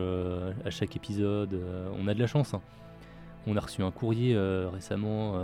à 0.64 0.70
chaque 0.70 0.96
épisode. 0.96 1.58
on 1.98 2.08
a 2.08 2.14
de 2.14 2.20
la 2.20 2.26
chance. 2.26 2.54
hein. 2.54 2.60
On 3.46 3.56
a 3.56 3.60
reçu 3.60 3.82
un 3.82 3.90
courrier 3.90 4.34
euh, 4.34 4.68
récemment 4.72 5.34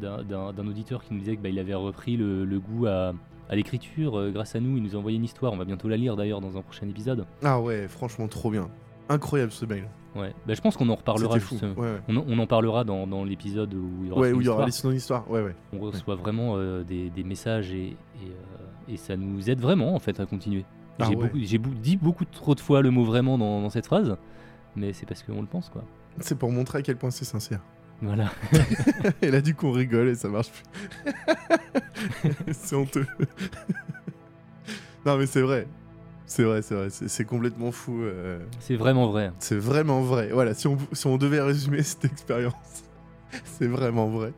euh, 0.00 0.22
d'un- 0.22 0.66
auditeur 0.66 1.04
qui 1.04 1.14
nous 1.14 1.20
disait 1.20 1.36
qu'il 1.36 1.58
avait 1.58 1.74
repris 1.74 2.16
le, 2.16 2.44
le 2.44 2.58
goût 2.60 2.86
à, 2.86 3.12
à 3.48 3.56
l'écriture 3.56 4.18
euh, 4.18 4.30
grâce 4.30 4.54
à 4.56 4.60
nous. 4.60 4.76
Il 4.76 4.82
nous 4.82 4.94
a 4.96 4.98
envoyé 4.98 5.16
une 5.16 5.24
histoire. 5.24 5.52
On 5.52 5.56
va 5.56 5.64
bientôt 5.64 5.88
la 5.88 5.96
lire 5.96 6.16
d'ailleurs 6.16 6.40
dans 6.40 6.56
un 6.56 6.62
prochain 6.62 6.88
épisode. 6.88 7.26
Ah 7.42 7.60
ouais, 7.60 7.86
franchement, 7.88 8.26
trop 8.28 8.50
bien. 8.50 8.68
Incroyable 9.08 9.52
ce 9.52 9.64
mail. 9.66 9.88
Ouais. 10.14 10.34
Bah, 10.46 10.54
je 10.54 10.60
pense 10.60 10.76
qu'on 10.76 10.88
en 10.88 10.94
reparlera. 10.94 11.34
C'était 11.34 11.44
fou. 11.44 11.54
justement. 11.54 11.74
Ouais, 11.74 11.92
ouais. 11.92 12.00
On, 12.08 12.16
en- 12.18 12.24
on 12.28 12.38
en 12.38 12.46
parlera 12.46 12.84
dans, 12.84 13.06
dans 13.06 13.24
l'épisode 13.24 13.72
où 13.74 13.88
il 14.02 14.08
y 14.08 14.10
aura 14.10 14.20
Ouais, 14.20 14.32
où 14.32 14.40
il 14.40 14.46
y 14.46 14.48
aura 14.48 14.66
histoire. 14.66 14.66
les 14.66 14.72
son 14.72 14.92
histoire. 14.92 15.30
Ouais, 15.30 15.42
ouais. 15.42 15.54
On 15.72 15.78
reçoit 15.78 16.16
vraiment 16.16 16.54
euh, 16.56 16.82
des, 16.84 17.08
des 17.10 17.24
messages 17.24 17.72
et, 17.72 17.86
et, 17.88 17.94
euh, 18.26 18.92
et 18.92 18.96
ça 18.96 19.16
nous 19.16 19.48
aide 19.48 19.60
vraiment 19.60 19.94
en 19.94 19.98
fait 19.98 20.18
à 20.20 20.26
continuer. 20.26 20.64
Ah 20.98 21.06
j'ai 21.08 21.56
beaucoup- 21.58 21.74
dit 21.80 21.96
beaucoup 21.96 22.24
trop 22.26 22.54
de 22.54 22.60
fois 22.60 22.82
le 22.82 22.90
mot 22.90 23.04
vraiment 23.04 23.38
dans, 23.38 23.62
dans 23.62 23.70
cette 23.70 23.86
phrase, 23.86 24.14
mais 24.76 24.92
c'est 24.92 25.06
parce 25.06 25.22
qu'on 25.22 25.40
le 25.40 25.46
pense 25.46 25.70
quoi. 25.70 25.82
C'est 26.20 26.36
pour 26.38 26.50
montrer 26.52 26.78
à 26.78 26.82
quel 26.82 26.96
point 26.96 27.10
c'est 27.10 27.24
sincère. 27.24 27.60
Voilà. 28.00 28.32
et 29.22 29.30
là, 29.30 29.40
du 29.40 29.54
coup, 29.54 29.68
on 29.68 29.72
rigole 29.72 30.08
et 30.08 30.14
ça 30.14 30.28
marche 30.28 30.50
plus. 30.50 31.12
c'est 32.52 32.74
honteux. 32.74 33.06
non, 35.06 35.16
mais 35.16 35.26
c'est 35.26 35.42
vrai. 35.42 35.66
C'est 36.26 36.44
vrai, 36.44 36.62
c'est 36.62 36.74
vrai. 36.74 36.88
C'est 36.90 37.24
complètement 37.24 37.72
fou. 37.72 38.02
euh, 38.02 38.40
C'est 38.60 38.76
vraiment 38.76 39.10
vrai. 39.10 39.32
C'est 39.38 39.56
vraiment 39.58 40.00
vrai. 40.02 40.30
Voilà, 40.32 40.54
si 40.54 40.66
on, 40.66 40.78
si 40.92 41.06
on 41.06 41.16
devait 41.18 41.40
résumer 41.42 41.82
cette 41.82 42.04
expérience, 42.04 42.84
c'est 43.44 43.68
vraiment 43.68 44.08
vrai. 44.08 44.32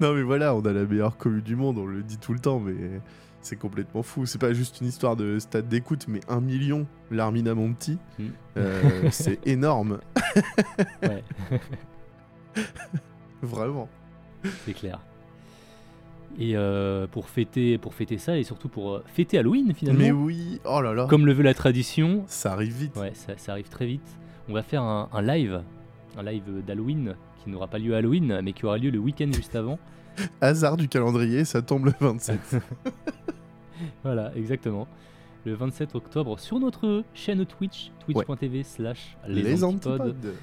non, 0.00 0.14
mais 0.14 0.22
voilà, 0.22 0.54
on 0.54 0.60
a 0.62 0.72
la 0.72 0.84
meilleure 0.84 1.16
commune 1.16 1.42
du 1.42 1.54
monde, 1.56 1.78
on 1.78 1.86
le 1.86 2.02
dit 2.02 2.18
tout 2.18 2.32
le 2.32 2.40
temps, 2.40 2.60
mais 2.60 3.00
c'est 3.48 3.56
complètement 3.56 4.02
fou. 4.02 4.26
C'est 4.26 4.38
pas 4.40 4.52
juste 4.52 4.80
une 4.80 4.86
histoire 4.88 5.16
de 5.16 5.38
stade 5.38 5.68
d'écoute, 5.68 6.06
mais 6.06 6.20
un 6.28 6.40
million, 6.40 6.86
l'Armina 7.10 7.54
mon 7.54 7.72
petit. 7.72 7.98
Mm. 8.18 8.24
Euh, 8.58 8.82
c'est 9.10 9.46
énorme, 9.46 10.00
Ouais, 11.02 11.24
vraiment. 13.42 13.88
c'est 14.66 14.74
clair. 14.74 15.00
Et 16.38 16.56
euh, 16.56 17.06
pour 17.06 17.28
fêter 17.30 17.78
pour 17.78 17.94
fêter 17.94 18.18
ça 18.18 18.36
et 18.36 18.44
surtout 18.44 18.68
pour 18.68 18.94
euh, 18.96 19.04
fêter 19.06 19.38
Halloween 19.38 19.72
finalement, 19.74 19.98
Mais 20.00 20.10
oui, 20.12 20.60
oh 20.64 20.80
là 20.80 20.92
là, 20.92 21.06
comme 21.08 21.24
le 21.26 21.32
veut 21.32 21.42
la 21.42 21.54
tradition, 21.54 22.24
ça 22.26 22.52
arrive 22.52 22.74
vite. 22.76 22.96
ouais, 22.96 23.12
ça, 23.14 23.32
ça 23.38 23.52
arrive 23.52 23.68
très 23.68 23.86
vite. 23.86 24.06
On 24.48 24.52
va 24.52 24.62
faire 24.62 24.82
un, 24.82 25.08
un 25.12 25.22
live, 25.22 25.62
un 26.16 26.22
live 26.22 26.62
d'Halloween 26.66 27.16
qui 27.42 27.50
n'aura 27.50 27.66
pas 27.66 27.78
lieu 27.78 27.94
à 27.94 27.98
Halloween, 27.98 28.40
mais 28.42 28.52
qui 28.52 28.66
aura 28.66 28.76
lieu 28.78 28.90
le 28.90 28.98
week-end 28.98 29.30
juste 29.32 29.56
avant. 29.56 29.78
Hasard 30.40 30.76
du 30.76 30.88
calendrier, 30.88 31.44
ça 31.44 31.62
tombe 31.62 31.86
le 31.86 31.92
27. 31.98 32.38
Voilà, 34.04 34.32
exactement. 34.36 34.86
Le 35.44 35.54
27 35.54 35.94
octobre 35.94 36.38
sur 36.38 36.58
notre 36.60 37.04
chaîne 37.14 37.44
Twitch, 37.46 37.90
twitch.tv 38.04 38.62
slash 38.64 39.16
Les, 39.26 39.64
antipodes. 39.64 40.34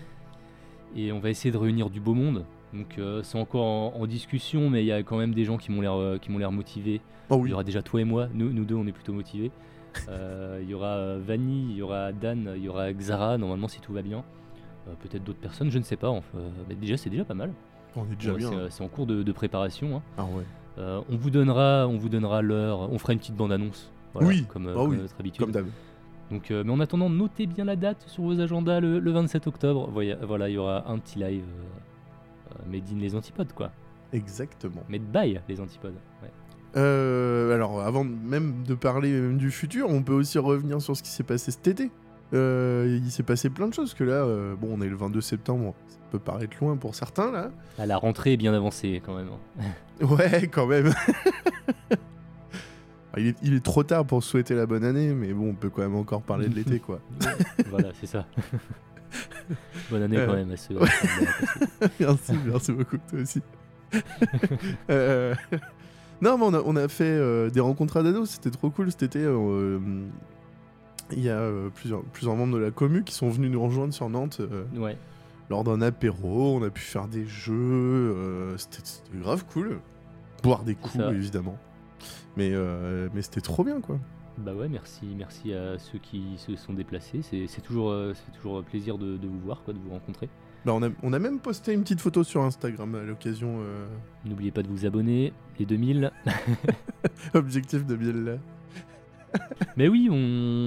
Et 0.95 1.11
on 1.11 1.19
va 1.19 1.29
essayer 1.29 1.51
de 1.51 1.57
réunir 1.57 1.89
du 1.89 1.99
beau 1.99 2.13
monde. 2.13 2.45
Donc 2.73 2.97
euh, 2.97 3.21
c'est 3.23 3.37
encore 3.37 3.65
en, 3.65 3.93
en 4.01 4.07
discussion, 4.07 4.69
mais 4.69 4.83
il 4.83 4.87
y 4.87 4.91
a 4.91 5.03
quand 5.03 5.17
même 5.17 5.33
des 5.33 5.43
gens 5.45 5.57
qui 5.57 5.71
m'ont 5.71 5.81
l'air 5.81 5.93
euh, 5.95 6.17
qui 6.17 6.31
m'ont 6.31 6.39
l'air 6.39 6.51
motivés. 6.51 7.01
Oh 7.29 7.41
Il 7.45 7.49
y 7.49 7.53
aura 7.53 7.63
déjà 7.63 7.81
toi 7.81 8.01
et 8.01 8.03
moi, 8.05 8.27
nous, 8.33 8.51
nous 8.51 8.65
deux 8.65 8.75
on 8.75 8.85
est 8.87 8.91
plutôt 8.91 9.13
motivés. 9.13 9.51
Euh, 10.09 10.59
Il 10.61 10.69
y 10.69 10.73
aura 10.73 11.17
Vanny, 11.19 11.67
il 11.71 11.77
y 11.77 11.81
aura 11.81 12.11
Dan, 12.11 12.51
il 12.57 12.63
y 12.63 12.67
aura 12.67 12.91
Xara, 12.91 13.37
normalement 13.37 13.69
si 13.69 13.79
tout 13.79 13.93
va 13.93 14.01
bien. 14.01 14.25
Peut-être 14.99 15.23
d'autres 15.23 15.39
personnes, 15.39 15.71
je 15.71 15.77
ne 15.79 15.83
sais 15.83 15.95
pas. 15.95 16.09
Enfin, 16.09 16.37
mais 16.67 16.75
déjà 16.75 16.97
c'est 16.97 17.09
déjà 17.09 17.23
pas 17.23 17.33
mal. 17.33 17.53
on 17.95 18.03
est 18.11 18.15
déjà 18.15 18.33
bien. 18.33 18.49
c'est, 18.49 18.55
euh, 18.55 18.69
c'est 18.69 18.83
en 18.83 18.89
cours 18.89 19.05
de, 19.05 19.23
de 19.23 19.31
préparation. 19.31 19.95
hein. 19.95 20.01
Ah 20.17 20.25
ouais. 20.25 20.43
Euh, 20.77 21.01
on 21.09 21.15
vous 21.15 21.29
donnera, 21.29 21.87
on 21.87 21.97
vous 21.97 22.09
donnera 22.09 22.41
l'heure. 22.41 22.91
On 22.91 22.97
fera 22.97 23.13
une 23.13 23.19
petite 23.19 23.35
bande 23.35 23.51
annonce. 23.51 23.91
Oui, 24.15 24.45
comme, 24.47 24.71
comme 24.73 24.89
oui, 24.91 24.97
à 24.97 25.01
notre 25.01 25.19
habitude. 25.19 25.41
Comme 25.41 25.51
d'hab. 25.51 25.65
Donc, 26.31 26.49
euh, 26.49 26.63
mais 26.65 26.71
en 26.71 26.79
attendant, 26.79 27.09
notez 27.09 27.45
bien 27.45 27.65
la 27.65 27.75
date 27.75 28.03
sur 28.07 28.23
vos 28.23 28.39
agendas 28.39 28.79
le, 28.79 28.99
le 28.99 29.11
27 29.11 29.47
octobre. 29.47 29.89
Voilà, 29.91 30.15
voilà, 30.25 30.49
il 30.49 30.53
y 30.53 30.57
aura 30.57 30.89
un 30.89 30.97
petit 30.97 31.19
live 31.19 31.43
euh, 31.43 32.71
made 32.71 32.83
in 32.91 32.99
les 32.99 33.15
antipodes, 33.15 33.53
quoi. 33.53 33.71
Exactement. 34.13 34.83
Made 34.89 35.03
by 35.03 35.39
les 35.47 35.59
antipodes. 35.59 35.95
Ouais. 36.23 36.29
Euh, 36.77 37.53
alors, 37.53 37.81
avant 37.81 38.03
même 38.03 38.63
de 38.63 38.73
parler 38.73 39.11
même 39.11 39.37
du 39.37 39.51
futur, 39.51 39.89
on 39.89 40.03
peut 40.03 40.13
aussi 40.13 40.37
revenir 40.39 40.81
sur 40.81 40.95
ce 40.95 41.03
qui 41.03 41.09
s'est 41.09 41.23
passé 41.23 41.51
cet 41.51 41.67
été. 41.67 41.91
Euh, 42.33 42.99
il 43.03 43.11
s'est 43.11 43.23
passé 43.23 43.49
plein 43.49 43.67
de 43.67 43.73
choses, 43.73 43.93
que 43.93 44.03
là, 44.03 44.23
euh, 44.23 44.55
bon, 44.55 44.69
on 44.71 44.81
est 44.81 44.89
le 44.89 44.95
22 44.95 45.21
septembre, 45.21 45.73
peut 46.17 46.23
paraître 46.23 46.55
loin 46.61 46.75
pour 46.77 46.95
certains, 46.95 47.31
là. 47.31 47.51
Ah, 47.77 47.85
la 47.85 47.97
rentrée 47.97 48.33
est 48.33 48.37
bien 48.37 48.53
avancée, 48.53 49.01
quand 49.05 49.15
même. 49.15 49.29
hein. 49.59 49.63
Ouais, 50.05 50.47
quand 50.47 50.67
même. 50.67 50.93
Ah, 53.13 53.19
il, 53.19 53.27
est, 53.27 53.35
il 53.41 53.53
est 53.53 53.63
trop 53.63 53.83
tard 53.83 54.05
pour 54.05 54.23
souhaiter 54.23 54.55
la 54.55 54.65
bonne 54.65 54.83
année, 54.83 55.13
mais 55.13 55.31
bon, 55.33 55.49
on 55.51 55.53
peut 55.55 55.69
quand 55.69 55.81
même 55.81 55.95
encore 55.95 56.21
parler 56.21 56.49
de 56.49 56.55
l'été, 56.55 56.79
quoi. 56.79 56.99
voilà, 57.69 57.89
c'est 58.01 58.07
ça. 58.07 58.25
Bonne 59.89 60.01
année, 60.03 60.17
quand 60.17 60.33
Euh, 60.33 60.35
même, 60.35 60.51
à 60.51 60.57
ceux. 60.57 60.77
ouais. 60.77 60.89
merci, 61.99 62.33
merci 62.45 62.71
beaucoup, 62.73 62.97
toi 62.97 63.19
aussi. 63.21 63.41
Euh, 64.89 65.33
Non, 66.21 66.37
mais 66.37 66.45
on 66.45 66.53
a, 66.53 66.61
on 66.65 66.75
a 66.75 66.87
fait 66.89 67.03
euh, 67.05 67.49
des 67.49 67.59
rencontres 67.61 67.97
à 67.97 68.03
Dado, 68.03 68.25
c'était 68.25 68.49
trop 68.51 68.69
cool 68.69 68.89
cet 68.91 69.03
été. 69.03 69.19
Il 71.11 71.19
y 71.23 71.29
a 71.29 71.49
plusieurs, 71.75 72.01
plusieurs 72.03 72.35
membres 72.35 72.55
de 72.57 72.61
la 72.61 72.71
commu 72.71 73.03
qui 73.03 73.13
sont 73.13 73.29
venus 73.29 73.51
nous 73.51 73.63
rejoindre 73.63 73.93
sur 73.93 74.09
Nantes 74.09 74.41
Ouais. 74.75 74.97
Lors 75.49 75.63
d'un 75.63 75.81
apéro. 75.81 76.57
On 76.57 76.63
a 76.63 76.69
pu 76.69 76.81
faire 76.81 77.07
des 77.07 77.25
jeux, 77.25 77.53
euh, 77.53 78.57
c'était 78.57 78.81
grave 79.19 79.45
cool. 79.45 79.79
Boire 80.43 80.63
des 80.63 80.75
coups, 80.75 81.03
évidemment. 81.11 81.57
Mais, 82.37 82.51
euh, 82.53 83.09
mais 83.13 83.21
c'était 83.21 83.41
trop 83.41 83.63
bien, 83.63 83.81
quoi. 83.81 83.97
Bah 84.37 84.53
ouais, 84.53 84.67
merci, 84.67 85.05
merci 85.17 85.53
à 85.53 85.79
ceux 85.79 85.97
qui 85.97 86.33
se 86.37 86.55
sont 86.57 86.73
déplacés. 86.73 87.21
C'est 87.21 87.61
toujours, 87.61 87.89
euh, 87.89 88.13
c'est 88.13 88.37
toujours 88.37 88.57
un 88.57 88.63
plaisir 88.63 88.97
de, 88.97 89.15
de 89.17 89.27
vous 89.27 89.39
voir, 89.39 89.63
quoi, 89.63 89.73
de 89.73 89.79
vous 89.79 89.91
rencontrer. 89.91 90.29
Bah, 90.65 90.73
on, 90.75 90.83
a, 90.83 90.89
on 91.03 91.13
a 91.13 91.19
même 91.19 91.39
posté 91.39 91.73
une 91.73 91.81
petite 91.83 92.01
photo 92.01 92.23
sur 92.23 92.43
Instagram 92.43 92.95
à 92.95 93.03
l'occasion. 93.03 93.59
N'oubliez 94.25 94.51
pas 94.51 94.61
de 94.61 94.67
vous 94.67 94.85
abonner, 94.85 95.31
les 95.57 95.65
2000. 95.65 96.11
Objectif 97.33 97.85
de 97.85 97.95
Biel 97.95 98.23
là. 98.23 98.35
Mais 99.77 99.87
oui, 99.87 100.09
on, 100.11 100.15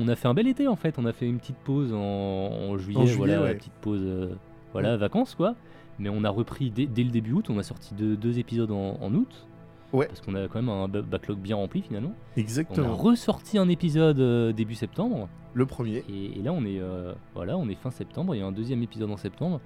on 0.05 0.09
a 0.09 0.16
fait 0.16 0.29
un 0.29 0.35
bel 0.35 0.47
été 0.47 0.66
en 0.68 0.76
fait. 0.76 0.99
On 0.99 1.05
a 1.07 1.12
fait 1.12 1.26
une 1.26 1.39
petite 1.39 1.57
pause 1.57 1.93
en, 1.93 1.99
en 1.99 2.79
juillet, 2.79 2.99
En 2.99 3.07
juillet, 3.07 3.16
voilà, 3.16 3.43
ouais. 3.43 3.55
petite 3.55 3.72
pause, 3.81 4.31
voilà, 4.73 4.97
vacances 4.97 5.35
quoi. 5.35 5.55
Mais 5.99 6.09
on 6.09 6.23
a 6.25 6.31
repris 6.31 6.71
dès, 6.71 6.87
dès 6.87 7.03
le 7.05 7.11
début 7.11 7.33
août. 7.33 7.47
On 7.51 7.59
a 7.59 7.62
sorti 7.62 7.95
deux, 7.95 8.16
deux 8.16 8.39
épisodes 8.39 8.71
en, 8.71 8.99
en 9.01 9.12
août. 9.14 9.47
Ouais. 9.93 10.07
Parce 10.07 10.21
qu'on 10.21 10.35
a 10.35 10.47
quand 10.49 10.61
même 10.62 10.69
un 10.69 10.87
ba- 10.87 11.03
backlog 11.03 11.39
bien 11.39 11.57
rempli 11.57 11.83
finalement. 11.83 12.12
On 12.37 12.39
a 12.39 12.41
Exactement. 12.41 12.95
ressorti 12.95 13.59
un 13.59 13.69
épisode 13.69 14.21
euh, 14.21 14.53
début 14.53 14.75
septembre. 14.75 15.29
Le 15.55 15.66
premier. 15.66 16.05
Et, 16.09 16.39
et 16.39 16.43
là, 16.43 16.53
on 16.53 16.64
est, 16.64 16.79
euh, 16.79 17.14
voilà, 17.35 17.57
on 17.57 17.69
est 17.69 17.75
fin 17.75 17.91
septembre. 17.91 18.35
Il 18.35 18.39
y 18.39 18.43
a 18.43 18.47
un 18.47 18.53
deuxième 18.53 18.83
épisode 18.83 19.11
en 19.11 19.16
septembre. 19.16 19.61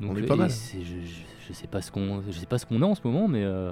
Donc, 0.00 0.10
On 0.12 0.16
est 0.16 0.26
pas 0.26 0.34
mal. 0.36 0.50
Je, 0.50 0.80
je, 0.82 1.22
je 1.48 1.52
sais 1.52 1.68
pas 1.68 1.80
ce 1.80 1.92
qu'on, 1.92 2.20
je 2.26 2.32
sais 2.32 2.46
pas 2.46 2.58
ce 2.58 2.66
qu'on 2.66 2.82
a 2.82 2.84
en 2.86 2.96
ce 2.96 3.00
moment, 3.04 3.28
mais 3.28 3.44
euh, 3.44 3.70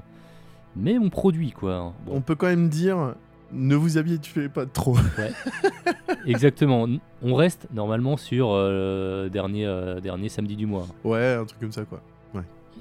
mais 0.77 0.99
on 0.99 1.11
produit 1.11 1.51
quoi. 1.51 1.93
Bon, 2.07 2.13
On 2.15 2.21
peut 2.21 2.37
quand 2.37 2.47
même 2.47 2.69
dire, 2.69 3.17
ne 3.53 3.75
vous 3.77 3.99
habituez 3.99 4.49
pas 4.49 4.67
trop. 4.67 4.97
exactement. 6.27 6.87
On 7.23 7.35
reste 7.35 7.69
normalement 7.73 8.17
sur 8.17 8.51
euh, 8.51 9.29
dernier 9.29 9.67
euh, 9.67 10.01
dernier 10.01 10.29
samedi 10.29 10.57
du 10.57 10.67
mois. 10.67 10.87
ouais, 11.05 11.35
un 11.35 11.45
truc 11.45 11.61
comme 11.61 11.73
ça, 11.73 11.85
quoi. 11.85 12.01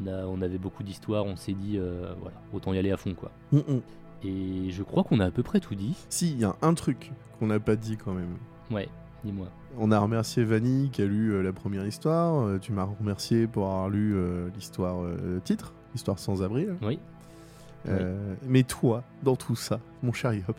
On, 0.01 0.07
a, 0.07 0.26
on 0.26 0.41
avait 0.41 0.57
beaucoup 0.57 0.84
d'histoires. 0.84 1.26
On 1.26 1.36
s'est 1.36 1.53
dit, 1.53 1.78
euh, 1.78 2.13
voilà, 2.22 2.38
autant 2.53 2.74
y 2.74 2.80
aller 2.80 2.91
à 2.91 2.97
fond 2.97 3.13
quoi. 3.13 3.30
Mm, 3.51 3.57
mm. 3.57 3.82
Et 4.24 4.72
je 4.72 4.84
crois 4.84 5.03
qu'on 5.03 5.19
a 5.19 5.26
à 5.26 5.32
peu 5.32 5.43
près 5.43 5.59
tout 5.59 5.76
dit. 5.76 5.95
Si, 6.09 6.32
il 6.32 6.39
y 6.39 6.45
a 6.45 6.55
un 6.61 6.74
truc 6.74 7.11
qu'on 7.38 7.47
n'a 7.47 7.59
pas 7.59 7.76
dit 7.76 7.97
quand 7.97 8.13
même. 8.13 8.38
Ouais, 8.72 8.88
dis-moi. 9.26 9.47
On 9.78 9.91
a 9.91 9.99
remercié 9.99 10.45
Vanny 10.45 10.89
qui 10.91 11.01
a 11.01 11.05
lu 11.05 11.34
euh, 11.34 11.41
la 11.43 11.51
première 11.51 11.86
histoire. 11.86 12.59
Tu 12.61 12.72
m'as 12.72 12.88
remercié 12.99 13.47
pour 13.47 13.65
avoir 13.65 13.89
lu 13.89 14.15
l'histoire 14.55 15.03
titre, 15.43 15.74
l'histoire 15.93 16.17
sans 16.17 16.41
abri. 16.41 16.65
là. 16.65 16.74
Oui. 16.82 16.97
Euh, 17.88 18.36
Mais 18.48 18.64
toi, 18.64 19.04
dans 19.24 19.36
tout 19.36 19.56
ça, 19.56 19.80
mon 20.04 20.14
cher 20.14 20.34
Yop, 20.34 20.58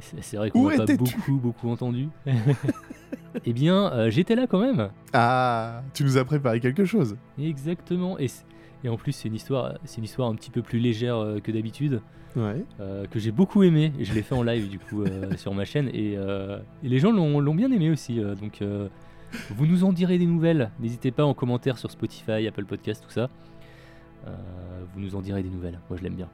C'est 0.00 0.36
vrai 0.36 0.50
qu'on 0.50 0.68
n'a 0.70 0.84
pas 0.86 0.96
beaucoup 0.96 1.36
beaucoup 1.36 1.68
entendu. 1.70 2.08
eh 3.44 3.52
bien, 3.52 3.92
euh, 3.92 4.10
j'étais 4.10 4.34
là 4.34 4.46
quand 4.46 4.60
même. 4.60 4.90
ah, 5.12 5.82
tu 5.94 6.04
nous 6.04 6.16
as 6.16 6.24
préparé 6.24 6.60
quelque 6.60 6.84
chose. 6.84 7.16
Exactement. 7.38 8.18
Et, 8.18 8.28
en 8.88 8.96
plus, 8.96 9.12
c'est 9.12 9.28
une 9.28 9.34
histoire, 9.34 9.74
c'est 9.84 9.98
une 9.98 10.04
histoire 10.04 10.28
un 10.28 10.34
petit 10.34 10.50
peu 10.50 10.62
plus 10.62 10.78
légère 10.78 11.16
euh, 11.16 11.38
que 11.40 11.52
d'habitude, 11.52 12.00
Ouais. 12.36 12.64
euh, 12.80 13.06
que 13.06 13.18
j'ai 13.18 13.32
beaucoup 13.32 13.62
aimé. 13.62 13.92
Et 13.98 14.04
je 14.04 14.14
l'ai 14.14 14.22
fait 14.22 14.34
en 14.34 14.42
live 14.42 14.68
du 14.68 14.78
coup 14.78 15.02
euh, 15.02 15.32
sur 15.36 15.52
ma 15.54 15.64
chaîne 15.64 15.88
et, 15.92 16.14
euh, 16.16 16.58
et 16.82 16.88
les 16.88 16.98
gens 16.98 17.12
l'ont 17.12 17.40
l'ont 17.40 17.54
bien 17.54 17.70
aimé 17.70 17.90
aussi. 17.90 18.18
euh, 18.20 18.34
donc, 18.34 18.62
euh, 18.62 18.88
vous 19.50 19.66
nous 19.66 19.84
en 19.84 19.92
direz 19.92 20.16
des 20.18 20.26
nouvelles. 20.26 20.70
N'hésitez 20.80 21.10
pas 21.10 21.24
en 21.24 21.34
commentaire 21.34 21.76
sur 21.78 21.90
Spotify, 21.90 22.46
Apple 22.48 22.64
Podcast, 22.64 23.02
tout 23.06 23.12
ça. 23.12 23.28
Euh, 24.26 24.84
vous 24.92 25.00
nous 25.00 25.14
en 25.14 25.20
direz 25.20 25.42
des 25.42 25.48
nouvelles. 25.48 25.78
Moi, 25.88 25.98
je 25.98 26.02
l'aime 26.02 26.14
bien. 26.14 26.28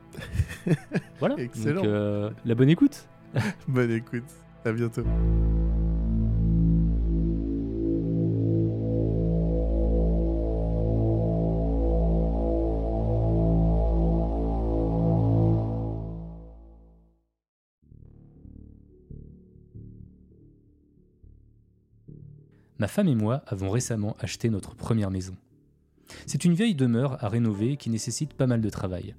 voilà. 1.20 1.36
Excellent. 1.38 1.82
Donc, 1.82 1.86
euh, 1.86 2.30
la 2.44 2.54
bonne 2.54 2.70
écoute. 2.70 3.08
Bonne 3.68 3.90
écoute. 3.90 4.24
À 4.64 4.72
bientôt. 4.72 5.04
Ma 22.78 22.88
femme 22.88 23.08
et 23.08 23.14
moi 23.14 23.42
avons 23.46 23.70
récemment 23.70 24.16
acheté 24.20 24.50
notre 24.50 24.74
première 24.74 25.10
maison. 25.10 25.34
C'est 26.26 26.44
une 26.44 26.54
vieille 26.54 26.74
demeure 26.74 27.22
à 27.24 27.28
rénover 27.28 27.76
qui 27.76 27.90
nécessite 27.90 28.34
pas 28.34 28.46
mal 28.46 28.60
de 28.60 28.70
travail. 28.70 29.14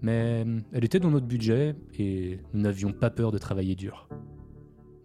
Mais 0.00 0.46
elle 0.72 0.84
était 0.84 1.00
dans 1.00 1.10
notre 1.10 1.26
budget 1.26 1.74
et 1.98 2.38
nous 2.52 2.62
n'avions 2.62 2.92
pas 2.92 3.10
peur 3.10 3.32
de 3.32 3.38
travailler 3.38 3.74
dur. 3.74 4.08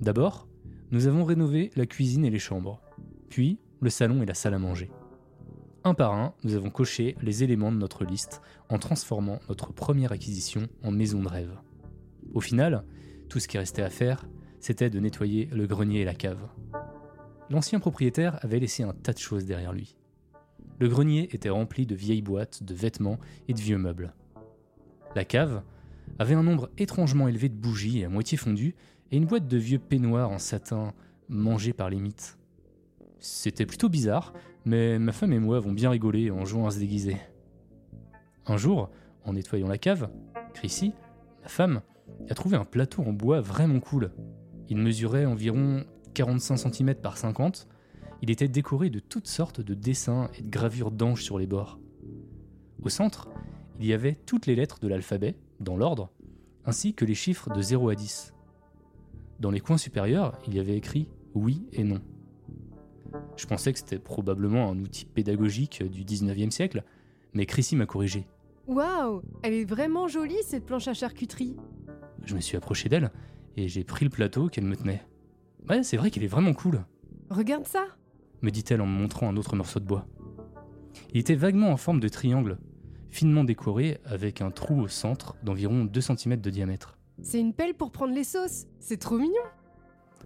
D'abord, 0.02 0.48
nous 0.92 1.08
avons 1.08 1.24
rénové 1.24 1.72
la 1.76 1.86
cuisine 1.86 2.26
et 2.26 2.30
les 2.30 2.40
chambres, 2.40 2.82
puis 3.30 3.60
le 3.82 3.90
salon 3.90 4.22
et 4.22 4.26
la 4.26 4.34
salle 4.34 4.54
à 4.54 4.60
manger. 4.60 4.92
Un 5.84 5.94
par 5.94 6.14
un, 6.14 6.34
nous 6.44 6.56
avons 6.56 6.70
coché 6.70 7.18
les 7.22 7.44
éléments 7.44 7.72
de 7.72 7.78
notre 7.78 8.06
liste 8.06 8.42
en 8.70 8.80
transformant 8.80 9.40
notre 9.50 9.74
première 9.74 10.12
acquisition 10.12 10.68
en 10.84 10.92
maison 10.92 11.22
de 11.22 11.28
rêve. 11.28 11.58
Au 12.34 12.40
final, 12.40 12.86
tout 13.28 13.40
ce 13.40 13.48
qui 13.48 13.58
restait 13.58 13.82
à 13.82 13.90
faire, 13.90 14.26
c'était 14.60 14.90
de 14.90 15.00
nettoyer 15.00 15.50
le 15.52 15.68
grenier 15.68 16.02
et 16.02 16.06
la 16.06 16.14
cave. 16.14 16.48
L'ancien 17.50 17.80
propriétaire 17.80 18.38
avait 18.46 18.60
laissé 18.60 18.84
un 18.84 18.94
tas 18.94 19.12
de 19.12 19.18
choses 19.18 19.46
derrière 19.46 19.74
lui. 19.74 19.98
Le 20.80 20.88
grenier 20.88 21.30
était 21.34 21.50
rempli 21.50 21.86
de 21.86 21.96
vieilles 21.96 22.22
boîtes, 22.22 22.64
de 22.64 22.74
vêtements 22.74 23.20
et 23.48 23.54
de 23.54 23.60
vieux 23.60 23.78
meubles. 23.78 24.14
La 25.16 25.26
cave 25.26 25.64
avait 26.20 26.36
un 26.36 26.44
nombre 26.44 26.70
étrangement 26.78 27.28
élevé 27.28 27.50
de 27.50 27.56
bougies 27.56 28.04
à 28.04 28.10
moitié 28.10 28.38
fondues 28.38 28.76
et 29.12 29.18
une 29.18 29.26
boîte 29.26 29.48
de 29.48 29.58
vieux 29.58 29.80
peignoirs 29.80 30.32
en 30.32 30.40
satin 30.40 30.94
mangés 31.30 31.74
par 31.74 31.90
les 31.90 32.00
mythes. 32.00 32.38
C'était 33.20 33.66
plutôt 33.66 33.90
bizarre, 33.90 34.34
mais 34.66 35.00
ma 35.00 35.12
femme 35.12 35.34
et 35.34 35.40
moi 35.40 35.58
avons 35.58 35.72
bien 35.72 35.90
rigolé 35.90 36.32
en 36.32 36.46
jouant 36.46 36.68
à 36.68 36.72
se 36.72 36.80
déguiser. 36.80 37.18
Un 38.46 38.58
jour, 38.58 38.90
en 39.24 39.34
nettoyant 39.34 39.68
la 39.68 39.78
cave, 39.78 40.10
Chrissy, 40.54 40.94
ma 41.42 41.48
femme, 41.48 41.82
a 42.30 42.34
trouvé 42.34 42.58
un 42.58 42.66
plateau 42.66 43.02
en 43.04 43.14
bois 43.14 43.40
vraiment 43.40 43.80
cool. 43.80 44.12
Il 44.70 44.78
mesurait 44.78 45.26
environ 45.26 45.86
45 46.14 46.58
cm 46.58 46.96
par 46.96 47.18
50. 47.18 47.68
Il 48.24 48.32
était 48.32 48.48
décoré 48.48 48.90
de 48.90 49.00
toutes 49.00 49.28
sortes 49.28 49.60
de 49.60 49.74
dessins 49.74 50.30
et 50.40 50.44
de 50.44 50.50
gravures 50.50 50.92
d'anges 50.92 51.22
sur 51.22 51.38
les 51.38 51.46
bords. 51.46 51.78
Au 52.82 52.88
centre, 52.88 53.28
il 53.82 53.86
y 53.86 53.92
avait 53.92 54.16
toutes 54.16 54.46
les 54.46 54.56
lettres 54.56 54.80
de 54.80 54.88
l'alphabet, 54.88 55.36
dans 55.60 55.76
l'ordre, 55.76 56.10
ainsi 56.64 56.94
que 56.94 57.04
les 57.04 57.16
chiffres 57.16 57.54
de 57.54 57.62
0 57.62 57.90
à 57.90 57.96
10. 57.96 58.34
Dans 59.42 59.52
les 59.52 59.60
coins 59.60 59.78
supérieurs, 59.78 60.40
il 60.48 60.56
y 60.56 60.62
avait 60.62 60.78
écrit 60.78 61.10
oui 61.34 61.68
et 61.74 61.84
non. 61.84 62.00
Je 63.36 63.46
pensais 63.46 63.74
que 63.74 63.80
c'était 63.80 64.00
probablement 64.00 64.72
un 64.72 64.80
outil 64.80 65.04
pédagogique 65.04 65.84
du 65.84 66.06
19e 66.06 66.50
siècle, 66.50 66.86
mais 67.34 67.46
Chrissy 67.46 67.76
m'a 67.76 67.88
corrigé. 67.88 68.26
Waouh 68.68 69.22
Elle 69.42 69.54
est 69.54 69.66
vraiment 69.66 70.08
jolie 70.08 70.42
cette 70.44 70.66
planche 70.66 70.88
à 70.88 70.94
charcuterie. 70.94 71.58
Je 72.24 72.36
me 72.36 72.40
suis 72.40 72.56
approché 72.56 72.88
d'elle 72.88 73.12
et 73.58 73.68
j'ai 73.68 73.84
pris 73.84 74.06
le 74.06 74.12
plateau 74.12 74.48
qu'elle 74.48 74.64
me 74.64 74.78
tenait. 74.78 75.06
Ouais, 75.68 75.84
c'est 75.84 75.98
vrai 75.98 76.10
qu'il 76.10 76.24
est 76.24 76.28
vraiment 76.28 76.54
cool, 76.54 76.86
Regarde 77.30 77.66
ça 77.66 77.86
me 78.44 78.52
dit-elle 78.52 78.82
en 78.82 78.86
me 78.86 78.98
montrant 78.98 79.28
un 79.28 79.38
autre 79.38 79.56
morceau 79.56 79.80
de 79.80 79.86
bois. 79.86 80.06
Il 81.14 81.20
était 81.20 81.36
vaguement 81.36 81.70
en 81.70 81.78
forme 81.78 82.00
de 82.00 82.08
triangle, 82.08 82.60
finement 83.10 83.44
décoré 83.44 84.00
avec 84.06 84.42
un 84.42 84.52
trou 84.52 84.82
au 84.82 84.88
centre 84.88 85.36
d'environ 85.44 85.86
2 85.86 86.02
cm 86.02 86.38
de 86.38 86.50
diamètre. 86.50 86.98
C'est 87.22 87.40
une 87.40 87.54
pelle 87.54 87.74
pour 87.74 87.92
prendre 87.92 88.14
les 88.14 88.24
sauces. 88.24 88.66
C'est 88.80 88.98
trop 88.98 89.18
mignon. 89.18 89.42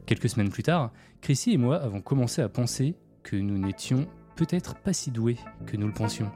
Quelques 0.06 0.30
semaines 0.30 0.50
plus 0.50 0.64
tard, 0.64 0.92
Chrissy 1.22 1.52
et 1.52 1.58
moi 1.58 1.78
avons 1.78 2.02
commencé 2.02 2.42
à 2.42 2.50
penser 2.50 2.96
que 3.24 3.36
nous 3.36 3.58
n'étions 3.58 4.08
peut-être 4.36 4.76
pas 4.76 4.94
si 4.94 5.12
doués 5.12 5.38
que 5.66 5.78
nous 5.78 5.88
le 5.88 5.94
pensions. 5.94 6.32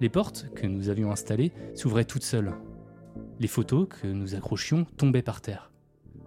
Les 0.00 0.08
portes 0.08 0.46
que 0.54 0.66
nous 0.66 0.88
avions 0.88 1.10
installées 1.10 1.52
s'ouvraient 1.74 2.04
toutes 2.04 2.22
seules. 2.22 2.54
Les 3.38 3.48
photos 3.48 3.88
que 3.88 4.06
nous 4.06 4.34
accrochions 4.34 4.86
tombaient 4.96 5.22
par 5.22 5.40
terre. 5.40 5.70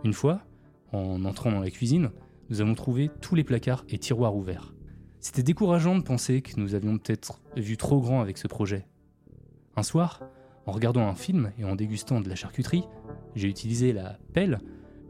Une 0.03 0.13
fois, 0.13 0.41
en 0.91 1.25
entrant 1.25 1.51
dans 1.51 1.59
la 1.59 1.71
cuisine, 1.71 2.11
nous 2.49 2.61
avons 2.61 2.75
trouvé 2.75 3.09
tous 3.21 3.35
les 3.35 3.43
placards 3.43 3.83
et 3.89 3.97
tiroirs 3.97 4.35
ouverts. 4.35 4.73
C'était 5.19 5.43
décourageant 5.43 5.97
de 5.97 6.03
penser 6.03 6.41
que 6.41 6.59
nous 6.59 6.75
avions 6.75 6.97
peut-être 6.97 7.39
vu 7.55 7.77
trop 7.77 7.99
grand 7.99 8.21
avec 8.21 8.37
ce 8.37 8.47
projet. 8.47 8.87
Un 9.75 9.83
soir, 9.83 10.21
en 10.65 10.71
regardant 10.71 11.07
un 11.07 11.15
film 11.15 11.51
et 11.57 11.63
en 11.63 11.75
dégustant 11.75 12.21
de 12.21 12.29
la 12.29 12.35
charcuterie, 12.35 12.83
j'ai 13.35 13.47
utilisé 13.47 13.93
la 13.93 14.17
pelle 14.33 14.59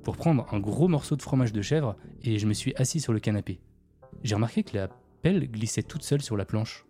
pour 0.04 0.16
prendre 0.16 0.46
un 0.54 0.60
gros 0.60 0.88
morceau 0.88 1.16
de 1.16 1.22
fromage 1.22 1.52
de 1.52 1.62
chèvre 1.62 1.98
et 2.24 2.40
je 2.40 2.48
me 2.48 2.54
suis 2.54 2.74
assis 2.76 3.00
sur 3.00 3.12
le 3.12 3.20
canapé. 3.20 3.60
J'ai 4.24 4.36
remarqué 4.36 4.64
que 4.64 4.78
la 4.78 4.90
pelle 5.22 5.50
glissait 5.52 5.84
toute 5.84 6.04
seule 6.04 6.22
sur 6.22 6.38
la 6.38 6.46
planche. 6.46 6.86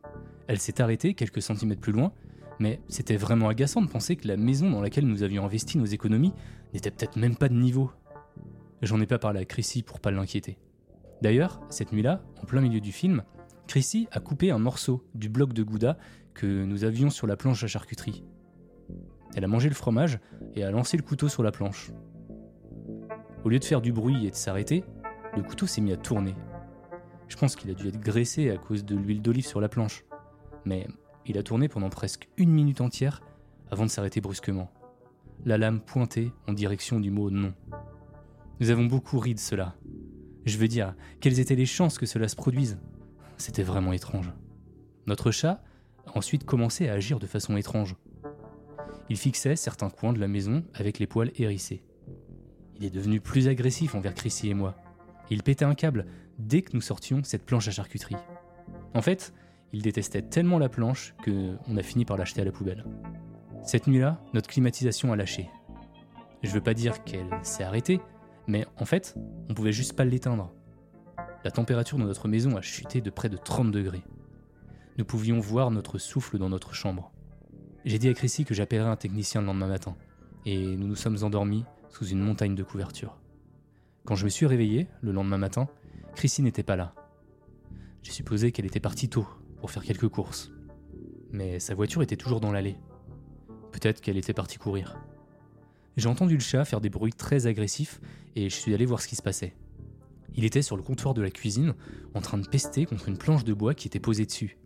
Elle 0.48 0.60
s'est 0.60 0.81
arrêtée 0.81 1.14
quelques 1.14 1.41
centimètres 1.41 1.81
plus 1.81 1.94
loin, 1.94 2.14
mais 2.60 2.80
c'était 2.88 3.18
vraiment 3.18 3.49
agaçant 3.49 3.81
de 3.81 3.89
penser 3.89 4.15
que 4.15 4.27
la 4.27 4.38
maison 4.38 4.69
dans 4.69 4.81
laquelle 4.81 5.07
nous 5.07 5.23
avions 5.23 5.45
investi 5.45 5.77
nos 5.77 5.85
économies 5.85 6.34
n'était 6.73 6.91
peut-être 6.91 7.18
même 7.18 7.35
pas 7.35 7.49
de 7.49 7.56
niveau. 7.56 7.91
J'en 8.81 9.02
ai 9.02 9.07
pas 9.07 9.19
parlé 9.19 9.39
à 9.39 9.45
Chrissy 9.45 9.81
pour 9.81 9.99
pas 9.99 10.11
l'inquiéter. 10.11 10.57
D'ailleurs, 11.22 11.61
cette 11.69 11.91
nuit-là, 11.91 12.22
en 12.41 12.45
plein 12.45 12.61
milieu 12.61 12.80
du 12.80 12.91
film, 12.91 13.23
Chrissy 13.68 14.07
a 14.11 14.19
coupé 14.19 14.52
un 14.52 14.60
morceau 14.60 15.06
du 15.14 15.30
bloc 15.30 15.53
de 15.53 15.64
gouda 15.64 15.98
que 16.34 16.64
nous 16.64 16.84
avions 16.84 17.10
sur 17.10 17.27
la 17.27 17.35
planche 17.35 17.64
à 17.64 17.68
charcuterie. 17.68 18.23
Elle 19.35 19.44
a 19.44 19.48
mangé 19.48 19.69
le 19.69 19.76
fromage 19.76 20.19
et 20.56 20.64
a 20.64 20.72
lancé 20.72 20.95
le 20.98 21.03
couteau 21.03 21.27
sur 21.27 21.44
la 21.44 21.52
planche. 21.52 21.91
Au 23.44 23.49
lieu 23.49 23.60
de 23.60 23.65
faire 23.65 23.81
du 23.81 23.91
bruit 23.91 24.26
et 24.26 24.31
de 24.31 24.35
s'arrêter, 24.35 24.84
le 25.35 25.44
couteau 25.44 25.68
s'est 25.68 25.81
mis 25.81 25.91
à 25.91 25.98
tourner. 25.98 26.35
Je 27.27 27.35
pense 27.35 27.56
qu'il 27.56 27.69
a 27.69 27.73
dû 27.73 27.88
être 27.88 27.99
graissé 27.99 28.49
à 28.52 28.57
cause 28.57 28.85
de 28.85 28.95
l'huile 28.95 29.22
d'olive 29.22 29.45
sur 29.45 29.60
la 29.60 29.69
planche. 29.69 30.06
Mais 30.65 30.88
il 31.26 31.38
a 31.38 31.44
tourné 31.44 31.68
pendant 31.68 31.89
presque 31.89 32.30
une 32.38 32.52
minute 32.52 32.81
entière 32.81 33.22
avant 33.69 33.85
de 33.85 33.89
s'arrêter 33.89 34.22
brusquement. 34.22 34.72
La 35.45 35.57
lame 35.57 35.81
pointée 35.81 36.31
en 36.48 36.53
direction 36.53 36.99
du 36.99 37.11
mot 37.11 37.30
non. 37.30 37.53
Nous 38.60 38.69
avons 38.69 38.85
beaucoup 38.85 39.19
ri 39.19 39.35
de 39.35 39.39
cela. 39.39 39.76
Je 40.48 40.57
veux 40.57 40.69
dire, 40.69 40.95
quelles 41.19 41.41
étaient 41.41 41.56
les 41.56 41.65
chances 41.65 41.98
que 41.98 42.06
cela 42.06 42.30
se 42.30 42.36
produise? 42.38 42.80
C'était 43.36 43.64
vraiment 43.64 43.91
étrange. 43.91 44.32
Notre 45.06 45.30
chat 45.30 45.61
a 46.06 46.18
ensuite 46.18 46.45
commencé 46.45 46.88
à 46.88 46.94
agir 46.94 47.19
de 47.19 47.28
façon 47.28 47.57
étrange. 47.57 47.98
Il 49.10 49.18
fixait 49.18 49.57
certains 49.57 49.90
coins 49.90 50.14
de 50.14 50.22
la 50.22 50.30
maison 50.30 50.64
avec 50.74 50.99
les 50.99 51.06
poils 51.06 51.34
hérissés. 51.36 51.84
Il 52.78 52.86
est 52.86 52.90
devenu 52.90 53.19
plus 53.19 53.49
agressif 53.49 53.94
envers 53.94 54.14
Chrissy 54.14 54.48
et 54.48 54.53
moi. 54.53 54.78
Il 55.30 55.44
pétait 55.44 55.65
un 55.65 55.76
câble 55.76 56.06
dès 56.40 56.61
que 56.61 56.74
nous 56.74 56.82
sortions 56.82 57.26
cette 57.26 57.45
planche 57.45 57.68
à 57.68 57.72
charcuterie. 57.72 58.15
En 58.94 59.02
fait, 59.02 59.34
il 59.74 59.82
détestait 59.82 60.22
tellement 60.22 60.60
la 60.60 60.69
planche 60.69 61.14
que 61.24 61.57
on 61.68 61.76
a 61.76 61.84
fini 61.84 62.06
par 62.06 62.15
l'acheter 62.15 62.40
à 62.40 62.45
la 62.45 62.53
poubelle. 62.53 62.86
Cette 63.64 63.88
nuit-là, 63.88 64.24
notre 64.34 64.48
climatisation 64.48 65.11
a 65.11 65.18
lâché. 65.18 65.49
Je 66.41 66.52
veux 66.52 66.61
pas 66.61 66.74
dire 66.74 67.03
qu'elle 67.03 67.38
s'est 67.44 67.65
arrêtée, 67.65 67.99
mais 68.48 68.65
en 68.78 68.86
fait, 68.86 69.15
on 69.49 69.53
pouvait 69.53 69.72
juste 69.72 69.94
pas 69.94 70.06
l'éteindre. 70.06 70.53
La 71.44 71.52
température 71.52 71.98
dans 71.98 72.06
notre 72.06 72.28
maison 72.28 72.57
a 72.57 72.61
chuté 72.61 73.02
de 73.02 73.10
près 73.10 73.30
de 73.30 73.38
30 73.38 73.72
degrés. 73.72 74.03
Nous 74.98 75.06
pouvions 75.06 75.40
voir 75.40 75.69
notre 75.72 75.98
souffle 75.98 76.38
dans 76.38 76.49
notre 76.49 76.74
chambre. 76.74 77.11
J'ai 77.86 77.99
dit 77.99 78.10
à 78.10 78.14
Chrissy 78.14 78.45
que 78.45 78.53
j'appellerais 78.53 78.90
un 78.90 78.95
technicien 78.95 79.41
le 79.41 79.48
lendemain 79.48 79.68
matin, 79.68 79.95
et 80.45 80.76
nous 80.76 80.88
nous 80.88 80.95
sommes 80.95 81.24
endormis 81.24 81.64
sous 81.90 82.07
une 82.07 82.19
montagne 82.19 82.56
de 82.56 82.64
couverture. 82.64 83.18
Quand 84.06 84.15
je 84.15 84.26
me 84.26 84.30
suis 84.30 84.45
réveillé, 84.45 84.88
le 85.02 85.11
lendemain 85.11 85.38
matin, 85.38 85.68
Chrissy 86.15 86.41
n'était 86.41 86.64
pas 86.64 86.76
là. 86.76 86.95
J'ai 88.02 88.11
supposé 88.11 88.52
qu'elle 88.52 88.65
était 88.65 88.80
partie 88.80 89.10
tôt, 89.10 89.28
pour 89.60 89.72
faire 89.72 89.84
quelques 89.84 90.07
courses. 90.07 90.52
Mais 91.32 91.60
sa 91.60 91.76
voiture 91.76 92.02
était 92.02 92.15
toujours 92.15 92.40
dans 92.40 92.52
l'allée. 92.52 92.78
Peut-être 93.72 94.02
qu'elle 94.02 94.18
était 94.18 94.34
partie 94.34 94.57
courir. 94.57 94.98
J'ai 95.98 96.07
entendu 96.07 96.36
le 96.36 96.41
chat 96.41 96.64
faire 96.64 96.80
des 96.80 96.90
bruits 96.90 97.14
très 97.14 97.48
agressifs 97.48 97.99
et 98.36 98.49
je 98.49 98.56
suis 98.56 98.74
allé 98.74 98.86
voir 98.86 99.02
ce 99.02 99.07
qui 99.07 99.15
se 99.15 99.22
passait. 99.22 99.56
Il 100.36 100.45
était 100.45 100.61
sur 100.61 100.78
le 100.78 100.84
comptoir 100.84 101.14
de 101.14 101.22
la 101.22 101.32
cuisine, 101.32 101.74
en 102.14 102.22
train 102.22 102.38
de 102.38 102.48
pester 102.48 102.86
contre 102.86 103.10
une 103.10 103.18
planche 103.18 103.44
de 103.44 103.53
bois 103.53 103.74
qui 103.74 103.88
était 103.88 103.99
posée 103.99 104.26
dessus. 104.26 104.57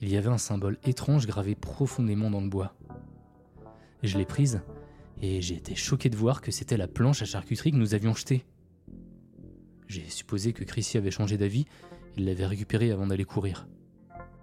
Il 0.00 0.08
y 0.08 0.16
avait 0.16 0.30
un 0.30 0.38
symbole 0.38 0.78
étrange 0.84 1.26
gravé 1.26 1.54
profondément 1.54 2.30
dans 2.30 2.40
le 2.40 2.48
bois. 2.48 2.74
Je 4.02 4.16
l'ai 4.16 4.24
prise 4.24 4.62
et 5.20 5.40
j'ai 5.40 5.54
été 5.54 5.74
choqué 5.74 6.08
de 6.08 6.16
voir 6.16 6.40
que 6.40 6.50
c'était 6.50 6.76
la 6.76 6.88
planche 6.88 7.22
à 7.22 7.26
charcuterie 7.26 7.70
que 7.70 7.76
nous 7.76 7.94
avions 7.94 8.14
jetée. 8.14 8.44
J'ai 9.86 10.08
supposé 10.08 10.52
que 10.52 10.64
Chrissy 10.64 10.98
avait 10.98 11.10
changé 11.10 11.36
d'avis 11.36 11.66
il 12.16 12.24
l'avait 12.24 12.46
récupéré 12.46 12.90
avant 12.90 13.06
d'aller 13.06 13.24
courir. 13.24 13.68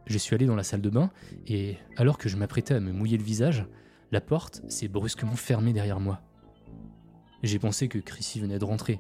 Je 0.06 0.18
suis 0.18 0.36
allé 0.36 0.46
dans 0.46 0.56
la 0.56 0.64
salle 0.64 0.82
de 0.82 0.90
bain 0.90 1.12
et, 1.48 1.78
alors 1.98 2.18
que 2.18 2.30
je 2.30 2.38
m'apprêtais 2.38 2.74
à 2.74 2.80
me 2.80 2.92
mouiller 2.92 3.18
le 3.18 3.24
visage, 3.24 3.66
la 4.14 4.22
porte 4.22 4.62
s'est 4.68 4.88
brusquement 4.88 5.36
fermée 5.36 5.74
derrière 5.74 6.00
moi. 6.00 6.22
J'ai 7.42 7.58
pensé 7.58 7.88
que 7.88 7.98
Chrissy 7.98 8.40
venait 8.40 8.60
de 8.60 8.64
rentrer. 8.64 9.00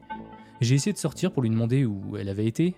J'ai 0.59 0.73
essayé 0.73 0.91
de 0.91 0.97
sortir 0.97 1.31
pour 1.31 1.43
lui 1.43 1.51
demander 1.51 1.85
où 1.85 2.17
elle 2.17 2.29
avait 2.29 2.47
été, 2.47 2.75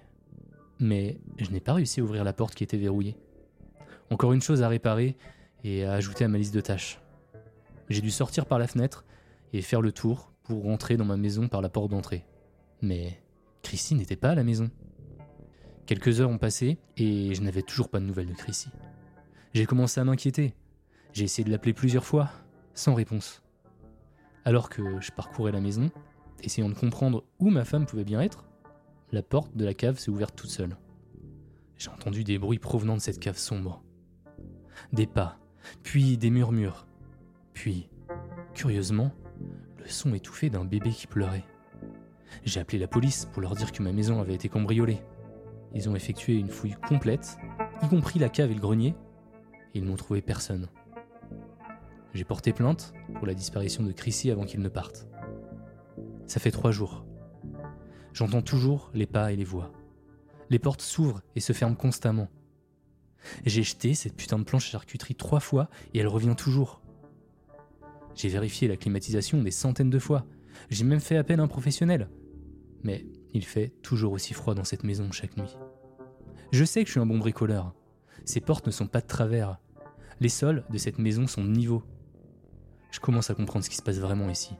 mais 0.77 1.17
je 1.37 1.49
n'ai 1.51 1.61
pas 1.61 1.75
réussi 1.75 2.01
à 2.01 2.03
ouvrir 2.03 2.25
la 2.25 2.33
porte 2.33 2.53
qui 2.53 2.65
était 2.65 2.75
verrouillée. 2.75 3.15
Encore 4.11 4.33
une 4.33 4.41
chose 4.41 4.63
à 4.63 4.67
réparer 4.67 5.15
et 5.63 5.85
à 5.85 5.93
ajouter 5.93 6.25
à 6.25 6.27
ma 6.27 6.37
liste 6.37 6.53
de 6.53 6.59
tâches. 6.59 6.99
J'ai 7.87 8.01
dû 8.01 8.11
sortir 8.11 8.47
par 8.47 8.59
la 8.59 8.67
fenêtre 8.67 9.05
et 9.53 9.61
faire 9.61 9.79
le 9.79 9.93
tour 9.93 10.33
pour 10.43 10.63
rentrer 10.63 10.97
dans 10.97 11.05
ma 11.05 11.15
maison 11.15 11.47
par 11.47 11.61
la 11.61 11.69
porte 11.69 11.91
d'entrée. 11.91 12.25
Mais 12.81 13.17
Chrissy 13.61 13.95
n'était 13.95 14.17
pas 14.17 14.31
à 14.31 14.35
la 14.35 14.43
maison. 14.43 14.69
Quelques 15.85 16.19
heures 16.19 16.29
ont 16.29 16.37
passé 16.37 16.79
et 16.97 17.33
je 17.33 17.41
n'avais 17.41 17.61
toujours 17.61 17.87
pas 17.87 18.01
de 18.01 18.05
nouvelles 18.05 18.27
de 18.27 18.33
Chrissy. 18.33 18.67
J'ai 19.53 19.65
commencé 19.65 20.01
à 20.01 20.03
m'inquiéter. 20.03 20.53
J'ai 21.15 21.23
essayé 21.23 21.45
de 21.45 21.49
l'appeler 21.49 21.71
plusieurs 21.71 22.03
fois, 22.03 22.29
sans 22.73 22.93
réponse. 22.93 23.41
Alors 24.43 24.67
que 24.67 24.99
je 24.99 25.13
parcourais 25.13 25.53
la 25.53 25.61
maison, 25.61 25.89
essayant 26.43 26.67
de 26.67 26.73
comprendre 26.73 27.23
où 27.39 27.49
ma 27.49 27.63
femme 27.63 27.85
pouvait 27.85 28.03
bien 28.03 28.19
être, 28.19 28.43
la 29.13 29.23
porte 29.23 29.55
de 29.55 29.63
la 29.63 29.73
cave 29.73 29.97
s'est 29.97 30.11
ouverte 30.11 30.35
toute 30.35 30.49
seule. 30.49 30.75
J'ai 31.77 31.89
entendu 31.89 32.25
des 32.25 32.37
bruits 32.37 32.59
provenant 32.59 32.95
de 32.95 32.99
cette 32.99 33.21
cave 33.21 33.37
sombre. 33.37 33.81
Des 34.91 35.07
pas, 35.07 35.39
puis 35.83 36.17
des 36.17 36.29
murmures, 36.29 36.85
puis, 37.53 37.87
curieusement, 38.53 39.13
le 39.79 39.87
son 39.87 40.13
étouffé 40.13 40.49
d'un 40.49 40.65
bébé 40.65 40.89
qui 40.89 41.07
pleurait. 41.07 41.45
J'ai 42.43 42.59
appelé 42.59 42.77
la 42.77 42.89
police 42.89 43.23
pour 43.31 43.41
leur 43.41 43.55
dire 43.55 43.71
que 43.71 43.81
ma 43.81 43.93
maison 43.93 44.19
avait 44.19 44.35
été 44.35 44.49
cambriolée. 44.49 45.01
Ils 45.73 45.87
ont 45.87 45.95
effectué 45.95 46.35
une 46.35 46.49
fouille 46.49 46.75
complète, 46.89 47.37
y 47.81 47.87
compris 47.87 48.19
la 48.19 48.27
cave 48.27 48.51
et 48.51 48.55
le 48.55 48.59
grenier, 48.59 48.95
et 49.73 49.79
ils 49.79 49.85
n'ont 49.85 49.95
trouvé 49.95 50.21
personne. 50.21 50.67
J'ai 52.15 52.23
porté 52.23 52.53
plainte 52.53 52.93
pour 53.15 53.27
la 53.27 53.33
disparition 53.33 53.83
de 53.83 53.91
Chrissy 53.91 54.31
avant 54.31 54.45
qu'il 54.45 54.61
ne 54.61 54.69
parte. 54.69 55.05
Ça 56.27 56.39
fait 56.39 56.49
trois 56.49 56.71
jours. 56.71 57.05
J'entends 58.13 58.41
toujours 58.41 58.89
les 58.93 59.05
pas 59.05 59.33
et 59.33 59.35
les 59.35 59.43
voix. 59.43 59.73
Les 60.49 60.57
portes 60.57 60.81
s'ouvrent 60.81 61.21
et 61.35 61.41
se 61.41 61.51
ferment 61.51 61.75
constamment. 61.75 62.29
J'ai 63.45 63.63
jeté 63.63 63.95
cette 63.95 64.15
putain 64.15 64.39
de 64.39 64.45
planche 64.45 64.69
à 64.69 64.71
charcuterie 64.71 65.15
trois 65.15 65.41
fois 65.41 65.69
et 65.93 65.99
elle 65.99 66.07
revient 66.07 66.35
toujours. 66.37 66.81
J'ai 68.15 68.29
vérifié 68.29 68.69
la 68.69 68.77
climatisation 68.77 69.43
des 69.43 69.51
centaines 69.51 69.89
de 69.89 69.99
fois. 69.99 70.25
J'ai 70.69 70.85
même 70.85 71.01
fait 71.01 71.17
appel 71.17 71.41
à 71.41 71.43
un 71.43 71.49
professionnel. 71.49 72.09
Mais 72.83 73.05
il 73.33 73.43
fait 73.43 73.73
toujours 73.81 74.13
aussi 74.13 74.33
froid 74.33 74.55
dans 74.55 74.63
cette 74.63 74.85
maison 74.85 75.11
chaque 75.11 75.35
nuit. 75.35 75.57
Je 76.53 76.63
sais 76.63 76.83
que 76.83 76.87
je 76.87 76.91
suis 76.91 77.01
un 77.01 77.05
bon 77.05 77.17
bricoleur. 77.17 77.75
Ces 78.23 78.39
portes 78.39 78.67
ne 78.67 78.71
sont 78.71 78.87
pas 78.87 79.01
de 79.01 79.07
travers. 79.07 79.59
Les 80.21 80.29
sols 80.29 80.63
de 80.69 80.77
cette 80.77 80.97
maison 80.97 81.27
sont 81.27 81.43
de 81.43 81.49
niveau. 81.49 81.83
Je 82.95 83.01
commence 83.01 83.29
à 83.29 83.35
comprendre 83.35 83.65
ce 83.65 83.69
qui 83.69 83.75
se 83.75 83.81
passe 83.81 83.97
vraiment 83.97 84.29
ici. 84.29 84.55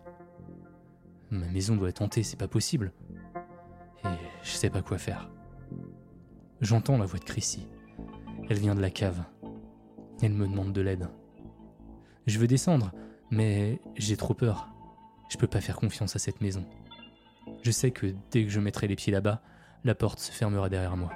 Ma 1.30 1.48
maison 1.48 1.78
doit 1.78 1.88
être 1.88 2.02
hantée, 2.02 2.22
c'est 2.22 2.36
pas 2.36 2.50
possible. 2.50 2.92
Et 4.04 4.10
je 4.44 4.50
sais 4.50 4.70
pas 4.70 4.82
quoi 4.82 4.98
faire. 4.98 5.30
J'entends 6.60 6.98
la 6.98 7.06
voix 7.06 7.18
de 7.18 7.24
Chrissy. 7.24 7.66
Elle 8.50 8.60
vient 8.60 8.76
de 8.76 8.82
la 8.82 8.90
cave. 8.90 9.24
Elle 10.22 10.34
me 10.34 10.50
demande 10.50 10.74
de 10.74 10.82
l'aide. 10.82 11.08
Je 12.28 12.38
veux 12.38 12.48
descendre, 12.48 12.92
mais 13.32 13.80
j'ai 13.96 14.18
trop 14.18 14.34
peur. 14.34 14.68
Je 15.30 15.38
peux 15.38 15.48
pas 15.48 15.62
faire 15.62 15.78
confiance 15.78 16.18
à 16.18 16.20
cette 16.20 16.42
maison. 16.42 16.66
Je 17.64 17.72
sais 17.72 17.92
que 17.92 18.14
dès 18.32 18.44
que 18.44 18.50
je 18.50 18.60
mettrai 18.60 18.88
les 18.88 18.98
pieds 18.98 19.14
là-bas, 19.14 19.42
la 19.86 19.96
porte 19.96 20.20
se 20.20 20.34
fermera 20.34 20.68
derrière 20.68 20.98
moi. 20.98 21.14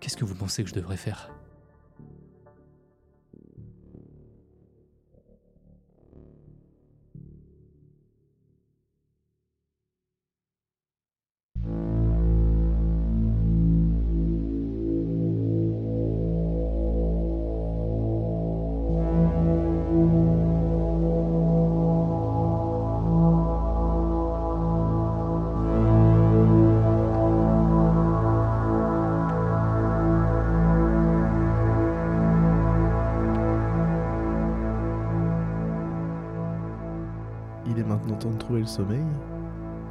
Qu'est-ce 0.00 0.16
que 0.16 0.24
vous 0.24 0.34
pensez 0.34 0.64
que 0.64 0.70
je 0.70 0.74
devrais 0.74 0.96
faire? 0.96 1.37
retrouver 38.48 38.60
le 38.60 38.66
sommeil. 38.66 39.00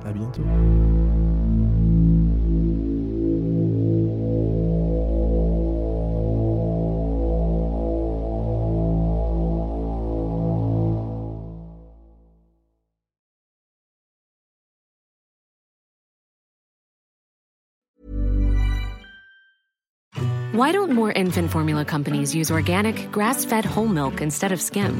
À 0.05 0.11
bientôt. 0.11 0.41
Why 20.53 20.71
don't 20.71 20.91
more 20.91 21.11
infant 21.11 21.51
formula 21.51 21.85
companies 21.85 22.33
use 22.33 22.49
organic, 22.49 23.11
grass 23.11 23.45
fed 23.45 23.63
whole 23.63 23.87
milk 23.87 24.21
instead 24.21 24.51
of 24.51 24.59
skim? 24.59 24.99